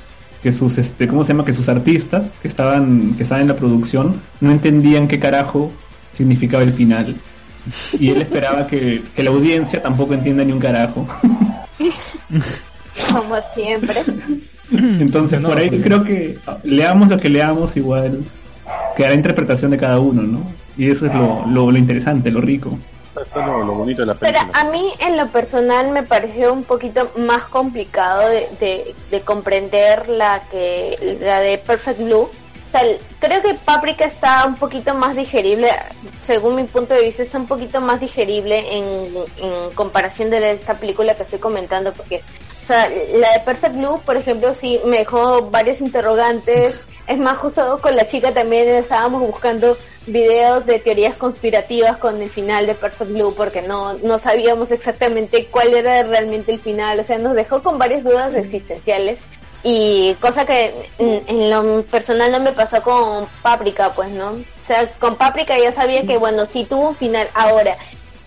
que 0.47 0.53
sus 0.53 0.77
este 0.77 1.09
cómo 1.09 1.25
se 1.25 1.33
llama 1.33 1.43
que 1.43 1.51
sus 1.51 1.67
artistas 1.67 2.31
que 2.41 2.47
estaban 2.47 3.15
que 3.15 3.23
estaban 3.23 3.41
en 3.41 3.49
la 3.49 3.57
producción 3.57 4.21
no 4.39 4.49
entendían 4.49 5.05
qué 5.05 5.19
carajo 5.19 5.73
significaba 6.13 6.63
el 6.63 6.71
final. 6.71 7.17
Y 7.99 8.11
él 8.11 8.21
esperaba 8.21 8.65
que, 8.65 9.03
que 9.13 9.23
la 9.23 9.31
audiencia 9.31 9.81
tampoco 9.81 10.13
entienda 10.13 10.45
ni 10.45 10.53
un 10.53 10.59
carajo. 10.59 11.05
Como 13.11 13.35
siempre. 13.53 14.03
entonces 14.71 15.41
No, 15.41 15.49
por 15.49 15.57
ahí 15.57 15.69
creo 15.69 16.05
que 16.05 16.39
leamos 16.63 17.09
lo 17.09 17.17
que 17.17 17.27
leamos 17.27 17.75
igual 17.75 18.23
quedará 18.95 19.15
interpretación 19.15 19.71
de 19.71 19.77
cada 19.77 19.99
uno 19.99 20.23
no 20.23 20.43
y 20.77 20.89
eso 20.89 21.07
es 21.07 21.13
lo, 21.13 21.45
lo, 21.45 21.71
lo 21.71 21.77
interesante 21.77 22.31
lo 22.31 22.41
rico 22.41 22.77
Eso 23.21 23.39
es 23.39 23.45
lo, 23.45 23.63
lo 23.63 23.73
bonito 23.73 24.01
de 24.01 24.07
la 24.07 24.15
Pero 24.15 24.39
película. 24.39 24.59
a 24.59 24.63
mí 24.71 24.93
en 24.99 25.17
lo 25.17 25.27
personal 25.27 25.89
me 25.91 26.03
pareció 26.03 26.53
un 26.53 26.63
poquito 26.63 27.09
más 27.17 27.45
complicado 27.45 28.27
de, 28.29 28.49
de, 28.59 28.95
de 29.11 29.21
comprender 29.21 30.09
la 30.09 30.41
que 30.49 31.17
la 31.21 31.39
de 31.39 31.57
Perfect 31.57 31.99
Blue. 31.99 32.29
O 32.29 32.77
sea, 32.77 32.81
creo 33.19 33.41
que 33.41 33.53
Paprika 33.53 34.03
está 34.03 34.45
un 34.45 34.55
poquito 34.57 34.93
más 34.93 35.15
digerible, 35.15 35.69
según 36.19 36.55
mi 36.55 36.65
punto 36.65 36.93
de 36.93 37.01
vista, 37.03 37.23
está 37.23 37.37
un 37.37 37.47
poquito 37.47 37.79
más 37.79 38.01
digerible 38.01 38.77
en, 38.77 39.15
en 39.37 39.71
comparación 39.73 40.29
de 40.29 40.51
esta 40.51 40.73
película 40.73 41.15
que 41.15 41.23
estoy 41.23 41.39
comentando, 41.39 41.93
porque, 41.93 42.21
o 42.61 42.65
sea, 42.65 42.89
la 42.89 43.31
de 43.31 43.39
Perfect 43.45 43.75
Blue, 43.77 44.01
por 44.05 44.17
ejemplo, 44.17 44.53
sí 44.53 44.81
me 44.85 44.97
dejó 44.97 45.43
varios 45.49 45.79
interrogantes. 45.79 46.85
Es 47.07 47.17
más, 47.17 47.37
justo 47.37 47.79
con 47.81 47.95
la 47.95 48.05
chica 48.05 48.33
también 48.33 48.67
estábamos 48.67 49.21
buscando 49.21 49.77
videos 50.07 50.65
de 50.65 50.79
teorías 50.79 51.15
conspirativas 51.15 51.97
con 51.97 52.21
el 52.21 52.29
final 52.29 52.67
de 52.67 52.75
Perfect 52.75 53.11
Blue 53.11 53.33
porque 53.35 53.61
no, 53.61 53.93
no 53.95 54.19
sabíamos 54.19 54.71
exactamente 54.71 55.47
cuál 55.49 55.73
era 55.73 56.03
realmente 56.03 56.53
el 56.53 56.59
final, 56.59 56.99
o 56.99 57.03
sea, 57.03 57.17
nos 57.17 57.33
dejó 57.33 57.63
con 57.63 57.77
varias 57.77 58.03
dudas 58.03 58.35
existenciales 58.35 59.19
y 59.63 60.13
cosa 60.15 60.45
que 60.45 60.73
en, 60.97 61.23
en 61.27 61.49
lo 61.49 61.83
personal 61.83 62.31
no 62.31 62.39
me 62.39 62.51
pasó 62.51 62.81
con 62.81 63.25
Paprika, 63.41 63.91
pues, 63.93 64.09
¿no? 64.09 64.31
O 64.31 64.65
sea, 64.65 64.89
con 64.91 65.15
Paprika 65.15 65.57
ya 65.57 65.71
sabía 65.71 66.03
que, 66.03 66.17
bueno, 66.17 66.45
sí 66.45 66.65
tuvo 66.65 66.89
un 66.89 66.95
final 66.95 67.27
ahora. 67.33 67.75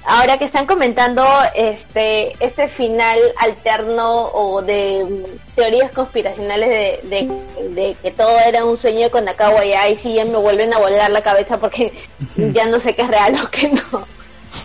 Ahora 0.06 0.39
que 0.39 0.44
están 0.47 0.66
comentando 0.66 1.22
este 1.55 2.32
este 2.44 2.68
final 2.68 3.18
alterno 3.39 4.28
o 4.32 4.62
de 4.62 5.05
mm, 5.05 5.55
teorías 5.56 5.93
conspiracionales 5.93 6.68
de, 6.68 7.09
de, 7.09 7.70
de 7.74 7.97
que 8.02 8.10
todo 8.10 8.32
era 8.47 8.64
un 8.64 8.77
sueño 8.78 9.10
con 9.10 9.24
Nakawa 9.27 9.64
y 9.64 9.72
ahí 9.72 9.97
sí 9.97 10.14
ya 10.14 10.24
me 10.24 10.36
vuelven 10.39 10.72
a 10.72 10.78
volar 10.78 11.10
la 11.10 11.20
cabeza 11.22 11.60
porque 11.60 11.93
ya 12.52 12.66
no 12.66 12.81
sé 12.81 12.94
qué 12.94 13.02
es 13.02 13.09
real 13.09 13.35
o 13.44 13.51
qué 13.51 13.68
no. 13.68 14.06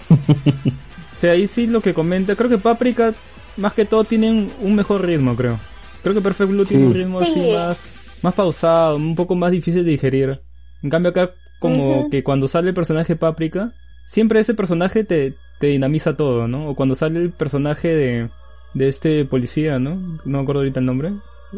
O 1.13 1.17
sea, 1.17 1.31
ahí 1.31 1.47
sí 1.47 1.65
lo 1.67 1.79
que 1.81 1.93
comenta, 1.93 2.35
creo 2.35 2.49
que 2.49 2.57
Paprika, 2.57 3.13
más 3.55 3.73
que 3.73 3.85
todo, 3.85 4.03
tienen 4.03 4.51
un 4.59 4.75
mejor 4.75 5.05
ritmo, 5.05 5.33
creo. 5.35 5.57
Creo 6.03 6.13
que 6.13 6.19
Perfect 6.21 6.49
Blue 6.51 6.65
tiene 6.65 6.87
un 6.87 6.93
ritmo 6.93 7.19
así 7.21 7.33
Sí. 7.33 7.51
más, 7.53 7.95
más 8.21 8.33
pausado, 8.33 8.97
un 8.97 9.15
poco 9.15 9.33
más 9.33 9.51
difícil 9.51 9.85
de 9.85 9.91
digerir. 9.91 10.41
En 10.83 10.89
cambio 10.89 11.11
acá, 11.11 11.31
como 11.59 12.09
que 12.09 12.21
cuando 12.21 12.49
sale 12.49 12.67
el 12.67 12.73
personaje 12.73 13.15
Paprika, 13.15 13.71
siempre 14.05 14.39
ese 14.39 14.53
personaje 14.53 15.03
te, 15.03 15.33
te 15.59 15.67
dinamiza 15.67 16.15
todo, 16.15 16.47
¿no? 16.47 16.69
O 16.69 16.75
cuando 16.75 16.95
sale 16.95 17.19
el 17.19 17.31
personaje 17.31 17.89
de, 17.89 18.29
de 18.73 18.87
este 18.87 19.25
policía, 19.25 19.77
¿no? 19.79 19.95
No 20.23 20.37
me 20.37 20.39
acuerdo 20.39 20.61
ahorita 20.61 20.79
el 20.79 20.85
nombre. 20.85 21.11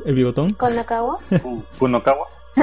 El 0.05 0.15
bigotón. 0.15 0.53
Ku- 1.41 1.63
Kunokawa. 1.77 2.25
Sí. 2.51 2.61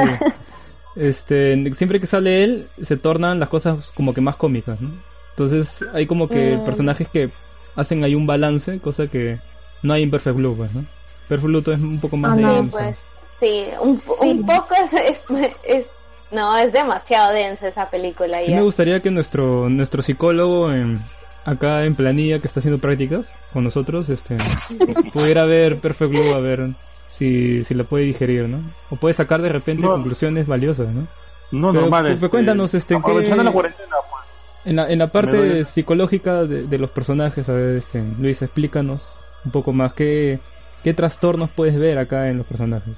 Este, 0.96 1.74
siempre 1.74 1.98
que 2.00 2.06
sale 2.06 2.44
él, 2.44 2.66
se 2.80 2.96
tornan 2.96 3.40
las 3.40 3.48
cosas 3.48 3.90
como 3.92 4.14
que 4.14 4.20
más 4.20 4.36
cómicas, 4.36 4.80
¿no? 4.80 4.90
Entonces, 5.30 5.84
hay 5.92 6.06
como 6.06 6.28
que 6.28 6.56
Mm. 6.56 6.64
personajes 6.64 7.08
que 7.08 7.30
hacen 7.74 8.04
ahí 8.04 8.14
un 8.14 8.26
balance, 8.26 8.78
cosa 8.78 9.08
que 9.08 9.38
no 9.82 9.92
hay 9.92 10.04
en 10.04 10.10
Perfect 10.12 10.36
Blue, 10.36 10.54
pues, 10.56 10.72
¿no? 10.72 10.84
Perfect 11.28 11.46
Blue 11.48 11.58
es 11.74 11.80
un 11.80 11.98
poco 12.00 12.16
más 12.16 12.32
Ah, 12.32 12.36
de... 12.36 12.42
no, 12.42 12.66
pues. 12.68 12.96
Sí, 13.40 13.64
un, 13.80 14.00
un 14.30 14.46
poco 14.46 14.74
es, 14.80 14.92
es, 14.92 15.24
es- 15.66 15.90
No, 16.34 16.56
es 16.58 16.72
demasiado 16.72 17.32
densa 17.32 17.68
esa 17.68 17.88
película 17.90 18.38
Sí 18.44 18.50
ya. 18.50 18.56
me 18.56 18.62
gustaría 18.62 19.00
que 19.00 19.10
nuestro 19.10 19.68
nuestro 19.68 20.02
psicólogo 20.02 20.72
en, 20.72 21.00
acá 21.44 21.84
en 21.84 21.94
planilla 21.94 22.38
que 22.40 22.46
está 22.48 22.60
haciendo 22.60 22.80
prácticas 22.80 23.26
con 23.52 23.64
nosotros, 23.64 24.08
este, 24.08 24.36
pudiera 25.12 25.44
ver 25.44 25.78
Perfect 25.78 26.10
Blue 26.10 26.34
a 26.34 26.38
ver 26.40 26.70
si, 27.08 27.62
si 27.64 27.74
la 27.74 27.84
puede 27.84 28.04
digerir, 28.04 28.48
¿no? 28.48 28.58
O 28.90 28.96
puede 28.96 29.14
sacar 29.14 29.40
de 29.42 29.48
repente 29.50 29.82
No. 29.82 29.92
conclusiones 29.92 30.46
valiosas, 30.46 30.88
¿no? 30.88 31.06
No, 31.52 31.70
Pero, 31.70 31.82
normal. 31.82 32.02
pues, 32.04 32.14
este, 32.16 32.28
cuéntanos, 32.28 32.74
este, 32.74 32.94
aprovechando 32.96 33.36
¿qué- 33.42 33.44
la 33.44 33.52
cuarentena, 33.52 33.88
pues. 34.10 34.24
En 34.64 34.76
la, 34.76 34.90
en 34.90 34.98
la 34.98 35.12
parte 35.12 35.64
psicológica 35.66 36.44
de, 36.46 36.62
de 36.66 36.78
los 36.78 36.90
personajes, 36.90 37.48
a 37.48 37.52
ver, 37.52 37.76
este, 37.76 38.02
Luis, 38.18 38.40
explícanos 38.42 39.10
un 39.44 39.52
poco 39.52 39.72
más 39.74 39.92
qué, 39.92 40.40
qué 40.82 40.94
trastornos 40.94 41.50
puedes 41.50 41.78
ver 41.78 41.98
acá 41.98 42.28
en 42.30 42.38
los 42.38 42.46
personajes. 42.46 42.94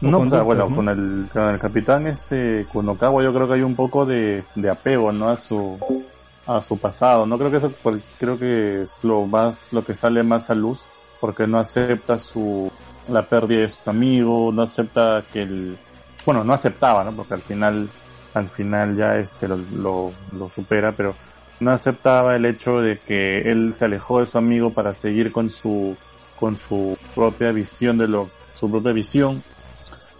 No, 0.00 0.08
o 0.08 0.10
sea, 0.10 0.18
conductas, 0.18 0.44
bueno, 0.44 0.68
¿no? 0.68 0.76
con 0.76 0.88
el, 0.88 1.28
con 1.32 1.48
el 1.48 1.58
capitán 1.58 2.06
este 2.06 2.66
Kunokawa 2.66 3.22
yo 3.22 3.34
creo 3.34 3.48
que 3.48 3.54
hay 3.54 3.62
un 3.62 3.74
poco 3.74 4.06
de, 4.06 4.44
de 4.54 4.70
apego, 4.70 5.10
¿no? 5.12 5.28
A 5.28 5.36
su, 5.36 5.78
a 6.46 6.60
su 6.60 6.78
pasado. 6.78 7.26
No 7.26 7.36
creo 7.36 7.50
que 7.50 7.56
eso, 7.56 7.72
creo 8.18 8.38
que 8.38 8.82
es 8.82 9.02
lo 9.02 9.26
más, 9.26 9.72
lo 9.72 9.84
que 9.84 9.94
sale 9.94 10.22
más 10.22 10.50
a 10.50 10.54
luz, 10.54 10.84
porque 11.20 11.46
no 11.46 11.58
acepta 11.58 12.18
su, 12.18 12.70
la 13.08 13.22
pérdida 13.22 13.60
de 13.60 13.68
su 13.68 13.90
amigo, 13.90 14.52
no 14.52 14.62
acepta 14.62 15.24
que 15.32 15.42
el, 15.42 15.78
bueno, 16.24 16.44
no 16.44 16.52
aceptaba, 16.52 17.02
¿no? 17.02 17.12
Porque 17.12 17.34
al 17.34 17.42
final, 17.42 17.88
al 18.34 18.48
final 18.48 18.96
ya 18.96 19.16
este 19.16 19.48
lo, 19.48 19.56
lo, 19.56 20.12
lo 20.32 20.48
supera, 20.48 20.92
pero 20.92 21.16
no 21.60 21.72
aceptaba 21.72 22.36
el 22.36 22.44
hecho 22.46 22.80
de 22.80 22.98
que 23.00 23.50
él 23.50 23.72
se 23.72 23.86
alejó 23.86 24.20
de 24.20 24.26
su 24.26 24.38
amigo 24.38 24.70
para 24.70 24.92
seguir 24.92 25.32
con 25.32 25.50
su, 25.50 25.96
con 26.36 26.56
su 26.56 26.96
propia 27.16 27.50
visión 27.50 27.98
de 27.98 28.06
lo, 28.06 28.30
su 28.54 28.70
propia 28.70 28.92
visión 28.92 29.42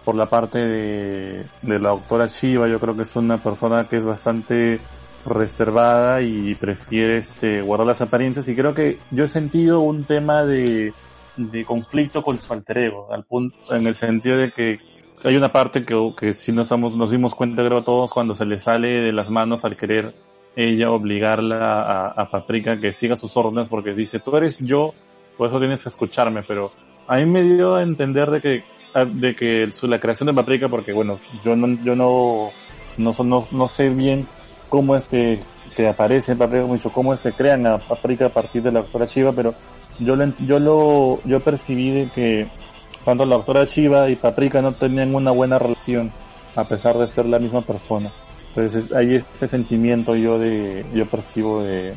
por 0.09 0.15
la 0.15 0.25
parte 0.25 0.57
de, 0.57 1.45
la 1.61 1.89
doctora 1.89 2.25
Shiva, 2.25 2.67
yo 2.67 2.79
creo 2.79 2.95
que 2.95 3.03
es 3.03 3.15
una 3.15 3.37
persona 3.37 3.87
que 3.87 3.97
es 3.97 4.05
bastante 4.05 4.79
reservada 5.23 6.23
y 6.23 6.55
prefiere 6.55 7.17
este 7.17 7.61
guardar 7.61 7.85
las 7.85 8.01
apariencias. 8.01 8.47
Y 8.47 8.55
creo 8.55 8.73
que 8.73 8.97
yo 9.11 9.25
he 9.25 9.27
sentido 9.27 9.81
un 9.81 10.05
tema 10.05 10.45
de, 10.45 10.93
de 11.37 11.63
conflicto 11.63 12.23
con 12.23 12.39
su 12.39 12.51
alter 12.51 12.79
ego, 12.79 13.13
al 13.13 13.23
punto, 13.23 13.55
en 13.69 13.85
el 13.85 13.93
sentido 13.93 14.37
de 14.37 14.51
que 14.51 14.79
hay 15.23 15.37
una 15.37 15.51
parte 15.51 15.85
que, 15.85 15.95
que 16.17 16.33
sí 16.33 16.53
nos, 16.53 16.71
nos 16.71 17.11
dimos 17.11 17.35
cuenta 17.35 17.63
creo 17.63 17.83
todos 17.83 18.11
cuando 18.11 18.33
se 18.33 18.45
le 18.45 18.57
sale 18.57 18.87
de 18.87 19.11
las 19.11 19.29
manos 19.29 19.63
al 19.63 19.77
querer 19.77 20.15
ella 20.55 20.89
obligarla 20.89 21.83
a, 21.83 22.07
a 22.07 22.31
Paprika 22.31 22.79
que 22.79 22.93
siga 22.93 23.15
sus 23.15 23.37
órdenes 23.37 23.67
porque 23.67 23.93
dice 23.93 24.17
tú 24.17 24.35
eres 24.35 24.57
yo, 24.57 24.95
por 25.37 25.49
eso 25.49 25.59
tienes 25.59 25.83
que 25.83 25.89
escucharme, 25.89 26.41
pero 26.41 26.71
a 27.05 27.17
mí 27.17 27.27
me 27.27 27.43
dio 27.43 27.75
a 27.75 27.83
entender 27.83 28.31
de 28.31 28.41
que 28.41 28.78
de 28.93 29.35
que 29.35 29.69
la 29.83 29.99
creación 29.99 30.27
de 30.27 30.33
Paprika 30.33 30.67
porque 30.67 30.93
bueno 30.93 31.19
yo 31.43 31.55
no 31.55 31.67
yo 31.83 31.95
no 31.95 32.49
no, 32.97 33.13
no, 33.23 33.47
no 33.51 33.67
sé 33.67 33.89
bien 33.89 34.27
cómo 34.67 34.95
es 34.95 35.07
que, 35.07 35.39
que 35.75 35.87
aparece 35.87 36.35
Paprika 36.35 36.65
mucho 36.65 36.91
cómo 36.91 37.15
que 37.15 37.31
crean 37.33 37.65
a 37.67 37.77
Paprika 37.77 38.25
a 38.27 38.29
partir 38.29 38.63
de 38.63 38.71
la 38.71 38.81
doctora 38.81 39.05
Shiva 39.05 39.31
pero 39.31 39.53
yo 39.99 40.15
lo 40.15 40.25
yo 40.39 40.59
lo 40.59 41.19
yo 41.23 41.39
percibí 41.39 41.91
de 41.91 42.09
que 42.09 42.47
cuando 43.03 43.25
la 43.25 43.35
doctora 43.35 43.63
Shiva 43.65 44.09
y 44.09 44.15
Paprika 44.15 44.61
no 44.61 44.73
tenían 44.73 45.13
una 45.15 45.31
buena 45.31 45.59
relación 45.59 46.11
a 46.55 46.63
pesar 46.63 46.97
de 46.97 47.07
ser 47.07 47.25
la 47.27 47.39
misma 47.39 47.61
persona 47.61 48.11
entonces 48.49 48.85
es- 48.85 48.91
hay 48.91 49.23
ese 49.31 49.47
sentimiento 49.47 50.15
yo 50.15 50.39
de 50.39 50.85
yo 50.93 51.05
percibo 51.05 51.61
de 51.63 51.93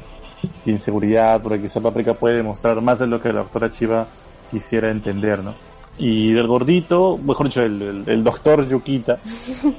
inseguridad 0.67 1.41
porque 1.43 1.63
quizá 1.63 1.81
Paprika 1.81 2.15
puede 2.15 2.37
demostrar 2.37 2.81
más 2.81 2.99
de 2.99 3.07
lo 3.07 3.21
que 3.21 3.33
la 3.33 3.41
doctora 3.41 3.71
Chiva 3.71 4.07
quisiera 4.51 4.91
entender, 4.91 5.43
¿no? 5.43 5.55
Y 6.05 6.33
del 6.33 6.49
gordito, 6.49 7.17
mejor 7.17 7.47
dicho, 7.47 7.63
el, 7.63 7.81
el, 7.81 8.05
el 8.09 8.25
doctor 8.25 8.69
Yukita, 8.69 9.19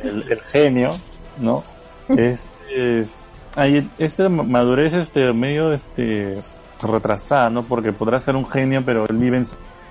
el, 0.04 0.24
el 0.32 0.40
genio, 0.40 0.92
¿no? 1.40 1.66
Es, 2.08 2.48
es, 2.74 3.20
hay 3.56 3.90
esta 3.98 4.30
madurez 4.30 4.94
este 4.94 5.32
medio 5.34 5.74
este 5.74 6.42
retrasada, 6.82 7.50
¿no? 7.50 7.64
Porque 7.64 7.92
podrá 7.92 8.22
ser 8.22 8.38
un 8.38 8.46
genio, 8.46 8.84
pero 8.86 9.06
él 9.06 9.18
vive 9.18 9.38
en, 9.38 9.48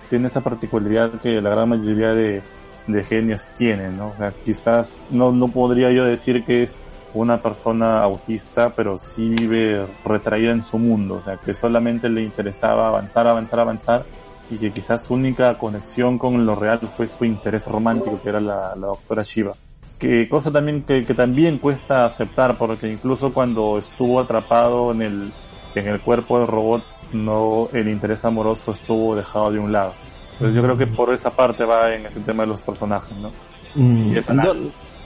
tiene 0.09 0.29
esa 0.29 0.41
particularidad 0.41 1.21
que 1.21 1.43
la 1.43 1.51
gran 1.51 1.69
mayoría 1.69 2.15
de, 2.15 2.41
de 2.87 3.05
genios 3.05 3.49
tienen, 3.59 3.99
¿no? 3.99 4.09
O 4.09 4.17
sea, 4.17 4.33
quizás 4.43 5.03
no, 5.11 5.33
no 5.33 5.49
podría 5.49 5.93
yo 5.93 6.07
decir 6.07 6.47
que 6.47 6.63
es 6.63 6.77
una 7.13 7.43
persona 7.43 8.03
autista, 8.03 8.71
pero 8.71 8.99
sí 8.99 9.29
vive 9.29 9.87
retraída 10.03 10.53
en 10.53 10.65
su 10.65 10.79
mundo, 10.79 11.17
o 11.17 11.25
sea, 11.25 11.37
que 11.37 11.53
solamente 11.53 12.09
le 12.09 12.23
interesaba 12.23 12.89
avanzar, 12.89 13.27
avanzar, 13.27 13.61
avanzar, 13.61 14.07
y 14.51 14.59
que 14.59 14.70
quizás 14.73 15.05
su 15.05 15.14
única 15.14 15.56
conexión 15.59 16.19
con 16.19 16.44
lo 16.44 16.55
real 16.55 16.81
fue 16.81 17.06
su 17.09 17.24
interés 17.24 17.66
romántico, 17.66 18.20
que 18.23 18.28
era 18.28 18.40
la, 18.40 18.74
la 18.77 18.89
doctora 18.89 19.23
Shiva. 19.23 19.52
Que 19.98 20.28
cosa 20.28 20.51
también 20.51 20.82
que, 20.82 21.05
que 21.05 21.14
también 21.14 21.59
cuesta 21.59 22.05
aceptar, 22.05 22.56
porque 22.59 22.90
incluso 22.90 23.32
cuando 23.32 23.78
estuvo 23.78 24.19
atrapado 24.20 24.90
en 24.93 25.02
el, 25.02 25.32
en 25.74 25.86
el 25.86 26.01
cuerpo 26.01 26.39
del 26.39 26.48
robot, 26.48 26.82
no, 27.12 27.69
el 27.73 27.89
interés 27.89 28.24
amoroso 28.24 28.73
estuvo 28.73 29.14
dejado 29.14 29.52
de 29.52 29.59
un 29.60 29.70
lado. 29.73 29.93
Entonces 30.32 30.56
yo 30.56 30.62
creo 30.62 30.77
que 30.77 30.86
por 30.89 31.12
esa 31.14 31.31
parte 31.31 31.64
va 31.64 31.94
en 31.94 32.06
ese 32.06 32.20
tema 32.20 32.43
de 32.43 32.48
los 32.48 32.60
personajes, 32.62 33.16
¿no? 33.19 33.31
Mm, 33.74 34.12
Y 34.12 34.19
esa- 34.19 34.44
yo- 34.44 34.55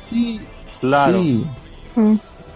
sí, 0.08 0.40
Claro. 0.80 1.18
sí. 1.20 1.46
Mm. 1.94 2.14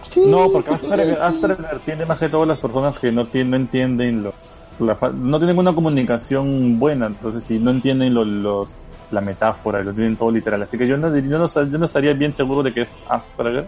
Sí, 0.09 0.21
No, 0.25 0.49
porque 0.51 0.73
Asperger. 0.73 1.21
Asperger 1.21 1.79
tiene 1.85 2.05
más 2.05 2.17
que 2.17 2.27
todo 2.27 2.45
las 2.45 2.59
personas 2.59 2.97
que 2.97 3.11
no, 3.11 3.25
tienen, 3.27 3.51
no 3.51 3.55
entienden 3.57 4.23
lo, 4.23 4.33
la 4.79 4.95
fa- 4.95 5.11
no 5.11 5.37
tienen 5.37 5.57
una 5.57 5.73
comunicación 5.73 6.79
buena, 6.79 7.07
entonces 7.07 7.43
si 7.43 7.59
no 7.59 7.71
entienden 7.71 8.13
lo, 8.13 8.23
los, 8.25 8.69
la 9.11 9.21
metáfora, 9.21 9.83
lo 9.83 9.93
tienen 9.93 10.15
todo 10.15 10.31
literal. 10.31 10.61
Así 10.61 10.77
que 10.77 10.87
yo 10.87 10.97
no, 10.97 11.15
yo 11.15 11.37
no, 11.39 11.47
yo 11.47 11.77
no 11.77 11.85
estaría 11.85 12.13
bien 12.13 12.33
seguro 12.33 12.63
de 12.63 12.73
que 12.73 12.81
es 12.81 12.89
Asperger, 13.09 13.67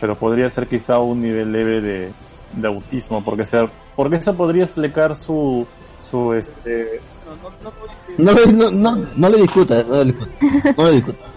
pero 0.00 0.16
podría 0.16 0.48
ser 0.50 0.66
quizá 0.66 0.98
un 0.98 1.20
nivel 1.22 1.52
leve 1.52 1.80
de, 1.80 2.12
de 2.54 2.68
autismo, 2.68 3.22
porque 3.24 3.44
ser, 3.46 3.68
porque 3.96 4.16
eso 4.16 4.34
podría 4.34 4.64
explicar 4.64 5.14
su, 5.14 5.66
su 6.00 6.32
este, 6.34 7.00
No, 8.18 8.32
le- 8.32 8.52
no, 8.52 8.70
no, 8.70 9.06
no 9.16 9.28
le 9.28 9.38
discutas, 9.42 9.86
no 9.86 9.96
le 9.96 10.04
discutas. 10.06 10.76
No 10.76 10.84
le 10.88 10.92
discutas. 10.96 11.30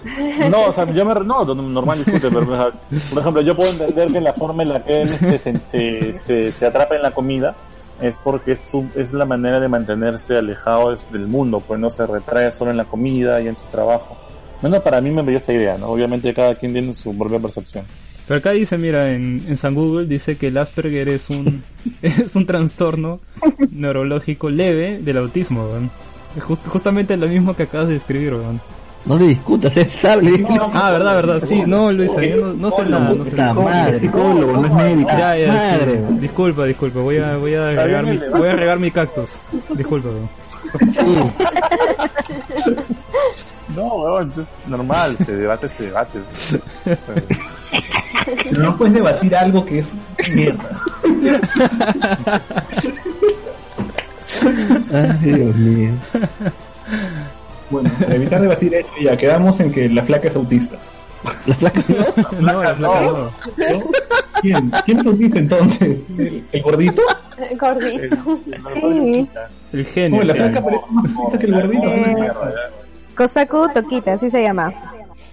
No, 0.49 0.65
o 0.65 0.73
sea, 0.73 0.91
yo 0.91 1.05
me, 1.05 1.13
no, 1.13 1.45
no, 1.45 1.55
normal 1.55 1.97
discute, 1.97 2.29
pero, 2.29 2.51
o 2.51 2.55
sea, 2.55 2.71
por 3.11 3.19
ejemplo, 3.21 3.41
yo 3.41 3.55
puedo 3.55 3.69
entender 3.71 4.11
que 4.11 4.19
la 4.19 4.33
forma 4.33 4.63
en 4.63 4.69
la 4.69 4.83
que 4.83 5.03
él 5.03 5.09
este, 5.09 5.37
se, 5.37 5.59
se, 5.59 6.13
se, 6.15 6.51
se 6.51 6.65
atrapa 6.65 6.95
en 6.95 7.03
la 7.03 7.11
comida 7.11 7.55
es 8.01 8.19
porque 8.23 8.53
es, 8.53 8.61
su, 8.61 8.85
es 8.95 9.13
la 9.13 9.25
manera 9.25 9.59
de 9.59 9.67
mantenerse 9.69 10.37
alejado 10.37 10.97
del 11.11 11.27
mundo, 11.27 11.61
pues 11.65 11.79
no 11.79 11.89
se 11.89 12.05
retrae 12.07 12.51
solo 12.51 12.71
en 12.71 12.77
la 12.77 12.85
comida 12.85 13.39
y 13.41 13.47
en 13.47 13.55
su 13.55 13.63
trabajo. 13.71 14.17
Bueno, 14.61 14.81
para 14.81 15.01
mí 15.01 15.11
me 15.11 15.21
veía 15.21 15.37
esa 15.39 15.53
idea, 15.53 15.77
¿no? 15.77 15.87
Obviamente 15.87 16.33
cada 16.33 16.55
quien 16.55 16.73
tiene 16.73 16.93
su 16.93 17.17
propia 17.17 17.39
percepción. 17.39 17.85
Pero 18.27 18.37
acá 18.39 18.51
dice, 18.51 18.77
mira, 18.77 19.11
en, 19.13 19.43
en 19.47 19.57
San 19.57 19.75
Google 19.75 20.05
dice 20.05 20.37
que 20.37 20.47
el 20.47 20.57
Asperger 20.57 21.09
es 21.09 21.29
un, 21.29 21.63
es 22.01 22.35
un 22.35 22.45
trastorno 22.45 23.19
neurológico 23.71 24.49
leve 24.49 24.99
del 25.01 25.17
autismo, 25.17 25.65
weón. 25.65 25.91
Just- 26.39 26.67
justamente 26.67 27.15
lo 27.17 27.27
mismo 27.27 27.55
que 27.55 27.63
acabas 27.63 27.87
de 27.89 27.95
describir, 27.95 28.33
weón. 28.33 28.61
No 29.05 29.17
le 29.17 29.27
discutas, 29.27 29.75
él 29.77 29.89
sabe. 29.91 30.45
Ah, 30.73 30.91
verdad, 30.91 31.15
verdad, 31.15 31.41
sí, 31.45 31.63
no, 31.67 31.91
Luisa, 31.91 32.21
yo 32.23 32.37
no, 32.37 32.53
no 32.53 32.71
sé 32.71 32.85
nada, 32.85 33.13
no 33.13 33.25
sé 33.25 33.35
nada. 33.35 33.53
madre, 33.53 33.99
psicólogo, 33.99 34.53
no 34.53 34.65
es 34.65 34.73
médico. 34.73 35.09
Ya, 35.09 35.37
ya, 35.37 35.47
madre, 35.47 35.91
sí. 35.91 35.97
weón. 35.99 36.19
disculpa, 36.19 36.65
disculpa, 36.65 36.99
voy 37.01 37.17
a, 37.17 37.37
voy 37.37 37.53
a 37.55 37.71
regar 37.71 38.05
mi, 38.05 38.17
voy 38.17 38.47
a 38.47 38.53
regar 38.53 38.79
mi 38.79 38.91
cactus. 38.91 39.29
Disculpa, 39.75 40.09
weón. 40.09 40.29
Sí. 40.91 40.99
No, 43.75 43.85
weón, 43.87 44.31
es 44.37 44.47
normal, 44.67 45.17
se 45.25 45.35
debate, 45.35 45.67
se 45.67 45.83
debate. 45.83 46.19
Pero 46.83 47.01
no 48.61 48.77
puedes 48.77 48.93
debatir 48.93 49.35
algo 49.35 49.65
que 49.65 49.79
es 49.79 49.91
mierda. 50.31 50.79
Ay, 54.93 55.17
Dios 55.21 55.55
mío. 55.55 55.91
Bueno, 57.73 57.89
para 57.99 58.15
evitar 58.15 58.41
debatir 58.41 58.73
esto, 58.75 58.91
ya 59.01 59.17
quedamos 59.17 59.59
en 59.59 59.71
que 59.71 59.89
la 59.89 60.03
flaca 60.03 60.27
es 60.27 60.35
autista. 60.35 60.77
La 61.45 61.55
flaca 61.55 61.81
no. 61.87 62.41
No, 62.53 62.63
la 62.63 62.75
flaca 62.75 63.01
no. 63.01 63.31
¿Quién? 64.41 64.71
¿Quién 64.85 65.03
lo 65.03 65.11
dice 65.13 65.39
entonces? 65.39 66.07
¿El, 66.17 66.43
el 66.51 66.61
gordito? 66.63 67.01
Gordito. 67.59 68.39
El 69.73 69.85
genio. 69.85 70.19
No, 70.19 70.25
la 70.27 70.33
el 70.33 70.39
flaca 70.39 70.63
parece 70.63 70.83
más 70.91 71.13
gordita 71.13 71.39
que 71.39 71.45
el 71.47 71.53
gordito. 71.53 71.87
Eh, 71.87 72.27
Kosaku 73.15 73.67
Tokita, 73.73 74.13
así 74.13 74.29
se 74.29 74.41
llama. 74.43 74.71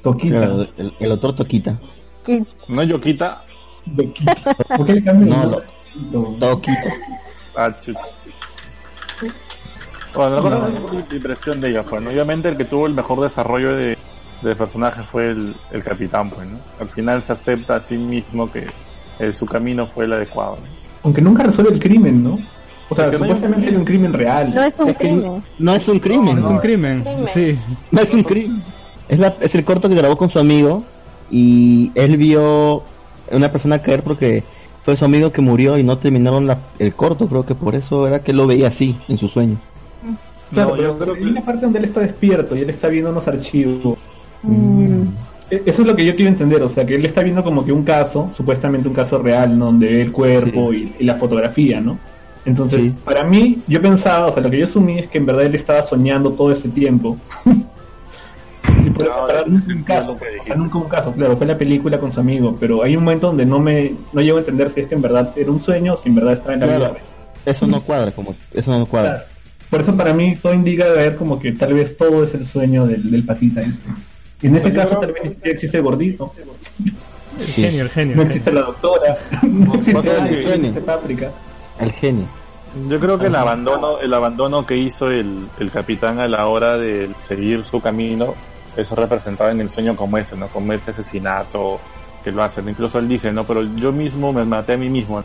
Toquita. 0.02 0.34
Claro, 0.38 0.66
el, 0.78 0.94
el 0.98 1.12
otro 1.12 1.34
Toquita. 1.34 1.78
No 2.68 2.82
Yoquita. 2.84 3.44
Toquita. 3.96 4.34
¿Por 4.76 4.86
qué 4.86 4.94
le 4.94 5.04
cambian 5.04 5.28
No, 5.30 5.42
el 5.44 5.50
lo- 5.50 6.20
nombre? 6.22 6.40
Toquita. 6.40 6.90
Ah, 7.56 7.70
chucha. 7.80 8.00
Bueno, 10.14 10.40
la 10.58 10.68
es 11.00 11.12
impresión 11.12 11.60
de 11.60 11.70
ella, 11.70 11.82
pues, 11.84 12.02
¿no? 12.02 12.10
Obviamente 12.10 12.48
el 12.48 12.56
que 12.56 12.64
tuvo 12.64 12.86
el 12.86 12.94
mejor 12.94 13.20
desarrollo 13.20 13.76
de, 13.76 13.96
de 14.42 14.56
personaje 14.56 15.02
fue 15.02 15.30
el, 15.30 15.54
el 15.70 15.84
capitán, 15.84 16.30
pues, 16.30 16.48
¿no? 16.48 16.58
Al 16.80 16.88
final 16.88 17.22
se 17.22 17.32
acepta 17.32 17.76
a 17.76 17.80
sí 17.80 17.96
mismo 17.96 18.50
que 18.50 18.66
eh, 19.18 19.32
su 19.32 19.46
camino 19.46 19.86
fue 19.86 20.04
el 20.06 20.12
adecuado. 20.14 20.56
¿no? 20.56 20.80
Aunque 21.04 21.20
nunca 21.22 21.42
resuelve 21.44 21.72
el 21.74 21.78
crimen, 21.80 22.22
¿no? 22.24 22.38
O 22.88 22.94
sea, 22.94 23.06
Es 23.06 23.12
que 23.12 23.18
no 23.18 23.24
hay 23.24 23.30
un 23.30 23.36
supuestamente 23.36 23.68
hay 23.70 23.76
un 23.76 23.84
crimen 23.84 24.12
real. 24.12 24.54
no 24.54 24.62
es 24.62 24.78
un 24.80 24.88
Es 24.88 24.96
que 24.96 25.04
crimen. 25.04 25.44
no 25.58 25.74
es 25.74 25.88
un 25.88 25.98
crimen. 26.00 26.38
Es 26.38 26.44
un 26.46 26.58
crimen. 26.58 27.02
Crimen. 27.02 27.26
Sí. 27.28 27.58
No 27.92 28.00
es 28.00 28.14
un 28.14 28.22
crimen. 28.24 28.62
Es, 29.08 29.18
la, 29.20 29.36
es 29.40 29.54
el 29.54 29.64
corto 29.64 29.88
que 29.88 29.94
grabó 29.94 30.16
con 30.16 30.28
su 30.28 30.38
amigo 30.40 30.82
y 31.30 31.92
él 31.94 32.16
vio 32.16 32.82
una 33.30 33.52
persona 33.52 33.80
caer 33.80 34.02
porque 34.02 34.42
fue 34.82 34.96
su 34.96 35.04
amigo 35.04 35.30
que 35.30 35.40
murió 35.40 35.78
y 35.78 35.84
no 35.84 35.98
terminaron 35.98 36.46
la- 36.48 36.58
el 36.80 36.92
corto. 36.94 37.28
Creo 37.28 37.46
que 37.46 37.54
por 37.54 37.76
eso 37.76 38.06
era 38.08 38.24
que 38.24 38.32
él 38.32 38.38
lo 38.38 38.46
veía 38.48 38.68
así 38.68 38.96
en 39.08 39.18
su 39.18 39.28
sueño. 39.28 39.56
Claro, 40.52 40.70
No, 40.70 40.76
pero 40.76 40.82
yo 40.88 40.98
creo 40.98 41.14
hay 41.14 41.22
una 41.30 41.40
parte 41.42 41.62
donde 41.62 41.78
él 41.78 41.84
está 41.84 42.00
despierto 42.00 42.56
y 42.56 42.60
él 42.62 42.70
está 42.70 42.88
viendo 42.88 43.10
unos 43.10 43.28
archivos. 43.28 43.98
Mm. 44.42 45.02
E- 45.50 45.62
Eso 45.66 45.82
es 45.82 45.88
lo 45.88 45.94
que 45.96 46.04
yo 46.04 46.14
quiero 46.16 46.30
entender, 46.30 46.62
o 46.62 46.68
sea, 46.68 46.84
que 46.84 46.94
él 46.96 47.04
está 47.04 47.22
viendo 47.22 47.42
como 47.44 47.64
que 47.64 47.72
un 47.72 47.84
caso, 47.84 48.28
supuestamente 48.32 48.88
un 48.88 48.94
caso 48.94 49.18
real, 49.18 49.58
¿no? 49.58 49.66
donde 49.66 49.86
ve 49.88 50.02
el 50.02 50.12
cuerpo 50.12 50.72
y, 50.72 50.92
y 50.98 51.04
la 51.04 51.16
fotografía, 51.16 51.80
¿no? 51.80 51.98
Entonces, 52.44 52.86
Sí. 52.86 52.94
para 53.04 53.24
mí, 53.26 53.58
yo 53.68 53.80
pensaba, 53.82 54.26
o 54.26 54.32
sea, 54.32 54.42
lo 54.42 54.50
que 54.50 54.58
yo 54.58 54.64
asumí 54.64 54.98
es 54.98 55.06
que 55.08 55.18
en 55.18 55.26
verdad 55.26 55.44
él 55.44 55.54
estaba 55.54 55.82
soñando 55.82 56.32
todo 56.32 56.50
ese 56.50 56.68
tiempo. 56.70 57.16
y 58.84 58.90
por 58.90 59.02
eso, 59.04 59.12
No, 59.20 59.26
para 59.26 59.40
yo 59.44 59.46
nunca 59.46 59.72
un 59.74 59.82
caso, 59.82 60.12
o 60.40 60.44
sea, 60.44 60.54
nunca 60.56 60.78
un 60.78 60.88
caso, 60.88 61.12
claro, 61.12 61.36
fue 61.36 61.46
la 61.46 61.58
película 61.58 61.98
con 61.98 62.12
su 62.12 62.20
amigo, 62.20 62.56
pero 62.58 62.82
hay 62.82 62.96
un 62.96 63.04
momento 63.04 63.26
donde 63.28 63.44
no 63.44 63.58
me, 63.60 63.94
no 64.12 64.20
llego 64.20 64.38
a 64.38 64.40
entender 64.40 64.70
si 64.70 64.80
es 64.80 64.86
que 64.88 64.94
en 64.94 65.02
verdad 65.02 65.32
era 65.36 65.50
un 65.50 65.60
sueño 65.62 65.92
o 65.94 65.96
si 65.96 66.08
en 66.08 66.14
verdad 66.14 66.32
estaba 66.34 66.54
en 66.54 66.60
la 66.60 66.66
Claro. 66.66 66.80
vida. 66.94 67.02
Eso 67.44 67.66
no 67.66 67.82
cuadra, 67.82 68.10
como 68.12 68.34
eso 68.52 68.70
no 68.78 68.86
cuadra. 68.86 69.10
Claro. 69.16 69.24
Por 69.70 69.80
eso 69.80 69.96
para 69.96 70.12
mí 70.12 70.36
todo 70.36 70.52
indica 70.52 70.84
de 70.90 70.96
ver 70.96 71.16
como 71.16 71.38
que 71.38 71.52
tal 71.52 71.74
vez 71.74 71.96
todo 71.96 72.24
es 72.24 72.34
el 72.34 72.44
sueño 72.44 72.86
del, 72.86 73.10
del 73.10 73.24
patita 73.24 73.60
este. 73.60 73.88
Y 74.42 74.48
en 74.48 74.56
ese 74.56 74.72
caso 74.72 74.98
tal 74.98 75.12
vez 75.12 75.36
existe 75.42 75.76
el 75.76 75.82
gordito, 75.84 76.32
El 77.38 77.46
genio, 77.46 77.82
el 77.82 77.88
genio. 77.90 78.16
no 78.16 78.22
el 78.22 78.26
existe 78.28 78.52
la 78.52 78.62
doctora, 78.62 79.14
no 79.42 79.74
existe 79.74 79.92
Pasa 80.02 80.18
nadie, 80.18 80.38
que- 80.38 80.44
no 80.44 80.54
existe 80.54 80.80
Páprica. 80.80 81.30
El 81.78 81.92
genio. 81.92 82.26
Yo 82.88 83.00
creo 83.00 83.18
que 83.18 83.26
el 83.26 83.34
abandono, 83.34 83.98
el 84.00 84.14
abandono 84.14 84.64
que 84.64 84.76
hizo 84.76 85.10
el, 85.10 85.48
el 85.58 85.70
capitán 85.72 86.20
a 86.20 86.28
la 86.28 86.46
hora 86.46 86.76
de 86.78 87.10
seguir 87.16 87.64
su 87.64 87.80
camino, 87.80 88.34
eso 88.76 88.94
representado 88.94 89.50
en 89.50 89.60
el 89.60 89.68
sueño 89.70 89.96
como 89.96 90.16
ese, 90.18 90.36
¿no? 90.36 90.46
Como 90.48 90.72
ese 90.72 90.92
asesinato 90.92 91.80
que 92.22 92.30
lo 92.30 92.42
hacen. 92.44 92.68
Incluso 92.68 92.98
él 93.00 93.08
dice, 93.08 93.32
¿no? 93.32 93.42
Pero 93.44 93.62
yo 93.74 93.90
mismo 93.92 94.32
me 94.32 94.44
maté 94.44 94.74
a 94.74 94.76
mí 94.76 94.88
mismo. 94.88 95.24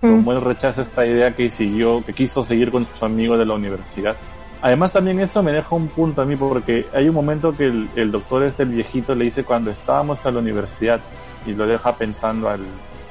Como 0.00 0.32
él 0.32 0.40
rechaza 0.42 0.82
esta 0.82 1.06
idea 1.06 1.34
que 1.34 1.50
siguió, 1.50 2.04
que 2.04 2.12
quiso 2.12 2.44
seguir 2.44 2.70
con 2.70 2.86
su 2.94 3.04
amigo 3.04 3.38
de 3.38 3.46
la 3.46 3.54
universidad. 3.54 4.14
Además 4.62 4.92
también 4.92 5.20
eso 5.20 5.42
me 5.42 5.52
deja 5.52 5.74
un 5.74 5.88
punto 5.88 6.22
a 6.22 6.26
mí 6.26 6.36
porque 6.36 6.86
hay 6.92 7.08
un 7.08 7.14
momento 7.14 7.56
que 7.56 7.66
el, 7.66 7.88
el 7.96 8.10
doctor 8.10 8.42
este, 8.42 8.62
el 8.62 8.70
viejito, 8.70 9.14
le 9.14 9.24
dice 9.24 9.44
cuando 9.44 9.70
estábamos 9.70 10.24
a 10.26 10.30
la 10.30 10.38
universidad 10.38 11.00
y 11.46 11.52
lo 11.52 11.66
deja 11.66 11.96
pensando 11.96 12.48
al, 12.48 12.60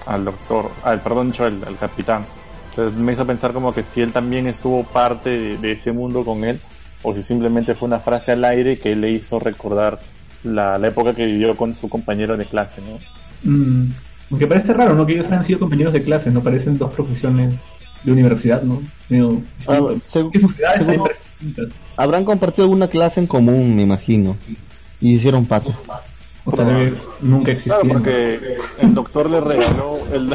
al 0.05 0.25
doctor, 0.25 0.69
al 0.83 1.01
perdón, 1.01 1.33
al, 1.39 1.63
al 1.65 1.77
capitán. 1.77 2.25
Entonces 2.69 2.99
me 2.99 3.13
hizo 3.13 3.25
pensar 3.25 3.53
como 3.53 3.73
que 3.73 3.83
si 3.83 4.01
él 4.01 4.11
también 4.11 4.47
estuvo 4.47 4.83
parte 4.83 5.29
de, 5.29 5.57
de 5.57 5.71
ese 5.71 5.91
mundo 5.91 6.25
con 6.25 6.43
él, 6.43 6.59
o 7.03 7.13
si 7.13 7.23
simplemente 7.23 7.75
fue 7.75 7.87
una 7.87 7.99
frase 7.99 8.31
al 8.31 8.43
aire 8.43 8.79
que 8.79 8.95
le 8.95 9.11
hizo 9.11 9.39
recordar 9.39 9.99
la, 10.43 10.77
la 10.77 10.87
época 10.87 11.13
que 11.13 11.25
vivió 11.25 11.55
con 11.55 11.75
su 11.75 11.87
compañero 11.87 12.35
de 12.35 12.45
clase, 12.45 12.81
¿no? 12.81 13.51
Mm. 13.51 13.91
Aunque 14.31 14.47
parece 14.47 14.73
raro, 14.73 14.95
¿no? 14.95 15.05
Que 15.05 15.13
ellos 15.13 15.31
han 15.31 15.43
sido 15.45 15.59
compañeros 15.59 15.93
de 15.93 16.01
clase, 16.01 16.31
¿no? 16.31 16.41
Parecen 16.41 16.77
dos 16.77 16.93
profesiones 16.93 17.53
de 18.03 18.11
universidad, 18.11 18.61
¿no? 18.63 18.81
Medio 19.09 19.41
Ah, 19.67 19.77
seg- 19.79 20.01
seguro-. 20.07 21.05
Habrán 21.97 22.25
compartido 22.25 22.63
alguna 22.65 22.87
clase 22.87 23.19
en 23.19 23.27
común, 23.27 23.75
me 23.75 23.83
imagino. 23.83 24.35
Y 25.01 25.15
hicieron 25.15 25.45
pato. 25.45 25.73
O 26.45 26.51
tal 26.51 26.75
vez 26.75 26.93
nunca 27.21 27.45
Claro, 27.45 27.51
existieron. 27.53 27.89
porque 27.89 28.57
el 28.79 28.93
doctor 28.93 29.29
le 29.29 29.41
regaló, 29.41 29.97
el, 30.13 30.31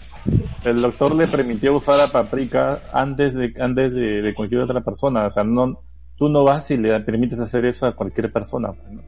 el 0.64 0.80
doctor 0.82 1.14
le 1.14 1.26
permitió 1.26 1.76
usar 1.76 2.00
a 2.00 2.08
Paprika 2.08 2.80
antes 2.92 3.34
de 3.34 3.52
antes 3.60 3.92
de, 3.94 4.22
de 4.22 4.34
cualquier 4.34 4.62
otra 4.62 4.80
persona. 4.82 5.26
O 5.26 5.30
sea, 5.30 5.44
no, 5.44 5.80
tú 6.16 6.28
no 6.28 6.42
vas 6.44 6.70
y 6.72 6.76
le 6.76 6.98
permites 7.00 7.38
hacer 7.38 7.64
eso 7.64 7.86
a 7.86 7.94
cualquier 7.94 8.32
persona. 8.32 8.68
¿no? 8.90 9.02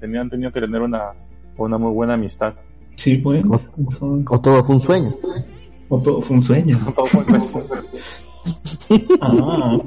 Tenían 0.00 0.28
tenido 0.30 0.50
que 0.52 0.60
tener 0.60 0.80
una, 0.80 1.12
una 1.58 1.78
muy 1.78 1.92
buena 1.92 2.14
amistad. 2.14 2.54
Sí, 2.96 3.16
pues. 3.16 3.42
O- 4.30 4.40
todo 4.40 4.62
fue 4.64 4.74
un 4.76 4.80
sueño. 4.80 5.16
O 5.88 5.98
todo 6.00 6.20
fue 6.22 6.36
un 6.36 6.42
sueño. 6.42 6.78
Todo 6.94 7.04
fue- 7.06 7.24
Ah. 9.20 9.78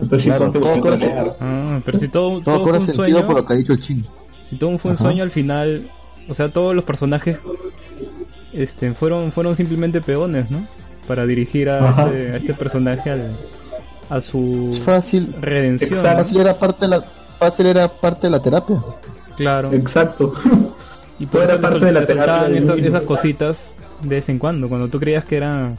Entonces, 0.00 0.26
Claro, 0.26 0.46
sí, 0.52 0.58
todo 0.58 0.62
ponte- 0.74 0.80
corre- 0.80 0.98
claro. 0.98 1.36
Ah, 1.40 1.80
pero 1.84 1.98
si 1.98 2.08
todo, 2.08 2.40
Todo 2.40 2.56
todo 2.56 2.66
fue 2.66 2.78
un 2.78 2.88
sueño, 2.88 3.26
por 3.26 3.36
lo 3.36 3.44
que 3.46 3.52
ha 3.52 3.56
dicho 3.56 3.72
el 3.72 3.80
chino. 3.80 4.04
si 4.40 4.56
todo 4.56 4.76
fue 4.78 4.90
un 4.90 4.96
Ajá. 4.96 5.04
sueño 5.04 5.22
al 5.22 5.30
final, 5.30 5.90
o 6.28 6.34
sea, 6.34 6.48
todos 6.52 6.74
los 6.74 6.84
personajes 6.84 7.38
este 8.52 8.92
fueron 8.94 9.30
fueron 9.32 9.54
simplemente 9.54 10.00
peones, 10.00 10.50
¿no? 10.50 10.66
Para 11.06 11.24
dirigir 11.26 11.68
a, 11.70 11.88
este, 11.90 12.32
a 12.32 12.36
este 12.36 12.54
personaje 12.54 13.10
al- 13.10 13.36
a 14.08 14.20
su 14.20 14.70
Fácil. 14.84 15.34
redención. 15.40 16.00
Fácil 16.00 16.40
era 16.40 16.58
parte 16.58 16.80
de 16.86 16.88
la, 16.88 17.00
fácil 17.38 17.66
era 17.66 17.88
parte 17.88 18.26
de 18.26 18.30
la 18.30 18.40
terapia. 18.40 18.82
Claro. 19.36 19.72
Exacto. 19.72 20.32
Y 21.22 21.26
por 21.26 21.42
Toda 21.42 21.52
eso 21.54 21.62
parte 21.62 21.84
de 21.86 21.92
la 21.92 22.04
terapia 22.04 22.58
esas, 22.58 22.78
esas 22.78 23.02
cositas 23.02 23.76
de 24.02 24.16
vez 24.16 24.28
en 24.28 24.40
cuando, 24.40 24.68
cuando 24.68 24.88
tú 24.88 24.98
creías 24.98 25.24
que 25.24 25.36
era 25.36 25.72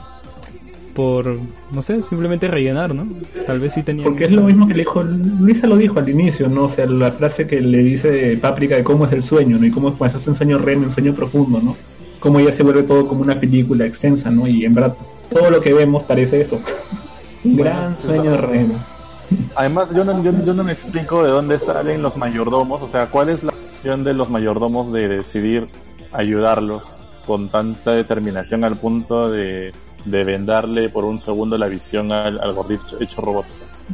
por, 0.93 1.37
no 1.69 1.81
sé, 1.81 2.01
simplemente 2.01 2.47
rellenar, 2.47 2.95
¿no? 2.95 3.05
Tal 3.45 3.59
vez 3.59 3.73
sí 3.73 3.83
tenía... 3.83 4.05
Porque 4.05 4.23
es 4.23 4.31
lo 4.31 4.43
mismo 4.43 4.67
que 4.67 4.73
le 4.73 4.79
dijo, 4.79 5.03
Luisa 5.03 5.67
lo 5.67 5.75
dijo 5.75 5.99
al 5.99 6.07
inicio, 6.07 6.47
¿no? 6.47 6.65
O 6.65 6.69
sea, 6.69 6.85
la 6.85 7.11
frase 7.11 7.45
que 7.45 7.59
le 7.59 7.79
dice 7.79 8.37
Páprica 8.37 8.77
de 8.77 8.85
cómo 8.85 9.05
es 9.05 9.11
el 9.11 9.21
sueño, 9.21 9.57
¿no? 9.57 9.65
Y 9.65 9.71
cómo 9.71 9.89
es 9.89 9.95
cuando 9.95 10.17
estás 10.17 10.29
en 10.29 10.35
sueño 10.35 10.59
REM, 10.59 10.83
en 10.83 10.91
sueño 10.91 11.13
profundo, 11.13 11.59
¿no? 11.59 11.75
Cómo 12.21 12.39
ya 12.39 12.53
se 12.53 12.63
vuelve 12.63 12.83
todo 12.83 13.05
como 13.05 13.21
una 13.21 13.37
película 13.37 13.85
extensa, 13.85 14.31
¿no? 14.31 14.47
Y 14.47 14.63
en 14.63 14.73
verdad, 14.73 14.95
todo 15.29 15.49
lo 15.51 15.59
que 15.59 15.73
vemos 15.73 16.03
parece 16.03 16.39
eso. 16.39 16.61
Un 17.43 17.57
gran 17.57 17.93
sueño 17.93 18.31
claro. 18.31 18.47
REM. 18.47 18.71
Además, 19.55 19.93
yo 19.93 20.05
no, 20.05 20.23
yo, 20.23 20.31
yo 20.45 20.53
no 20.53 20.63
me 20.63 20.71
explico 20.71 21.21
de 21.21 21.31
dónde 21.31 21.59
salen 21.59 22.01
los 22.01 22.15
mayordomos, 22.15 22.81
o 22.81 22.87
sea, 22.87 23.07
cuál 23.07 23.27
es 23.27 23.43
la 23.43 23.51
acción 23.83 24.05
de 24.05 24.13
los 24.13 24.29
mayordomos 24.29 24.93
de 24.93 25.09
decidir 25.09 25.67
ayudarlos 26.13 27.03
con 27.27 27.49
tanta 27.49 27.91
determinación 27.91 28.63
al 28.63 28.77
punto 28.77 29.29
de, 29.29 29.73
de 30.05 30.23
vendarle 30.23 30.87
por 30.87 31.03
un 31.03 31.19
segundo 31.19 31.57
la 31.57 31.67
visión 31.67 32.13
al, 32.13 32.39
al 32.39 32.53
gordito 32.53 32.95
hecho 33.01 33.19
robot. 33.19 33.45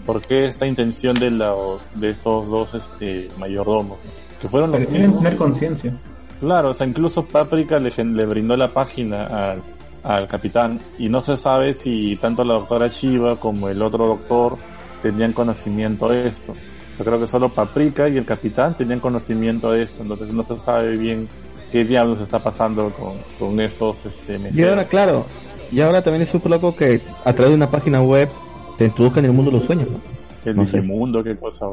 ¿Por 0.06 0.22
qué 0.22 0.46
esta 0.46 0.68
intención 0.68 1.16
de, 1.16 1.32
los 1.32 1.82
de 1.96 2.12
estos 2.12 2.48
dos 2.50 2.76
este, 2.76 3.30
mayordomos? 3.40 3.98
Que 4.40 4.48
fueron 4.48 4.74
los 4.74 4.86
tienen 4.86 5.18
tener 5.18 5.36
conciencia. 5.36 5.92
Claro, 6.40 6.70
o 6.70 6.74
sea, 6.76 6.86
incluso 6.86 7.26
Paprika 7.26 7.80
le, 7.80 7.92
le 7.92 8.26
brindó 8.28 8.56
la 8.56 8.72
página 8.72 9.26
al, 9.26 9.64
al 10.04 10.28
capitán 10.28 10.80
y 11.00 11.10
no 11.10 11.20
se 11.20 11.36
sabe 11.36 11.74
si 11.74 12.16
tanto 12.18 12.44
la 12.44 12.54
doctora 12.54 12.92
Chiva 12.92 13.38
como 13.38 13.70
el 13.70 13.82
otro 13.82 14.06
doctor 14.06 14.56
tenían 15.02 15.34
conocimiento 15.34 16.10
de 16.10 16.28
esto. 16.28 16.54
Sea, 17.00 17.06
creo 17.06 17.20
que 17.20 17.28
solo 17.28 17.54
Paprika 17.54 18.10
y 18.10 18.18
el 18.18 18.26
capitán 18.26 18.76
tenían 18.76 19.00
conocimiento 19.00 19.72
de 19.72 19.84
esto, 19.84 20.02
entonces 20.02 20.34
no 20.34 20.44
se 20.44 20.58
sabe 20.58 20.98
bien 20.98 21.28
qué 21.72 21.86
diablos 21.86 22.20
está 22.20 22.40
pasando 22.40 22.92
con, 22.92 23.14
con 23.40 23.60
esos 23.62 24.06
este, 24.06 24.38
Y 24.54 24.64
ahora, 24.64 24.86
claro, 24.86 25.26
y 25.72 25.80
ahora 25.80 26.02
también 26.02 26.24
es 26.24 26.30
súper 26.30 26.52
loco 26.52 26.76
que 26.76 27.00
a 27.24 27.34
través 27.34 27.52
de 27.52 27.56
una 27.56 27.72
página 27.72 28.02
web 28.02 28.30
te 28.78 28.86
introduzcan 28.86 29.24
en 29.24 29.32
el 29.32 29.36
mundo 29.36 29.50
de 29.50 29.58
los 29.58 29.66
sueños. 29.66 29.88
¿no? 29.90 30.00
el 30.44 30.56
no. 30.58 30.64
Digimundo, 30.64 31.24
qué 31.24 31.38
cosa. 31.38 31.68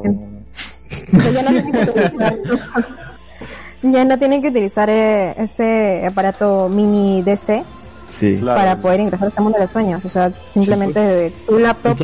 Ya 1.11 1.43
no 1.43 1.51
tienen 1.51 1.71
que 1.71 1.89
utilizar, 1.89 2.37
ya 3.81 4.05
no 4.05 4.17
tienen 4.17 4.41
que 4.41 4.47
utilizar 4.47 4.89
eh, 4.89 5.35
ese 5.37 6.05
aparato 6.05 6.69
mini 6.69 7.21
DC 7.21 7.65
Sí. 8.09 8.37
Claro. 8.39 8.57
para 8.57 8.77
poder 8.77 9.01
ingresar 9.01 9.25
a 9.25 9.29
este 9.29 9.41
mundo 9.41 9.57
de 9.57 9.63
los 9.65 9.71
sueños. 9.71 10.05
O 10.05 10.09
sea, 10.09 10.31
simplemente 10.45 10.99
de 10.99 11.31
tu 11.31 11.59
laptop 11.59 11.97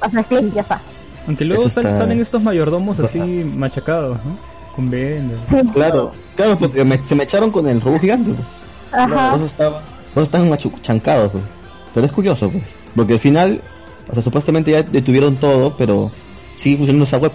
haces 0.00 0.26
clic 0.26 0.44
y 0.44 0.50
ya 0.52 0.62
está. 0.62 0.80
Aunque 1.26 1.44
luego 1.44 1.68
sal- 1.68 1.84
está- 1.86 1.98
salen 1.98 2.20
estos 2.20 2.42
mayordomos 2.42 2.98
así 3.00 3.18
machacados, 3.18 4.18
¿no? 4.24 4.36
Con 4.74 4.90
vendas. 4.90 5.38
Sí. 5.48 5.56
Claro, 5.72 6.12
claro, 6.36 6.58
porque 6.58 6.84
me- 6.84 6.98
se 7.04 7.14
me 7.14 7.24
echaron 7.24 7.50
con 7.50 7.66
el 7.68 7.80
robot 7.80 8.00
gigante. 8.00 8.32
pues. 8.32 8.46
Ajá. 8.92 9.30
Todos 9.32 9.46
estaban, 9.50 9.82
todos 10.14 10.26
estaban 10.28 10.48
pues. 11.32 11.44
Pero 11.94 12.06
es 12.06 12.12
curioso, 12.12 12.50
pues. 12.50 12.62
Porque 12.94 13.14
al 13.14 13.20
final, 13.20 13.60
o 14.08 14.14
sea, 14.14 14.22
supuestamente 14.22 14.70
ya 14.70 14.82
detuvieron 14.82 15.36
todo, 15.36 15.74
pero 15.76 16.10
sigue 16.56 16.76
funcionando 16.76 17.04
esa 17.04 17.18
web, 17.18 17.32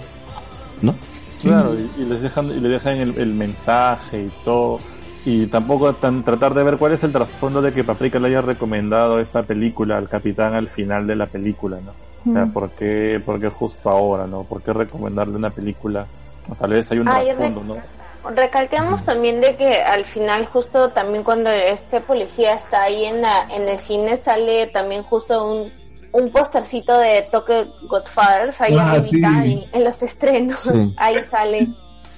¿no? 0.81 0.95
Claro, 1.41 1.73
y, 1.73 2.01
y 2.01 2.05
les 2.05 2.21
dejan, 2.21 2.47
y 2.51 2.59
le 2.59 2.69
dejan 2.69 2.97
el, 2.99 3.17
el 3.17 3.33
mensaje 3.33 4.25
y 4.25 4.31
todo. 4.45 4.79
Y 5.23 5.45
tampoco 5.47 5.93
tan, 5.93 6.23
tratar 6.23 6.53
de 6.55 6.63
ver 6.63 6.77
cuál 6.77 6.93
es 6.93 7.03
el 7.03 7.11
trasfondo 7.11 7.61
de 7.61 7.71
que 7.71 7.83
Paprika 7.83 8.17
le 8.19 8.29
haya 8.29 8.41
recomendado 8.41 9.19
esta 9.19 9.43
película 9.43 9.97
al 9.97 10.07
capitán 10.09 10.55
al 10.55 10.67
final 10.67 11.05
de 11.05 11.15
la 11.15 11.27
película, 11.27 11.77
¿no? 11.79 11.91
O 12.27 12.33
sea, 12.33 12.45
Mm. 12.45 12.51
¿por 12.51 12.71
qué, 12.71 13.21
por 13.23 13.39
qué 13.39 13.49
justo 13.49 13.89
ahora, 13.89 14.25
no? 14.25 14.43
¿Por 14.45 14.61
qué 14.63 14.73
recomendarle 14.73 15.35
una 15.35 15.51
película? 15.51 16.07
O 16.49 16.55
tal 16.55 16.71
vez 16.73 16.91
hay 16.91 16.99
un 16.99 17.07
Ay, 17.07 17.25
trasfondo, 17.27 17.63
¿no? 17.75 18.31
Recalquemos 18.35 19.03
también 19.05 19.41
de 19.41 19.55
que 19.55 19.73
al 19.75 20.05
final 20.05 20.45
justo 20.47 20.89
también 20.89 21.23
cuando 21.23 21.49
este 21.51 22.01
policía 22.01 22.53
está 22.55 22.83
ahí 22.83 23.05
en, 23.05 23.21
la, 23.21 23.43
en 23.49 23.67
el 23.67 23.77
cine 23.79 24.15
sale 24.17 24.67
también 24.67 25.01
justo 25.03 25.43
un, 25.51 25.71
un 26.11 26.31
postercito 26.31 26.97
de 26.99 27.27
Toque 27.31 27.67
Godfathers 27.89 28.61
ahí 28.61 28.75
Ah, 28.77 28.91
arribita 28.91 29.29
sí. 29.43 29.67
en, 29.71 29.79
en 29.79 29.83
los 29.83 30.01
estrenos. 30.03 30.59
Sí. 30.61 30.93
Ahí 30.97 31.15
sale. 31.29 31.67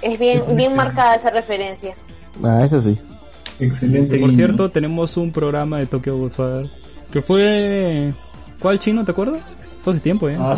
Es 0.01 0.19
bien, 0.19 0.43
bien 0.55 0.75
marcada 0.75 1.15
esa 1.15 1.29
referencia. 1.29 1.95
Ah, 2.43 2.65
eso 2.65 2.81
sí. 2.81 2.97
Excelente. 3.59 4.17
Por 4.17 4.31
cierto, 4.31 4.69
tenemos 4.71 5.17
un 5.17 5.31
programa 5.31 5.79
de 5.79 5.85
Tokyo 5.85 6.17
Godfather 6.17 6.69
que 7.11 7.21
fue... 7.21 8.13
¿Cuál 8.59 8.79
chino, 8.79 9.03
te 9.05 9.11
acuerdas? 9.11 9.57
Fue 9.81 9.93
hace 9.93 10.01
tiempo, 10.01 10.29
¿eh? 10.29 10.37
Ah. 10.39 10.57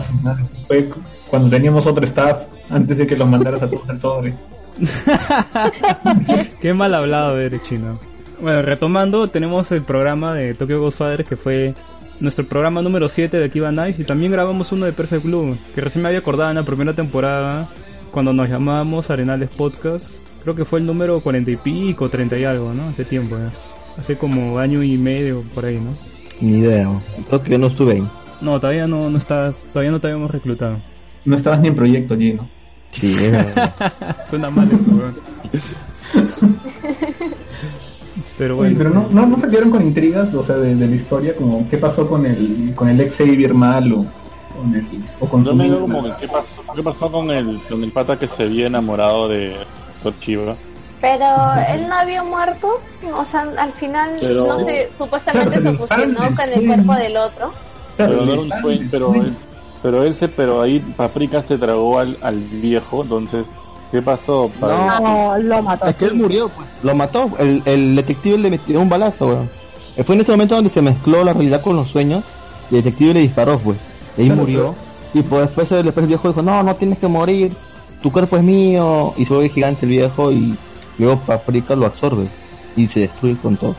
Fue 0.68 0.90
cuando 1.30 1.50
teníamos 1.50 1.86
otro 1.86 2.06
staff, 2.06 2.44
antes 2.70 2.98
de 2.98 3.08
que 3.08 3.18
los 3.18 3.28
mandaras 3.28 3.62
a 3.64 3.70
todos 3.70 3.90
al 3.90 4.00
sobre. 4.00 4.36
Qué 6.62 6.74
mal 6.74 6.94
hablado 6.94 7.40
eres, 7.40 7.64
chino. 7.64 8.00
Bueno, 8.40 8.62
retomando, 8.62 9.28
tenemos 9.30 9.72
el 9.72 9.82
programa 9.82 10.34
de 10.34 10.54
Tokyo 10.54 10.80
Godfather 10.80 11.26
que 11.26 11.36
fue 11.36 11.74
nuestro 12.20 12.46
programa 12.48 12.82
número 12.82 13.10
7 13.10 13.38
de 13.38 13.46
Akiba 13.46 13.72
Nice 13.72 14.02
y 14.02 14.06
también 14.06 14.32
grabamos 14.32 14.72
uno 14.72 14.86
de 14.86 14.94
Perfect 14.94 15.24
Blue, 15.24 15.58
que 15.74 15.82
recién 15.82 16.04
me 16.04 16.10
había 16.10 16.20
acordado 16.20 16.50
en 16.50 16.58
la 16.58 16.64
primera 16.64 16.94
temporada 16.94 17.70
cuando 18.12 18.34
nos 18.34 18.50
llamábamos 18.50 19.10
Arenales 19.10 19.50
Podcast. 19.50 20.25
Creo 20.46 20.56
que 20.56 20.64
fue 20.64 20.78
el 20.80 20.86
número 20.86 21.20
40 21.22 21.50
y 21.50 21.56
pico, 21.56 22.08
30 22.08 22.38
y 22.38 22.44
algo, 22.44 22.72
¿no? 22.72 22.90
Hace 22.90 23.04
tiempo, 23.04 23.36
¿eh? 23.36 23.50
Hace 23.98 24.16
como 24.16 24.60
año 24.60 24.84
y 24.84 24.96
medio 24.96 25.42
por 25.56 25.66
ahí, 25.66 25.80
¿no? 25.80 25.92
Ni 26.40 26.60
idea. 26.60 26.88
Creo 27.28 27.42
que 27.42 27.50
yo 27.50 27.58
no 27.58 27.66
estuve 27.66 27.94
ahí. 27.94 28.08
No, 28.42 28.60
todavía 28.60 28.86
no, 28.86 29.10
no 29.10 29.18
estás, 29.18 29.68
todavía 29.74 29.90
no 29.92 30.00
te 30.00 30.06
habíamos 30.06 30.30
reclutado. 30.30 30.80
No 31.26 31.36
estabas 31.36 31.62
ni 31.62 31.70
en 31.70 31.76
proyecto, 31.76 32.16
Gino. 32.16 32.48
Sí, 32.90 33.16
es 33.20 33.32
verdad. 33.32 33.74
Suena 34.30 34.52
mal 34.52 34.72
eso, 34.72 34.92
weón. 34.92 35.16
Pero 38.38 38.58
Oye, 38.60 38.74
bueno. 38.74 38.78
pero 38.78 38.90
no, 38.90 39.08
no, 39.12 39.26
no 39.28 39.40
salieron 39.40 39.72
con 39.72 39.82
intrigas, 39.82 40.34
o 40.34 40.44
sea, 40.44 40.58
de, 40.58 40.76
de 40.76 40.88
la 40.88 40.96
historia, 40.96 41.36
como 41.36 41.68
qué 41.70 41.78
pasó 41.78 42.08
con 42.08 42.26
el, 42.26 42.74
con 42.76 42.90
el 42.90 43.00
ex 43.02 43.18
Xavier 43.18 43.54
malo, 43.54 44.06
con 44.54 44.76
el, 44.76 44.86
o 45.22 45.26
con 45.26 45.46
su 45.46 45.56
me 45.56 45.64
digo 45.66 45.80
misma. 45.88 45.96
como 45.96 46.16
que, 46.16 46.22
¿qué 46.22 46.28
pasó, 46.28 46.64
qué 46.76 46.84
pasó 46.84 47.12
con 47.12 47.32
el, 47.32 47.62
con 47.64 47.82
el 47.84 47.92
pata 47.92 48.20
que 48.20 48.28
se 48.28 48.44
había 48.44 48.68
enamorado 48.68 49.30
de 49.30 49.56
Tochiba? 50.12 50.56
Pero 51.02 51.26
él 51.70 51.88
no 51.88 51.96
había 51.96 52.24
muerto, 52.24 52.76
o 53.16 53.26
sea, 53.26 53.46
al 53.58 53.72
final, 53.74 54.12
Pero- 54.20 54.48
no 54.48 54.60
sé, 54.60 54.90
supuestamente 54.98 55.60
se 55.60 55.74
fusionó 55.74 56.22
con 56.36 56.50
el 56.52 56.66
cuerpo 56.66 56.94
del 56.96 57.18
otro. 57.18 57.52
Pero 57.98 58.14
no 58.14 58.22
el 58.24 58.30
era 58.30 58.42
un 58.42 58.50
padre, 58.50 58.62
sueño, 58.64 58.88
pero 58.92 59.14
él, 59.16 59.38
pero 59.84 60.04
él 60.04 60.14
se, 60.14 60.28
pero 60.30 60.62
ahí 60.62 60.80
Paprika 60.80 61.42
se 61.42 61.58
tragó 61.58 62.00
al, 62.00 62.18
al 62.22 62.40
viejo, 62.40 63.04
entonces, 63.04 63.48
¿qué 63.92 64.02
pasó? 64.02 64.50
Pa- 64.60 65.00
No, 65.00 65.38
lo 65.38 65.62
mató. 65.62 65.86
Es 65.86 65.98
que 65.98 66.06
él 66.06 66.16
murió, 66.16 66.50
pues. 66.50 66.68
Lo 66.82 66.96
mató. 66.96 67.30
El, 67.40 67.62
el 67.66 67.96
detective 67.96 68.38
le 68.38 68.50
metió 68.52 68.80
un 68.82 68.90
balazo, 68.90 69.28
weón. 69.28 69.50
Eh, 69.98 70.04
Fue 70.04 70.16
en 70.16 70.22
ese 70.22 70.32
momento 70.32 70.56
donde 70.56 70.70
se 70.70 70.82
mezcló 70.82 71.24
la 71.24 71.34
realidad 71.34 71.62
con 71.62 71.76
los 71.76 71.90
sueños. 71.90 72.24
Y 72.72 72.78
el 72.78 72.84
detective 72.84 73.14
le 73.14 73.20
disparó, 73.22 73.60
pues. 73.60 73.78
Y 74.18 74.22
ahí 74.22 74.28
Claro, 74.28 74.42
murió. 74.42 74.76
Y 75.14 75.22
pues 75.22 75.44
después, 75.44 75.70
después 75.70 75.98
el 76.04 76.08
viejo 76.08 76.28
dijo, 76.30 76.42
no, 76.42 76.64
no 76.64 76.76
tienes 76.76 76.98
que 76.98 77.08
morir. 77.08 77.56
Tu 78.06 78.12
cuerpo 78.12 78.38
es 78.38 78.44
mío. 78.44 79.16
Y 79.18 79.26
se 79.26 79.34
vuelve 79.34 79.50
gigante 79.50 79.88
el 79.88 79.90
viejo 79.90 80.32
y 80.32 80.56
luego 81.00 81.20
Paprika 81.22 81.76
lo 81.76 81.88
absorbe. 81.88 82.28
Y 82.76 82.88
se 82.88 83.00
destruye 83.00 83.36
con 83.36 83.58
todo. 83.58 83.74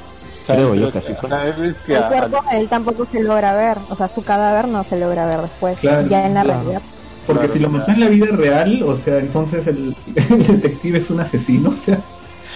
creo 0.45 0.75
yo 0.75 0.91
que 0.91 0.99
El 0.99 1.97
a- 2.03 2.09
cuerpo 2.09 2.45
de 2.51 2.57
él 2.57 2.69
tampoco 2.69 3.07
se 3.11 3.23
logra 3.23 3.53
ver, 3.55 3.79
o 3.89 3.95
sea, 3.95 4.09
su 4.09 4.25
cadáver 4.25 4.67
no 4.67 4.83
se 4.83 4.99
logra 4.99 5.27
ver 5.27 5.43
después, 5.43 5.79
Claro, 5.79 6.09
ya 6.09 6.27
en 6.27 6.35
la 6.35 6.43
claro. 6.43 6.61
realidad. 6.61 6.83
Porque 7.25 7.41
Claro, 7.45 7.53
si 7.55 7.59
lo 7.61 7.71
mató 7.71 7.91
en 7.93 8.01
la 8.01 8.09
vida 8.09 8.27
real, 8.33 8.83
o 8.83 8.97
sea, 8.97 9.19
entonces 9.19 9.65
el, 9.69 9.97
el 10.17 10.45
detective 10.47 10.99
es 10.99 11.09
un 11.11 11.21
asesino, 11.21 11.69
o 11.71 11.77
sea. 11.77 12.01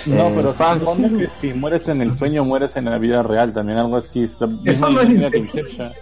No, 0.06 0.28
Eh, 0.28 0.32
pero 0.34 0.54
se 0.54 0.80
supone 0.80 1.18
que 1.18 1.26
si 1.40 1.52
mueres 1.54 1.88
en 1.88 2.00
el 2.02 2.14
sueño, 2.14 2.44
mueres 2.44 2.76
en 2.76 2.86
la 2.86 2.98
vida 2.98 3.22
real, 3.22 3.52
también 3.52 3.78
algo 3.78 3.96
así. 3.96 4.22
Está 4.22 4.48
Eso 4.64 4.88
no 4.90 5.00
es 5.00 5.30
que 5.30 5.38
Inception. 5.38 5.92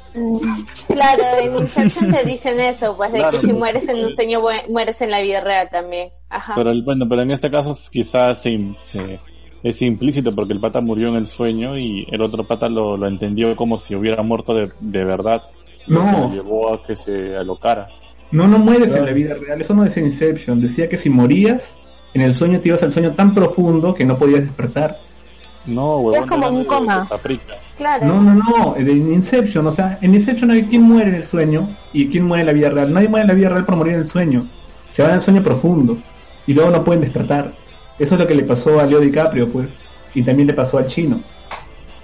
Claro, 0.86 1.22
en 1.42 1.56
Inception 1.56 2.12
te 2.12 2.24
dicen 2.24 2.60
eso, 2.60 2.96
pues 2.96 3.12
de 3.12 3.18
Claro. 3.18 3.40
que 3.40 3.46
si 3.46 3.52
mueres 3.52 3.88
en 3.88 4.04
un 4.04 4.14
sueño, 4.14 4.40
mu- 4.40 4.72
mueres 4.72 5.00
en 5.02 5.10
la 5.10 5.20
vida 5.20 5.40
real 5.40 5.68
también. 5.70 6.10
Ajá. 6.30 6.52
Pero 6.56 6.70
el- 6.70 6.82
bueno, 6.82 7.06
pero 7.08 7.22
en 7.22 7.30
este 7.30 7.50
caso 7.50 7.74
quizás 7.90 8.42
se, 8.42 8.74
se- 8.76 9.20
es 9.62 9.82
implícito 9.82 10.34
porque 10.34 10.52
el 10.52 10.60
pata 10.60 10.80
murió 10.80 11.08
en 11.08 11.16
el 11.16 11.26
sueño 11.26 11.76
y 11.78 12.06
el 12.10 12.20
otro 12.22 12.46
pata 12.46 12.68
lo, 12.68 12.96
lo 12.96 13.06
entendió 13.08 13.54
como 13.56 13.78
si 13.78 13.94
hubiera 13.94 14.22
muerto 14.22 14.54
de, 14.54 14.70
de 14.80 15.04
verdad. 15.04 15.42
No. 15.86 16.28
le 16.28 16.36
llevó 16.36 16.74
a 16.74 16.86
que 16.86 16.94
se 16.96 17.34
alocara. 17.36 17.88
No, 18.30 18.46
no 18.46 18.58
mueres 18.58 18.94
en 18.94 19.06
la 19.06 19.12
vida 19.12 19.34
real, 19.34 19.58
eso 19.60 19.74
no 19.74 19.84
decía 19.84 20.02
Inception. 20.02 20.60
Decía 20.60 20.86
que 20.88 20.98
si 20.98 21.08
morías, 21.08 21.78
en 22.14 22.22
el 22.22 22.34
sueño 22.34 22.60
te 22.60 22.68
ibas 22.68 22.82
al 22.82 22.92
sueño 22.92 23.12
tan 23.12 23.34
profundo 23.34 23.94
que 23.94 24.04
no 24.04 24.16
podías 24.16 24.40
despertar. 24.42 24.98
No, 25.66 25.98
huevón. 25.98 26.22
Es 26.24 26.26
como 26.30 26.48
un 26.48 26.64
coma. 26.64 27.08
Claro. 27.76 28.06
No, 28.06 28.20
no, 28.22 28.34
no, 28.34 28.76
en 28.76 29.12
Inception, 29.12 29.66
o 29.66 29.70
sea, 29.72 29.98
en 30.00 30.14
Inception 30.14 30.50
hay 30.50 30.64
quien 30.64 30.82
muere 30.82 31.10
en 31.10 31.16
el 31.16 31.24
sueño 31.24 31.68
y 31.92 32.08
quien 32.08 32.24
muere 32.26 32.40
en 32.42 32.46
la 32.46 32.52
vida 32.52 32.70
real. 32.70 32.92
Nadie 32.92 33.08
muere 33.08 33.22
en 33.22 33.28
la 33.28 33.34
vida 33.34 33.48
real 33.50 33.64
por 33.64 33.76
morir 33.76 33.94
en 33.94 34.00
el 34.00 34.06
sueño. 34.06 34.46
Se 34.88 35.02
van 35.02 35.12
al 35.12 35.20
sueño 35.22 35.42
profundo 35.42 35.98
y 36.46 36.54
luego 36.54 36.70
no 36.70 36.82
pueden 36.84 37.02
despertar. 37.02 37.52
Eso 37.98 38.14
es 38.14 38.20
lo 38.20 38.26
que 38.26 38.34
le 38.34 38.44
pasó 38.44 38.80
a 38.80 38.86
Leo 38.86 39.00
DiCaprio, 39.00 39.48
pues, 39.48 39.68
y 40.14 40.22
también 40.22 40.46
le 40.48 40.54
pasó 40.54 40.78
al 40.78 40.86
chino. 40.86 41.20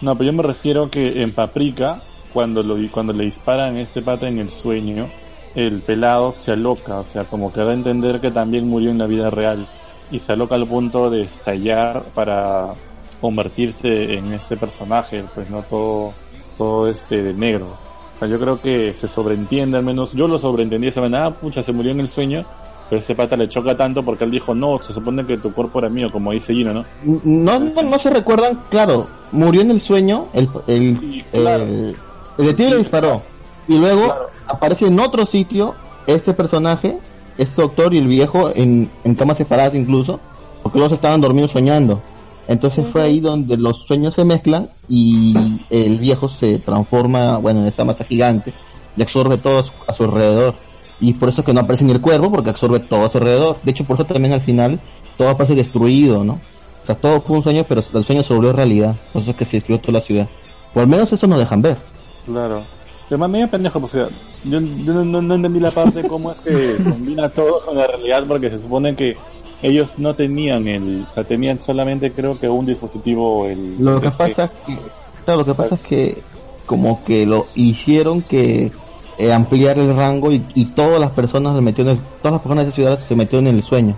No, 0.00 0.14
pero 0.16 0.30
yo 0.30 0.36
me 0.36 0.42
refiero 0.42 0.90
que 0.90 1.22
en 1.22 1.32
Paprika, 1.32 2.02
cuando 2.32 2.62
lo 2.62 2.74
di- 2.74 2.88
cuando 2.88 3.12
le 3.12 3.24
disparan 3.24 3.76
a 3.76 3.80
este 3.80 4.02
pata 4.02 4.28
en 4.28 4.38
el 4.38 4.50
sueño, 4.50 5.06
el 5.54 5.80
pelado 5.80 6.30
se 6.32 6.52
aloca, 6.52 6.98
o 6.98 7.04
sea, 7.04 7.24
como 7.24 7.52
que 7.52 7.60
da 7.60 7.70
a 7.70 7.74
entender 7.74 8.20
que 8.20 8.30
también 8.30 8.68
murió 8.68 8.90
en 8.90 8.98
la 8.98 9.06
vida 9.06 9.30
real 9.30 9.66
y 10.14 10.18
se 10.20 10.32
aloca 10.32 10.54
al 10.54 10.66
punto 10.66 11.10
de 11.10 11.20
estallar 11.22 12.02
para 12.14 12.74
convertirse 13.20 14.14
en 14.14 14.32
este 14.32 14.56
personaje, 14.56 15.24
pues 15.34 15.50
no 15.50 15.62
todo 15.62 16.12
todo 16.56 16.88
este 16.88 17.22
de 17.22 17.32
negro. 17.34 17.76
O 18.14 18.16
sea, 18.16 18.28
yo 18.28 18.38
creo 18.38 18.60
que 18.60 18.94
se 18.94 19.08
sobreentiende, 19.08 19.76
al 19.76 19.82
menos 19.84 20.12
yo 20.12 20.28
lo 20.28 20.38
sobreentendí 20.38 20.86
esa 20.86 21.00
manera, 21.00 21.26
ah, 21.26 21.34
pucha, 21.34 21.62
se 21.64 21.72
murió 21.72 21.90
en 21.90 21.98
el 22.00 22.06
sueño, 22.08 22.44
pero 22.88 23.00
ese 23.00 23.16
pata 23.16 23.36
le 23.36 23.48
choca 23.48 23.76
tanto 23.76 24.04
porque 24.04 24.22
él 24.22 24.30
dijo, 24.30 24.54
no, 24.54 24.80
se 24.80 24.92
supone 24.92 25.26
que 25.26 25.38
tu 25.38 25.52
cuerpo 25.52 25.80
era 25.80 25.88
mío, 25.88 26.08
como 26.12 26.30
dice 26.30 26.54
Gino, 26.54 26.72
¿no? 26.72 26.84
No, 27.02 27.58
no, 27.58 27.82
no 27.82 27.98
se 27.98 28.10
recuerdan, 28.10 28.62
claro, 28.70 29.08
murió 29.32 29.62
en 29.62 29.72
el 29.72 29.80
sueño, 29.80 30.28
el, 30.32 30.48
el, 30.68 30.98
Sí, 31.00 31.24
claro. 31.32 31.64
el, 31.64 31.96
el 32.38 32.44
detective 32.46 32.70
le 32.70 32.76
disparó. 32.76 33.22
Y 33.66 33.78
luego 33.78 34.04
Claro. 34.04 34.26
aparece 34.46 34.86
en 34.86 35.00
otro 35.00 35.26
sitio 35.26 35.74
este 36.06 36.34
personaje, 36.34 36.98
este 37.38 37.60
doctor 37.62 37.94
y 37.94 37.98
el 37.98 38.06
viejo 38.08 38.50
en, 38.54 38.90
en 39.04 39.14
camas 39.14 39.38
separadas 39.38 39.74
incluso, 39.74 40.20
porque 40.62 40.78
los 40.78 40.92
estaban 40.92 41.20
dormidos 41.20 41.50
soñando. 41.52 42.00
Entonces 42.46 42.86
fue 42.86 43.02
ahí 43.02 43.20
donde 43.20 43.56
los 43.56 43.78
sueños 43.86 44.14
se 44.14 44.24
mezclan 44.24 44.68
y 44.88 45.34
el 45.70 45.98
viejo 45.98 46.28
se 46.28 46.58
transforma, 46.58 47.38
bueno, 47.38 47.60
en 47.60 47.66
esa 47.66 47.84
masa 47.84 48.04
gigante 48.04 48.52
y 48.96 49.02
absorbe 49.02 49.38
todo 49.38 49.58
a 49.60 49.62
su- 49.64 49.72
a 49.88 49.94
su 49.94 50.04
alrededor. 50.04 50.54
Y 51.00 51.14
por 51.14 51.28
eso 51.30 51.40
es 51.40 51.46
que 51.46 51.52
no 51.54 51.60
aparece 51.60 51.84
ni 51.84 51.92
el 51.92 52.00
cuervo, 52.00 52.30
porque 52.30 52.50
absorbe 52.50 52.80
todo 52.80 53.04
a 53.04 53.08
su 53.10 53.18
alrededor. 53.18 53.58
De 53.62 53.70
hecho, 53.70 53.84
por 53.84 53.96
eso 53.96 54.04
también 54.04 54.32
al 54.34 54.40
final 54.42 54.78
todo 55.16 55.30
aparece 55.30 55.54
destruido, 55.54 56.22
¿no? 56.22 56.34
O 56.34 56.86
sea, 56.86 56.94
todo 56.94 57.22
fue 57.22 57.38
un 57.38 57.42
sueño, 57.42 57.64
pero 57.66 57.82
el 57.94 58.04
sueño 58.04 58.22
se 58.22 58.34
volvió 58.34 58.52
realidad. 58.52 58.94
Por 59.12 59.22
eso 59.22 59.30
es 59.30 59.36
que 59.38 59.44
se 59.46 59.56
destruyó 59.56 59.80
toda 59.80 59.94
la 59.94 60.00
ciudad. 60.02 60.28
O 60.74 60.80
al 60.80 60.86
menos 60.86 61.10
eso 61.12 61.26
nos 61.26 61.38
dejan 61.38 61.62
ver. 61.62 61.78
Claro. 62.26 62.62
Además, 63.08 63.30
medio 63.30 63.48
pendejo, 63.48 63.80
pues, 63.80 63.94
o 63.94 63.98
sea, 63.98 64.08
yo, 64.44 64.60
yo 64.60 64.92
no, 64.94 65.04
no- 65.04 65.22
no 65.22 65.34
entendí 65.34 65.60
la 65.60 65.70
parte 65.70 66.02
de 66.02 66.08
cómo 66.08 66.32
es 66.32 66.40
que 66.40 66.76
combina 66.90 67.28
todo 67.28 67.64
con 67.64 67.76
la 67.76 67.86
realidad, 67.86 68.24
porque 68.26 68.48
se 68.50 68.60
supone 68.60 68.94
que 68.96 69.16
ellos 69.62 69.94
no 69.98 70.14
tenían 70.14 70.66
el, 70.68 71.06
o 71.08 71.12
sea, 71.12 71.24
tenían 71.24 71.62
solamente 71.62 72.12
creo 72.12 72.38
que 72.38 72.48
un 72.48 72.66
dispositivo, 72.66 73.46
el 73.46 73.76
Lo 73.78 74.00
que 74.00 74.06
pasa 74.08 74.26
es 74.28 74.50
que, 74.66 74.78
claro, 75.24 75.40
lo 75.40 75.44
que 75.46 75.54
pasa 75.54 75.74
es 75.76 75.80
que 75.82 76.22
como 76.66 77.04
que 77.04 77.26
lo 77.26 77.46
hicieron 77.54 78.22
que 78.22 78.72
eh, 79.18 79.32
ampliar 79.32 79.78
el 79.78 79.94
rango 79.96 80.32
y, 80.32 80.42
y 80.54 80.64
todas 80.66 80.98
las 80.98 81.10
personas 81.10 81.54
se 81.54 81.60
metieron, 81.62 81.96
en- 81.96 82.02
todas 82.22 82.32
las 82.32 82.40
personas 82.42 82.64
de 82.64 82.68
esa 82.70 82.74
ciudad 82.76 82.98
se 82.98 83.14
metieron 83.14 83.46
en 83.46 83.56
el 83.56 83.62
sueño. 83.62 83.94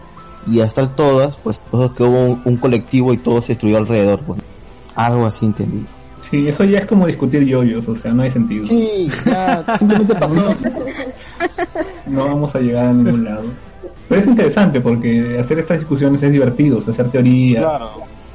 Y 0.48 0.60
hasta 0.60 0.94
todas, 0.94 1.36
pues, 1.42 1.60
pues, 1.70 1.90
que 1.92 2.02
hubo 2.04 2.20
un, 2.20 2.42
un 2.44 2.56
colectivo 2.56 3.12
y 3.12 3.16
todo 3.18 3.40
se 3.40 3.52
destruyó 3.54 3.78
alrededor, 3.78 4.20
pues. 4.20 4.40
Algo 4.94 5.26
así 5.26 5.44
entendí. 5.46 5.84
Sí, 6.30 6.48
eso 6.48 6.64
ya 6.64 6.80
es 6.80 6.86
como 6.86 7.06
discutir 7.06 7.44
yoyos, 7.44 7.86
o 7.88 7.94
sea, 7.94 8.12
no 8.12 8.22
hay 8.22 8.30
sentido. 8.30 8.64
Sí, 8.64 9.08
ya, 9.26 9.64
simplemente 9.78 10.14
pasó. 10.20 10.56
No 12.06 12.24
vamos 12.26 12.54
a 12.54 12.60
llegar 12.60 12.86
a 12.86 12.92
ningún 12.92 13.24
lado. 13.24 13.44
Pero 14.08 14.20
es 14.20 14.26
interesante 14.26 14.80
porque 14.80 15.38
hacer 15.38 15.58
estas 15.60 15.78
discusiones 15.78 16.22
es 16.22 16.32
divertido, 16.32 16.78
o 16.78 16.80
sea, 16.80 16.92
hacer 16.94 17.10
teoría, 17.10 17.60
Claro. 17.60 17.90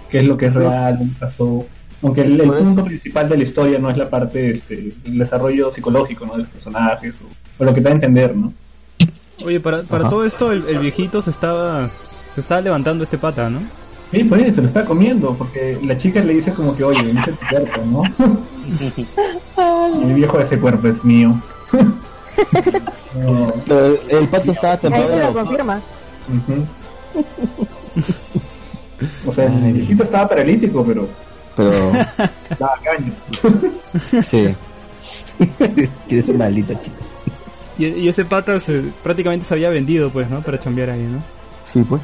qué 0.10 0.20
es 0.20 0.28
lo 0.28 0.38
que 0.38 0.46
es 0.48 0.54
real, 0.54 1.00
qué 1.00 1.06
pasó. 1.20 1.66
Aunque 2.04 2.22
el, 2.22 2.38
punto 2.42 2.84
principal 2.86 3.30
de 3.30 3.38
la 3.38 3.44
historia 3.44 3.78
no 3.80 3.90
es 3.92 3.98
la 3.98 4.10
parte, 4.10 4.52
este, 4.52 4.94
el 5.06 5.18
desarrollo 5.20 5.70
psicológico, 5.70 6.26
¿no? 6.26 6.34
De 6.34 6.40
los 6.40 6.48
personajes 6.48 7.16
o, 7.22 7.62
o 7.62 7.66
lo 7.66 7.74
que 7.74 7.80
te 7.82 7.84
da 7.86 7.90
a 7.92 7.94
entender, 7.94 8.36
¿no? 8.36 8.54
Oye, 9.46 9.60
para, 9.60 9.84
para 9.84 10.04
Ajá. 10.04 10.10
todo 10.10 10.26
esto 10.26 10.52
el, 10.52 10.66
el 10.68 10.80
viejito 10.80 11.22
se 11.22 11.30
estaba 11.30 11.90
se 12.34 12.42
estaba 12.42 12.62
levantando 12.62 13.04
este 13.04 13.18
pata, 13.18 13.50
¿no? 13.50 13.60
Sí, 14.12 14.24
pues 14.26 14.54
se 14.56 14.62
lo 14.62 14.68
está 14.68 14.84
comiendo, 14.84 15.34
porque 15.36 15.78
la 15.84 15.98
chica 15.98 16.22
le 16.22 16.34
dice 16.34 16.52
como 16.54 16.76
que, 16.76 16.84
oye, 16.84 17.02
vente 17.04 17.32
tu 17.32 17.48
cuerpo, 17.48 17.82
¿no? 17.86 18.04
y 20.02 20.04
el 20.10 20.14
viejo, 20.16 20.40
ese 20.40 20.60
cuerpo 20.60 20.88
es 20.90 21.04
mío. 21.04 21.34
No, 23.16 23.48
Pero 23.66 23.98
el 24.10 24.28
pato 24.28 24.52
estaba 24.52 24.78
se 24.78 24.90
lo 24.90 24.96
temblando. 24.98 25.34
confirma. 25.34 25.82
O 29.26 29.32
sea, 29.32 29.46
el 29.46 29.74
viejito 29.74 30.04
estaba 30.04 30.28
paralítico, 30.30 30.86
pero 30.86 31.08
Pero, 31.56 31.72
daba 32.60 32.78
caño. 32.84 33.14
sí. 34.00 34.56
Tienes 36.08 36.28
un 36.28 36.38
maldito 36.38 36.74
chico. 36.76 36.96
Y, 37.78 37.86
y 37.86 38.08
ese 38.10 38.26
pata 38.26 38.60
se, 38.60 38.84
prácticamente 39.04 39.46
se 39.46 39.54
había 39.56 39.70
vendido, 39.70 40.12
pues, 40.12 40.30
¿no? 40.30 40.42
Para 40.42 40.60
chambear 40.60 40.92
ahí, 40.92 41.02
¿no? 41.02 41.24
Sí, 41.66 41.84
pues. 41.88 42.02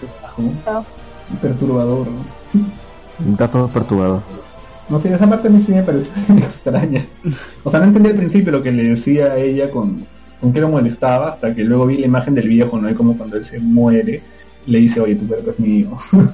Perturbador, 1.41 2.07
¿no? 2.07 3.31
Está 3.31 3.49
todo 3.49 3.67
perturbador. 3.67 4.21
No 4.89 4.99
sé, 4.99 5.13
esa 5.13 5.27
parte 5.29 5.47
a 5.49 5.51
mí 5.51 5.59
sí 5.59 5.73
me 5.73 5.83
pareció 5.83 6.13
extraña. 6.37 7.05
O 7.63 7.69
sea, 7.71 7.79
no 7.79 7.87
entendí 7.87 8.09
al 8.09 8.15
principio 8.15 8.51
lo 8.51 8.61
que 8.61 8.71
le 8.71 8.83
decía 8.83 9.33
a 9.33 9.37
ella 9.37 9.69
con, 9.69 10.05
con 10.39 10.53
qué 10.53 10.61
lo 10.61 10.69
molestaba, 10.69 11.29
hasta 11.29 11.53
que 11.53 11.63
luego 11.63 11.85
vi 11.87 11.97
la 11.97 12.05
imagen 12.05 12.35
del 12.35 12.47
viejo, 12.47 12.79
¿no? 12.79 12.89
Y 12.89 12.95
como 12.95 13.17
cuando 13.17 13.37
él 13.37 13.45
se 13.45 13.59
muere, 13.59 14.21
le 14.65 14.79
dice, 14.79 15.01
oye, 15.01 15.15
tu 15.15 15.27
cuerpo 15.27 15.51
es 15.51 15.59
mío. 15.59 15.91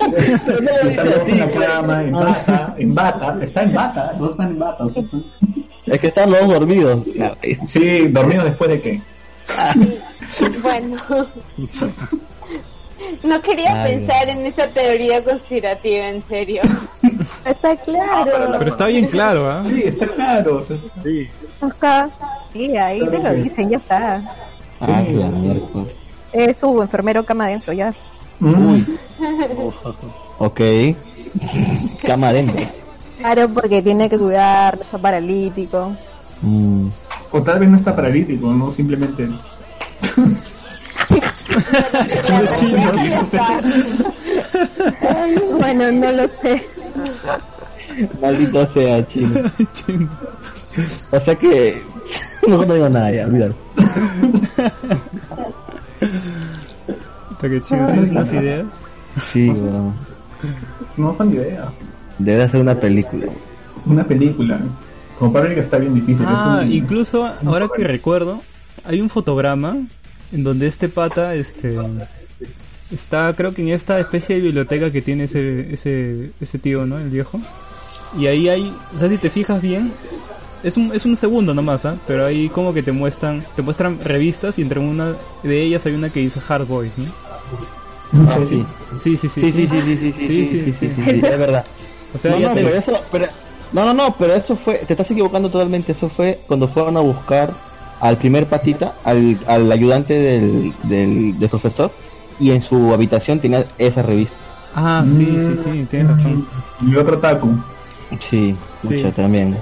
Está 0.00 1.02
así, 1.02 1.32
en 1.32 1.38
la 1.40 1.46
pues. 1.48 1.66
cama, 1.66 2.02
en 2.02 2.12
bata, 2.12 2.74
en 2.78 2.94
bata, 2.94 3.38
está 3.42 3.62
en 3.62 3.74
bata, 3.74 4.12
los 4.12 4.20
dos 4.20 4.30
están 4.30 4.50
en 4.50 4.58
bata. 4.58 4.84
o 4.84 4.88
sea, 4.88 5.02
Es 5.86 6.00
que 6.00 6.06
están 6.08 6.30
los 6.30 6.40
dos 6.40 6.48
dormidos. 6.48 7.06
sí, 7.68 8.08
dormidos 8.08 8.44
después 8.44 8.70
de 8.70 8.80
qué. 8.80 9.02
Bueno. 10.62 10.96
No 13.22 13.40
quería 13.40 13.82
Ay, 13.82 13.96
pensar 13.96 14.28
en 14.28 14.46
esa 14.46 14.68
teoría 14.68 15.24
conspirativa, 15.24 16.08
en 16.08 16.22
serio. 16.28 16.62
Está 17.44 17.76
claro. 17.76 18.32
Pero 18.58 18.70
está 18.70 18.86
bien 18.86 19.06
claro, 19.06 19.50
¿ah? 19.50 19.62
Sí, 19.66 19.82
está 19.84 20.06
claro. 20.08 20.56
o 20.58 20.62
sea, 20.62 20.76
Sí. 21.02 21.28
Ajá. 21.60 22.10
Sí, 22.52 22.76
ahí 22.76 23.00
te 23.08 23.18
lo 23.18 23.32
dicen, 23.34 23.70
ya 23.70 23.76
está. 23.78 24.22
Ah, 24.80 25.02
la 25.06 25.28
mierda. 25.28 25.84
Es 26.32 26.60
su 26.60 26.80
enfermero 26.82 27.24
cama 27.24 27.44
adentro, 27.46 27.72
ya. 27.72 27.94
mm, 28.40 28.76
Ok. 30.38 30.60
Cama 32.04 32.28
adentro. 32.28 32.56
Claro, 33.18 33.48
porque 33.50 33.82
tiene 33.82 34.08
que 34.08 34.18
cuidar, 34.18 34.78
está 34.80 34.98
paralítico. 34.98 35.94
Mm. 36.42 36.88
O 37.32 37.42
tal 37.42 37.58
vez 37.60 37.68
no 37.68 37.76
está 37.76 37.94
paralítico, 37.94 38.50
no 38.50 38.70
simplemente. 38.70 39.28
Está. 43.20 43.60
Bueno, 45.58 45.92
no 45.92 46.12
lo 46.12 46.28
sé. 46.42 46.66
Maldito 48.20 48.66
sea, 48.66 49.06
chino. 49.06 49.40
O 51.10 51.20
sea 51.20 51.34
que. 51.34 51.82
no, 52.48 52.64
no 52.64 52.74
digo 52.74 52.88
nada 52.88 53.10
ya, 53.12 53.26
olvídalo. 53.26 53.54
Hasta 57.30 57.48
que 57.48 57.62
chido, 57.62 57.86
¿tienes 57.88 58.10
unas 58.10 58.32
ideas? 58.32 58.66
Sí, 59.20 59.50
weón. 59.50 59.94
No 60.96 61.16
ni 61.24 61.34
idea. 61.34 61.70
Debe 62.18 62.42
hacer 62.42 62.60
una 62.60 62.78
película. 62.78 63.26
Una 63.86 64.04
película. 64.06 64.60
Como 65.18 65.32
para 65.32 65.54
que 65.54 65.60
está 65.60 65.78
bien 65.78 65.94
difícil. 65.94 66.24
Ah, 66.26 66.60
es 66.60 66.66
un- 66.66 66.72
incluso 66.72 67.30
ahora 67.44 67.68
que 67.74 67.84
recuerdo, 67.84 68.42
hay 68.84 69.00
un 69.00 69.08
fotograma 69.08 69.76
en 70.32 70.44
donde 70.44 70.66
este 70.66 70.88
pata, 70.88 71.34
este, 71.34 71.76
está 72.90 73.32
creo 73.36 73.54
que 73.54 73.62
en 73.62 73.68
esta 73.68 73.98
especie 74.00 74.36
de 74.36 74.42
biblioteca 74.42 74.90
que 74.90 75.02
tiene 75.02 75.24
ese, 75.24 75.72
ese, 75.72 76.30
ese 76.40 76.58
tío, 76.58 76.86
¿no? 76.86 76.98
El 76.98 77.08
viejo. 77.10 77.40
Y 78.18 78.26
ahí 78.26 78.48
hay, 78.48 78.74
o 78.94 78.98
sea, 78.98 79.08
si 79.08 79.18
te 79.18 79.30
fijas 79.30 79.62
bien, 79.62 79.92
es 80.64 80.76
un, 80.76 80.92
es 80.94 81.04
un 81.04 81.16
segundo 81.16 81.54
nomás, 81.54 81.84
¿ah? 81.86 81.96
Pero 82.06 82.26
ahí 82.26 82.48
como 82.48 82.74
que 82.74 82.82
te 82.82 82.92
muestran, 82.92 83.44
te 83.54 83.62
muestran 83.62 84.00
revistas 84.02 84.58
y 84.58 84.62
entre 84.62 84.80
una 84.80 85.16
de 85.42 85.62
ellas 85.62 85.86
hay 85.86 85.94
una 85.94 86.10
que 86.10 86.20
dice 86.20 86.40
Hard 86.48 86.66
Boys, 86.66 86.92
¿no? 86.96 87.06
Ah, 88.28 88.38
sí. 88.48 88.66
Sí, 88.96 89.16
sí, 89.16 89.28
sí. 89.28 89.40
Sí, 89.40 89.52
sí, 89.52 89.68
sí, 89.68 89.80
sí, 89.80 89.96
sí, 89.96 90.12
sí, 90.12 90.12
sí, 90.12 90.44
sí, 90.44 90.72
sí, 90.72 90.72
sí, 90.72 91.04
sí, 91.04 91.20
es 91.24 91.38
verdad. 91.38 91.64
O 92.12 92.18
sea, 92.18 92.32
no, 92.32 92.40
ya 92.40 92.48
no, 92.48 92.54
te- 92.54 92.64
pero 92.64 92.76
eso, 92.76 93.00
pero, 93.12 93.26
no, 93.72 93.84
no, 93.86 93.94
no, 93.94 94.16
pero 94.18 94.34
eso 94.34 94.56
fue, 94.56 94.78
te 94.78 94.94
estás 94.94 95.08
equivocando 95.12 95.48
totalmente, 95.48 95.92
eso 95.92 96.08
fue 96.08 96.40
cuando 96.48 96.66
fueron 96.66 96.96
a 96.96 97.00
buscar 97.00 97.54
al 98.00 98.16
primer 98.16 98.46
patita, 98.46 98.94
al, 99.04 99.38
al 99.46 99.70
ayudante 99.70 100.14
del, 100.14 100.72
del, 100.84 101.38
del 101.38 101.48
profesor, 101.48 101.90
y 102.38 102.50
en 102.52 102.60
su 102.62 102.92
habitación 102.92 103.38
tenía 103.40 103.64
esa 103.78 104.02
revista. 104.02 104.34
Ah, 104.74 105.04
sí, 105.06 105.26
sí, 105.38 105.56
sí, 105.62 105.86
tienes 105.90 106.10
razón. 106.12 106.46
Y 106.80 106.96
otro 106.96 107.18
taco. 107.18 107.48
Sí, 108.18 108.56
Sí. 108.80 108.94
mucha 108.96 109.12
también. 109.12 109.56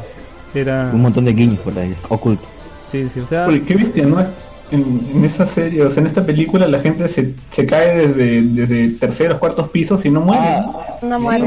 Era, 0.55 0.91
Un 0.93 1.03
montón 1.03 1.25
de 1.25 1.33
guiños 1.33 1.59
por 1.61 1.77
ahí, 1.79 1.95
ocultos. 2.09 2.47
sí, 2.79 3.09
sí, 3.13 3.21
o 3.21 3.27
sea, 3.27 3.47
Oye, 3.47 3.63
qué 3.63 3.75
bestia, 3.75 4.07
¿no? 4.07 4.21
En, 4.71 5.09
en 5.15 5.25
esa 5.25 5.47
serie, 5.47 5.83
o 5.83 5.91
sea, 5.91 6.01
en 6.03 6.07
esta 6.07 6.25
película 6.25 6.69
la 6.69 6.79
gente 6.79 7.09
se, 7.09 7.35
se 7.51 7.67
cae 7.67 8.07
desde, 8.09 8.43
desde 8.43 8.91
terceros, 8.99 9.39
cuartos 9.39 9.69
pisos 9.71 10.05
y 10.05 10.11
no 10.11 10.21
muere. 10.21 10.43
Ah, 10.45 10.97
No 11.03 11.19
muere. 11.21 11.47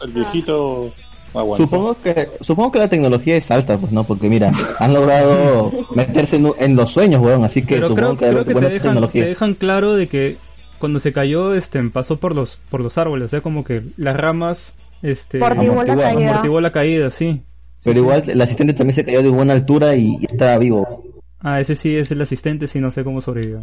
El 0.00 0.12
viejito 0.12 0.92
aguanta. 1.34 1.64
Supongo 1.64 1.96
que, 2.02 2.28
supongo 2.40 2.72
que 2.72 2.78
la 2.78 2.88
tecnología 2.88 3.36
es 3.36 3.50
alta, 3.50 3.78
pues 3.78 3.92
no, 3.92 4.04
porque 4.04 4.28
mira, 4.28 4.52
han 4.78 4.94
logrado 4.94 5.72
meterse 5.94 6.36
en, 6.36 6.50
en 6.58 6.76
los 6.76 6.90
sueños, 6.90 7.20
weón, 7.22 7.44
así 7.44 7.62
que 7.62 7.76
pero 7.76 7.88
supongo 7.88 8.16
creo, 8.16 8.18
que 8.18 8.26
creo 8.32 8.38
que 8.40 8.48
te 8.48 8.52
buena 8.54 8.68
dejan, 8.68 8.88
tecnología. 8.88 9.22
te 9.22 9.28
dejan 9.28 9.54
claro 9.54 9.94
de 9.94 10.08
que 10.08 10.36
cuando 10.78 10.98
se 11.00 11.12
cayó, 11.12 11.54
este, 11.54 11.82
pasó 11.90 12.18
por 12.18 12.34
los, 12.34 12.58
por 12.70 12.80
los 12.80 12.96
árboles, 12.98 13.26
o 13.26 13.28
sea, 13.28 13.40
como 13.40 13.64
que 13.64 13.82
las 13.96 14.16
ramas, 14.16 14.74
este, 15.02 15.44
Amortiguó 15.44 15.82
la 15.82 15.96
caída. 15.96 16.30
amortiguó 16.30 16.60
la 16.60 16.72
caída, 16.72 17.10
sí. 17.10 17.42
Pero 17.84 18.00
igual 18.00 18.22
el 18.28 18.40
asistente 18.40 18.74
también 18.74 18.96
se 18.96 19.04
cayó 19.04 19.22
de 19.22 19.28
buena 19.28 19.52
altura 19.52 19.94
y, 19.94 20.16
y 20.20 20.24
estaba 20.24 20.58
vivo. 20.58 21.04
Ah, 21.40 21.60
ese 21.60 21.76
sí 21.76 21.96
es 21.96 22.10
el 22.10 22.20
asistente, 22.20 22.66
sí, 22.66 22.80
no 22.80 22.90
sé 22.90 23.04
cómo 23.04 23.20
sobrevivió. 23.20 23.60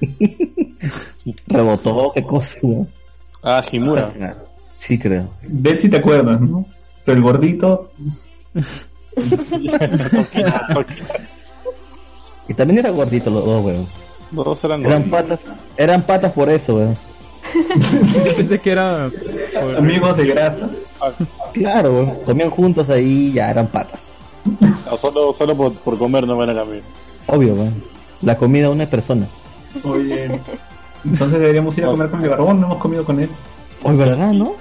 Rebotó, 1.46 2.12
qué 2.14 2.22
cosa, 2.22 2.58
weón. 2.62 2.88
Ah, 3.42 3.62
Himura. 3.70 4.12
Sí, 4.76 4.98
creo. 4.98 5.28
Él 5.42 5.78
sí 5.78 5.88
te 5.90 5.98
acuerdas, 5.98 6.40
¿no? 6.40 6.64
Pero 7.04 7.16
el 7.18 7.22
gordito, 7.24 7.90
Y 12.48 12.54
también 12.54 12.78
era 12.80 12.90
gordito 12.90 13.30
los 13.30 13.44
dos, 13.44 13.64
weón. 13.64 13.86
Los 14.32 14.44
dos 14.44 14.64
eran 14.64 14.84
Eran 14.84 15.08
gorditos. 15.10 15.38
patas, 15.38 15.56
eran 15.76 16.02
patas 16.02 16.32
por 16.32 16.48
eso, 16.50 16.76
weón. 16.76 16.96
Yo 18.24 18.36
pensé 18.36 18.58
que 18.58 18.72
era... 18.72 19.10
por- 19.60 19.76
amigos 19.76 20.16
de 20.16 20.26
grasa. 20.26 20.68
Claro, 21.52 21.92
weón. 21.92 22.14
Comían 22.26 22.50
juntos 22.50 22.88
ahí 22.90 23.28
y 23.28 23.32
ya 23.32 23.50
eran 23.50 23.66
patas. 23.68 24.00
Solo, 25.00 25.32
solo 25.32 25.56
por, 25.56 25.72
por 25.74 25.98
comer 25.98 26.26
no 26.26 26.36
van 26.36 26.50
a 26.50 26.54
cambiar. 26.54 26.82
Obvio, 27.26 27.54
weón. 27.54 27.82
La 28.22 28.36
comida 28.36 28.66
de 28.66 28.72
una 28.72 28.90
persona. 28.90 29.28
Oye, 29.84 30.24
entonces 31.04 31.32
deberíamos 31.38 31.76
ir 31.78 31.84
a 31.84 31.88
comer 31.88 32.10
con 32.10 32.22
el 32.22 32.28
barbón, 32.30 32.60
no 32.60 32.66
hemos 32.66 32.78
comido 32.78 33.04
con 33.04 33.20
él. 33.20 33.30
Hoy, 33.84 33.96
¿verdad, 33.96 34.32
no? 34.32 34.54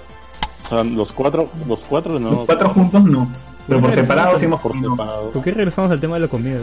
O 0.72 0.76
sea, 0.76 0.84
los 0.84 1.12
cuatro, 1.12 1.50
los 1.68 1.84
cuatro 1.86 2.20
no. 2.20 2.30
Los 2.32 2.46
cuatro 2.46 2.70
juntos 2.74 3.04
no, 3.06 3.28
pero 3.68 3.82
por 3.82 3.92
separado 3.92 4.38
sí 4.38 4.46
hemos 4.46 4.62
por 4.62 4.74
separado. 4.74 5.32
¿Por 5.32 5.44
qué 5.44 5.52
regresamos 5.52 5.90
al 5.92 6.00
tema 6.00 6.16
de 6.16 6.20
la 6.22 6.28
comida? 6.28 6.60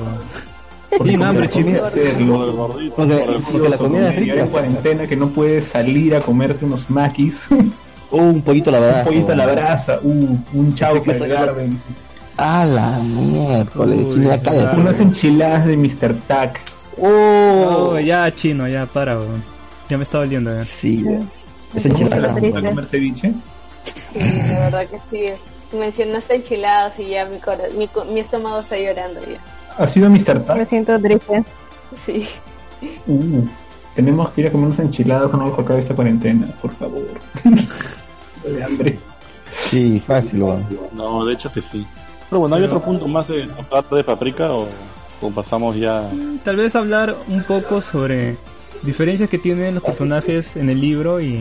Tienen 1.02 1.22
hambre, 1.24 1.48
chicos. 1.50 1.72
el 1.94 2.26
Porque- 2.28 2.62
por 2.64 2.80
el 2.80 2.90
porque 2.92 3.68
la 3.68 3.76
comida 3.78 4.08
es 4.10 4.16
rica. 4.16 4.34
en 4.40 4.48
cuarentena 4.48 5.06
que 5.08 5.16
no 5.16 5.28
puedes 5.30 5.66
salir 5.68 6.14
a 6.14 6.20
comerte 6.20 6.64
unos 6.64 6.88
maquis, 6.90 7.48
un 7.50 7.74
Uh, 8.08 8.20
un 8.20 8.42
pollito 8.42 8.70
a 8.70 8.74
la 8.74 8.78
verdad. 8.80 9.04
pollito 9.04 9.32
a 9.32 9.34
la 9.34 9.46
brasa, 9.46 9.98
uh, 10.00 10.08
un 10.08 10.72
Ese 10.78 11.02
que 11.02 11.12
de 11.12 11.18
saca- 11.18 11.46
garden, 11.46 11.80
A 12.36 12.64
la 12.64 12.98
verdad. 14.54 14.78
unas 14.78 15.00
enchiladas 15.00 15.66
de 15.66 15.76
Mr. 15.76 16.14
Tac. 16.28 16.60
Oh, 16.98 17.98
ya 17.98 18.32
chino, 18.32 18.68
ya 18.68 18.86
para. 18.86 19.18
Ya 19.88 19.96
me 19.98 20.04
está 20.04 20.18
doliendo, 20.18 20.52
ya. 20.54 20.64
sí, 20.64 21.02
weón. 21.04 21.28
Es 21.74 21.84
enchilada. 21.84 22.32
triste. 22.34 22.58
¿A 22.58 22.62
comer 22.62 22.86
ceviche? 22.86 23.32
Sí, 24.12 24.18
la 24.48 24.58
verdad 24.70 24.86
que 24.88 24.98
sí. 25.10 25.32
Mencionaste 25.76 26.36
enchiladas 26.36 26.98
y 27.00 27.08
ya 27.10 27.24
mi, 27.26 27.38
cora- 27.38 27.68
mi, 27.76 27.88
co- 27.88 28.04
mi 28.04 28.20
estómago 28.20 28.60
está 28.60 28.78
llorando 28.78 29.20
ya. 29.20 29.38
¿Ha 29.78 29.86
sido 29.86 30.08
Mr. 30.08 30.38
Me 30.38 30.44
Tac? 30.44 30.66
siento 30.68 30.98
triste. 31.00 31.44
Sí. 31.96 32.26
Uh, 33.06 33.44
tenemos 33.94 34.30
que 34.30 34.42
ir 34.42 34.46
a 34.48 34.52
comer 34.52 34.66
unas 34.68 34.78
enchiladas 34.78 35.28
cuando 35.28 35.50
nos 35.50 35.58
acabe 35.58 35.80
esta 35.80 35.94
cuarentena, 35.94 36.46
por 36.62 36.72
favor. 36.72 37.06
de 38.44 38.64
hambre. 38.64 38.98
Sí, 39.64 39.98
fácil. 40.00 40.44
No, 40.92 41.24
de 41.24 41.32
hecho 41.34 41.52
que 41.52 41.60
sí. 41.60 41.86
Pero 42.30 42.40
bueno, 42.40 42.56
¿hay 42.56 42.62
otro 42.62 42.80
punto 42.82 43.06
más 43.08 43.28
de 43.28 43.48
de 43.90 44.04
paprika 44.04 44.52
o, 44.52 44.66
o 45.20 45.30
pasamos 45.30 45.76
ya? 45.76 46.10
Tal 46.44 46.56
vez 46.56 46.74
hablar 46.76 47.16
un 47.28 47.42
poco 47.44 47.80
sobre 47.80 48.36
diferencias 48.82 49.28
que 49.28 49.38
tienen 49.38 49.74
los 49.74 49.82
personajes 49.82 50.56
en 50.56 50.68
el 50.68 50.80
libro 50.80 51.20
y, 51.20 51.40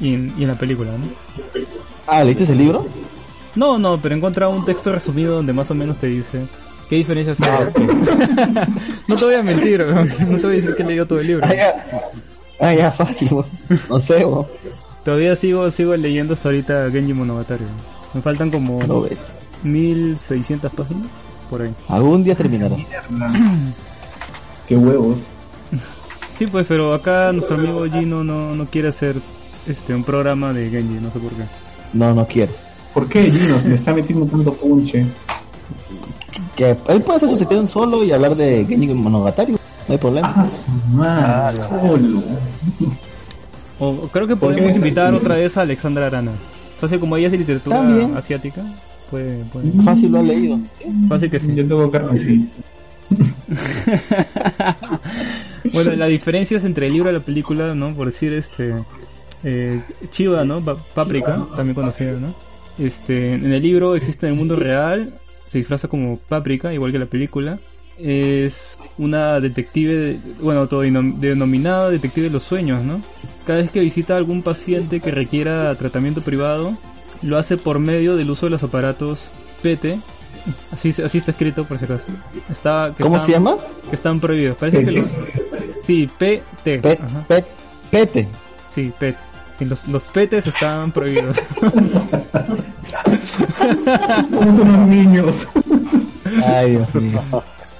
y, 0.00 0.14
en, 0.14 0.34
y 0.38 0.42
en 0.42 0.48
la 0.48 0.58
película, 0.58 0.92
¿no? 0.92 1.06
Ah, 2.06 2.24
¿leíste 2.24 2.44
el 2.44 2.58
libro? 2.58 2.86
No, 3.54 3.78
no, 3.78 4.00
pero 4.00 4.14
he 4.14 4.18
encontrado 4.18 4.52
un 4.52 4.64
texto 4.64 4.92
resumido 4.92 5.34
donde 5.34 5.52
más 5.52 5.70
o 5.70 5.74
menos 5.74 5.98
te 5.98 6.06
dice 6.06 6.46
qué 6.88 6.96
diferencias 6.96 7.40
hay. 7.40 7.72
No 9.08 9.16
te 9.16 9.24
voy 9.24 9.34
a 9.34 9.42
mentir, 9.42 9.84
no 9.86 10.04
te 10.36 10.42
voy 10.42 10.52
a 10.52 10.56
decir 10.56 10.74
que 10.74 10.82
he 10.82 10.86
leído 10.86 11.06
todo 11.06 11.20
el 11.20 11.26
libro. 11.26 11.46
Ah, 11.46 11.54
ya, 11.54 11.84
ah, 12.60 12.74
ya 12.74 12.90
fácil, 12.90 13.32
weón. 13.32 13.46
No 13.88 13.98
sé, 13.98 14.24
weón. 14.24 14.46
Todavía 15.04 15.34
sigo 15.36 15.70
sigo 15.70 15.96
leyendo 15.96 16.34
hasta 16.34 16.50
ahorita 16.50 16.90
Genji 16.90 17.14
Monogatari. 17.14 17.64
Me 18.12 18.20
faltan 18.20 18.50
como 18.50 18.82
No, 18.84 19.00
ve. 19.02 19.16
1600 19.62 20.70
páginas 20.72 21.06
por 21.48 21.62
ahí. 21.62 21.74
Algún 21.88 22.22
día 22.22 22.34
terminará. 22.34 22.76
Qué 24.66 24.76
huevos. 24.76 25.20
Sí, 26.30 26.46
pues, 26.46 26.68
pero 26.68 26.94
acá 26.94 27.32
nuestro 27.32 27.56
amigo 27.56 27.84
Gino 27.90 28.22
no, 28.22 28.54
no 28.54 28.66
quiere 28.66 28.86
hacer 28.86 29.16
este 29.66 29.94
un 29.94 30.04
programa 30.04 30.52
de 30.52 30.70
Genji, 30.70 30.98
no 31.00 31.10
sé 31.10 31.18
por 31.18 31.32
qué. 31.32 31.44
No, 31.92 32.14
no 32.14 32.26
quiere. 32.26 32.52
¿Por 32.94 33.08
qué 33.08 33.24
Gino 33.24 33.58
se 33.58 33.68
le 33.68 33.74
está 33.74 33.92
metiendo 33.92 34.26
tanto 34.26 34.52
punche? 34.54 35.06
Que 36.56 36.76
él 36.88 37.02
puede 37.02 37.16
hacer 37.16 37.28
su 37.30 37.38
sección 37.38 37.68
solo 37.68 38.04
y 38.04 38.12
hablar 38.12 38.36
de 38.36 38.64
Genji 38.66 38.94
Monogatari. 38.94 39.52
No 39.52 39.58
hay 39.88 39.98
problema. 39.98 40.32
Ah, 40.36 40.46
su 40.46 40.96
madre, 40.96 41.60
solo. 41.62 42.22
O, 43.80 44.08
creo 44.08 44.26
que 44.26 44.34
¿Por 44.34 44.50
qué 44.50 44.56
podemos 44.56 44.74
invitar 44.74 45.14
así? 45.14 45.16
otra 45.16 45.36
vez 45.36 45.56
a 45.56 45.62
Alexandra 45.62 46.06
Arana. 46.06 46.32
Fácil 46.80 46.98
como 46.98 47.16
ella 47.16 47.26
es 47.26 47.32
de 47.32 47.38
literatura 47.38 47.76
También. 47.76 48.16
asiática, 48.16 48.60
puede, 49.08 49.44
puede. 49.44 49.70
Fácil 49.82 50.10
lo 50.10 50.18
ha 50.18 50.22
leído. 50.22 50.58
Fácil 51.08 51.30
que 51.30 51.38
sí. 51.38 51.54
Yo 51.54 51.66
tengo 51.66 51.88
carne 51.88 52.48
bueno, 55.72 55.92
las 55.92 56.08
diferencias 56.08 56.64
entre 56.64 56.88
el 56.88 56.92
libro 56.92 57.10
y 57.10 57.14
la 57.14 57.20
película, 57.20 57.74
¿no? 57.74 57.94
Por 57.94 58.06
decir, 58.06 58.32
este, 58.32 58.74
eh, 59.44 59.82
Chiva, 60.10 60.44
¿no? 60.44 60.64
Pa- 60.64 60.76
Paprika, 60.76 61.46
también 61.56 61.74
conocida, 61.74 62.12
¿no? 62.12 62.34
Este, 62.78 63.32
en 63.34 63.52
el 63.52 63.62
libro 63.62 63.96
existe 63.96 64.26
en 64.26 64.32
el 64.32 64.38
mundo 64.38 64.54
real, 64.56 65.14
se 65.44 65.58
disfraza 65.58 65.88
como 65.88 66.16
Paprika, 66.18 66.72
igual 66.72 66.92
que 66.92 66.98
la 66.98 67.06
película. 67.06 67.58
Es 68.00 68.78
una 68.96 69.40
detective, 69.40 69.94
de- 69.96 70.20
bueno, 70.40 70.60
autodenominada 70.60 71.90
detective 71.90 72.28
de 72.28 72.32
los 72.32 72.44
sueños, 72.44 72.84
¿no? 72.84 73.00
Cada 73.46 73.58
vez 73.60 73.70
que 73.72 73.80
visita 73.80 74.14
a 74.14 74.18
algún 74.18 74.42
paciente 74.42 75.00
que 75.00 75.10
requiera 75.10 75.74
tratamiento 75.76 76.20
privado, 76.22 76.78
lo 77.22 77.36
hace 77.38 77.56
por 77.56 77.80
medio 77.80 78.16
del 78.16 78.30
uso 78.30 78.46
de 78.46 78.50
los 78.50 78.62
aparatos 78.62 79.32
PT. 79.62 80.00
Así, 80.70 80.90
así 81.02 81.18
está 81.18 81.32
escrito, 81.32 81.64
por 81.64 81.78
si 81.78 81.84
acaso. 81.86 82.06
Está, 82.48 82.94
que 82.96 83.02
¿Cómo 83.02 83.16
están- 83.16 83.26
se 83.26 83.32
llama? 83.32 83.56
que 83.90 83.96
están 83.96 84.20
prohibidos. 84.20 84.56
Parece 84.56 84.84
que 84.84 84.92
los... 84.92 85.08
Sí, 85.80 86.08
PT. 86.16 86.78
Pet, 86.78 87.00
pet, 87.26 87.46
pete. 87.90 88.28
Sí, 88.66 88.92
PET. 88.98 89.16
Sí, 89.58 89.64
los, 89.64 89.88
los 89.88 90.04
petes 90.10 90.46
estaban 90.46 90.92
prohibidos. 90.92 91.38
Somos 94.30 94.58
unos 94.60 94.86
niños. 94.86 95.46
Ay, 96.46 96.72
Dios 96.72 96.94
mío. 96.94 97.20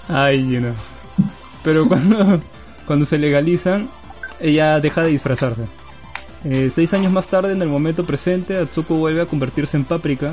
Ay, 0.09 0.49
you 0.51 0.61
know. 0.61 0.75
Pero 1.63 1.87
cuando, 1.87 2.41
cuando 2.87 3.05
se 3.05 3.19
legalizan, 3.19 3.89
ella 4.41 4.81
deja 4.81 5.03
de 5.03 5.11
disfrazarse. 5.11 5.63
Eh, 6.45 6.71
seis 6.73 6.95
años 6.95 7.13
más 7.13 7.29
tarde, 7.29 7.53
en 7.53 7.63
el 7.63 7.69
momento 7.69 8.05
presente, 8.05 8.59
Atsuko 8.59 8.95
vuelve 8.97 9.21
a 9.21 9.27
convertirse 9.27 9.77
en 9.77 9.85
Paprika 9.85 10.33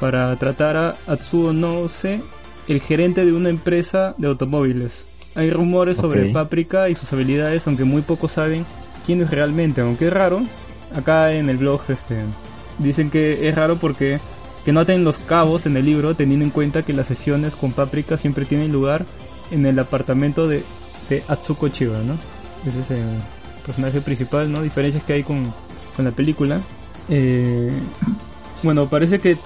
para 0.00 0.36
tratar 0.36 0.76
a 0.76 0.96
Atsuo 1.06 1.52
Noose, 1.52 2.20
el 2.68 2.80
gerente 2.80 3.24
de 3.24 3.32
una 3.32 3.48
empresa 3.48 4.14
de 4.18 4.28
automóviles. 4.28 5.06
Hay 5.34 5.50
rumores 5.50 5.96
sobre. 5.96 6.32
Paprika 6.32 6.88
y 6.88 6.94
sus 6.94 7.12
habilidades, 7.12 7.66
aunque 7.66 7.84
muy 7.84 8.02
pocos 8.02 8.32
saben 8.32 8.66
quién 9.04 9.22
es 9.22 9.30
realmente, 9.30 9.80
aunque 9.80 10.06
es 10.06 10.12
raro. 10.12 10.42
Acá 10.94 11.32
en 11.32 11.50
el 11.50 11.56
blog 11.56 11.82
este, 11.88 12.18
dicen 12.78 13.10
que 13.10 13.48
es 13.48 13.54
raro 13.54 13.78
porque 13.78 14.20
que 14.64 14.72
no 14.72 14.80
aten 14.80 15.04
los 15.04 15.18
cabos 15.18 15.66
en 15.66 15.76
el 15.76 15.84
libro, 15.84 16.16
teniendo 16.16 16.44
en 16.44 16.50
cuenta 16.50 16.82
que 16.82 16.94
las 16.94 17.06
sesiones 17.06 17.54
con 17.54 17.72
Paprika 17.72 18.16
siempre 18.16 18.46
tienen 18.46 18.72
lugar 18.72 19.04
en 19.50 19.66
el 19.66 19.78
apartamento 19.78 20.48
de, 20.48 20.64
de 21.10 21.22
Atsuko 21.28 21.68
Chiba, 21.68 21.98
¿no? 21.98 22.14
Ese 22.66 22.80
es 22.80 22.90
el 22.92 23.04
personaje 23.66 24.00
principal, 24.00 24.50
¿no? 24.50 24.62
Diferencias 24.62 25.04
que 25.04 25.12
hay 25.12 25.22
con, 25.22 25.52
con 25.94 26.06
la 26.06 26.12
película. 26.12 26.62
Eh, 27.10 27.78
bueno, 28.62 28.88
parece 28.88 29.18
que 29.18 29.36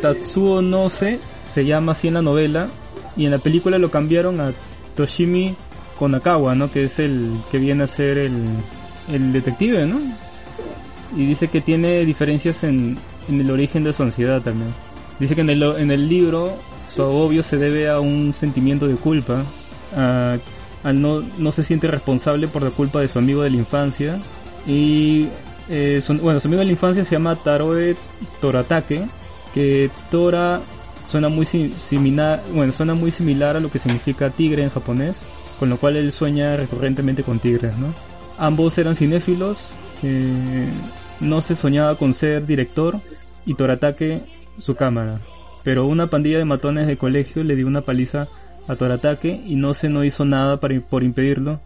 Tatsuo 0.00 0.62
no 0.62 0.88
se 0.88 1.20
llama 1.54 1.92
así 1.92 2.08
en 2.08 2.14
la 2.14 2.22
novela 2.22 2.68
y 3.16 3.24
en 3.24 3.30
la 3.30 3.38
película 3.38 3.78
lo 3.78 3.92
cambiaron 3.92 4.40
a 4.40 4.52
Toshimi 4.96 5.54
Konakawa, 5.96 6.56
¿no? 6.56 6.72
Que 6.72 6.84
es 6.84 6.98
el 6.98 7.36
que 7.52 7.58
viene 7.58 7.84
a 7.84 7.86
ser 7.86 8.18
el, 8.18 8.42
el 9.12 9.32
detective, 9.32 9.86
¿no? 9.86 10.00
Y 11.14 11.26
dice 11.26 11.48
que 11.48 11.60
tiene 11.60 12.04
diferencias 12.04 12.64
en, 12.64 12.98
en 13.28 13.40
el 13.40 13.50
origen 13.50 13.84
de 13.84 13.92
su 13.92 14.02
ansiedad 14.02 14.42
también. 14.42 14.74
Dice 15.20 15.34
que 15.34 15.40
en 15.42 15.50
el, 15.50 15.62
en 15.62 15.90
el 15.90 16.08
libro 16.08 16.56
su 16.88 17.02
agobio 17.02 17.42
se 17.42 17.56
debe 17.58 17.88
a 17.88 18.00
un 18.00 18.32
sentimiento 18.32 18.86
de 18.88 18.96
culpa, 18.96 19.44
a, 19.94 20.38
no, 20.92 21.22
no 21.38 21.52
se 21.52 21.62
siente 21.62 21.88
responsable 21.88 22.48
por 22.48 22.62
la 22.62 22.70
culpa 22.70 23.00
de 23.00 23.08
su 23.08 23.18
amigo 23.18 23.42
de 23.42 23.50
la 23.50 23.56
infancia 23.56 24.20
y 24.66 25.28
eh, 25.68 26.00
su, 26.00 26.14
bueno, 26.18 26.38
su 26.40 26.48
amigo 26.48 26.60
de 26.60 26.66
la 26.66 26.72
infancia 26.72 27.04
se 27.04 27.12
llama 27.16 27.36
Taroe 27.36 27.96
Toratake, 28.40 29.06
que 29.54 29.90
Tora 30.10 30.60
suena 31.04 31.28
muy 31.28 31.46
si- 31.46 31.74
similar, 31.76 32.42
bueno, 32.54 32.72
suena 32.72 32.94
muy 32.94 33.10
similar 33.10 33.56
a 33.56 33.60
lo 33.60 33.70
que 33.70 33.78
significa 33.78 34.30
tigre 34.30 34.62
en 34.62 34.70
japonés, 34.70 35.24
con 35.58 35.70
lo 35.70 35.78
cual 35.78 35.96
él 35.96 36.12
sueña 36.12 36.56
recurrentemente 36.56 37.22
con 37.22 37.38
tigres, 37.40 37.76
¿no? 37.78 37.94
Ambos 38.38 38.76
eran 38.78 38.94
cinéfilos, 38.94 39.70
no 41.20 41.40
se 41.40 41.54
soñaba 41.54 41.96
con 41.96 42.14
ser 42.14 42.46
director 42.46 43.00
y 43.44 43.54
Toratake 43.54 44.22
su 44.58 44.74
cámara, 44.74 45.20
pero 45.64 45.86
una 45.86 46.08
pandilla 46.08 46.38
de 46.38 46.44
matones 46.44 46.86
de 46.86 46.96
colegio 46.96 47.44
le 47.44 47.56
dio 47.56 47.66
una 47.66 47.82
paliza 47.82 48.28
a 48.68 48.76
Toratake 48.76 49.42
y 49.46 49.56
no 49.56 49.74
se 49.74 49.88
no 49.88 50.04
hizo 50.04 50.24
nada 50.24 50.60
para, 50.60 50.80
por 50.80 51.02
impedirlo. 51.02 51.60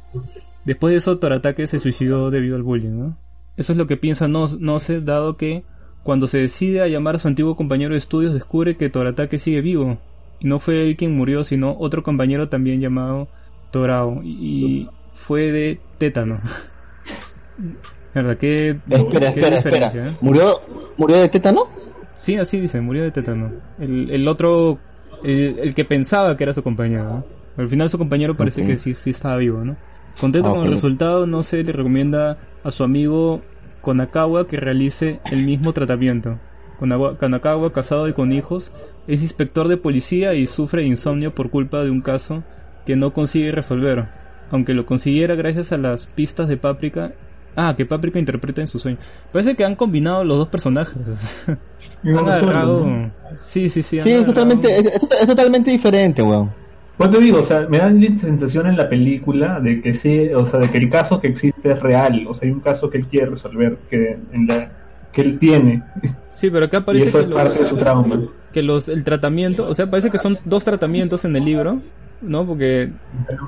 Después 0.65 0.93
de 0.93 0.98
eso 0.98 1.19
Toratake 1.19 1.66
se 1.66 1.78
suicidó 1.78 2.31
debido 2.31 2.57
al 2.57 2.62
bullying, 2.62 2.98
¿no? 2.98 3.16
Eso 3.57 3.73
es 3.73 3.78
lo 3.78 3.86
que 3.86 3.97
piensa 3.97 4.28
no, 4.28 4.47
no 4.59 4.78
dado 5.02 5.36
que 5.36 5.65
cuando 6.02 6.27
se 6.27 6.39
decide 6.39 6.81
a 6.81 6.89
llamar 6.89 7.16
a 7.16 7.19
su 7.19 7.28
antiguo 7.28 7.57
compañero 7.57 7.93
de 7.94 7.98
estudios 7.98 8.35
descubre 8.35 8.77
que 8.77 8.89
Toratake 8.89 9.39
sigue 9.39 9.61
vivo. 9.61 9.98
Y 10.39 10.47
no 10.47 10.59
fue 10.59 10.82
él 10.82 10.97
quien 10.97 11.15
murió, 11.16 11.44
sino 11.44 11.77
otro 11.78 12.02
compañero 12.02 12.48
también 12.48 12.81
llamado 12.81 13.28
Torao. 13.70 14.23
Y 14.23 14.89
fue 15.12 15.52
de 15.52 15.81
tétano. 15.98 16.40
¿Verdad? 18.15 18.37
¿Qué, 18.39 18.70
Espera, 18.89 19.32
qué 19.32 19.41
espera, 19.41 19.57
espera. 19.57 19.93
eh? 20.09 20.16
¿Murió, 20.20 20.61
¿Murió 20.97 21.16
de 21.20 21.28
tétano? 21.28 21.66
Sí, 22.15 22.37
así 22.37 22.61
dice, 22.61 22.81
murió 22.81 23.03
de 23.05 23.11
tétano. 23.12 23.51
El, 23.78 24.11
el 24.11 24.28
otro, 24.28 24.78
el, 25.24 25.59
el 25.61 25.74
que 25.74 25.85
pensaba 25.85 26.37
que 26.37 26.45
era 26.45 26.53
su 26.55 26.62
compañero, 26.62 27.05
¿no? 27.05 27.24
Al 27.57 27.69
final 27.69 27.89
su 27.91 27.99
compañero 27.99 28.37
parece 28.37 28.65
que 28.65 28.78
sí, 28.78 28.95
sí 28.95 29.11
estaba 29.11 29.37
vivo, 29.37 29.65
¿no? 29.65 29.77
Contento 30.20 30.51
Ah, 30.51 30.55
con 30.55 30.66
el 30.66 30.73
resultado, 30.73 31.27
no 31.27 31.43
se 31.43 31.62
le 31.62 31.73
recomienda 31.73 32.39
a 32.65 32.70
su 32.70 32.82
amigo 32.85 33.43
Konakawa 33.81 34.47
que 34.49 34.57
realice 34.59 35.20
el 35.31 35.45
mismo 35.45 35.73
tratamiento. 35.73 36.39
Konakawa, 36.78 37.73
casado 37.73 38.09
y 38.09 38.12
con 38.12 38.32
hijos, 38.32 38.73
es 39.07 39.23
inspector 39.23 39.69
de 39.69 39.77
policía 39.77 40.35
y 40.35 40.47
sufre 40.47 40.82
de 40.82 40.89
insomnio 40.89 41.35
por 41.35 41.51
culpa 41.51 41.82
de 41.85 41.91
un 41.91 42.01
caso 42.01 42.43
que 42.87 42.97
no 42.97 43.12
consigue 43.12 43.53
resolver. 43.53 44.09
Aunque 44.51 44.74
lo 44.74 44.87
consiguiera 44.87 45.35
gracias 45.35 45.73
a 45.73 45.78
las 45.78 46.07
pistas 46.07 46.49
de 46.49 46.57
Paprika. 46.57 47.12
Ah, 47.56 47.74
que 47.77 47.85
Paprika 47.86 48.18
interpreta 48.18 48.60
en 48.60 48.68
su 48.68 48.78
sueño. 48.78 48.98
Parece 49.32 49.56
que 49.56 49.64
han 49.64 49.74
combinado 49.74 50.24
los 50.24 50.39
dos 50.39 50.48
personajes. 50.48 50.97
Han 52.05 52.18
agarrado- 52.18 52.86
¿no? 52.86 53.10
Sí, 53.36 53.68
sí, 53.68 53.82
sí. 53.82 54.01
Sí, 54.01 54.10
es 54.10 54.24
totalmente, 54.24 54.68
es, 54.78 54.86
es- 54.86 55.09
es 55.20 55.27
totalmente 55.27 55.70
diferente, 55.70 56.22
weón. 56.22 56.51
Pues 56.97 57.10
te 57.10 57.18
digo, 57.18 57.39
o 57.39 57.43
sea, 57.43 57.60
me 57.68 57.78
da 57.78 57.89
la 57.89 58.18
sensación 58.18 58.66
en 58.66 58.77
la 58.77 58.89
película 58.89 59.59
de 59.60 59.81
que 59.81 59.94
sí, 59.94 60.28
o 60.35 60.44
sea, 60.44 60.60
de 60.60 60.70
que 60.70 60.78
el 60.78 60.90
caso 60.90 61.18
que 61.20 61.28
existe 61.28 61.72
es 61.72 61.81
real, 61.81 62.27
o 62.28 62.35
sea, 62.35 62.47
hay 62.47 62.52
un 62.52 62.60
caso 62.60 62.90
que 62.90 62.98
él 62.98 63.06
quiere 63.06 63.27
resolver, 63.27 63.78
que, 63.89 64.18
en 64.32 64.47
la, 64.47 64.70
que 65.12 65.22
él 65.22 65.39
tiene, 65.39 65.82
Sí, 66.31 66.51
pero 66.51 66.66
acá 66.66 66.78
y 66.78 66.82
parece 66.82 67.09
eso 67.09 67.18
que 67.18 67.24
es 67.24 67.31
los, 67.31 67.39
parte 67.43 67.59
de 67.59 67.68
su 67.70 67.77
trauma. 67.77 68.20
que 68.52 68.62
los 68.62 68.89
el 68.89 69.02
tratamiento, 69.02 69.66
o 69.66 69.72
sea, 69.74 69.89
parece 69.90 70.10
que 70.10 70.18
son 70.18 70.39
dos 70.44 70.62
tratamientos 70.64 71.24
en 71.24 71.35
el 71.36 71.44
libro, 71.44 71.81
¿no? 72.20 72.47
Porque 72.47 72.93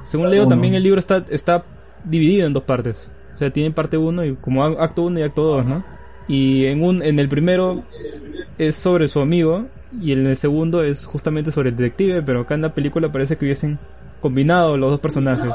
según 0.02 0.30
leo 0.30 0.48
también 0.48 0.72
el 0.74 0.82
libro 0.82 0.98
está 0.98 1.22
está 1.28 1.62
dividido 2.04 2.46
en 2.46 2.54
dos 2.54 2.62
partes. 2.62 3.10
O 3.34 3.36
sea, 3.36 3.50
tiene 3.50 3.70
parte 3.70 3.96
1 3.96 4.24
y 4.24 4.36
como 4.36 4.64
acto 4.64 5.02
1 5.04 5.18
y 5.18 5.22
acto 5.22 5.42
2, 5.42 5.66
¿no? 5.66 5.84
Y 6.28 6.66
en 6.66 6.82
un 6.84 7.02
en 7.02 7.18
el 7.18 7.28
primero 7.28 7.82
es 8.58 8.76
sobre 8.76 9.08
su 9.08 9.20
amigo 9.20 9.66
y 10.00 10.12
en 10.12 10.26
el 10.26 10.36
segundo 10.36 10.82
es 10.82 11.04
justamente 11.06 11.50
sobre 11.50 11.70
el 11.70 11.76
detective, 11.76 12.22
pero 12.22 12.40
acá 12.40 12.54
en 12.54 12.62
la 12.62 12.74
película 12.74 13.10
parece 13.10 13.36
que 13.36 13.44
hubiesen 13.44 13.78
combinado 14.20 14.76
los 14.76 14.90
dos 14.90 15.00
personajes 15.00 15.52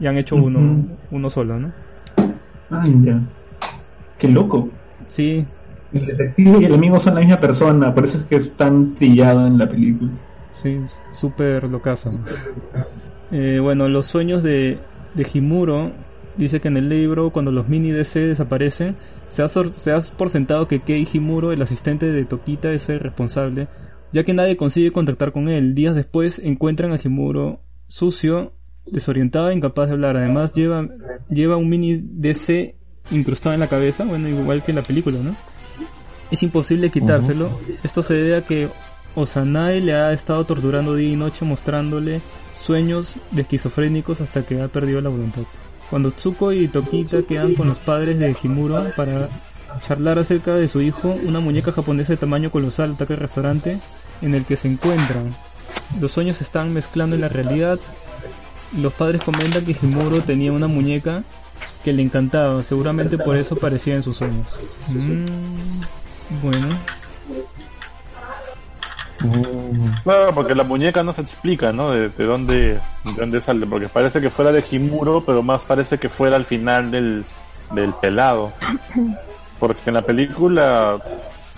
y 0.00 0.06
han 0.06 0.16
hecho 0.16 0.36
uno 0.36 0.86
uno 1.10 1.30
solo, 1.30 1.58
¿no? 1.58 1.72
Ay, 2.70 2.94
ya. 3.04 3.20
Qué 4.18 4.28
loco. 4.28 4.68
Sí, 5.08 5.44
El 5.92 6.06
detective 6.06 6.58
y 6.60 6.64
el 6.64 6.74
amigo 6.74 6.98
son 7.00 7.16
la 7.16 7.20
misma 7.20 7.40
persona, 7.40 7.94
por 7.94 8.04
eso 8.04 8.18
es 8.18 8.24
que 8.24 8.36
es 8.36 8.52
tan 8.56 8.94
trillado 8.94 9.46
en 9.46 9.58
la 9.58 9.68
película. 9.68 10.10
Sí, 10.52 10.80
súper 11.12 11.64
locazo. 11.64 12.10
Eh, 13.30 13.58
bueno, 13.60 13.88
los 13.88 14.06
sueños 14.06 14.42
de, 14.42 14.78
de 15.14 15.26
Himuro 15.32 15.92
dice 16.36 16.60
que 16.60 16.68
en 16.68 16.76
el 16.76 16.88
libro, 16.88 17.30
cuando 17.30 17.50
los 17.52 17.68
mini 17.68 17.90
DC 17.90 18.20
desaparecen, 18.20 18.96
se 19.28 19.46
sor- 19.48 19.74
se 19.74 19.90
da 19.90 20.00
por 20.16 20.30
sentado 20.30 20.68
que 20.68 20.80
Kei 20.80 21.06
Himuro, 21.12 21.52
el 21.52 21.62
asistente 21.62 22.10
de 22.10 22.24
Tokita, 22.24 22.72
es 22.72 22.88
el 22.88 23.00
responsable, 23.00 23.68
ya 24.12 24.24
que 24.24 24.34
nadie 24.34 24.56
consigue 24.56 24.92
contactar 24.92 25.32
con 25.32 25.48
él. 25.48 25.74
Días 25.74 25.94
después 25.94 26.38
encuentran 26.38 26.92
a 26.92 26.98
Himuro 27.02 27.60
sucio 27.86 28.52
desorientado 28.86 29.50
e 29.50 29.54
incapaz 29.54 29.86
de 29.88 29.92
hablar. 29.94 30.16
Además 30.16 30.54
lleva, 30.54 30.88
lleva 31.30 31.56
un 31.56 31.68
mini 31.68 32.00
DC 32.02 32.76
incrustado 33.10 33.54
en 33.54 33.60
la 33.60 33.68
cabeza, 33.68 34.04
bueno, 34.04 34.28
igual 34.28 34.62
que 34.62 34.72
en 34.72 34.76
la 34.76 34.82
película, 34.82 35.18
¿no? 35.22 35.34
Es 36.30 36.42
imposible 36.42 36.90
quitárselo. 36.90 37.50
Esto 37.82 38.02
se 38.02 38.14
debe 38.14 38.36
a 38.36 38.42
que 38.42 38.68
Osanae 39.14 39.80
le 39.82 39.92
ha 39.92 40.12
estado 40.12 40.44
torturando 40.46 40.94
día 40.94 41.10
y 41.12 41.16
noche 41.16 41.44
mostrándole 41.44 42.20
sueños 42.52 43.16
de 43.30 43.42
esquizofrénicos 43.42 44.20
hasta 44.22 44.44
que 44.46 44.60
ha 44.62 44.68
perdido 44.68 45.00
la 45.02 45.10
voluntad. 45.10 45.42
Cuando 45.92 46.10
Tsuko 46.10 46.54
y 46.54 46.68
Tokita 46.68 47.20
quedan 47.20 47.54
con 47.54 47.68
los 47.68 47.78
padres 47.78 48.18
de 48.18 48.34
Himuro 48.42 48.82
para 48.96 49.28
charlar 49.82 50.18
acerca 50.18 50.54
de 50.54 50.66
su 50.66 50.80
hijo, 50.80 51.14
una 51.26 51.38
muñeca 51.38 51.70
japonesa 51.70 52.14
de 52.14 52.16
tamaño 52.16 52.50
colosal 52.50 52.92
ataca 52.92 53.12
el 53.12 53.20
restaurante 53.20 53.78
en 54.22 54.34
el 54.34 54.46
que 54.46 54.56
se 54.56 54.68
encuentran. 54.68 55.36
Los 56.00 56.12
sueños 56.12 56.36
se 56.36 56.44
están 56.44 56.72
mezclando 56.72 57.14
en 57.14 57.20
la 57.20 57.28
realidad. 57.28 57.78
Los 58.74 58.94
padres 58.94 59.22
comentan 59.22 59.66
que 59.66 59.76
Himuro 59.82 60.22
tenía 60.22 60.50
una 60.50 60.66
muñeca 60.66 61.24
que 61.84 61.92
le 61.92 62.00
encantaba, 62.00 62.62
seguramente 62.62 63.18
por 63.18 63.36
eso 63.36 63.56
aparecía 63.56 63.94
en 63.94 64.02
sus 64.02 64.16
sueños. 64.16 64.46
Mm, 64.88 66.40
bueno, 66.42 66.68
Claro, 70.04 70.34
porque 70.34 70.54
la 70.54 70.64
muñeca 70.64 71.02
no 71.02 71.12
se 71.12 71.20
explica, 71.20 71.72
¿no? 71.72 71.90
De, 71.90 72.08
de 72.08 72.24
dónde, 72.24 72.56
de 73.04 73.12
dónde 73.16 73.40
sale, 73.40 73.66
porque 73.66 73.88
parece 73.88 74.20
que 74.20 74.30
fuera 74.30 74.52
de 74.52 74.64
Himuro, 74.70 75.24
pero 75.24 75.42
más 75.42 75.64
parece 75.64 75.98
que 75.98 76.08
fuera 76.08 76.36
al 76.36 76.44
final 76.44 76.90
del, 76.90 77.24
del 77.72 77.92
pelado. 77.94 78.52
Porque 79.58 79.80
en 79.86 79.94
la 79.94 80.02
película 80.02 81.00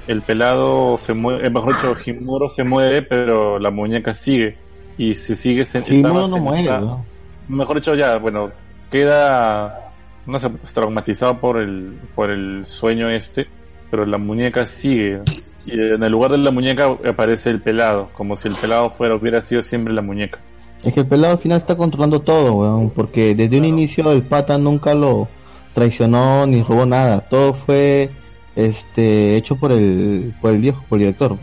el 0.06 0.22
pelado 0.22 0.98
se 0.98 1.14
muere, 1.14 1.46
eh, 1.46 1.50
mejor 1.50 1.76
dicho, 1.76 1.94
Himuro 2.04 2.48
se 2.48 2.64
muere, 2.64 3.02
pero 3.02 3.58
la 3.58 3.70
muñeca 3.70 4.14
sigue. 4.14 4.58
Y 4.96 5.14
si 5.14 5.34
sigue 5.34 5.64
se 5.64 5.80
más 5.80 6.28
no 6.28 6.38
muere, 6.38 6.78
¿no? 6.78 7.04
Mejor 7.48 7.76
dicho, 7.76 7.94
ya, 7.94 8.16
bueno, 8.18 8.50
queda, 8.90 9.92
no 10.26 10.38
sé, 10.38 10.50
pues, 10.50 10.72
traumatizado 10.72 11.40
por 11.40 11.60
el, 11.60 11.98
por 12.14 12.30
el 12.30 12.64
sueño 12.64 13.08
este, 13.10 13.46
pero 13.90 14.06
la 14.06 14.18
muñeca 14.18 14.66
sigue. 14.66 15.20
Y 15.66 15.72
en 15.72 16.02
el 16.04 16.12
lugar 16.12 16.30
de 16.32 16.38
la 16.38 16.50
muñeca 16.50 16.86
aparece 17.08 17.50
el 17.50 17.60
pelado, 17.62 18.10
como 18.14 18.36
si 18.36 18.48
el 18.48 18.54
pelado 18.54 18.90
fuera, 18.90 19.14
hubiera 19.16 19.40
sido 19.40 19.62
siempre 19.62 19.94
la 19.94 20.02
muñeca. 20.02 20.38
Es 20.84 20.92
que 20.92 21.00
el 21.00 21.06
pelado 21.06 21.32
al 21.34 21.38
final 21.38 21.58
está 21.58 21.76
controlando 21.76 22.20
todo, 22.20 22.52
weón, 22.54 22.90
porque 22.90 23.34
desde 23.34 23.56
un 23.58 23.64
inicio 23.64 24.10
el 24.12 24.22
pata 24.22 24.58
nunca 24.58 24.94
lo 24.94 25.28
traicionó 25.72 26.46
ni 26.46 26.62
robó 26.62 26.84
nada, 26.86 27.20
todo 27.20 27.54
fue 27.54 28.10
este 28.54 29.36
hecho 29.36 29.56
por 29.56 29.72
el 29.72 30.34
por 30.40 30.52
el 30.52 30.60
viejo, 30.60 30.84
por 30.88 30.98
el 30.98 31.06
director. 31.06 31.36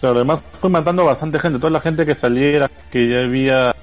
Pero 0.00 0.12
además 0.14 0.42
fue 0.52 0.70
matando 0.70 1.02
a 1.02 1.06
bastante 1.06 1.38
gente, 1.38 1.58
toda 1.58 1.70
la 1.70 1.80
gente 1.80 2.04
que 2.06 2.14
saliera, 2.14 2.70
que 2.90 3.08
ya 3.08 3.20
había, 3.20 3.74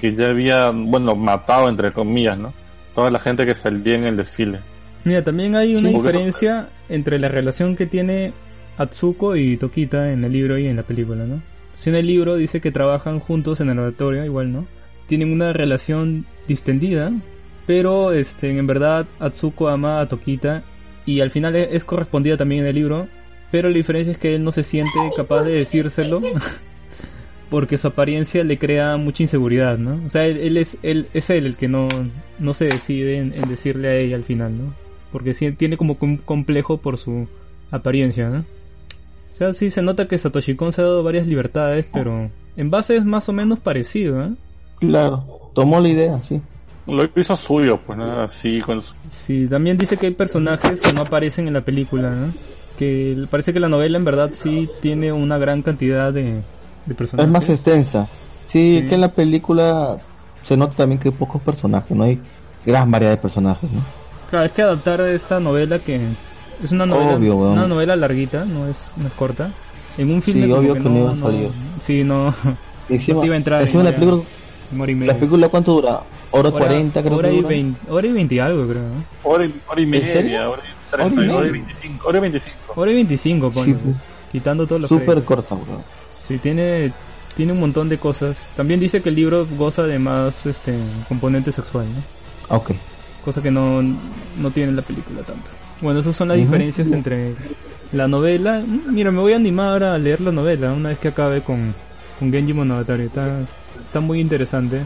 que 0.00 0.14
ya 0.14 0.26
había, 0.30 0.70
bueno, 0.70 1.14
matado 1.14 1.68
entre 1.68 1.92
comillas, 1.92 2.38
¿no? 2.38 2.52
Toda 2.94 3.10
la 3.10 3.18
gente 3.18 3.44
que 3.44 3.54
salía 3.54 3.96
en 3.96 4.04
el 4.06 4.16
desfile. 4.16 4.60
Mira, 5.04 5.22
también 5.22 5.54
hay 5.56 5.74
una 5.76 5.88
Sí, 5.90 5.94
porque 5.94 6.08
eso- 6.08 6.18
diferencia 6.18 6.68
entre 6.88 7.18
la 7.18 7.28
relación 7.28 7.76
que 7.76 7.86
tiene 7.86 8.32
Atsuko 8.76 9.36
y 9.36 9.56
Tokita 9.56 10.12
en 10.12 10.24
el 10.24 10.32
libro 10.32 10.58
y 10.58 10.66
en 10.66 10.76
la 10.76 10.82
película, 10.82 11.24
¿no? 11.24 11.42
Si 11.74 11.90
en 11.90 11.96
el 11.96 12.06
libro 12.06 12.36
dice 12.36 12.60
que 12.60 12.70
trabajan 12.70 13.20
juntos 13.20 13.60
en 13.60 13.68
el 13.68 13.76
laboratorio, 13.76 14.24
igual, 14.24 14.52
¿no? 14.52 14.66
Tienen 15.06 15.32
una 15.32 15.52
relación 15.52 16.26
distendida, 16.46 17.12
pero 17.66 18.12
este, 18.12 18.56
en 18.56 18.66
verdad 18.66 19.06
Atsuko 19.18 19.68
ama 19.68 20.00
a 20.00 20.08
Tokita 20.08 20.64
y 21.06 21.20
al 21.20 21.30
final 21.30 21.56
es 21.56 21.68
es 21.72 21.84
correspondida 21.84 22.36
también 22.36 22.62
en 22.62 22.68
el 22.68 22.74
libro, 22.76 23.08
pero 23.50 23.68
la 23.68 23.76
diferencia 23.76 24.12
es 24.12 24.18
que 24.18 24.34
él 24.34 24.44
no 24.44 24.52
se 24.52 24.64
siente 24.64 24.98
capaz 25.16 25.44
de 25.44 25.52
decírselo 25.52 26.22
porque 27.50 27.78
su 27.78 27.86
apariencia 27.86 28.42
le 28.44 28.58
crea 28.58 28.96
mucha 28.96 29.22
inseguridad, 29.22 29.78
¿no? 29.78 30.04
O 30.04 30.10
sea, 30.10 30.26
él, 30.26 30.38
él 30.38 30.56
es 30.56 30.78
él 30.82 31.08
es 31.14 31.30
él 31.30 31.46
el 31.46 31.56
que 31.56 31.68
no 31.68 31.88
no 32.38 32.54
se 32.54 32.66
decide 32.66 33.18
en, 33.18 33.32
en 33.32 33.48
decirle 33.48 33.88
a 33.88 33.96
ella 33.96 34.16
al 34.16 34.24
final, 34.24 34.56
¿no? 34.58 34.74
Porque 35.12 35.34
tiene 35.52 35.76
como 35.76 35.96
un 36.00 36.16
complejo 36.16 36.78
por 36.78 36.98
su 36.98 37.28
apariencia, 37.70 38.28
¿no? 38.28 38.44
O 39.34 39.36
sea, 39.36 39.52
sí 39.52 39.70
se 39.70 39.82
nota 39.82 40.06
que 40.06 40.16
Satoshi 40.16 40.54
Kon 40.54 40.72
se 40.72 40.80
ha 40.80 40.84
dado 40.84 41.02
varias 41.02 41.26
libertades, 41.26 41.86
pero 41.92 42.30
en 42.56 42.70
base 42.70 42.96
es 42.96 43.04
más 43.04 43.28
o 43.28 43.32
menos 43.32 43.58
parecido, 43.58 44.22
¿eh? 44.24 44.30
Claro, 44.78 45.50
tomó 45.54 45.80
la 45.80 45.88
idea, 45.88 46.22
sí. 46.22 46.40
Lo 46.86 47.08
hizo 47.16 47.34
suyo, 47.34 47.80
pues 47.84 47.98
nada, 47.98 48.24
así 48.24 48.60
con 48.60 48.82
su- 48.82 48.94
Sí, 49.08 49.46
también 49.48 49.76
dice 49.78 49.96
que 49.96 50.06
hay 50.06 50.12
personajes 50.12 50.80
que 50.80 50.92
no 50.92 51.00
aparecen 51.00 51.48
en 51.48 51.54
la 51.54 51.62
película, 51.64 52.10
¿no? 52.10 52.32
Que 52.78 53.24
parece 53.30 53.52
que 53.52 53.60
la 53.60 53.68
novela 53.68 53.96
en 53.98 54.04
verdad 54.04 54.30
sí 54.34 54.68
tiene 54.80 55.10
una 55.12 55.38
gran 55.38 55.62
cantidad 55.62 56.12
de, 56.12 56.42
de 56.86 56.94
personajes. 56.94 57.26
Es 57.26 57.32
más 57.32 57.48
extensa. 57.48 58.08
Sí, 58.46 58.80
Sí. 58.82 58.88
que 58.88 58.94
en 58.96 59.00
la 59.00 59.12
película 59.12 59.96
se 60.42 60.56
nota 60.56 60.76
también 60.76 61.00
que 61.00 61.08
hay 61.08 61.14
pocos 61.14 61.40
personajes, 61.42 61.96
no 61.96 62.04
hay 62.04 62.20
gran 62.66 62.90
variedad 62.90 63.12
de 63.12 63.18
personajes, 63.18 63.68
¿no? 63.72 63.80
Claro, 64.30 64.46
es 64.46 64.52
que 64.52 64.62
adaptar 64.62 65.00
esta 65.08 65.40
novela 65.40 65.78
que 65.78 65.98
es 66.62 66.72
una 66.72 66.86
novela, 66.86 67.16
Obvio, 67.16 67.36
weón. 67.36 67.52
una 67.52 67.66
novela 67.66 67.96
larguita, 67.96 68.44
no 68.44 68.66
es, 68.68 68.90
no 68.96 69.06
es 69.08 69.14
corta. 69.14 69.50
En 69.96 70.10
un 70.10 70.20
filme 70.22 70.46
Sí, 70.46 70.52
obvio 70.52 70.74
que 70.74 70.82
que 70.82 70.88
no 70.88 70.98
iba 70.98 71.10
a 71.10 71.14
no, 71.14 71.26
salir. 71.26 71.50
sí, 71.78 72.04
no, 72.04 72.34
Encima, 72.88 73.20
no 73.20 73.26
iba 73.26 73.34
a 73.34 73.38
entrar 73.38 73.62
encima 73.62 73.80
en 73.80 73.86
la 73.86 73.92
película, 73.96 74.22
la 75.06 75.14
película 75.14 75.48
¿cuánto 75.48 75.72
dura? 75.74 76.00
Hora, 76.32 76.48
Hora- 76.48 76.50
40 76.50 77.02
creo 77.02 77.16
hora 77.16 77.28
que 77.28 77.34
y 77.34 77.38
dura. 77.38 77.48
20, 77.48 77.90
hora 77.92 78.06
y 78.06 78.12
20 78.12 78.40
algo 78.40 78.66
creo, 78.68 78.82
¿no? 78.82 79.04
hora 79.22 79.46
y, 79.46 79.54
hora 79.68 79.80
y 79.80 79.86
media, 79.86 80.48
hora 80.50 80.62
y 80.62 80.90
tres, 80.90 81.12
Hora 81.12 81.24
y 81.26 81.28
hora 81.28 81.46
y 81.46 81.50
media. 81.50 81.52
veinticinco, 81.52 82.08
hora 82.08 82.18
y 82.18 82.20
veinticinco. 82.20 82.72
Hora 82.76 82.90
y 82.90 82.94
25, 82.94 83.52
Sí, 83.52 83.72
pues. 83.74 83.96
quitando 84.32 84.66
todos 84.66 84.80
los 84.82 84.88
Súper 84.88 85.22
corta, 85.22 85.54
bro. 85.54 85.82
Sí, 86.08 86.38
tiene, 86.38 86.92
tiene 87.36 87.52
un 87.52 87.60
montón 87.60 87.88
de 87.88 87.98
cosas. 87.98 88.48
También 88.56 88.80
dice 88.80 89.00
que 89.00 89.10
el 89.10 89.14
libro 89.14 89.46
goza 89.56 89.84
de 89.84 89.98
más 90.00 90.44
este 90.46 90.76
componente 91.08 91.52
sexual, 91.52 91.86
¿no? 91.94 92.56
Ok. 92.56 92.72
Cosa 93.24 93.40
que 93.40 93.50
no, 93.52 93.80
no 93.82 94.50
tiene 94.52 94.72
la 94.72 94.82
película 94.82 95.22
tanto. 95.22 95.50
Bueno, 95.80 96.00
esas 96.00 96.16
son 96.16 96.28
las 96.28 96.36
diferencias 96.38 96.90
entre 96.92 97.34
la 97.92 98.08
novela. 98.08 98.60
Mm, 98.66 98.92
Mira, 98.94 99.10
me 99.10 99.20
voy 99.20 99.32
a 99.32 99.36
animar 99.36 99.68
ahora 99.72 99.94
a 99.94 99.98
leer 99.98 100.20
la 100.20 100.32
novela 100.32 100.72
una 100.72 100.90
vez 100.90 100.98
que 100.98 101.08
acabe 101.08 101.42
con, 101.42 101.74
con 102.18 102.30
Genji 102.32 102.52
Monogatari. 102.52 103.04
Está, 103.04 103.40
está 103.82 104.00
muy 104.00 104.20
interesante. 104.20 104.82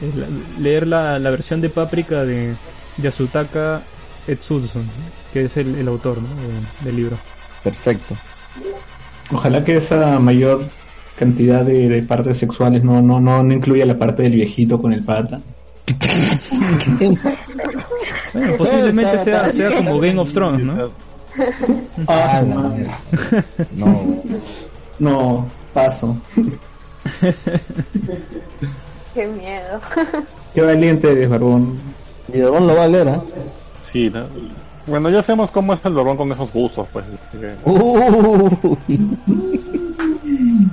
Es 0.00 0.14
la- 0.16 0.26
leer 0.60 0.86
la, 0.86 1.18
la 1.18 1.30
versión 1.30 1.60
de 1.60 1.68
Paprika 1.70 2.24
de 2.24 2.54
Yasutaka 2.98 3.82
Etsutsu, 4.26 4.80
que 5.32 5.42
es 5.44 5.56
el, 5.56 5.74
el 5.76 5.88
autor 5.88 6.18
¿no? 6.22 6.28
de- 6.28 6.84
del 6.86 6.96
libro. 6.96 7.16
Perfecto. 7.62 8.14
Ojalá 9.32 9.64
que 9.64 9.76
esa 9.76 10.18
mayor 10.18 10.64
cantidad 11.16 11.62
de, 11.64 11.88
de 11.88 12.02
partes 12.02 12.38
sexuales 12.38 12.82
no, 12.82 13.02
no, 13.02 13.20
no, 13.20 13.42
no 13.42 13.52
incluya 13.52 13.84
la 13.86 13.98
parte 13.98 14.22
del 14.22 14.32
viejito 14.34 14.80
con 14.80 14.92
el 14.92 15.04
pata. 15.04 15.40
Bueno, 18.32 18.56
posiblemente 18.56 19.18
sea, 19.18 19.50
sea 19.50 19.76
como 19.76 19.98
Game 19.98 20.18
of 20.18 20.32
Thrones, 20.32 20.64
¿no? 20.64 20.90
Ah, 22.06 22.42
madre. 22.46 22.76
mierda. 22.76 23.44
No. 23.72 24.22
No, 24.98 25.46
paso. 25.72 26.16
Qué 29.14 29.26
miedo. 29.26 29.80
Qué 30.54 30.62
valiente 30.62 31.10
eres, 31.10 31.28
Barbón. 31.28 31.78
Y 32.28 32.38
Dragón 32.38 32.66
lo 32.66 32.76
va 32.76 32.84
a 32.84 32.88
leer, 32.88 33.08
¿ah? 33.08 33.22
Sí, 33.76 34.10
¿no? 34.10 34.26
Bueno, 34.86 35.08
ya 35.10 35.22
sabemos 35.22 35.50
cómo 35.50 35.72
es 35.72 35.84
el 35.84 35.94
Barbón 35.94 36.16
con 36.16 36.30
esos 36.32 36.52
gustos, 36.52 36.86
pues. 36.92 37.04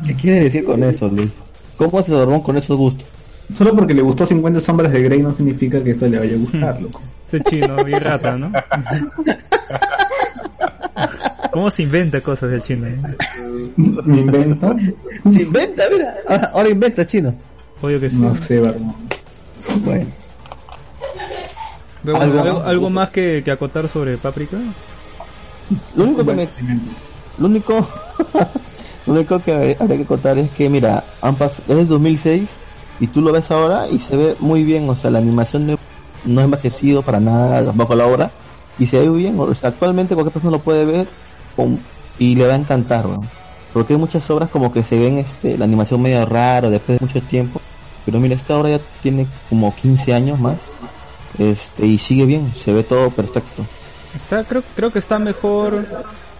¿Qué 0.05 0.15
quiere 0.15 0.41
decir 0.41 0.65
con 0.65 0.83
eso, 0.83 1.07
Luis? 1.07 1.29
¿Cómo 1.77 1.99
hace 1.99 2.11
Dragón 2.11 2.41
con 2.41 2.57
esos 2.57 2.75
gustos? 2.77 3.07
Solo 3.55 3.75
porque 3.75 3.93
le 3.93 4.01
gustó 4.01 4.25
50 4.25 4.59
sombras 4.59 4.91
de 4.91 5.01
Grey 5.03 5.21
no 5.21 5.33
significa 5.35 5.81
que 5.83 5.91
esto 5.91 6.05
le 6.07 6.19
vaya 6.19 6.35
a 6.35 6.39
gustar, 6.39 6.81
loco. 6.81 7.01
Ese 7.27 7.41
chino 7.41 7.75
y 7.87 7.93
rata, 7.93 8.37
¿no? 8.37 8.51
¿Cómo 11.51 11.71
se 11.71 11.83
inventa 11.83 12.21
cosas 12.21 12.51
del 12.51 12.61
chino? 12.61 12.87
eh? 12.87 12.99
Me 13.77 14.19
invento. 14.21 14.75
Se 15.31 15.41
inventa, 15.43 15.83
mira. 15.91 16.15
Ahora, 16.27 16.51
ahora 16.53 16.69
inventa, 16.69 17.05
chino. 17.05 17.33
Obvio 17.81 17.99
que 17.99 18.09
sí. 18.09 18.17
No 18.17 18.35
sé, 18.41 18.59
Barbón. 18.59 18.95
Bueno. 19.83 20.05
Pero 22.03 22.21
algo 22.21 22.33
bueno, 22.37 22.43
¿algo, 22.49 22.59
más. 22.59 22.67
algo 22.67 22.89
más 22.89 23.09
que, 23.09 23.41
que 23.43 23.51
acotar 23.51 23.89
sobre 23.89 24.17
Paprika? 24.17 24.57
Lo 25.95 26.03
único 26.05 26.25
que 26.25 26.33
me, 26.33 26.47
lo 27.39 27.47
único, 27.47 27.87
lo 29.07 29.13
único 29.13 29.39
que 29.39 29.75
habría 29.79 29.97
que 29.97 30.05
contar 30.05 30.37
es 30.37 30.49
que, 30.51 30.69
mira, 30.69 31.03
han 31.21 31.37
pas- 31.37 31.59
es 31.67 31.75
del 31.75 31.87
2006 31.87 32.47
y 32.99 33.07
tú 33.07 33.21
lo 33.21 33.31
ves 33.31 33.51
ahora 33.51 33.87
y 33.87 33.99
se 33.99 34.15
ve 34.15 34.35
muy 34.39 34.63
bien, 34.63 34.89
o 34.89 34.95
sea, 34.95 35.11
la 35.11 35.19
animación 35.19 35.67
no, 35.67 35.77
no 36.25 36.41
ha 36.41 36.43
envejecido 36.43 37.01
para 37.01 37.19
nada 37.19 37.71
bajo 37.73 37.95
la 37.95 38.07
obra 38.07 38.31
y 38.79 38.87
se 38.87 38.99
ve 38.99 39.09
bien, 39.09 39.39
o 39.39 39.53
sea, 39.53 39.69
actualmente 39.69 40.15
cualquier 40.15 40.33
persona 40.33 40.57
lo 40.57 40.63
puede 40.63 40.85
ver 40.85 41.07
y 42.19 42.35
le 42.35 42.47
va 42.47 42.53
a 42.53 42.57
encantar, 42.57 43.07
weón. 43.07 43.29
Porque 43.73 43.93
hay 43.93 43.99
muchas 43.99 44.27
obras 44.29 44.49
como 44.49 44.71
que 44.71 44.83
se 44.83 44.97
ven 44.97 45.17
este, 45.17 45.57
la 45.57 45.65
animación 45.65 46.01
medio 46.01 46.25
rara 46.25 46.69
después 46.69 46.99
de 46.99 47.05
mucho 47.05 47.21
tiempo, 47.21 47.61
pero 48.05 48.19
mira, 48.19 48.35
esta 48.35 48.57
obra 48.57 48.69
ya 48.69 48.79
tiene 49.01 49.27
como 49.49 49.75
15 49.75 50.13
años 50.13 50.39
más, 50.39 50.57
este, 51.37 51.85
y 51.85 51.97
sigue 51.97 52.25
bien, 52.25 52.53
se 52.55 52.73
ve 52.73 52.83
todo 52.83 53.09
perfecto. 53.11 53.65
Está, 54.15 54.43
creo, 54.43 54.63
creo 54.75 54.91
que 54.91 54.99
está 54.99 55.19
mejor 55.19 55.85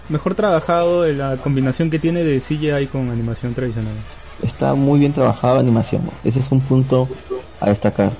mejor 0.09 0.35
trabajado 0.35 1.05
en 1.05 1.17
la 1.17 1.37
combinación 1.37 1.89
que 1.89 1.99
tiene 1.99 2.23
de 2.23 2.39
CGI 2.39 2.87
con 2.87 3.09
animación 3.09 3.53
tradicional. 3.53 3.93
Está 4.43 4.73
muy 4.73 4.99
bien 4.99 5.13
trabajada 5.13 5.55
la 5.55 5.59
animación. 5.61 6.03
Ese 6.23 6.39
es 6.39 6.51
un 6.51 6.61
punto 6.61 7.07
a 7.59 7.69
destacar. 7.69 8.11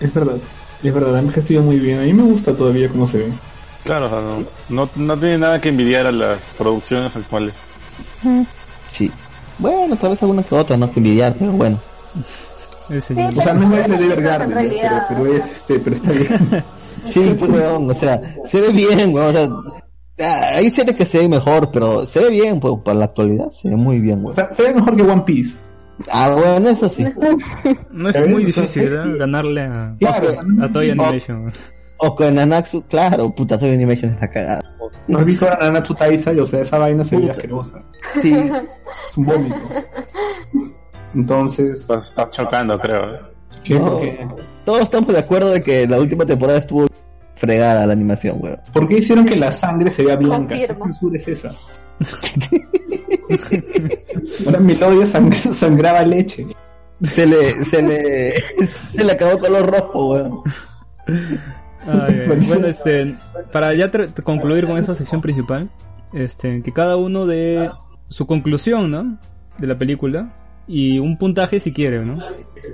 Es 0.00 0.12
verdad, 0.12 0.36
es 0.82 0.94
verdad, 0.94 1.14
han 1.14 1.20
envejecido 1.20 1.62
muy 1.62 1.78
bien. 1.78 1.98
A 1.98 2.02
mí 2.02 2.12
me 2.12 2.22
gusta 2.22 2.54
todavía 2.54 2.88
cómo 2.88 3.06
se 3.06 3.18
ve. 3.18 3.32
Claro, 3.84 4.06
o 4.06 4.08
sea, 4.08 4.20
no, 4.20 4.44
no, 4.68 4.90
no 4.94 5.18
tiene 5.18 5.38
nada 5.38 5.60
que 5.60 5.70
envidiar 5.70 6.06
a 6.06 6.12
las 6.12 6.54
producciones 6.54 7.16
actuales. 7.16 7.54
Sí. 8.88 9.10
Bueno, 9.58 9.96
tal 9.96 10.10
vez 10.10 10.22
alguna 10.22 10.42
que 10.42 10.54
otra, 10.54 10.76
no 10.76 10.90
que 10.90 11.00
envidiar, 11.00 11.34
pero 11.38 11.52
bueno. 11.52 11.78
Sí, 12.22 12.50
O 12.90 13.32
sea, 13.32 13.54
no 13.54 13.76
es 13.76 13.88
de 13.88 13.96
pero, 14.16 15.04
pero 15.08 15.26
es 15.26 15.44
este, 15.44 15.78
pero 15.78 15.96
está 15.96 16.12
bien. 16.12 16.64
Sí, 17.04 17.34
pues, 17.38 17.50
weón, 17.50 17.90
o 17.90 17.94
sea, 17.94 18.20
se 18.44 18.60
ve 18.60 18.72
bien, 18.72 19.14
weón, 19.14 19.28
o 19.28 19.32
sea, 19.32 19.48
hay 20.24 20.70
series 20.70 20.96
que 20.96 21.04
se 21.06 21.18
ven 21.18 21.30
mejor, 21.30 21.70
pero 21.70 22.04
se 22.06 22.20
ve 22.20 22.30
bien, 22.30 22.60
pues, 22.60 22.74
para 22.84 22.98
la 22.98 23.04
actualidad, 23.06 23.50
se 23.50 23.68
ve 23.68 23.76
muy 23.76 23.98
bien, 24.00 24.18
O 24.20 24.22
weón. 24.24 24.34
sea, 24.34 24.52
se 24.52 24.62
ve 24.62 24.74
mejor 24.74 24.96
que 24.96 25.02
One 25.02 25.22
Piece. 25.22 25.54
Ah, 26.10 26.30
bueno, 26.34 26.70
eso 26.70 26.88
sí. 26.88 27.04
No 27.90 28.08
es 28.08 28.16
¿Eh? 28.16 28.26
muy 28.26 28.42
O 28.44 28.46
difícil. 28.46 28.88
¿verdad? 28.88 29.18
Ganarle 29.18 29.60
a, 29.62 29.94
Claro, 29.98 30.28
a 30.62 30.68
Toy 30.72 30.90
Animation. 30.90 31.52
O 31.98 32.16
con 32.16 32.38
Anaxu, 32.38 32.82
claro, 32.88 33.34
puta, 33.34 33.58
soy 33.58 33.72
Animation 33.72 34.12
es 34.14 34.20
la 34.20 34.28
cagada. 34.30 34.62
¿No 35.06 35.18
has 35.18 35.24
visto 35.26 35.46
a 35.46 35.56
Nanatsu 35.60 35.94
Taizai? 35.94 36.40
O 36.40 36.46
sea, 36.46 36.60
esa 36.62 36.78
vaina 36.78 37.04
se 37.04 37.16
ve 37.16 37.22
Puta. 37.22 37.32
asquerosa. 37.34 37.82
Sí, 38.22 38.32
Es 38.32 39.16
un 39.18 39.26
vómito. 39.26 39.56
Entonces, 41.14 41.80
Está, 41.80 41.98
está 41.98 42.28
chocando, 42.30 42.78
creo. 42.78 43.14
¿eh? 43.14 43.18
¿qué? 43.64 43.78
No. 43.78 43.90
¿Por, 43.92 44.00
qué? 44.00 44.28
todos 44.64 44.80
estamos 44.82 45.12
de 45.12 45.18
acuerdo 45.18 45.50
de 45.52 45.62
que 45.62 45.86
la 45.86 45.98
última 45.98 46.24
temporada 46.24 46.58
estuvo 46.60 46.86
fregada 47.40 47.86
la 47.86 47.92
animación, 47.94 48.36
weón. 48.38 48.60
¿Por 48.72 48.86
qué 48.86 48.98
hicieron 48.98 49.24
que 49.24 49.34
la 49.34 49.50
sangre 49.50 49.90
se 49.90 50.04
vea 50.04 50.16
blanca? 50.16 50.54
¿Qué 50.54 50.66
censura 50.66 51.16
es 51.16 51.26
esa? 51.28 51.50
Ahora 54.46 54.60
Melodia 54.60 55.06
sang- 55.06 55.52
sangraba 55.52 56.02
leche. 56.02 56.46
Se 57.02 57.26
le, 57.26 57.50
se 57.64 57.82
le, 57.82 58.66
se 58.66 59.02
le 59.02 59.12
acabó 59.12 59.38
color 59.38 59.70
rojo, 59.70 60.08
weón. 60.10 60.40
Ay, 61.86 62.26
bueno, 62.26 62.66
este, 62.66 63.16
para 63.50 63.72
ya 63.74 63.90
concluir 64.22 64.66
con 64.66 64.76
esa 64.76 64.94
sección 64.94 65.22
principal, 65.22 65.70
este, 66.12 66.62
que 66.62 66.72
cada 66.74 66.98
uno 66.98 67.24
dé 67.24 67.70
su 68.08 68.26
conclusión, 68.26 68.90
¿no? 68.90 69.18
De 69.58 69.66
la 69.66 69.78
película 69.78 70.34
y 70.68 70.98
un 70.98 71.16
puntaje 71.16 71.58
si 71.58 71.72
quiere, 71.72 72.04
¿no? 72.04 72.18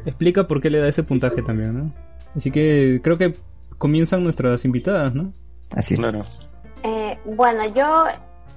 Explica 0.04 0.48
por 0.48 0.60
qué 0.60 0.70
le 0.70 0.80
da 0.80 0.88
ese 0.88 1.04
puntaje 1.04 1.42
también, 1.42 1.78
¿no? 1.78 1.92
Así 2.34 2.50
que 2.50 3.00
creo 3.04 3.16
que 3.16 3.36
comienzan 3.78 4.24
nuestras 4.24 4.64
invitadas, 4.64 5.14
¿no? 5.14 5.32
Así 5.70 5.94
es. 5.94 6.00
Claro. 6.00 6.20
Eh, 6.82 7.18
bueno, 7.24 7.66
yo 7.74 8.04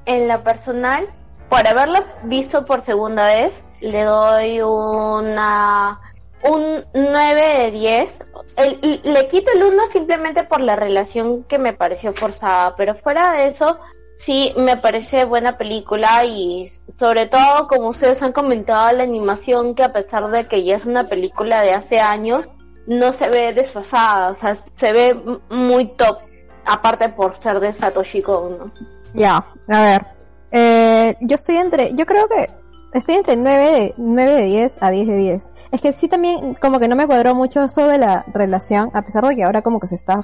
en 0.06 0.28
lo 0.28 0.44
personal, 0.44 1.06
por 1.50 1.68
haberlo 1.68 2.00
visto 2.24 2.66
por 2.66 2.82
segunda 2.82 3.26
vez, 3.26 3.84
le 3.92 4.04
doy 4.04 4.62
una 4.62 6.00
un 6.44 6.86
9 6.94 7.58
de 7.64 7.72
10. 7.72 8.24
El- 8.56 9.02
le 9.04 9.28
quito 9.28 9.52
el 9.54 9.64
1 9.64 9.84
simplemente 9.90 10.44
por 10.44 10.62
la 10.62 10.76
relación 10.76 11.44
que 11.44 11.58
me 11.58 11.74
pareció 11.74 12.14
forzada, 12.14 12.76
pero 12.78 12.96
fuera 12.96 13.34
de 13.34 13.48
eso, 13.48 13.78
sí 14.18 14.54
me 14.58 14.78
parece 14.78 15.26
buena 15.26 15.58
película 15.58 16.24
y 16.26 16.72
sobre 16.98 17.26
todo, 17.26 17.68
como 17.68 17.90
ustedes 17.90 18.22
han 18.22 18.32
comentado, 18.32 18.92
la 18.96 19.04
animación 19.04 19.76
que 19.76 19.84
a 19.84 19.92
pesar 19.92 20.30
de 20.30 20.48
que 20.48 20.64
ya 20.64 20.76
es 20.78 20.86
una 20.86 21.06
película 21.08 21.62
de 21.64 21.74
hace 21.74 22.00
años, 22.00 22.46
no 22.90 23.14
se 23.14 23.30
ve 23.30 23.54
desfasada, 23.54 24.30
o 24.30 24.36
sea, 24.36 24.56
se 24.56 24.92
ve 24.92 25.16
muy 25.50 25.86
top, 25.96 26.18
aparte 26.66 27.10
por 27.10 27.36
ser 27.38 27.60
de 27.60 27.72
Satoshi 27.72 28.24
Kon, 28.24 28.58
¿no? 28.58 28.72
Ya, 29.14 29.46
a 29.68 29.82
ver. 29.82 30.06
Eh, 30.52 31.16
yo 31.22 31.36
estoy 31.36 31.58
entre, 31.58 31.94
yo 31.94 32.08
creo 32.08 32.28
que 32.28 32.50
estoy 32.94 33.16
entre 33.16 33.36
9 33.36 33.58
de, 33.58 33.94
9 33.96 34.32
de 34.32 34.44
10 34.44 34.78
a 34.82 34.90
10 34.90 35.08
de 35.08 35.18
10. 35.18 35.52
Es 35.72 35.82
que 35.82 35.94
sí 35.94 36.08
también 36.08 36.56
como 36.56 36.80
que 36.80 36.88
no 36.88 36.96
me 36.96 37.06
cuadró 37.06 37.36
mucho 37.36 37.64
eso 37.64 37.88
de 37.88 38.00
la 38.00 38.26
relación, 38.34 38.90
a 38.96 39.04
pesar 39.04 39.24
de 39.24 39.36
que 39.36 39.44
ahora 39.44 39.62
como 39.62 39.80
que 39.80 39.88
se 39.88 39.96
está 39.96 40.22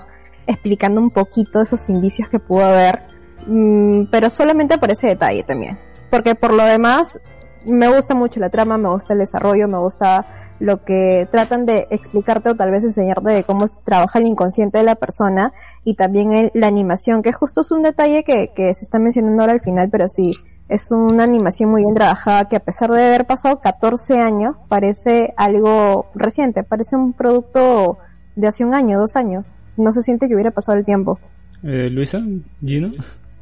explicando 0.48 1.00
un 1.00 1.12
poquito 1.12 1.62
esos 1.62 1.88
indicios 1.90 2.30
que 2.30 2.40
pudo 2.40 2.66
haber, 2.66 3.04
mm, 3.46 4.06
pero 4.10 4.32
solamente 4.32 4.80
por 4.80 4.90
ese 4.90 5.10
detalle 5.10 5.44
también. 5.44 5.78
Porque 6.10 6.34
por 6.34 6.52
lo 6.52 6.64
demás, 6.64 7.20
me 7.66 7.94
gusta 7.94 8.14
mucho 8.16 8.40
la 8.40 8.50
trama, 8.50 8.78
me 8.78 8.90
gusta 8.90 9.14
el 9.14 9.20
desarrollo, 9.20 9.68
me 9.68 9.78
gusta 9.80 10.26
lo 10.60 10.84
que 10.84 11.28
tratan 11.30 11.66
de 11.66 11.88
explicarte 11.90 12.50
o 12.50 12.56
tal 12.56 12.72
vez 12.72 12.84
enseñarte 12.84 13.30
de 13.32 13.44
cómo 13.44 13.66
trabaja 13.84 14.20
el 14.20 14.28
inconsciente 14.28 14.78
de 14.78 14.84
la 14.84 14.96
persona 14.96 15.52
y 15.84 15.96
también 15.96 16.32
el- 16.34 16.52
la 16.54 16.68
animación, 16.68 17.22
que 17.22 17.34
justo 17.34 17.62
es 17.62 17.72
un 17.72 17.84
detalle 17.84 18.24
que, 18.24 18.52
que 18.56 18.74
se 18.74 18.84
está 18.84 19.00
mencionando 19.00 19.42
ahora 19.42 19.54
al 19.54 19.62
final, 19.62 19.90
pero 19.90 20.08
sí, 20.08 20.34
es 20.70 20.92
una 20.92 21.24
animación 21.24 21.70
muy 21.70 21.84
bien 21.84 21.94
trabajada 21.94 22.46
que 22.50 22.56
a 22.56 22.60
pesar 22.60 22.90
de 22.92 23.04
haber 23.06 23.26
pasado 23.26 23.60
14 23.60 24.20
años, 24.20 24.56
parece 24.68 25.34
algo 25.38 26.06
reciente, 26.16 26.64
parece 26.64 26.96
un 26.96 27.14
producto 27.14 27.98
de 28.36 28.48
hace 28.48 28.66
un 28.66 28.74
año, 28.74 29.00
dos 29.00 29.16
años. 29.16 29.58
No 29.78 29.92
se 29.92 30.02
siente 30.02 30.28
que 30.28 30.34
hubiera 30.34 30.52
pasado 30.52 30.78
el 30.78 30.84
tiempo. 30.86 31.20
Eh, 31.64 31.90
Luisa, 31.90 32.20
Gino, 32.64 32.92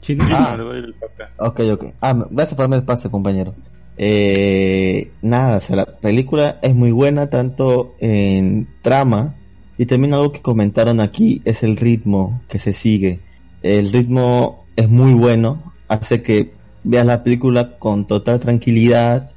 Chino. 0.01 0.23
Ah, 0.31 0.55
le 0.57 0.63
doy 0.63 0.77
el 0.79 0.93
pase. 0.95 1.23
Ok, 1.39 1.59
ok. 1.73 1.93
Ah, 2.01 2.13
gracias 2.29 2.55
por 2.55 2.63
darme 2.65 2.75
el 2.77 2.83
pase, 2.83 3.09
compañero. 3.09 3.53
Eh, 3.97 5.11
nada, 5.21 5.57
o 5.57 5.61
sea, 5.61 5.75
la 5.75 5.85
película 5.85 6.59
es 6.61 6.73
muy 6.73 6.91
buena 6.91 7.29
tanto 7.29 7.95
en 7.99 8.67
trama 8.81 9.35
y 9.77 9.85
también 9.85 10.13
algo 10.13 10.31
que 10.31 10.41
comentaron 10.41 10.99
aquí 10.99 11.41
es 11.45 11.63
el 11.63 11.77
ritmo 11.77 12.41
que 12.47 12.59
se 12.59 12.73
sigue. 12.73 13.19
El 13.61 13.91
ritmo 13.91 14.65
es 14.75 14.89
muy 14.89 15.13
bueno, 15.13 15.73
hace 15.87 16.21
que 16.21 16.53
veas 16.83 17.05
la 17.05 17.23
película 17.23 17.77
con 17.77 18.07
total 18.07 18.39
tranquilidad. 18.39 19.31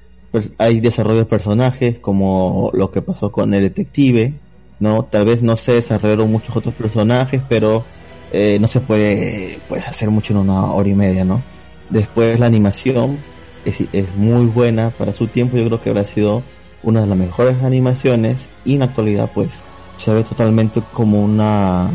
Hay 0.59 0.81
desarrollo 0.81 1.20
de 1.20 1.24
personajes 1.27 1.99
como 1.99 2.70
lo 2.74 2.91
que 2.91 3.03
pasó 3.03 3.33
con 3.33 3.55
el 3.55 3.62
detective, 3.62 4.35
¿no? 4.81 5.05
Tal 5.05 5.24
vez 5.24 5.43
no 5.43 5.57
se 5.57 5.74
desarrollaron 5.74 6.31
muchos 6.31 6.57
otros 6.57 6.74
personajes, 6.74 7.41
pero 7.49 7.85
eh, 8.33 8.59
no 8.61 8.69
se 8.69 8.81
puede 8.81 9.59
pues 9.69 9.87
hacer 9.87 10.11
mucho 10.11 10.33
en 10.33 10.41
una 10.41 10.73
hora 10.73 10.89
y 10.89 10.95
media, 10.95 11.24
¿no? 11.24 11.43
Después 11.89 12.41
la 12.41 12.47
animación 12.47 13.19
es, 13.66 13.82
es 13.93 14.14
muy 14.16 14.47
buena 14.47 14.90
para 14.90 15.12
su 15.12 15.26
tiempo, 15.28 15.56
yo 15.56 15.66
creo 15.66 15.80
que 15.82 15.90
habrá 15.90 16.05
sido 16.05 16.43
una 16.82 17.01
de 17.02 17.06
las 17.09 17.18
mejores 17.18 17.62
animaciones 17.62 18.48
y 18.64 18.74
en 18.74 18.78
la 18.80 18.84
actualidad 18.86 19.30
pues 19.34 19.62
se 19.97 20.12
ve 20.14 20.22
totalmente 20.22 20.82
como 20.93 21.22
una 21.22 21.90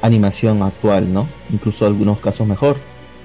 animación 0.00 0.62
actual, 0.62 1.12
¿no? 1.12 1.28
Incluso 1.50 1.86
en 1.86 1.92
algunos 1.92 2.18
casos 2.20 2.46
mejor. 2.46 2.76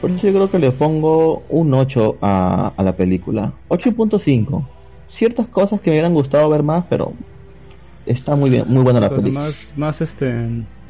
Por 0.02 0.12
eso 0.12 0.28
yo 0.28 0.34
creo 0.34 0.52
que 0.52 0.60
le 0.60 0.72
pongo 0.72 1.44
un 1.50 1.74
8 1.74 2.18
a, 2.22 2.74
a 2.76 2.84
la 2.84 2.96
película. 2.96 3.54
8.5. 3.70 4.66
Ciertas 5.08 5.48
cosas 5.48 5.80
que 5.82 5.90
me 5.92 5.96
hubieran 5.98 6.14
gustado 6.14 6.50
ver 6.50 6.64
más, 6.64 6.84
pero 6.90 7.14
está 8.06 8.36
muy 8.36 8.50
bien, 8.50 8.66
muy 8.68 8.84
buena 8.84 9.00
la 9.00 9.10
película. 9.10 9.42
más, 9.42 9.74
más 9.78 10.02
este, 10.02 10.34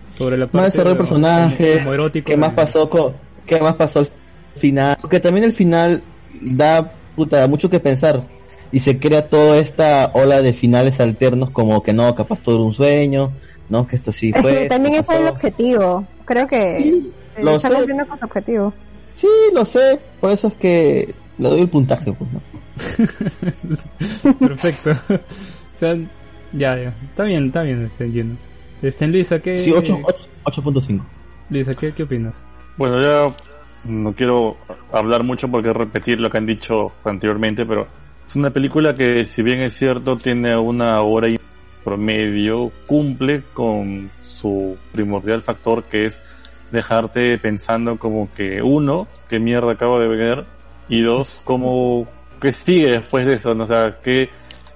sobre 0.07 0.37
la 0.37 0.45
parte 0.45 0.57
Más 0.57 0.65
desarrollo 0.73 0.93
de 0.95 0.97
como- 0.97 1.09
personajes, 1.09 1.77
como 1.79 1.93
erótico 1.93 2.25
¿Qué 2.27 2.37
más 2.37 2.51
pasó 2.53 2.89
con, 2.89 3.13
qué 3.45 3.59
más 3.59 3.75
pasó 3.75 3.99
al 3.99 4.09
final? 4.55 4.97
Porque 5.01 5.19
también 5.19 5.43
el 5.45 5.53
final 5.53 6.01
da 6.41 6.93
puta 7.15 7.47
mucho 7.47 7.69
que 7.69 7.79
pensar 7.79 8.23
y 8.71 8.79
se 8.79 8.99
crea 8.99 9.29
toda 9.29 9.59
esta 9.59 10.11
ola 10.13 10.41
de 10.41 10.51
finales 10.53 10.99
alternos 10.99 11.51
como 11.51 11.83
que 11.83 11.93
no, 11.93 12.13
capaz 12.15 12.39
todo 12.41 12.55
era 12.55 12.63
un 12.65 12.73
sueño, 12.73 13.31
no, 13.69 13.85
que 13.87 13.95
esto 13.95 14.11
sí 14.11 14.31
Es 14.33 14.41
fue. 14.41 14.53
que 14.63 14.69
también 14.69 14.95
esto 14.95 15.11
ese 15.11 15.21
es 15.21 15.27
el 15.27 15.33
objetivo. 15.33 16.07
Creo 16.25 16.47
que 16.47 16.77
Sí, 16.79 17.13
eh, 17.35 17.43
lo 17.43 17.55
está 17.55 17.69
cumpliendo 17.69 18.07
con 18.07 18.19
su 18.19 18.25
objetivo. 18.25 18.73
Sí, 19.15 19.27
lo 19.53 19.63
sé, 19.63 19.99
por 20.19 20.31
eso 20.31 20.47
es 20.47 20.53
que 20.55 21.13
le 21.37 21.49
doy 21.49 21.61
el 21.61 21.69
puntaje, 21.69 22.11
pues, 22.13 22.29
¿no? 22.31 22.41
Perfecto. 24.39 24.91
o 24.91 25.77
sea, 25.79 25.95
ya, 26.53 26.77
ya. 26.77 26.95
Está 27.09 27.23
bien, 27.25 27.45
está 27.47 27.61
bien, 27.63 27.85
este, 27.85 28.09
Gino. 28.09 28.37
Este, 28.81 29.07
Luisa, 29.07 29.39
¿qué, 29.39 29.59
Sí, 29.59 29.71
8, 29.71 29.99
8.5. 30.45 31.03
Luisa, 31.49 31.75
¿qué, 31.75 31.93
qué 31.93 32.03
opinas? 32.03 32.43
Bueno, 32.77 33.01
ya 33.01 33.27
no 33.85 34.13
quiero 34.13 34.57
hablar 34.91 35.23
mucho 35.23 35.49
porque 35.49 35.73
repetir 35.73 36.19
lo 36.19 36.29
que 36.29 36.37
han 36.37 36.45
dicho 36.45 36.91
anteriormente, 37.03 37.65
pero 37.65 37.87
es 38.25 38.35
una 38.35 38.51
película 38.51 38.95
que, 38.95 39.25
si 39.25 39.41
bien 39.41 39.61
es 39.61 39.73
cierto, 39.73 40.15
tiene 40.15 40.55
una 40.57 41.01
hora 41.01 41.27
y 41.27 41.39
promedio, 41.83 42.71
cumple 42.87 43.43
con 43.53 44.09
su 44.23 44.77
primordial 44.91 45.41
factor 45.41 45.83
que 45.83 46.05
es 46.05 46.23
dejarte 46.71 47.37
pensando 47.37 47.97
como 47.97 48.31
que 48.31 48.61
uno, 48.63 49.07
qué 49.29 49.39
mierda 49.39 49.73
acabo 49.73 49.99
de 49.99 50.07
ver, 50.07 50.45
y 50.87 51.01
dos, 51.01 51.41
como 51.43 52.07
que 52.41 52.51
sigue 52.51 52.91
después 52.91 53.25
de 53.25 53.35
eso, 53.35 53.53
¿no? 53.53 53.65
o 53.65 53.67
sea, 53.67 53.99
que 54.01 54.29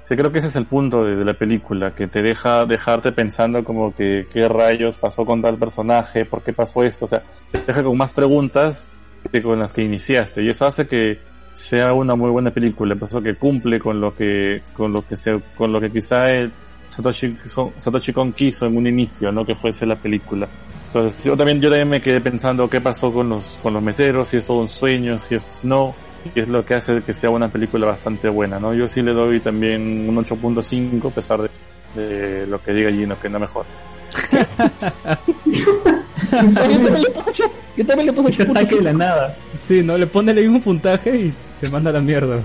que 0.08 0.16
creo 0.16 0.32
que 0.32 0.40
ese 0.40 0.48
es 0.48 0.56
el 0.56 0.66
punto 0.66 1.04
de, 1.04 1.18
de 1.18 1.26
la 1.26 1.34
película, 1.34 1.94
que 1.94 2.08
te 2.08 2.22
deja 2.22 2.66
dejarte 2.66 3.12
pensando 3.12 3.64
como 3.66 3.94
que 3.94 4.26
qué 4.32 4.48
rayos 4.48 4.98
pasó 4.98 5.26
con 5.26 5.42
tal 5.42 5.58
personaje, 5.58 6.24
por 6.24 6.44
qué 6.44 6.54
pasó 6.54 6.84
esto, 6.84 7.06
o 7.06 7.08
sea, 7.10 7.24
te 7.52 7.60
deja 7.60 7.84
con 7.84 7.98
más 7.98 8.14
preguntas 8.14 8.97
que 9.30 9.42
con 9.42 9.60
las 9.60 9.74
que 9.74 9.84
iniciaste 9.84 10.44
y 10.44 10.50
eso 10.50 10.66
hace 10.66 10.88
que 10.88 11.20
sea 11.54 11.94
una 11.94 12.16
muy 12.16 12.30
buena 12.30 12.52
película, 12.52 12.96
por 12.96 13.10
eso 13.10 13.22
que 13.22 13.36
cumple 13.36 13.80
con 13.80 14.00
lo 14.00 14.16
que 14.16 14.62
con 14.74 14.94
lo 14.94 15.02
que 15.02 15.16
se 15.16 15.42
con 15.56 15.72
lo 15.72 15.82
que 15.82 15.92
quizá 15.92 16.30
el 16.30 16.52
Satoshi, 16.88 17.38
Satoshi 17.78 18.14
Kon 18.14 18.34
quiso 18.34 18.66
en 18.66 18.78
un 18.78 18.88
inicio, 18.88 19.32
¿no? 19.32 19.46
Que 19.46 19.56
fuese 19.56 19.86
la 19.86 19.98
película. 19.98 20.48
Entonces, 20.88 21.24
yo 21.24 21.36
también 21.36 21.60
yo 21.60 21.70
también 21.70 21.90
me 21.90 22.02
quedé 22.02 22.22
pensando 22.22 22.70
qué 22.70 22.80
pasó 22.80 23.12
con 23.12 23.30
los 23.30 23.60
con 23.62 23.74
los 23.74 23.84
meseros, 23.84 24.30
si 24.30 24.38
es 24.38 24.46
todo 24.46 24.62
un 24.62 24.70
sueño, 24.70 25.20
si 25.20 25.36
es 25.36 25.48
no, 25.64 25.94
y 26.34 26.40
es 26.40 26.48
lo 26.48 26.66
que 26.66 26.76
hace 26.76 27.02
que 27.04 27.14
sea 27.14 27.30
una 27.30 27.52
película 27.52 27.86
bastante 27.86 28.30
buena, 28.30 28.60
¿no? 28.60 28.74
Yo 28.74 28.88
sí 28.88 29.02
le 29.02 29.14
doy 29.14 29.40
también 29.40 30.08
un 30.08 30.16
8.5 30.16 31.08
a 31.08 31.14
pesar 31.14 31.42
de, 31.42 32.02
de 32.02 32.48
lo 32.48 32.62
que 32.62 32.72
diga 32.72 32.92
Gino, 32.92 33.20
que 33.20 33.30
no 33.30 33.40
mejor. 33.40 33.66
yo 36.32 36.54
también 36.54 37.02
le 37.04 37.10
pongo 37.14 37.26
ocho- 37.30 37.52
yo 37.78 37.86
también 37.86 38.06
le 38.08 38.14
pongo 38.14 38.30
ataque 38.30 38.76
de 38.76 38.82
la 38.82 38.94
nada. 38.94 39.38
Sí, 39.56 39.84
no 39.84 39.98
le 39.98 40.08
pone 40.08 40.32
el 40.32 40.42
mismo 40.44 40.62
puntaje 40.62 41.16
y 41.18 41.34
te 41.62 41.70
manda 41.70 41.90
a 41.90 41.94
la 41.94 42.02
mierda. 42.02 42.40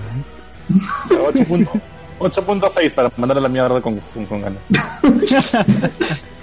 8.6 2.19 2.93
para 2.93 3.11
mandar 3.17 3.37
a 3.37 3.41
la 3.41 3.49
mierda 3.49 3.81
con, 3.81 3.97
con, 3.99 4.25
con 4.25 4.41
ganas. 4.41 4.61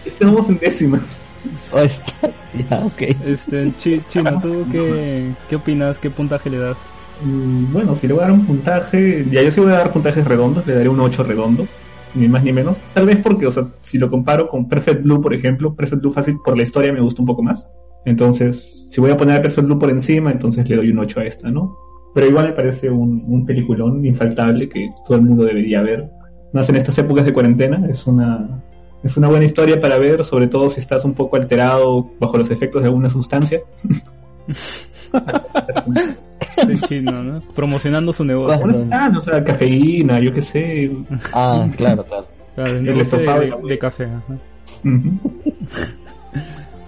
Estamos 0.04 0.48
en 0.48 0.58
décimas. 0.58 1.18
Oh, 1.72 1.78
está- 1.78 2.30
Ya, 2.68 2.80
ok. 2.84 3.00
Este, 3.24 3.72
Chi- 3.78 4.02
Chino, 4.08 4.38
¿tú 4.42 4.66
qué, 4.72 5.32
qué 5.48 5.56
opinas? 5.56 5.98
¿Qué 5.98 6.10
puntaje 6.10 6.50
le 6.50 6.58
das? 6.58 6.76
Mm, 7.22 7.72
Bueno, 7.72 7.96
si 7.96 8.06
le 8.06 8.12
voy 8.12 8.22
a 8.22 8.26
dar 8.26 8.32
un 8.32 8.44
puntaje, 8.44 9.24
ya 9.30 9.40
yo 9.40 9.50
sí 9.50 9.58
voy 9.60 9.72
a 9.72 9.76
dar 9.76 9.90
puntajes 9.90 10.22
redondos, 10.22 10.66
le 10.66 10.74
daré 10.74 10.90
un 10.90 11.00
8 11.00 11.22
redondo, 11.24 11.66
ni 12.14 12.28
más 12.28 12.42
ni 12.42 12.52
menos. 12.52 12.78
Tal 12.94 13.06
vez 13.06 13.16
porque, 13.16 13.46
o 13.46 13.50
sea, 13.50 13.68
si 13.82 13.98
lo 13.98 14.10
comparo 14.10 14.48
con 14.48 14.68
Perfect 14.68 15.02
Blue, 15.02 15.20
por 15.20 15.34
ejemplo, 15.34 15.74
Perfect 15.74 16.02
Blue 16.02 16.12
fácil 16.12 16.38
por 16.44 16.56
la 16.56 16.62
historia 16.62 16.92
me 16.92 17.00
gusta 17.00 17.22
un 17.22 17.26
poco 17.26 17.42
más. 17.42 17.70
Entonces, 18.04 18.88
si 18.90 19.00
voy 19.00 19.10
a 19.10 19.16
poner 19.16 19.38
a 19.38 19.42
Perfect 19.42 19.66
Blue 19.66 19.78
por 19.78 19.90
encima, 19.90 20.30
entonces 20.32 20.68
le 20.68 20.76
doy 20.76 20.90
un 20.90 20.98
8 20.98 21.20
a 21.20 21.24
esta, 21.24 21.50
¿no? 21.50 21.76
Pero 22.14 22.26
igual 22.26 22.46
me 22.46 22.52
parece 22.52 22.90
un, 22.90 23.24
un 23.26 23.46
peliculón 23.46 24.04
infaltable 24.04 24.68
que 24.68 24.90
todo 25.06 25.16
el 25.16 25.22
mundo 25.24 25.44
debería 25.44 25.82
ver. 25.82 26.10
Más 26.52 26.68
en 26.68 26.76
estas 26.76 26.98
épocas 26.98 27.24
de 27.24 27.32
cuarentena, 27.32 27.86
es 27.88 28.06
una, 28.06 28.62
es 29.02 29.16
una 29.16 29.28
buena 29.28 29.44
historia 29.44 29.80
para 29.80 29.98
ver, 29.98 30.24
sobre 30.24 30.48
todo 30.48 30.68
si 30.68 30.80
estás 30.80 31.04
un 31.04 31.14
poco 31.14 31.36
alterado 31.36 32.10
bajo 32.18 32.36
los 32.36 32.50
efectos 32.50 32.82
de 32.82 32.88
alguna 32.88 33.08
sustancia. 33.08 33.60
Sí, 36.66 36.78
Chino, 36.88 37.22
¿no? 37.22 37.40
Promocionando 37.54 38.12
su 38.12 38.24
negocio. 38.24 38.60
Bueno, 38.60 38.88
ah, 38.92 39.10
o 39.16 39.20
sea, 39.20 39.42
cafeína, 39.42 40.20
yo 40.20 40.32
qué 40.32 40.42
sé. 40.42 40.90
Ah, 41.32 41.66
claro, 41.76 42.04
claro. 42.04 42.26
Claro, 42.54 42.70
el 42.72 42.76
El 42.78 42.84
negocio 42.84 43.18
estofado 43.18 43.40
de, 43.40 43.68
de 43.68 43.78
café. 43.78 44.04
ajá. 44.04 44.38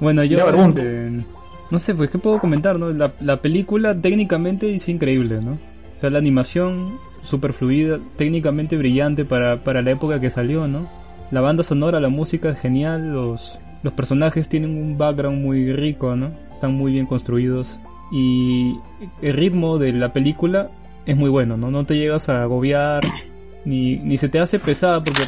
Bueno, 0.01 0.25
yo 0.25 0.37
este, 0.39 1.25
no 1.71 1.79
sé, 1.79 1.95
pues 1.95 2.11
qué 2.11 2.19
puedo 2.19 2.41
comentar, 2.41 2.77
¿no? 2.77 2.89
La, 2.91 3.13
la 3.21 3.41
película 3.41 4.01
técnicamente 4.01 4.75
es 4.75 4.89
increíble, 4.89 5.39
¿no? 5.41 5.53
O 5.53 6.01
sea, 6.01 6.11
la 6.11 6.19
animación 6.19 6.99
super 7.23 7.53
fluida, 7.53 8.01
técnicamente 8.17 8.77
brillante 8.77 9.25
para, 9.25 9.63
para 9.63 9.81
la 9.81 9.93
época 9.93 10.21
que 10.21 10.29
salió, 10.29 10.67
¿no? 10.67 10.89
La 11.31 11.41
banda 11.41 11.63
sonora, 11.63 12.01
la 12.01 12.09
música 12.09 12.51
es 12.51 12.59
genial, 12.59 13.13
los, 13.13 13.61
los 13.83 13.93
personajes 13.95 14.49
tienen 14.49 14.77
un 14.77 14.97
background 14.99 15.43
muy 15.43 15.73
rico, 15.73 16.15
¿no? 16.17 16.33
Están 16.53 16.75
muy 16.75 16.93
bien 16.93 17.07
construidos 17.07 17.79
y 18.13 18.77
el 19.23 19.35
ritmo 19.35 19.79
de 19.79 19.93
la 19.93 20.13
película 20.13 20.71
es 21.07 21.17
muy 21.17 21.31
bueno, 21.31 21.57
¿no? 21.57 21.71
No 21.71 21.85
te 21.87 21.97
llegas 21.97 22.29
a 22.29 22.43
agobiar 22.43 23.03
ni, 23.65 23.97
ni 23.97 24.19
se 24.19 24.29
te 24.29 24.39
hace 24.41 24.59
pesada 24.59 25.03
porque 25.03 25.23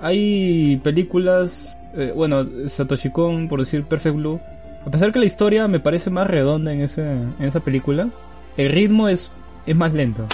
hay 0.00 0.78
películas, 0.82 1.78
eh, 1.94 2.12
bueno, 2.14 2.44
Satoshi 2.68 3.10
Kon, 3.10 3.48
por 3.48 3.60
decir 3.60 3.84
Perfect 3.84 4.16
Blue, 4.16 4.40
a 4.84 4.90
pesar 4.90 5.12
que 5.12 5.20
la 5.20 5.24
historia 5.26 5.68
me 5.68 5.78
parece 5.80 6.10
más 6.10 6.26
redonda 6.26 6.72
en, 6.72 6.80
ese, 6.80 7.02
en 7.02 7.34
esa 7.40 7.60
película, 7.60 8.08
el 8.56 8.70
ritmo 8.72 9.08
es, 9.08 9.30
es 9.66 9.76
más 9.76 9.92
lento. 9.92 10.26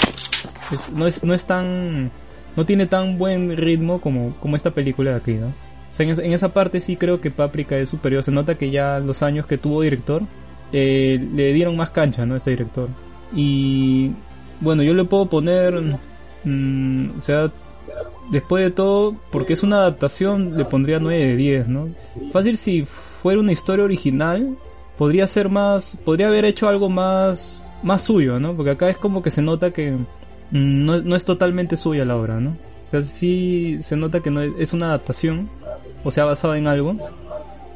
Es- 0.72 0.90
no, 0.92 1.06
es, 1.06 1.24
no 1.24 1.34
es 1.34 1.44
tan... 1.46 2.10
No 2.56 2.66
tiene 2.66 2.86
tan 2.86 3.18
buen 3.18 3.56
ritmo 3.56 4.00
como, 4.00 4.34
como 4.40 4.56
esta 4.56 4.72
película 4.72 5.10
de 5.12 5.16
aquí, 5.18 5.34
¿no? 5.34 5.52
En, 5.98 6.32
esa- 6.32 6.52
parte 6.52 6.80
sí 6.80 6.96
creo 6.96 7.20
que 7.20 7.30
Paprika 7.30 7.76
es 7.78 7.88
superior. 7.90 8.22
Se 8.22 8.30
nota 8.30 8.56
que 8.56 8.70
ya 8.70 8.98
los 9.00 9.22
años 9.22 9.46
que 9.46 9.58
tuvo 9.58 9.82
director 9.82 10.22
eh, 10.72 11.18
le 11.34 11.52
dieron 11.52 11.76
más 11.76 11.90
cancha, 11.90 12.24
¿no? 12.26 12.34
A 12.34 12.36
este 12.36 12.50
director. 12.50 12.88
Y 13.34 14.12
bueno, 14.60 14.82
yo 14.82 14.94
le 14.94 15.04
puedo 15.04 15.26
poner... 15.26 15.98
mm, 16.44 17.16
o 17.16 17.20
sea, 17.20 17.50
después 18.30 18.64
de 18.64 18.70
todo, 18.70 19.16
porque 19.30 19.54
es 19.54 19.62
una 19.62 19.78
adaptación, 19.78 20.56
le 20.56 20.64
pondría 20.64 20.98
9 21.00 21.18
de 21.26 21.36
10, 21.36 21.68
¿no? 21.68 21.88
Fácil 22.30 22.56
si 22.56 22.84
fuera 22.84 23.40
una 23.40 23.52
historia 23.52 23.84
original, 23.84 24.56
podría 24.96 25.26
ser 25.26 25.48
más, 25.48 25.96
podría 26.04 26.28
haber 26.28 26.44
hecho 26.44 26.68
algo 26.68 26.88
más, 26.88 27.64
más 27.82 28.02
suyo, 28.02 28.38
¿no? 28.38 28.54
Porque 28.56 28.72
acá 28.72 28.90
es 28.90 28.98
como 28.98 29.22
que 29.22 29.30
se 29.30 29.42
nota 29.42 29.70
que 29.72 29.92
mm, 29.92 29.98
no, 30.50 31.00
no 31.02 31.16
es 31.16 31.24
totalmente 31.24 31.76
suya 31.76 32.04
la 32.04 32.16
obra, 32.16 32.40
¿no? 32.40 32.50
O 32.86 32.90
sea, 32.90 33.02
sí 33.02 33.78
se 33.82 33.96
nota 33.96 34.20
que 34.20 34.30
no 34.30 34.40
es 34.42 34.72
una 34.72 34.86
adaptación, 34.86 35.50
o 36.04 36.10
sea, 36.10 36.24
basada 36.24 36.58
en 36.58 36.66
algo, 36.66 36.94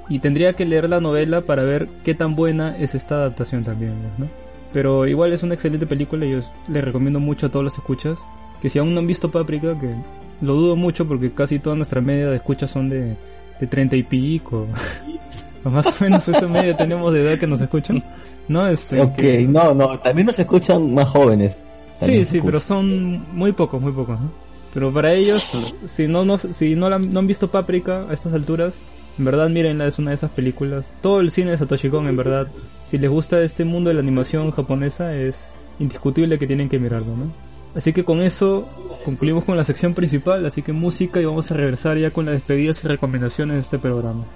y 0.08 0.18
tendría 0.18 0.54
que 0.54 0.64
leer 0.66 0.88
la 0.88 1.00
novela 1.00 1.42
para 1.42 1.62
ver 1.62 1.88
qué 2.04 2.14
tan 2.14 2.34
buena 2.34 2.76
es 2.78 2.94
esta 2.94 3.16
adaptación 3.16 3.62
también, 3.62 3.94
¿no? 4.18 4.26
Pero 4.72 5.06
igual 5.06 5.32
es 5.32 5.42
una 5.42 5.54
excelente 5.54 5.86
película 5.86 6.24
y 6.26 6.32
yo 6.32 6.40
le 6.68 6.80
recomiendo 6.80 7.20
mucho 7.20 7.46
a 7.46 7.50
todos 7.50 7.64
los 7.64 7.74
escuchas 7.76 8.18
que 8.60 8.70
si 8.70 8.78
aún 8.78 8.94
no 8.94 9.00
han 9.00 9.06
visto 9.06 9.30
Paprika, 9.30 9.78
que 9.78 9.94
lo 10.40 10.54
dudo 10.54 10.76
mucho 10.76 11.06
porque 11.06 11.32
casi 11.32 11.58
toda 11.58 11.76
nuestra 11.76 12.00
media 12.00 12.28
de 12.30 12.36
escuchas 12.36 12.70
son 12.70 12.88
de, 12.88 13.16
de 13.60 13.66
30 13.66 13.96
y 13.96 14.02
pico. 14.04 14.66
Más 15.64 16.00
o 16.00 16.04
menos 16.04 16.26
esa 16.26 16.48
media 16.48 16.76
tenemos 16.76 17.12
de 17.12 17.22
edad 17.22 17.38
que 17.38 17.46
nos 17.46 17.60
escuchan. 17.60 18.02
No, 18.48 18.66
este. 18.66 19.00
Ok, 19.00 19.14
que- 19.16 19.46
no, 19.48 19.74
no, 19.74 19.98
también 20.00 20.26
nos 20.26 20.38
escuchan 20.38 20.92
más 20.94 21.08
jóvenes. 21.08 21.56
Sí, 21.94 22.06
También 22.06 22.26
sí, 22.26 22.40
pero 22.44 22.58
son 22.58 23.24
muy 23.36 23.52
pocos, 23.52 23.80
muy 23.80 23.92
pocos, 23.92 24.18
¿no? 24.20 24.32
Pero 24.72 24.92
para 24.92 25.12
ellos, 25.12 25.46
si 25.86 26.08
no, 26.08 26.24
no, 26.24 26.38
si 26.38 26.74
no, 26.74 26.88
la- 26.88 26.98
no 26.98 27.18
han 27.20 27.26
visto 27.26 27.50
Paprika 27.50 28.06
a 28.08 28.12
estas 28.14 28.32
alturas, 28.32 28.80
en 29.18 29.24
verdad 29.24 29.50
mírenla, 29.50 29.86
es 29.86 29.98
una 29.98 30.10
de 30.10 30.16
esas 30.16 30.30
películas. 30.30 30.86
Todo 31.02 31.20
el 31.20 31.30
cine 31.30 31.50
de 31.50 31.58
Satoshi 31.58 31.88
en 31.88 32.16
verdad, 32.16 32.48
si 32.86 32.98
les 32.98 33.10
gusta 33.10 33.42
este 33.42 33.64
mundo 33.64 33.88
de 33.88 33.94
la 33.94 34.00
animación 34.00 34.50
japonesa, 34.50 35.14
es 35.14 35.52
indiscutible 35.78 36.38
que 36.38 36.46
tienen 36.46 36.68
que 36.68 36.78
mirarlo, 36.78 37.16
¿no? 37.16 37.32
Así 37.74 37.92
que 37.92 38.04
con 38.04 38.20
eso 38.20 38.68
concluimos 39.04 39.44
con 39.44 39.56
la 39.56 39.64
sección 39.64 39.94
principal, 39.94 40.44
así 40.44 40.62
que 40.62 40.72
música 40.72 41.20
y 41.20 41.24
vamos 41.24 41.50
a 41.50 41.54
regresar 41.54 41.96
ya 41.98 42.10
con 42.10 42.26
las 42.26 42.34
despedidas 42.34 42.84
y 42.84 42.88
recomendaciones 42.88 43.56
de 43.56 43.60
este 43.60 43.78
programa. 43.78 44.26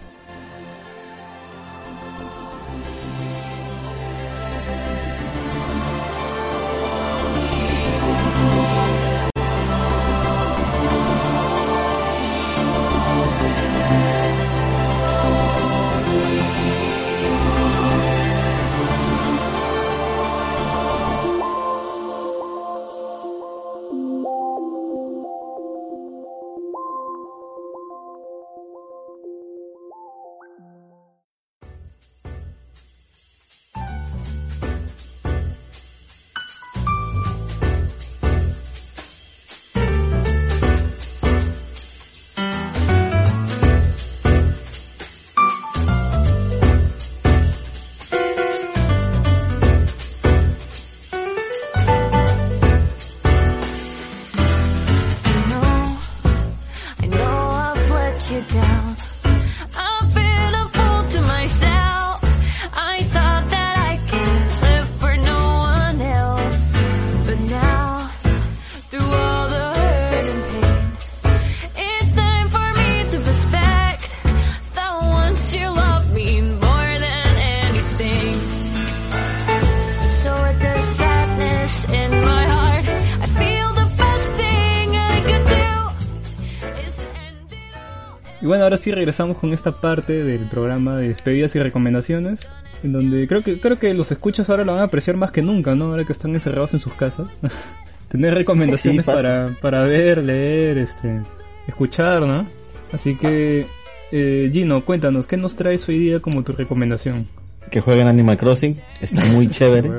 Ahora 88.66 88.76
sí 88.76 88.90
regresamos 88.90 89.38
con 89.38 89.52
esta 89.52 89.72
parte 89.80 90.24
del 90.24 90.48
programa 90.48 90.96
de 90.96 91.08
despedidas 91.08 91.54
y 91.54 91.60
recomendaciones, 91.60 92.50
en 92.82 92.92
donde 92.92 93.28
creo 93.28 93.42
que 93.42 93.60
creo 93.60 93.78
que 93.78 93.94
los 93.94 94.10
escuchas 94.10 94.50
ahora 94.50 94.64
lo 94.64 94.72
van 94.72 94.80
a 94.80 94.84
apreciar 94.84 95.16
más 95.16 95.30
que 95.30 95.40
nunca, 95.40 95.74
¿no? 95.74 95.86
Ahora 95.86 96.04
que 96.04 96.12
están 96.12 96.34
encerrados 96.34 96.74
en 96.74 96.80
sus 96.80 96.92
casas. 96.94 97.28
Tener 98.08 98.34
recomendaciones 98.34 99.04
Sí, 99.04 99.10
para, 99.10 99.52
para 99.60 99.82
ver, 99.82 100.18
leer, 100.18 100.78
este, 100.78 101.22
escuchar, 101.66 102.22
¿no? 102.22 102.46
Así 102.92 103.16
que, 103.16 103.66
eh, 104.12 104.50
Gino, 104.52 104.84
cuéntanos, 104.84 105.26
¿qué 105.26 105.36
nos 105.36 105.56
traes 105.56 105.88
hoy 105.88 105.98
día 105.98 106.20
como 106.20 106.42
tu 106.42 106.52
recomendación? 106.52 107.28
Que 107.70 107.80
jueguen 107.80 108.06
Animal 108.08 108.36
Crossing, 108.36 108.80
está 109.00 109.24
muy 109.32 109.48
chévere. 109.50 109.90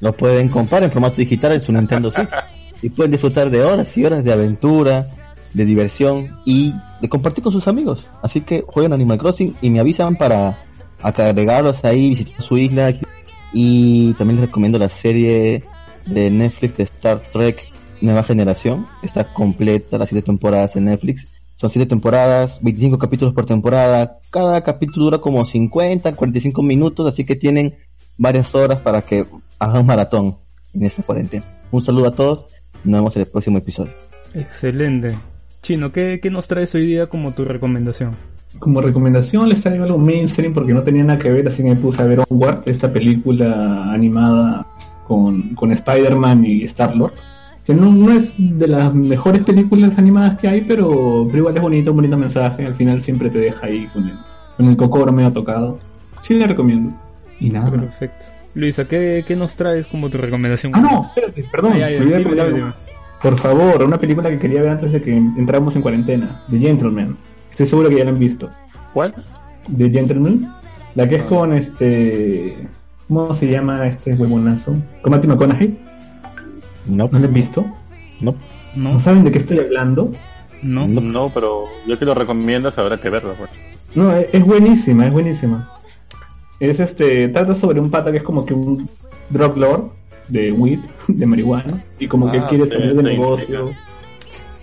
Lo 0.00 0.16
pueden 0.16 0.48
comprar 0.48 0.82
en 0.82 0.90
formato 0.90 1.16
digital 1.16 1.52
en 1.52 1.62
su 1.62 1.72
Nintendo 1.72 2.10
Switch. 2.10 2.28
Y 2.82 2.90
pueden 2.90 3.12
disfrutar 3.12 3.48
de 3.50 3.62
horas 3.62 3.96
y 3.96 4.04
horas 4.04 4.22
de 4.22 4.32
aventura, 4.32 5.08
de 5.56 5.64
diversión 5.64 6.38
y 6.44 6.74
de 7.00 7.08
compartir 7.08 7.42
con 7.42 7.50
sus 7.50 7.66
amigos. 7.66 8.04
Así 8.22 8.42
que 8.42 8.62
jueguen 8.66 8.92
Animal 8.92 9.16
Crossing 9.16 9.56
y 9.62 9.70
me 9.70 9.80
avisan 9.80 10.16
para 10.16 10.62
agregarlos 11.00 11.82
ahí, 11.84 12.10
visitar 12.10 12.42
su 12.42 12.58
isla. 12.58 12.92
Y 13.54 14.12
también 14.14 14.38
les 14.38 14.48
recomiendo 14.48 14.78
la 14.78 14.90
serie 14.90 15.64
de 16.04 16.30
Netflix 16.30 16.76
de 16.76 16.82
Star 16.82 17.22
Trek 17.32 17.72
Nueva 18.02 18.22
Generación. 18.22 18.86
Está 19.02 19.32
completa, 19.32 19.96
las 19.96 20.10
siete 20.10 20.26
temporadas 20.26 20.76
en 20.76 20.84
Netflix. 20.84 21.26
Son 21.54 21.70
siete 21.70 21.88
temporadas, 21.88 22.58
25 22.60 22.98
capítulos 22.98 23.32
por 23.32 23.46
temporada. 23.46 24.18
Cada 24.28 24.62
capítulo 24.62 25.06
dura 25.06 25.18
como 25.18 25.46
50, 25.46 26.14
45 26.14 26.62
minutos, 26.62 27.08
así 27.08 27.24
que 27.24 27.34
tienen 27.34 27.76
varias 28.18 28.54
horas 28.54 28.80
para 28.80 29.00
que 29.00 29.24
hagan 29.58 29.80
un 29.80 29.86
maratón 29.86 30.36
en 30.74 30.82
esta 30.82 31.02
cuarentena. 31.02 31.46
Un 31.70 31.80
saludo 31.80 32.08
a 32.08 32.14
todos, 32.14 32.46
nos 32.84 33.00
vemos 33.00 33.16
en 33.16 33.22
el 33.22 33.28
próximo 33.28 33.56
episodio. 33.56 33.94
Excelente. 34.34 35.16
Chino, 35.66 35.90
¿qué, 35.90 36.20
qué 36.22 36.30
nos 36.30 36.46
traes 36.46 36.72
hoy 36.76 36.86
día 36.86 37.08
como 37.08 37.32
tu 37.32 37.44
recomendación? 37.44 38.12
Como 38.60 38.80
recomendación 38.80 39.48
les 39.48 39.62
traigo 39.62 39.82
algo 39.82 39.98
mainstream 39.98 40.54
porque 40.54 40.72
no 40.72 40.84
tenía 40.84 41.02
nada 41.02 41.18
que 41.18 41.32
ver, 41.32 41.48
así 41.48 41.64
que 41.64 41.70
me 41.70 41.74
puse 41.74 42.00
a 42.00 42.06
ver 42.06 42.22
Onward, 42.28 42.62
esta 42.66 42.92
película 42.92 43.92
animada 43.92 44.64
con, 45.08 45.56
con 45.56 45.72
Spider-Man 45.72 46.44
y 46.44 46.62
Star-Lord. 46.62 47.14
Que 47.64 47.74
no, 47.74 47.92
no 47.92 48.12
es 48.12 48.32
de 48.38 48.68
las 48.68 48.94
mejores 48.94 49.42
películas 49.42 49.98
animadas 49.98 50.38
que 50.38 50.46
hay, 50.46 50.60
pero, 50.60 51.24
pero 51.26 51.38
igual 51.38 51.56
es 51.56 51.62
bonito, 51.62 51.90
un 51.90 51.96
bonito 51.96 52.16
mensaje. 52.16 52.64
Al 52.64 52.76
final 52.76 53.00
siempre 53.00 53.28
te 53.28 53.38
deja 53.38 53.66
ahí 53.66 53.88
con 53.88 54.06
el, 54.06 54.16
con 54.56 54.68
el 54.68 54.76
cocoro 54.76 55.10
medio 55.10 55.32
tocado. 55.32 55.80
Sí, 56.20 56.34
le 56.34 56.46
recomiendo. 56.46 56.94
Y 57.40 57.50
nada, 57.50 57.72
Perfecto. 57.72 58.26
Luisa, 58.54 58.86
¿qué, 58.86 59.24
qué 59.26 59.34
nos 59.34 59.56
traes 59.56 59.88
como 59.88 60.10
tu 60.10 60.18
recomendación? 60.18 60.70
Ah, 60.76 60.80
no, 60.80 61.06
espérate, 61.08 61.42
perdón. 61.50 61.72
Ay, 61.72 61.82
ay, 61.82 61.98
dime, 61.98 62.18
dime. 62.24 62.72
Por 63.26 63.36
favor, 63.38 63.82
una 63.82 63.98
película 63.98 64.30
que 64.30 64.38
quería 64.38 64.62
ver 64.62 64.70
antes 64.70 64.92
de 64.92 65.02
que 65.02 65.10
entramos 65.16 65.74
en 65.74 65.82
cuarentena. 65.82 66.44
The 66.48 66.60
Gentleman. 66.60 67.16
Estoy 67.50 67.66
seguro 67.66 67.88
que 67.88 67.96
ya 67.96 68.04
la 68.04 68.10
han 68.10 68.20
visto. 68.20 68.48
¿Cuál? 68.94 69.16
The 69.76 69.90
Gentleman. 69.90 70.54
La 70.94 71.08
que 71.08 71.16
es 71.16 71.22
con 71.24 71.52
este... 71.52 72.68
¿Cómo 73.08 73.34
se 73.34 73.48
llama 73.50 73.84
este 73.88 74.14
huevonazo? 74.14 74.76
Con 75.02 75.10
Matthew 75.10 75.30
McConaughey. 75.30 75.76
No, 76.86 77.08
¿No 77.10 77.18
la 77.18 77.26
han 77.26 77.34
visto? 77.34 77.66
no. 78.22 78.36
No, 78.76 78.92
¿No 78.92 79.00
saben 79.00 79.24
de 79.24 79.32
qué 79.32 79.38
estoy 79.38 79.58
hablando? 79.58 80.12
no. 80.62 80.86
No, 80.86 81.30
pero 81.34 81.64
yo 81.84 81.98
que 81.98 82.04
lo 82.04 82.14
recomiendas 82.14 82.78
habrá 82.78 83.00
que 83.00 83.10
verlo. 83.10 83.34
pues. 83.36 83.50
No, 83.96 84.12
es, 84.12 84.28
es 84.32 84.44
buenísima, 84.44 85.04
es 85.04 85.12
buenísima. 85.12 85.68
Es 86.60 86.78
este, 86.78 87.28
trata 87.30 87.54
sobre 87.54 87.80
un 87.80 87.90
pata 87.90 88.12
que 88.12 88.18
es 88.18 88.22
como 88.22 88.46
que 88.46 88.54
un 88.54 88.88
drug 89.30 89.56
lord 89.56 89.90
de 90.28 90.52
weed, 90.52 90.80
de 91.08 91.26
marihuana, 91.26 91.82
y 91.98 92.06
como 92.08 92.30
que 92.30 92.38
Ah, 92.38 92.46
quiere 92.48 92.66
salir 92.68 92.94
de 92.94 93.02
negocio, 93.02 93.70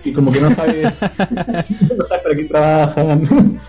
y 0.04 0.12
como 0.12 0.32
que 0.32 0.42
no 0.42 0.50
sabe, 0.52 0.84
no 1.98 2.06
sabe 2.06 2.22
para 2.24 2.36
qué 2.36 2.44
trabajan. 2.46 3.60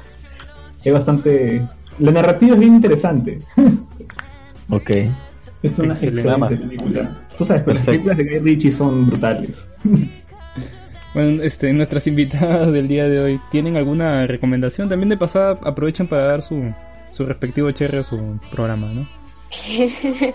es 0.85 0.93
bastante, 0.93 1.67
la 1.99 2.11
narrativa 2.13 2.55
es 2.55 2.61
bien 2.61 2.75
interesante. 2.75 3.39
Ok. 4.69 4.91
Es 5.63 5.79
una 5.79 5.95
Excelente. 5.95 6.29
excelente 6.31 6.57
película. 6.57 7.27
Tú 7.39 7.45
sabes, 7.45 7.63
pero 7.65 7.75
las 7.77 7.87
películas 7.87 8.17
de 8.19 8.25
Guy 8.25 8.39
Ritchie 8.41 8.73
son 8.73 9.07
brutales. 9.07 9.69
Bueno, 11.15 11.43
este, 11.43 11.73
nuestras 11.73 12.07
invitadas 12.07 12.71
del 12.73 12.87
día 12.89 13.09
de 13.09 13.21
hoy, 13.21 13.41
¿tienen 13.51 13.77
alguna 13.77 14.27
recomendación? 14.27 14.89
También 14.89 15.09
de 15.09 15.17
pasada 15.17 15.59
aprovechan 15.63 16.07
para 16.09 16.25
dar 16.25 16.43
su, 16.43 16.75
su 17.13 17.25
respectivo 17.25 17.71
cherry 17.71 17.99
a 17.99 18.03
su 18.03 18.39
programa, 18.51 18.89
¿no? 18.93 19.09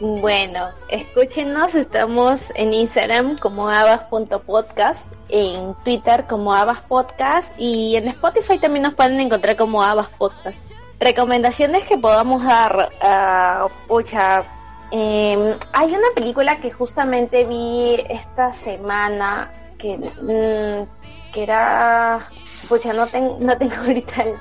Bueno, 0.00 0.70
escúchenos, 0.88 1.74
estamos 1.74 2.52
en 2.56 2.74
Instagram 2.74 3.38
como 3.38 3.68
abas.podcast, 3.68 5.06
en 5.28 5.74
Twitter 5.84 6.24
como 6.26 6.52
abaspodcast 6.52 7.54
y 7.58 7.96
en 7.96 8.08
Spotify 8.08 8.58
también 8.58 8.82
nos 8.82 8.94
pueden 8.94 9.20
encontrar 9.20 9.56
como 9.56 9.82
Abas 9.82 10.08
Podcast. 10.18 10.58
Recomendaciones 10.98 11.84
que 11.84 11.96
podamos 11.96 12.44
dar, 12.44 12.90
ah, 13.00 13.68
pucha, 13.86 14.44
eh, 14.90 15.56
hay 15.72 15.88
una 15.92 16.08
película 16.14 16.58
que 16.60 16.72
justamente 16.72 17.44
vi 17.44 18.04
esta 18.08 18.52
semana 18.52 19.52
que, 19.78 19.96
mm, 19.98 21.32
que 21.32 21.42
era, 21.42 22.28
pucha, 22.68 22.92
no, 22.92 23.06
ten- 23.06 23.36
no 23.40 23.56
tengo 23.56 23.74
ahorita 23.86 24.22
el, 24.22 24.34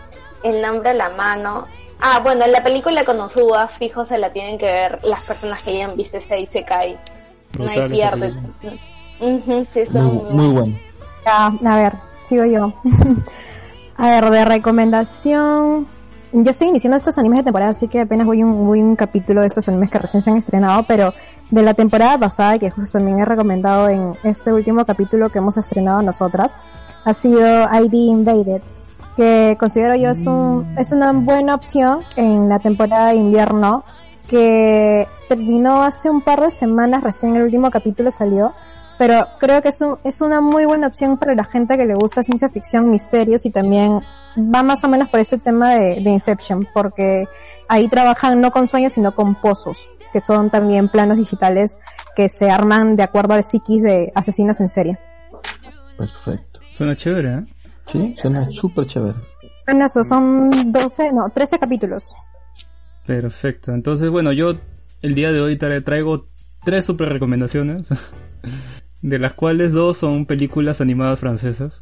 el 0.43 0.61
nombre 0.63 0.89
a 0.89 0.93
la 0.95 1.09
mano. 1.09 1.67
Ah, 2.05 2.19
bueno, 2.21 2.45
la 2.47 2.61
película 2.61 3.05
con 3.05 3.17
Osuba, 3.21 3.65
fijo, 3.69 4.03
se 4.03 4.17
la 4.17 4.33
tienen 4.33 4.57
que 4.57 4.65
ver 4.65 4.99
las 5.03 5.23
personas 5.23 5.61
que 5.61 5.69
hayan 5.69 5.95
visto 5.95 6.17
este 6.17 6.37
Isekai. 6.37 6.97
No 7.57 7.69
hay 7.69 7.79
Brutal 7.79 7.93
esa 7.93 8.11
pierde. 8.17 8.33
Ujú, 9.21 9.67
sí, 9.69 9.83
Muy, 9.93 10.31
muy 10.33 10.47
bueno. 10.47 10.79
Ya, 11.25 11.45
a 11.45 11.75
ver, 11.77 11.93
sigo 12.25 12.43
yo. 12.43 12.73
a 13.97 14.07
ver, 14.07 14.29
de 14.31 14.43
recomendación. 14.43 15.87
Yo 16.33 16.51
estoy 16.51 16.67
iniciando 16.67 16.97
estos 16.97 17.17
animes 17.17 17.39
de 17.39 17.43
temporada, 17.45 17.71
así 17.71 17.87
que 17.87 18.01
apenas 18.01 18.27
voy 18.27 18.43
un, 18.43 18.67
voy 18.67 18.81
un 18.81 18.97
capítulo 18.97 19.39
de 19.39 19.47
estos 19.47 19.69
animes 19.69 19.89
que 19.89 19.99
recién 19.99 20.21
se 20.21 20.29
han 20.29 20.35
estrenado, 20.35 20.83
pero 20.85 21.13
de 21.51 21.61
la 21.61 21.73
temporada 21.73 22.17
pasada, 22.17 22.59
que 22.59 22.69
justo 22.69 22.97
también 22.97 23.19
he 23.19 23.25
recomendado 23.25 23.87
en 23.87 24.13
este 24.23 24.51
último 24.51 24.83
capítulo 24.83 25.29
que 25.29 25.37
hemos 25.37 25.55
estrenado 25.55 26.01
nosotras, 26.01 26.63
ha 27.05 27.13
sido 27.13 27.39
ID 27.41 27.93
Invaded, 27.93 28.61
que 29.15 29.55
considero 29.59 29.95
yo 29.95 30.09
es, 30.11 30.25
un, 30.27 30.75
es 30.77 30.91
una 30.91 31.11
buena 31.11 31.55
opción 31.55 31.99
en 32.15 32.49
la 32.49 32.59
temporada 32.59 33.09
de 33.09 33.15
invierno, 33.15 33.83
que 34.29 35.07
terminó 35.29 35.83
hace 35.83 36.09
un 36.09 36.21
par 36.21 36.41
de 36.41 36.51
semanas, 36.51 37.03
recién 37.03 37.35
el 37.35 37.43
último 37.43 37.69
capítulo 37.69 38.09
salió, 38.11 38.53
pero 38.97 39.27
creo 39.39 39.61
que 39.61 39.69
es, 39.69 39.81
un- 39.81 39.97
es 40.03 40.21
una 40.21 40.41
muy 40.41 40.65
buena 40.65 40.87
opción 40.87 41.17
para 41.17 41.35
la 41.35 41.43
gente 41.43 41.77
que 41.77 41.85
le 41.85 41.93
gusta 41.95 42.23
ciencia 42.23 42.49
ficción, 42.49 42.89
misterios 42.89 43.45
y 43.45 43.51
también 43.51 43.99
va 44.37 44.63
más 44.63 44.83
o 44.83 44.87
menos 44.87 45.09
por 45.09 45.19
ese 45.19 45.37
tema 45.37 45.73
de, 45.75 46.01
de 46.01 46.09
Inception, 46.09 46.67
porque 46.73 47.25
ahí 47.67 47.87
trabajan 47.87 48.39
no 48.41 48.51
con 48.51 48.67
sueños 48.67 48.93
sino 48.93 49.13
con 49.13 49.35
pozos, 49.39 49.89
que 50.11 50.19
son 50.19 50.49
también 50.49 50.89
planos 50.89 51.17
digitales 51.17 51.79
que 52.15 52.29
se 52.29 52.49
arman 52.49 52.95
de 52.95 53.03
acuerdo 53.03 53.33
al 53.33 53.43
psiquis 53.43 53.81
de 53.83 54.11
asesinos 54.15 54.59
en 54.61 54.69
serie. 54.69 54.99
Perfecto. 55.97 56.59
Suena 56.71 56.95
chévere, 56.95 57.33
¿eh? 57.33 57.45
Sí, 57.85 58.15
suena 58.17 58.49
súper 58.51 58.85
chévere. 58.85 59.17
Son 60.03 60.49
12, 60.71 61.13
no, 61.13 61.29
13 61.33 61.59
capítulos. 61.59 62.13
Perfecto. 63.05 63.71
Entonces, 63.73 64.09
bueno, 64.09 64.31
yo 64.31 64.55
el 65.01 65.15
día 65.15 65.31
de 65.31 65.41
hoy 65.41 65.57
tra- 65.57 65.83
traigo 65.83 66.27
tres 66.63 66.85
super 66.85 67.09
recomendaciones, 67.09 67.87
de 69.01 69.19
las 69.19 69.33
cuales 69.33 69.71
dos 69.71 69.97
son 69.97 70.25
películas 70.25 70.81
animadas 70.81 71.19
francesas. 71.19 71.79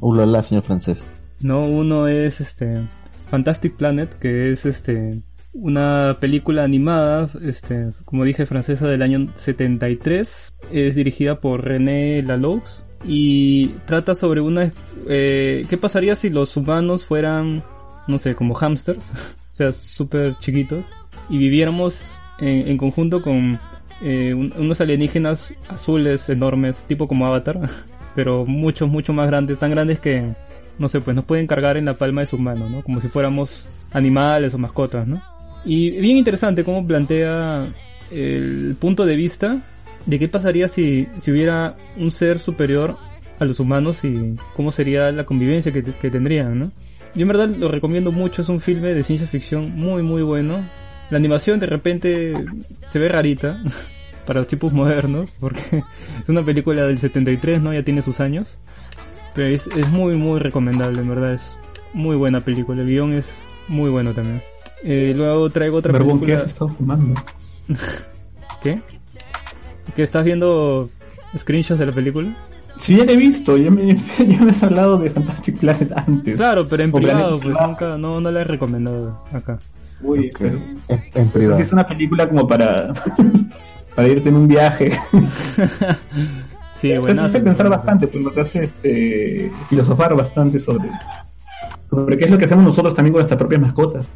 Ulala, 0.00 0.42
señor 0.42 0.62
francés. 0.64 1.04
No, 1.40 1.66
uno 1.66 2.06
es 2.08 2.40
este 2.40 2.88
Fantastic 3.26 3.76
Planet, 3.76 4.14
que 4.18 4.52
es 4.52 4.66
este 4.66 5.22
una 5.52 6.16
película 6.20 6.64
animada, 6.64 7.28
este, 7.44 7.90
como 8.04 8.24
dije, 8.24 8.44
francesa 8.46 8.88
del 8.88 9.02
año 9.02 9.28
73. 9.34 10.54
Es 10.72 10.94
dirigida 10.96 11.40
por 11.40 11.62
René 11.64 12.22
Laloux 12.22 12.84
y 13.06 13.68
trata 13.86 14.14
sobre 14.14 14.40
una 14.40 14.72
eh, 15.08 15.66
¿qué 15.68 15.76
pasaría 15.78 16.16
si 16.16 16.30
los 16.30 16.56
humanos 16.56 17.04
fueran 17.04 17.62
no 18.06 18.18
sé, 18.18 18.34
como 18.34 18.54
hamsters, 18.54 19.10
o 19.52 19.54
sea, 19.54 19.72
súper 19.72 20.36
chiquitos 20.38 20.84
y 21.30 21.38
viviéramos 21.38 22.20
en, 22.38 22.68
en 22.68 22.76
conjunto 22.76 23.22
con 23.22 23.58
eh, 24.02 24.34
un- 24.34 24.52
unos 24.58 24.80
alienígenas 24.80 25.54
azules 25.68 26.28
enormes, 26.28 26.84
tipo 26.86 27.08
como 27.08 27.26
Avatar, 27.26 27.60
pero 28.14 28.44
muchos, 28.44 28.88
mucho 28.90 29.12
más 29.14 29.26
grandes, 29.28 29.58
tan 29.58 29.70
grandes 29.70 30.00
que 30.00 30.34
no 30.78 30.88
sé, 30.88 31.00
pues 31.00 31.14
nos 31.14 31.24
pueden 31.24 31.46
cargar 31.46 31.76
en 31.76 31.84
la 31.86 31.96
palma 31.96 32.20
de 32.22 32.26
su 32.26 32.36
mano, 32.36 32.68
¿no? 32.68 32.82
Como 32.82 33.00
si 33.00 33.06
fuéramos 33.08 33.68
animales 33.92 34.52
o 34.54 34.58
mascotas, 34.58 35.06
¿no? 35.06 35.22
Y 35.64 35.90
bien 36.00 36.16
interesante 36.18 36.64
cómo 36.64 36.84
plantea 36.86 37.66
el 38.10 38.76
punto 38.78 39.06
de 39.06 39.16
vista 39.16 39.62
de 40.06 40.18
qué 40.18 40.28
pasaría 40.28 40.68
si, 40.68 41.08
si 41.16 41.30
hubiera 41.30 41.76
un 41.96 42.10
ser 42.10 42.38
superior 42.38 42.96
a 43.38 43.44
los 43.44 43.60
humanos 43.60 44.04
y 44.04 44.36
cómo 44.54 44.70
sería 44.70 45.10
la 45.12 45.24
convivencia 45.24 45.72
que, 45.72 45.82
que 45.82 46.10
tendrían, 46.10 46.58
¿no? 46.58 46.72
Yo 47.14 47.22
en 47.22 47.28
verdad 47.28 47.48
lo 47.48 47.68
recomiendo 47.68 48.10
mucho, 48.12 48.42
es 48.42 48.48
un 48.48 48.60
filme 48.60 48.92
de 48.92 49.04
ciencia 49.04 49.26
ficción 49.26 49.76
muy 49.76 50.02
muy 50.02 50.22
bueno. 50.22 50.68
La 51.10 51.18
animación 51.18 51.60
de 51.60 51.66
repente 51.66 52.34
se 52.82 52.98
ve 52.98 53.08
rarita 53.08 53.62
para 54.26 54.40
los 54.40 54.48
tipos 54.48 54.72
modernos, 54.72 55.36
porque 55.38 55.60
es 56.22 56.28
una 56.28 56.42
película 56.42 56.86
del 56.86 56.98
73, 56.98 57.62
¿no? 57.62 57.72
Ya 57.72 57.82
tiene 57.82 58.02
sus 58.02 58.20
años. 58.20 58.58
Pero 59.34 59.48
es, 59.48 59.66
es 59.66 59.90
muy, 59.90 60.14
muy 60.14 60.38
recomendable, 60.38 61.00
en 61.00 61.08
verdad. 61.08 61.34
Es 61.34 61.58
muy 61.92 62.16
buena 62.16 62.44
película. 62.44 62.82
El 62.82 62.88
guion 62.88 63.12
es 63.12 63.44
muy 63.68 63.90
bueno 63.90 64.14
también. 64.14 64.42
Eh, 64.84 65.12
luego 65.16 65.50
traigo 65.50 65.78
otra 65.78 65.92
Barbón, 65.92 66.20
¿qué 66.20 66.26
película. 66.26 66.44
has 66.44 66.52
estado 66.52 66.68
fumando? 66.70 67.14
¿Qué? 68.62 68.80
¿Que 69.94 70.02
estás 70.02 70.24
viendo 70.24 70.90
screenshots 71.36 71.78
de 71.78 71.86
la 71.86 71.92
película? 71.92 72.34
Sí, 72.76 72.96
ya 72.96 73.04
la 73.04 73.12
he 73.12 73.16
visto, 73.16 73.56
ya 73.56 73.70
me, 73.70 73.94
ya 74.18 74.40
me 74.42 74.50
has 74.50 74.62
hablado 74.62 74.98
de 74.98 75.10
Fantastic 75.10 75.58
Planet 75.58 75.92
antes. 75.94 76.36
Claro, 76.36 76.66
pero 76.68 76.82
en 76.84 76.90
O 76.90 76.94
privado, 76.96 77.30
pues 77.38 77.42
Privado. 77.42 77.66
nunca, 77.68 77.98
no, 77.98 78.20
no 78.20 78.30
la 78.32 78.40
he 78.40 78.44
recomendado 78.44 79.24
acá. 79.32 79.58
Uy, 80.02 80.30
Ok. 80.30 80.38
pero- 80.40 80.58
En, 81.14 81.30
privado. 81.30 81.60
es 81.60 81.72
una 81.72 81.86
película 81.86 82.28
como 82.28 82.48
para, 82.48 82.92
para 83.94 84.08
irte 84.08 84.28
en 84.28 84.36
un 84.36 84.48
viaje. 84.48 84.90
Sí, 86.72 86.88
Te 86.88 86.98
buenazo. 86.98 87.28
hace 87.28 87.40
pensar 87.40 87.68
bastante, 87.68 88.08
pues, 88.08 88.34
te 88.34 88.40
hace 88.40 88.64
este, 88.64 89.52
filosofar 89.68 90.16
bastante 90.16 90.58
sobre, 90.58 90.90
sobre 91.88 92.18
qué 92.18 92.24
es 92.24 92.30
lo 92.32 92.36
que 92.36 92.46
hacemos 92.46 92.64
nosotros 92.64 92.92
también 92.96 93.12
con 93.12 93.20
nuestras 93.20 93.38
propias 93.38 93.60
mascotas. 93.60 94.10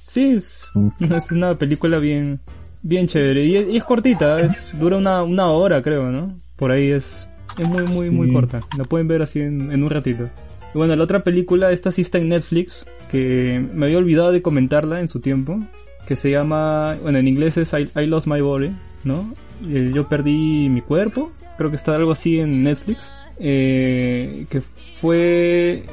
Sí, 0.00 0.32
es, 0.36 0.66
es 1.00 1.30
una 1.30 1.58
película 1.58 1.98
bien, 1.98 2.40
bien 2.82 3.06
chévere. 3.06 3.44
Y 3.44 3.56
es, 3.56 3.68
y 3.68 3.76
es 3.76 3.84
cortita, 3.84 4.40
es, 4.40 4.72
dura 4.78 4.96
una, 4.96 5.22
una 5.22 5.46
hora, 5.48 5.82
creo, 5.82 6.10
¿no? 6.10 6.36
Por 6.56 6.70
ahí 6.70 6.90
es, 6.90 7.28
es 7.58 7.68
muy, 7.68 7.84
muy, 7.84 8.10
muy 8.10 8.32
corta. 8.32 8.62
La 8.76 8.84
pueden 8.84 9.08
ver 9.08 9.22
así 9.22 9.40
en, 9.40 9.72
en 9.72 9.82
un 9.82 9.90
ratito. 9.90 10.28
Y 10.74 10.78
bueno, 10.78 10.94
la 10.94 11.04
otra 11.04 11.24
película, 11.24 11.72
esta 11.72 11.90
sí 11.90 12.02
está 12.02 12.18
en 12.18 12.28
Netflix, 12.28 12.86
que 13.10 13.64
me 13.74 13.86
había 13.86 13.98
olvidado 13.98 14.30
de 14.30 14.42
comentarla 14.42 15.00
en 15.00 15.08
su 15.08 15.20
tiempo, 15.20 15.58
que 16.06 16.16
se 16.16 16.30
llama, 16.30 16.96
bueno, 17.02 17.18
en 17.18 17.26
inglés 17.28 17.56
es 17.56 17.72
I, 17.72 17.90
I 18.00 18.06
Lost 18.06 18.26
My 18.26 18.40
Body, 18.40 18.72
¿no? 19.04 19.34
Eh, 19.68 19.90
Yo 19.94 20.08
perdí 20.08 20.68
mi 20.68 20.80
cuerpo, 20.80 21.32
creo 21.58 21.70
que 21.70 21.76
está 21.76 21.94
algo 21.94 22.12
así 22.12 22.40
en 22.40 22.62
Netflix, 22.62 23.12
eh, 23.38 24.46
que 24.48 24.60
fue, 24.60 25.84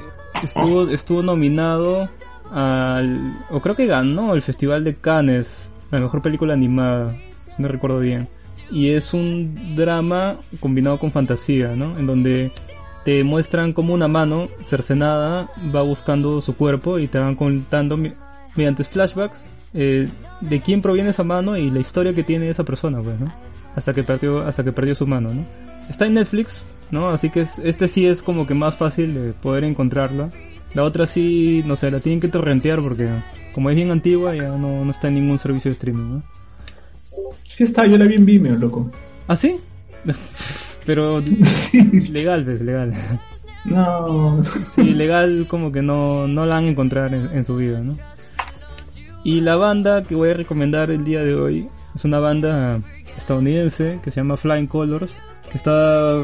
estuvo, 0.44 0.90
estuvo 0.90 1.24
nominado 1.24 2.10
al, 2.52 3.46
o 3.50 3.62
creo 3.62 3.76
que 3.76 3.88
ganó 3.88 4.36
el 4.36 4.42
Festival 4.42 4.84
de 4.84 4.96
Cannes, 4.96 5.72
la 5.92 6.00
mejor 6.00 6.22
película 6.22 6.54
animada, 6.54 7.16
si 7.50 7.62
no 7.62 7.68
recuerdo 7.68 8.00
bien. 8.00 8.28
Y 8.72 8.90
es 8.90 9.14
un 9.14 9.76
drama 9.76 10.40
combinado 10.60 11.00
con 11.00 11.12
fantasía, 11.12 11.76
¿no? 11.76 11.98
En 11.98 12.06
donde 12.06 12.52
te 13.06 13.24
muestran 13.24 13.72
como 13.72 13.94
una 13.94 14.10
mano 14.10 14.50
cercenada 14.62 15.50
va 15.74 15.82
buscando 15.82 16.42
su 16.42 16.56
cuerpo 16.58 17.00
y 17.00 17.08
te 17.08 17.20
van 17.20 17.36
contando 17.36 17.98
mediante 18.56 18.84
flashbacks 18.84 19.46
eh, 19.74 20.10
de 20.42 20.62
quién 20.62 20.82
proviene 20.82 21.12
esa 21.12 21.24
mano 21.24 21.56
y 21.56 21.70
la 21.72 21.80
historia 21.80 22.14
que 22.14 22.24
tiene 22.24 22.50
esa 22.50 22.66
persona, 22.66 23.02
pues, 23.02 23.20
¿no? 23.20 23.34
Hasta 23.76 23.94
que 23.94 24.04
perdió, 24.04 24.46
hasta 24.46 24.64
que 24.64 24.72
perdió 24.74 24.96
su 24.96 25.08
mano, 25.08 25.34
¿no? 25.34 25.46
Está 25.90 26.06
en 26.08 26.16
Netflix, 26.16 26.66
¿no? 26.92 27.10
Así 27.10 27.30
que 27.30 27.42
es- 27.42 27.60
este 27.60 27.88
sí 27.88 28.06
es 28.06 28.22
como 28.22 28.46
que 28.46 28.54
más 28.56 28.76
fácil 28.76 29.14
de 29.14 29.32
poder 29.34 29.64
encontrarla. 29.64 30.30
La 30.74 30.84
otra 30.84 31.06
sí, 31.06 31.64
no 31.66 31.76
sé, 31.76 31.90
la 31.92 32.00
tienen 32.00 32.20
que 32.20 32.28
torrentear 32.28 32.82
porque 32.82 33.10
como 33.54 33.70
es 33.70 33.76
bien 33.76 33.92
antigua 33.92 34.36
ya 34.36 34.50
no, 34.50 34.86
no 34.86 34.92
está 34.92 35.08
en 35.08 35.16
ningún 35.16 35.40
servicio 35.40 35.70
de 35.70 35.74
streaming, 35.74 36.14
¿no? 36.16 36.24
Sí 37.44 37.64
está, 37.64 37.88
yo 37.88 37.98
la 37.98 38.06
vi 38.06 38.16
en 38.16 38.26
Vimeo, 38.26 38.56
loco. 38.56 38.92
¿Ah, 39.28 39.36
sí? 39.36 39.58
Pero 40.86 41.22
legal, 42.12 42.46
pues, 42.46 42.62
legal. 42.62 42.94
No, 43.66 44.42
Sí, 44.44 44.94
legal 44.94 45.48
como 45.50 45.72
que 45.72 45.82
no, 45.82 46.28
no 46.28 46.46
la 46.46 46.56
van 46.56 46.66
a 46.66 46.70
encontrar 46.70 47.14
en, 47.14 47.36
en 47.36 47.44
su 47.44 47.56
vida, 47.56 47.82
¿no? 47.82 47.98
Y 49.24 49.42
la 49.42 49.58
banda 49.58 50.04
que 50.04 50.16
voy 50.16 50.30
a 50.30 50.34
recomendar 50.34 50.90
el 50.92 51.04
día 51.04 51.24
de 51.24 51.36
hoy 51.36 51.68
es 51.94 52.06
una 52.06 52.20
banda 52.20 52.80
estadounidense 53.18 54.00
que 54.04 54.12
se 54.12 54.22
llama 54.22 54.38
Flying 54.38 54.68
Colors, 54.68 55.12
que 55.50 55.58
está 55.58 56.24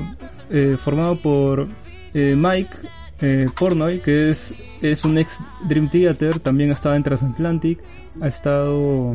eh, 0.49 0.78
formado 0.78 1.22
por 1.22 1.68
eh, 2.14 2.36
Mike 2.38 2.78
eh, 3.24 3.48
Pornoy, 3.58 4.02
que 4.02 4.30
es, 4.30 4.54
es 4.82 5.06
un 5.06 5.18
ex 5.18 5.40
Dream 5.66 5.90
Theater, 5.90 6.40
también 6.40 6.72
ha 6.72 6.74
estado 6.74 6.95
en 6.95 7.04
Transatlantic, 7.04 7.80
ha 8.20 8.28
estado 8.28 9.14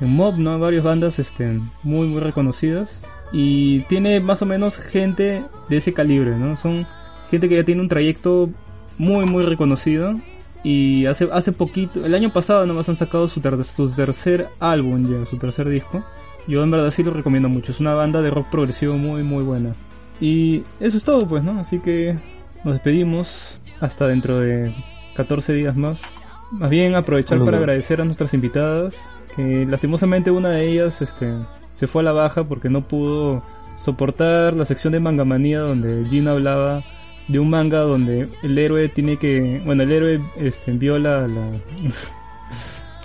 en 0.00 0.10
Mob, 0.10 0.36
¿no? 0.36 0.58
Varias 0.58 0.84
bandas 0.84 1.18
este, 1.18 1.58
muy, 1.82 2.06
muy 2.06 2.20
reconocidas. 2.20 3.00
Y 3.32 3.80
tiene 3.88 4.20
más 4.20 4.42
o 4.42 4.46
menos 4.46 4.76
gente 4.76 5.42
de 5.70 5.76
ese 5.78 5.94
calibre, 5.94 6.36
¿no? 6.36 6.58
Son 6.58 6.86
gente 7.30 7.48
que 7.48 7.56
ya 7.56 7.64
tiene 7.64 7.80
un 7.80 7.88
trayecto 7.88 8.50
muy, 8.98 9.24
muy 9.24 9.42
reconocido. 9.42 10.20
Y 10.62 11.06
hace, 11.06 11.26
hace 11.32 11.52
poquito, 11.52 12.04
el 12.04 12.14
año 12.14 12.32
pasado 12.34 12.66
nomás 12.66 12.90
han 12.90 12.96
sacado 12.96 13.26
su, 13.26 13.40
su 13.40 13.94
tercer 13.94 14.48
álbum 14.60 15.10
ya, 15.10 15.24
su 15.24 15.38
tercer 15.38 15.70
disco. 15.70 16.04
Yo 16.46 16.62
en 16.62 16.70
verdad 16.70 16.90
sí 16.90 17.02
lo 17.02 17.12
recomiendo 17.12 17.48
mucho. 17.48 17.72
Es 17.72 17.80
una 17.80 17.94
banda 17.94 18.20
de 18.20 18.30
rock 18.30 18.50
progresivo 18.50 18.98
muy, 18.98 19.22
muy 19.22 19.44
buena. 19.44 19.72
Y 20.20 20.62
eso 20.78 20.98
es 20.98 21.04
todo, 21.04 21.26
pues, 21.26 21.42
¿no? 21.42 21.58
Así 21.58 21.78
que 21.78 22.18
nos 22.66 22.74
despedimos 22.74 23.60
hasta 23.80 24.06
dentro 24.08 24.40
de 24.40 24.74
14 25.14 25.52
días 25.52 25.76
más. 25.76 26.02
Más 26.50 26.68
bien 26.68 26.96
aprovechar 26.96 27.44
para 27.44 27.58
agradecer 27.58 28.00
a 28.00 28.04
nuestras 28.04 28.34
invitadas, 28.34 29.08
que 29.36 29.64
lastimosamente 29.66 30.32
una 30.32 30.50
de 30.50 30.68
ellas 30.68 31.00
este, 31.00 31.32
se 31.70 31.86
fue 31.86 32.02
a 32.02 32.06
la 32.06 32.12
baja 32.12 32.42
porque 32.42 32.68
no 32.68 32.88
pudo 32.88 33.44
soportar 33.76 34.54
la 34.54 34.64
sección 34.64 34.92
de 34.92 34.98
Mangamanía 34.98 35.60
donde 35.60 36.04
Gina 36.10 36.32
hablaba 36.32 36.82
de 37.28 37.38
un 37.38 37.50
manga 37.50 37.78
donde 37.80 38.28
el 38.42 38.58
héroe 38.58 38.88
tiene 38.88 39.16
que, 39.16 39.62
bueno, 39.64 39.84
el 39.84 39.92
héroe 39.92 40.20
este, 40.36 40.72
viola 40.72 41.24
a 41.24 41.28
la, 41.28 41.46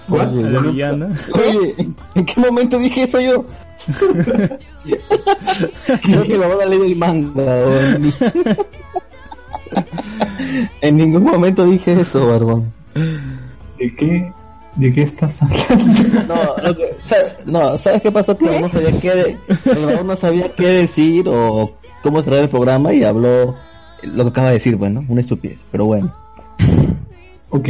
a 0.22 0.26
la 0.26 0.62
villana. 0.62 1.10
Oye, 1.36 1.76
¿en 2.16 2.26
qué 2.26 2.42
momento 2.42 2.80
dije 2.80 3.04
eso 3.04 3.22
yo? 3.22 3.46
Creo 6.04 6.24
que 6.24 6.44
ahora 6.44 6.66
leído 6.66 6.86
el 6.86 6.96
manga. 6.96 8.00
en- 10.81 10.98
ningún 10.98 11.23
momento 11.23 11.65
dije 11.65 11.93
eso, 11.93 12.27
Barbón. 12.27 12.72
¿de 12.93 13.95
qué, 13.95 14.31
de 14.76 14.91
qué 14.91 15.02
estás 15.03 15.41
hablando? 15.41 16.34
No, 16.35 16.64
lo 16.68 16.76
que- 16.77 16.98
sa- 17.03 17.15
no, 17.45 17.77
¿sabes 17.77 18.02
qué 18.02 18.11
pasó? 18.11 18.38
Que 18.38 18.60
no 18.60 18.69
sabía 18.69 18.99
qué, 18.99 19.10
de- 19.11 19.38
el 19.72 19.85
Barbón 19.85 20.07
no 20.07 20.15
sabía 20.18 20.53
qué 20.56 20.68
decir 20.68 21.26
o 21.27 21.73
cómo 22.03 22.22
cerrar 22.23 22.43
el 22.43 22.49
programa 22.49 22.93
y 22.93 23.03
habló 23.03 23.56
lo 24.03 24.23
que 24.23 24.30
acaba 24.30 24.48
de 24.48 24.53
decir, 24.56 24.76
bueno, 24.76 25.02
una 25.07 25.22
estupidez, 25.22 25.60
pero 25.72 25.85
bueno. 25.85 26.14
Ok. 27.49 27.68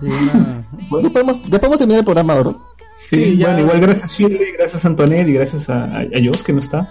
Bueno, 0.00 1.08
ya 1.08 1.10
podemos, 1.10 1.42
ya 1.42 1.58
podemos 1.58 1.78
terminar 1.78 1.98
el 2.00 2.04
programa 2.04 2.32
ahora. 2.34 2.50
Sí, 2.96 3.16
Sí, 3.16 3.36
ya- 3.38 3.46
bueno, 3.48 3.60
igual 3.60 3.80
gracias 3.80 4.10
Shirley, 4.12 4.52
gracias 4.58 4.84
a 4.84 4.88
Antonelli, 4.88 5.32
gracias 5.32 5.68
a, 5.70 5.84
a, 5.84 6.00
a 6.00 6.06
Jos 6.24 6.42
que 6.42 6.52
no 6.52 6.58
está. 6.58 6.90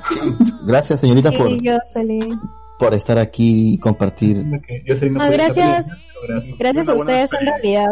Gracias, 0.66 1.00
señorita, 1.02 1.32
por, 1.32 1.48
Sí, 1.50 1.60
yo 1.64 1.74
salí. 1.94 2.20
Por 2.80 2.94
estar 2.96 3.18
aquí 3.20 3.74
y 3.74 3.78
compartir. 3.78 4.44
Que 4.66 4.84
Jocelyn 4.88 5.14
no 5.14 5.22
Ah, 5.24 5.30
gracias. 5.30 5.88
gracias. 6.28 6.58
Gracias 6.58 6.90
a 6.90 6.94
ustedes 6.96 7.30
en 7.40 7.46
realidad. 7.46 7.92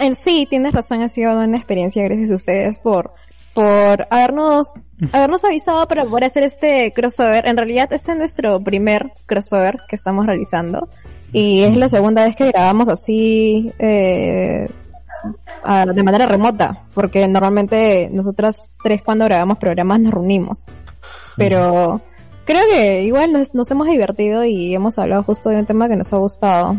En 0.00 0.14
sí, 0.16 0.46
tienes 0.50 0.72
razón, 0.72 1.02
ha 1.02 1.08
sido 1.08 1.38
una 1.38 1.56
experiencia 1.56 2.02
gracias 2.02 2.30
a 2.32 2.34
ustedes 2.34 2.78
por 2.80 3.12
por 3.54 4.06
habernos 4.10 4.68
habernos 5.12 5.44
avisado 5.44 5.86
para 5.88 6.04
poder 6.04 6.24
hacer 6.24 6.42
este 6.44 6.92
crossover. 6.92 7.46
En 7.46 7.56
realidad 7.56 7.92
este 7.92 8.12
es 8.12 8.18
nuestro 8.18 8.60
primer 8.60 9.12
crossover 9.26 9.78
que 9.88 9.96
estamos 9.96 10.26
realizando 10.26 10.88
y 11.32 11.62
es 11.64 11.76
la 11.76 11.88
segunda 11.88 12.24
vez 12.24 12.34
que 12.36 12.46
grabamos 12.48 12.88
así 12.88 13.72
eh, 13.78 14.68
a- 15.64 15.86
de 15.86 16.02
manera 16.02 16.26
remota, 16.26 16.84
porque 16.94 17.26
normalmente 17.28 18.08
nosotras 18.12 18.70
tres 18.82 19.02
cuando 19.02 19.24
grabamos 19.26 19.58
programas 19.58 20.00
nos 20.00 20.14
reunimos. 20.14 20.66
Pero 21.36 22.00
creo 22.48 22.62
que 22.70 23.02
igual 23.02 23.30
nos, 23.30 23.54
nos 23.54 23.70
hemos 23.70 23.86
divertido 23.86 24.42
y 24.42 24.74
hemos 24.74 24.98
hablado 24.98 25.22
justo 25.22 25.50
de 25.50 25.56
un 25.56 25.66
tema 25.66 25.86
que 25.86 25.96
nos 25.96 26.12
ha 26.14 26.16
gustado. 26.16 26.76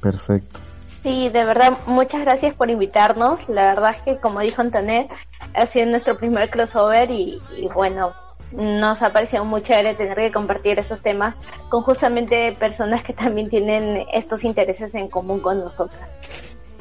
Perfecto. 0.00 0.58
Sí, 1.04 1.28
de 1.28 1.44
verdad, 1.44 1.78
muchas 1.86 2.22
gracias 2.22 2.54
por 2.54 2.70
invitarnos. 2.70 3.48
La 3.48 3.62
verdad 3.62 3.92
es 3.96 4.02
que, 4.02 4.16
como 4.18 4.40
dijo 4.40 4.60
Antonet, 4.60 5.08
ha 5.54 5.66
sido 5.66 5.86
nuestro 5.86 6.18
primer 6.18 6.50
crossover 6.50 7.08
y, 7.12 7.40
y 7.56 7.68
bueno, 7.72 8.12
nos 8.50 9.00
ha 9.02 9.12
parecido 9.12 9.44
muy 9.44 9.62
chévere 9.62 9.94
tener 9.94 10.16
que 10.16 10.32
compartir 10.32 10.80
estos 10.80 11.02
temas 11.02 11.36
con 11.68 11.82
justamente 11.82 12.56
personas 12.58 13.04
que 13.04 13.12
también 13.12 13.48
tienen 13.48 14.04
estos 14.12 14.42
intereses 14.42 14.92
en 14.96 15.08
común 15.08 15.38
con 15.38 15.60
nosotros. 15.60 16.00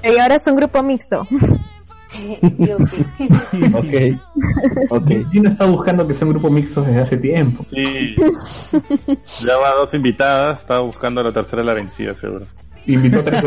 Y 0.04 0.18
ahora 0.18 0.36
es 0.36 0.48
un 0.48 0.56
grupo 0.56 0.82
mixto. 0.82 1.28
Ok. 3.74 3.96
Ok. 4.90 5.12
Gina 5.32 5.50
está 5.50 5.66
buscando 5.66 6.08
que 6.08 6.14
sea 6.14 6.28
un 6.28 6.34
grupo 6.34 6.50
mixto 6.50 6.82
desde 6.84 7.00
hace 7.02 7.18
tiempo. 7.18 7.64
Sí. 7.70 8.16
Ya 9.46 9.58
va 9.58 9.74
dos 9.78 9.94
invitadas, 9.94 10.60
estaba 10.62 10.82
buscando 10.82 11.22
a 11.22 11.24
la 11.26 11.32
tercera 11.32 11.64
la 11.64 11.74
vencida, 11.74 12.14
seguro. 12.14 12.46
Invitó 12.86 13.20
a 13.20 13.24
tres. 13.24 13.44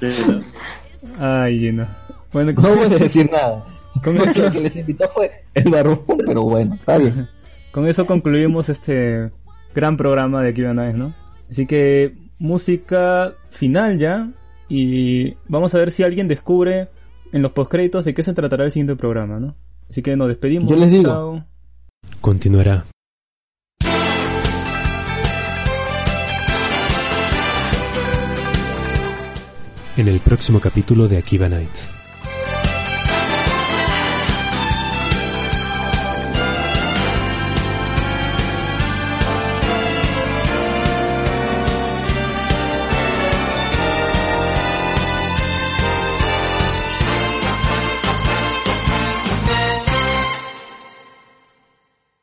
Sí, 0.00 0.08
¿no? 0.26 0.40
Ay, 1.18 1.58
Gina. 1.58 1.96
Bueno, 2.32 2.52
No 2.52 2.74
voy 2.76 2.86
a 2.86 2.88
decir 2.88 3.30
nada. 3.30 3.64
Con 4.02 4.16
eso- 4.18 4.46
el 4.46 4.52
que 4.52 4.60
les 4.60 4.76
invitó 4.76 5.08
fue 5.10 5.30
el 5.54 5.70
barbón, 5.70 6.00
pero 6.26 6.42
bueno, 6.44 6.74
está 6.74 6.98
bien. 6.98 7.28
Con 7.70 7.86
eso 7.86 8.06
concluimos 8.06 8.68
este 8.68 9.30
gran 9.74 9.96
programa 9.96 10.42
de 10.42 10.52
Nice, 10.52 10.92
¿no? 10.94 11.14
Así 11.50 11.66
que 11.66 12.14
música 12.38 13.34
final 13.50 13.98
ya 13.98 14.28
y 14.74 15.36
vamos 15.48 15.74
a 15.74 15.78
ver 15.78 15.90
si 15.90 16.02
alguien 16.02 16.28
descubre 16.28 16.88
en 17.30 17.42
los 17.42 17.52
postcréditos 17.52 18.06
de 18.06 18.14
qué 18.14 18.22
se 18.22 18.32
tratará 18.32 18.64
el 18.64 18.72
siguiente 18.72 18.96
programa, 18.96 19.38
¿no? 19.38 19.54
Así 19.90 20.00
que 20.00 20.16
nos 20.16 20.28
despedimos. 20.28 20.66
Yo 20.66 20.76
les 20.76 20.88
digo. 20.88 21.10
Chao. 21.10 21.44
Continuará. 22.22 22.86
En 29.98 30.08
el 30.08 30.20
próximo 30.20 30.58
capítulo 30.58 31.06
de 31.06 31.18
Akiba 31.18 31.50
Nights. 31.50 31.92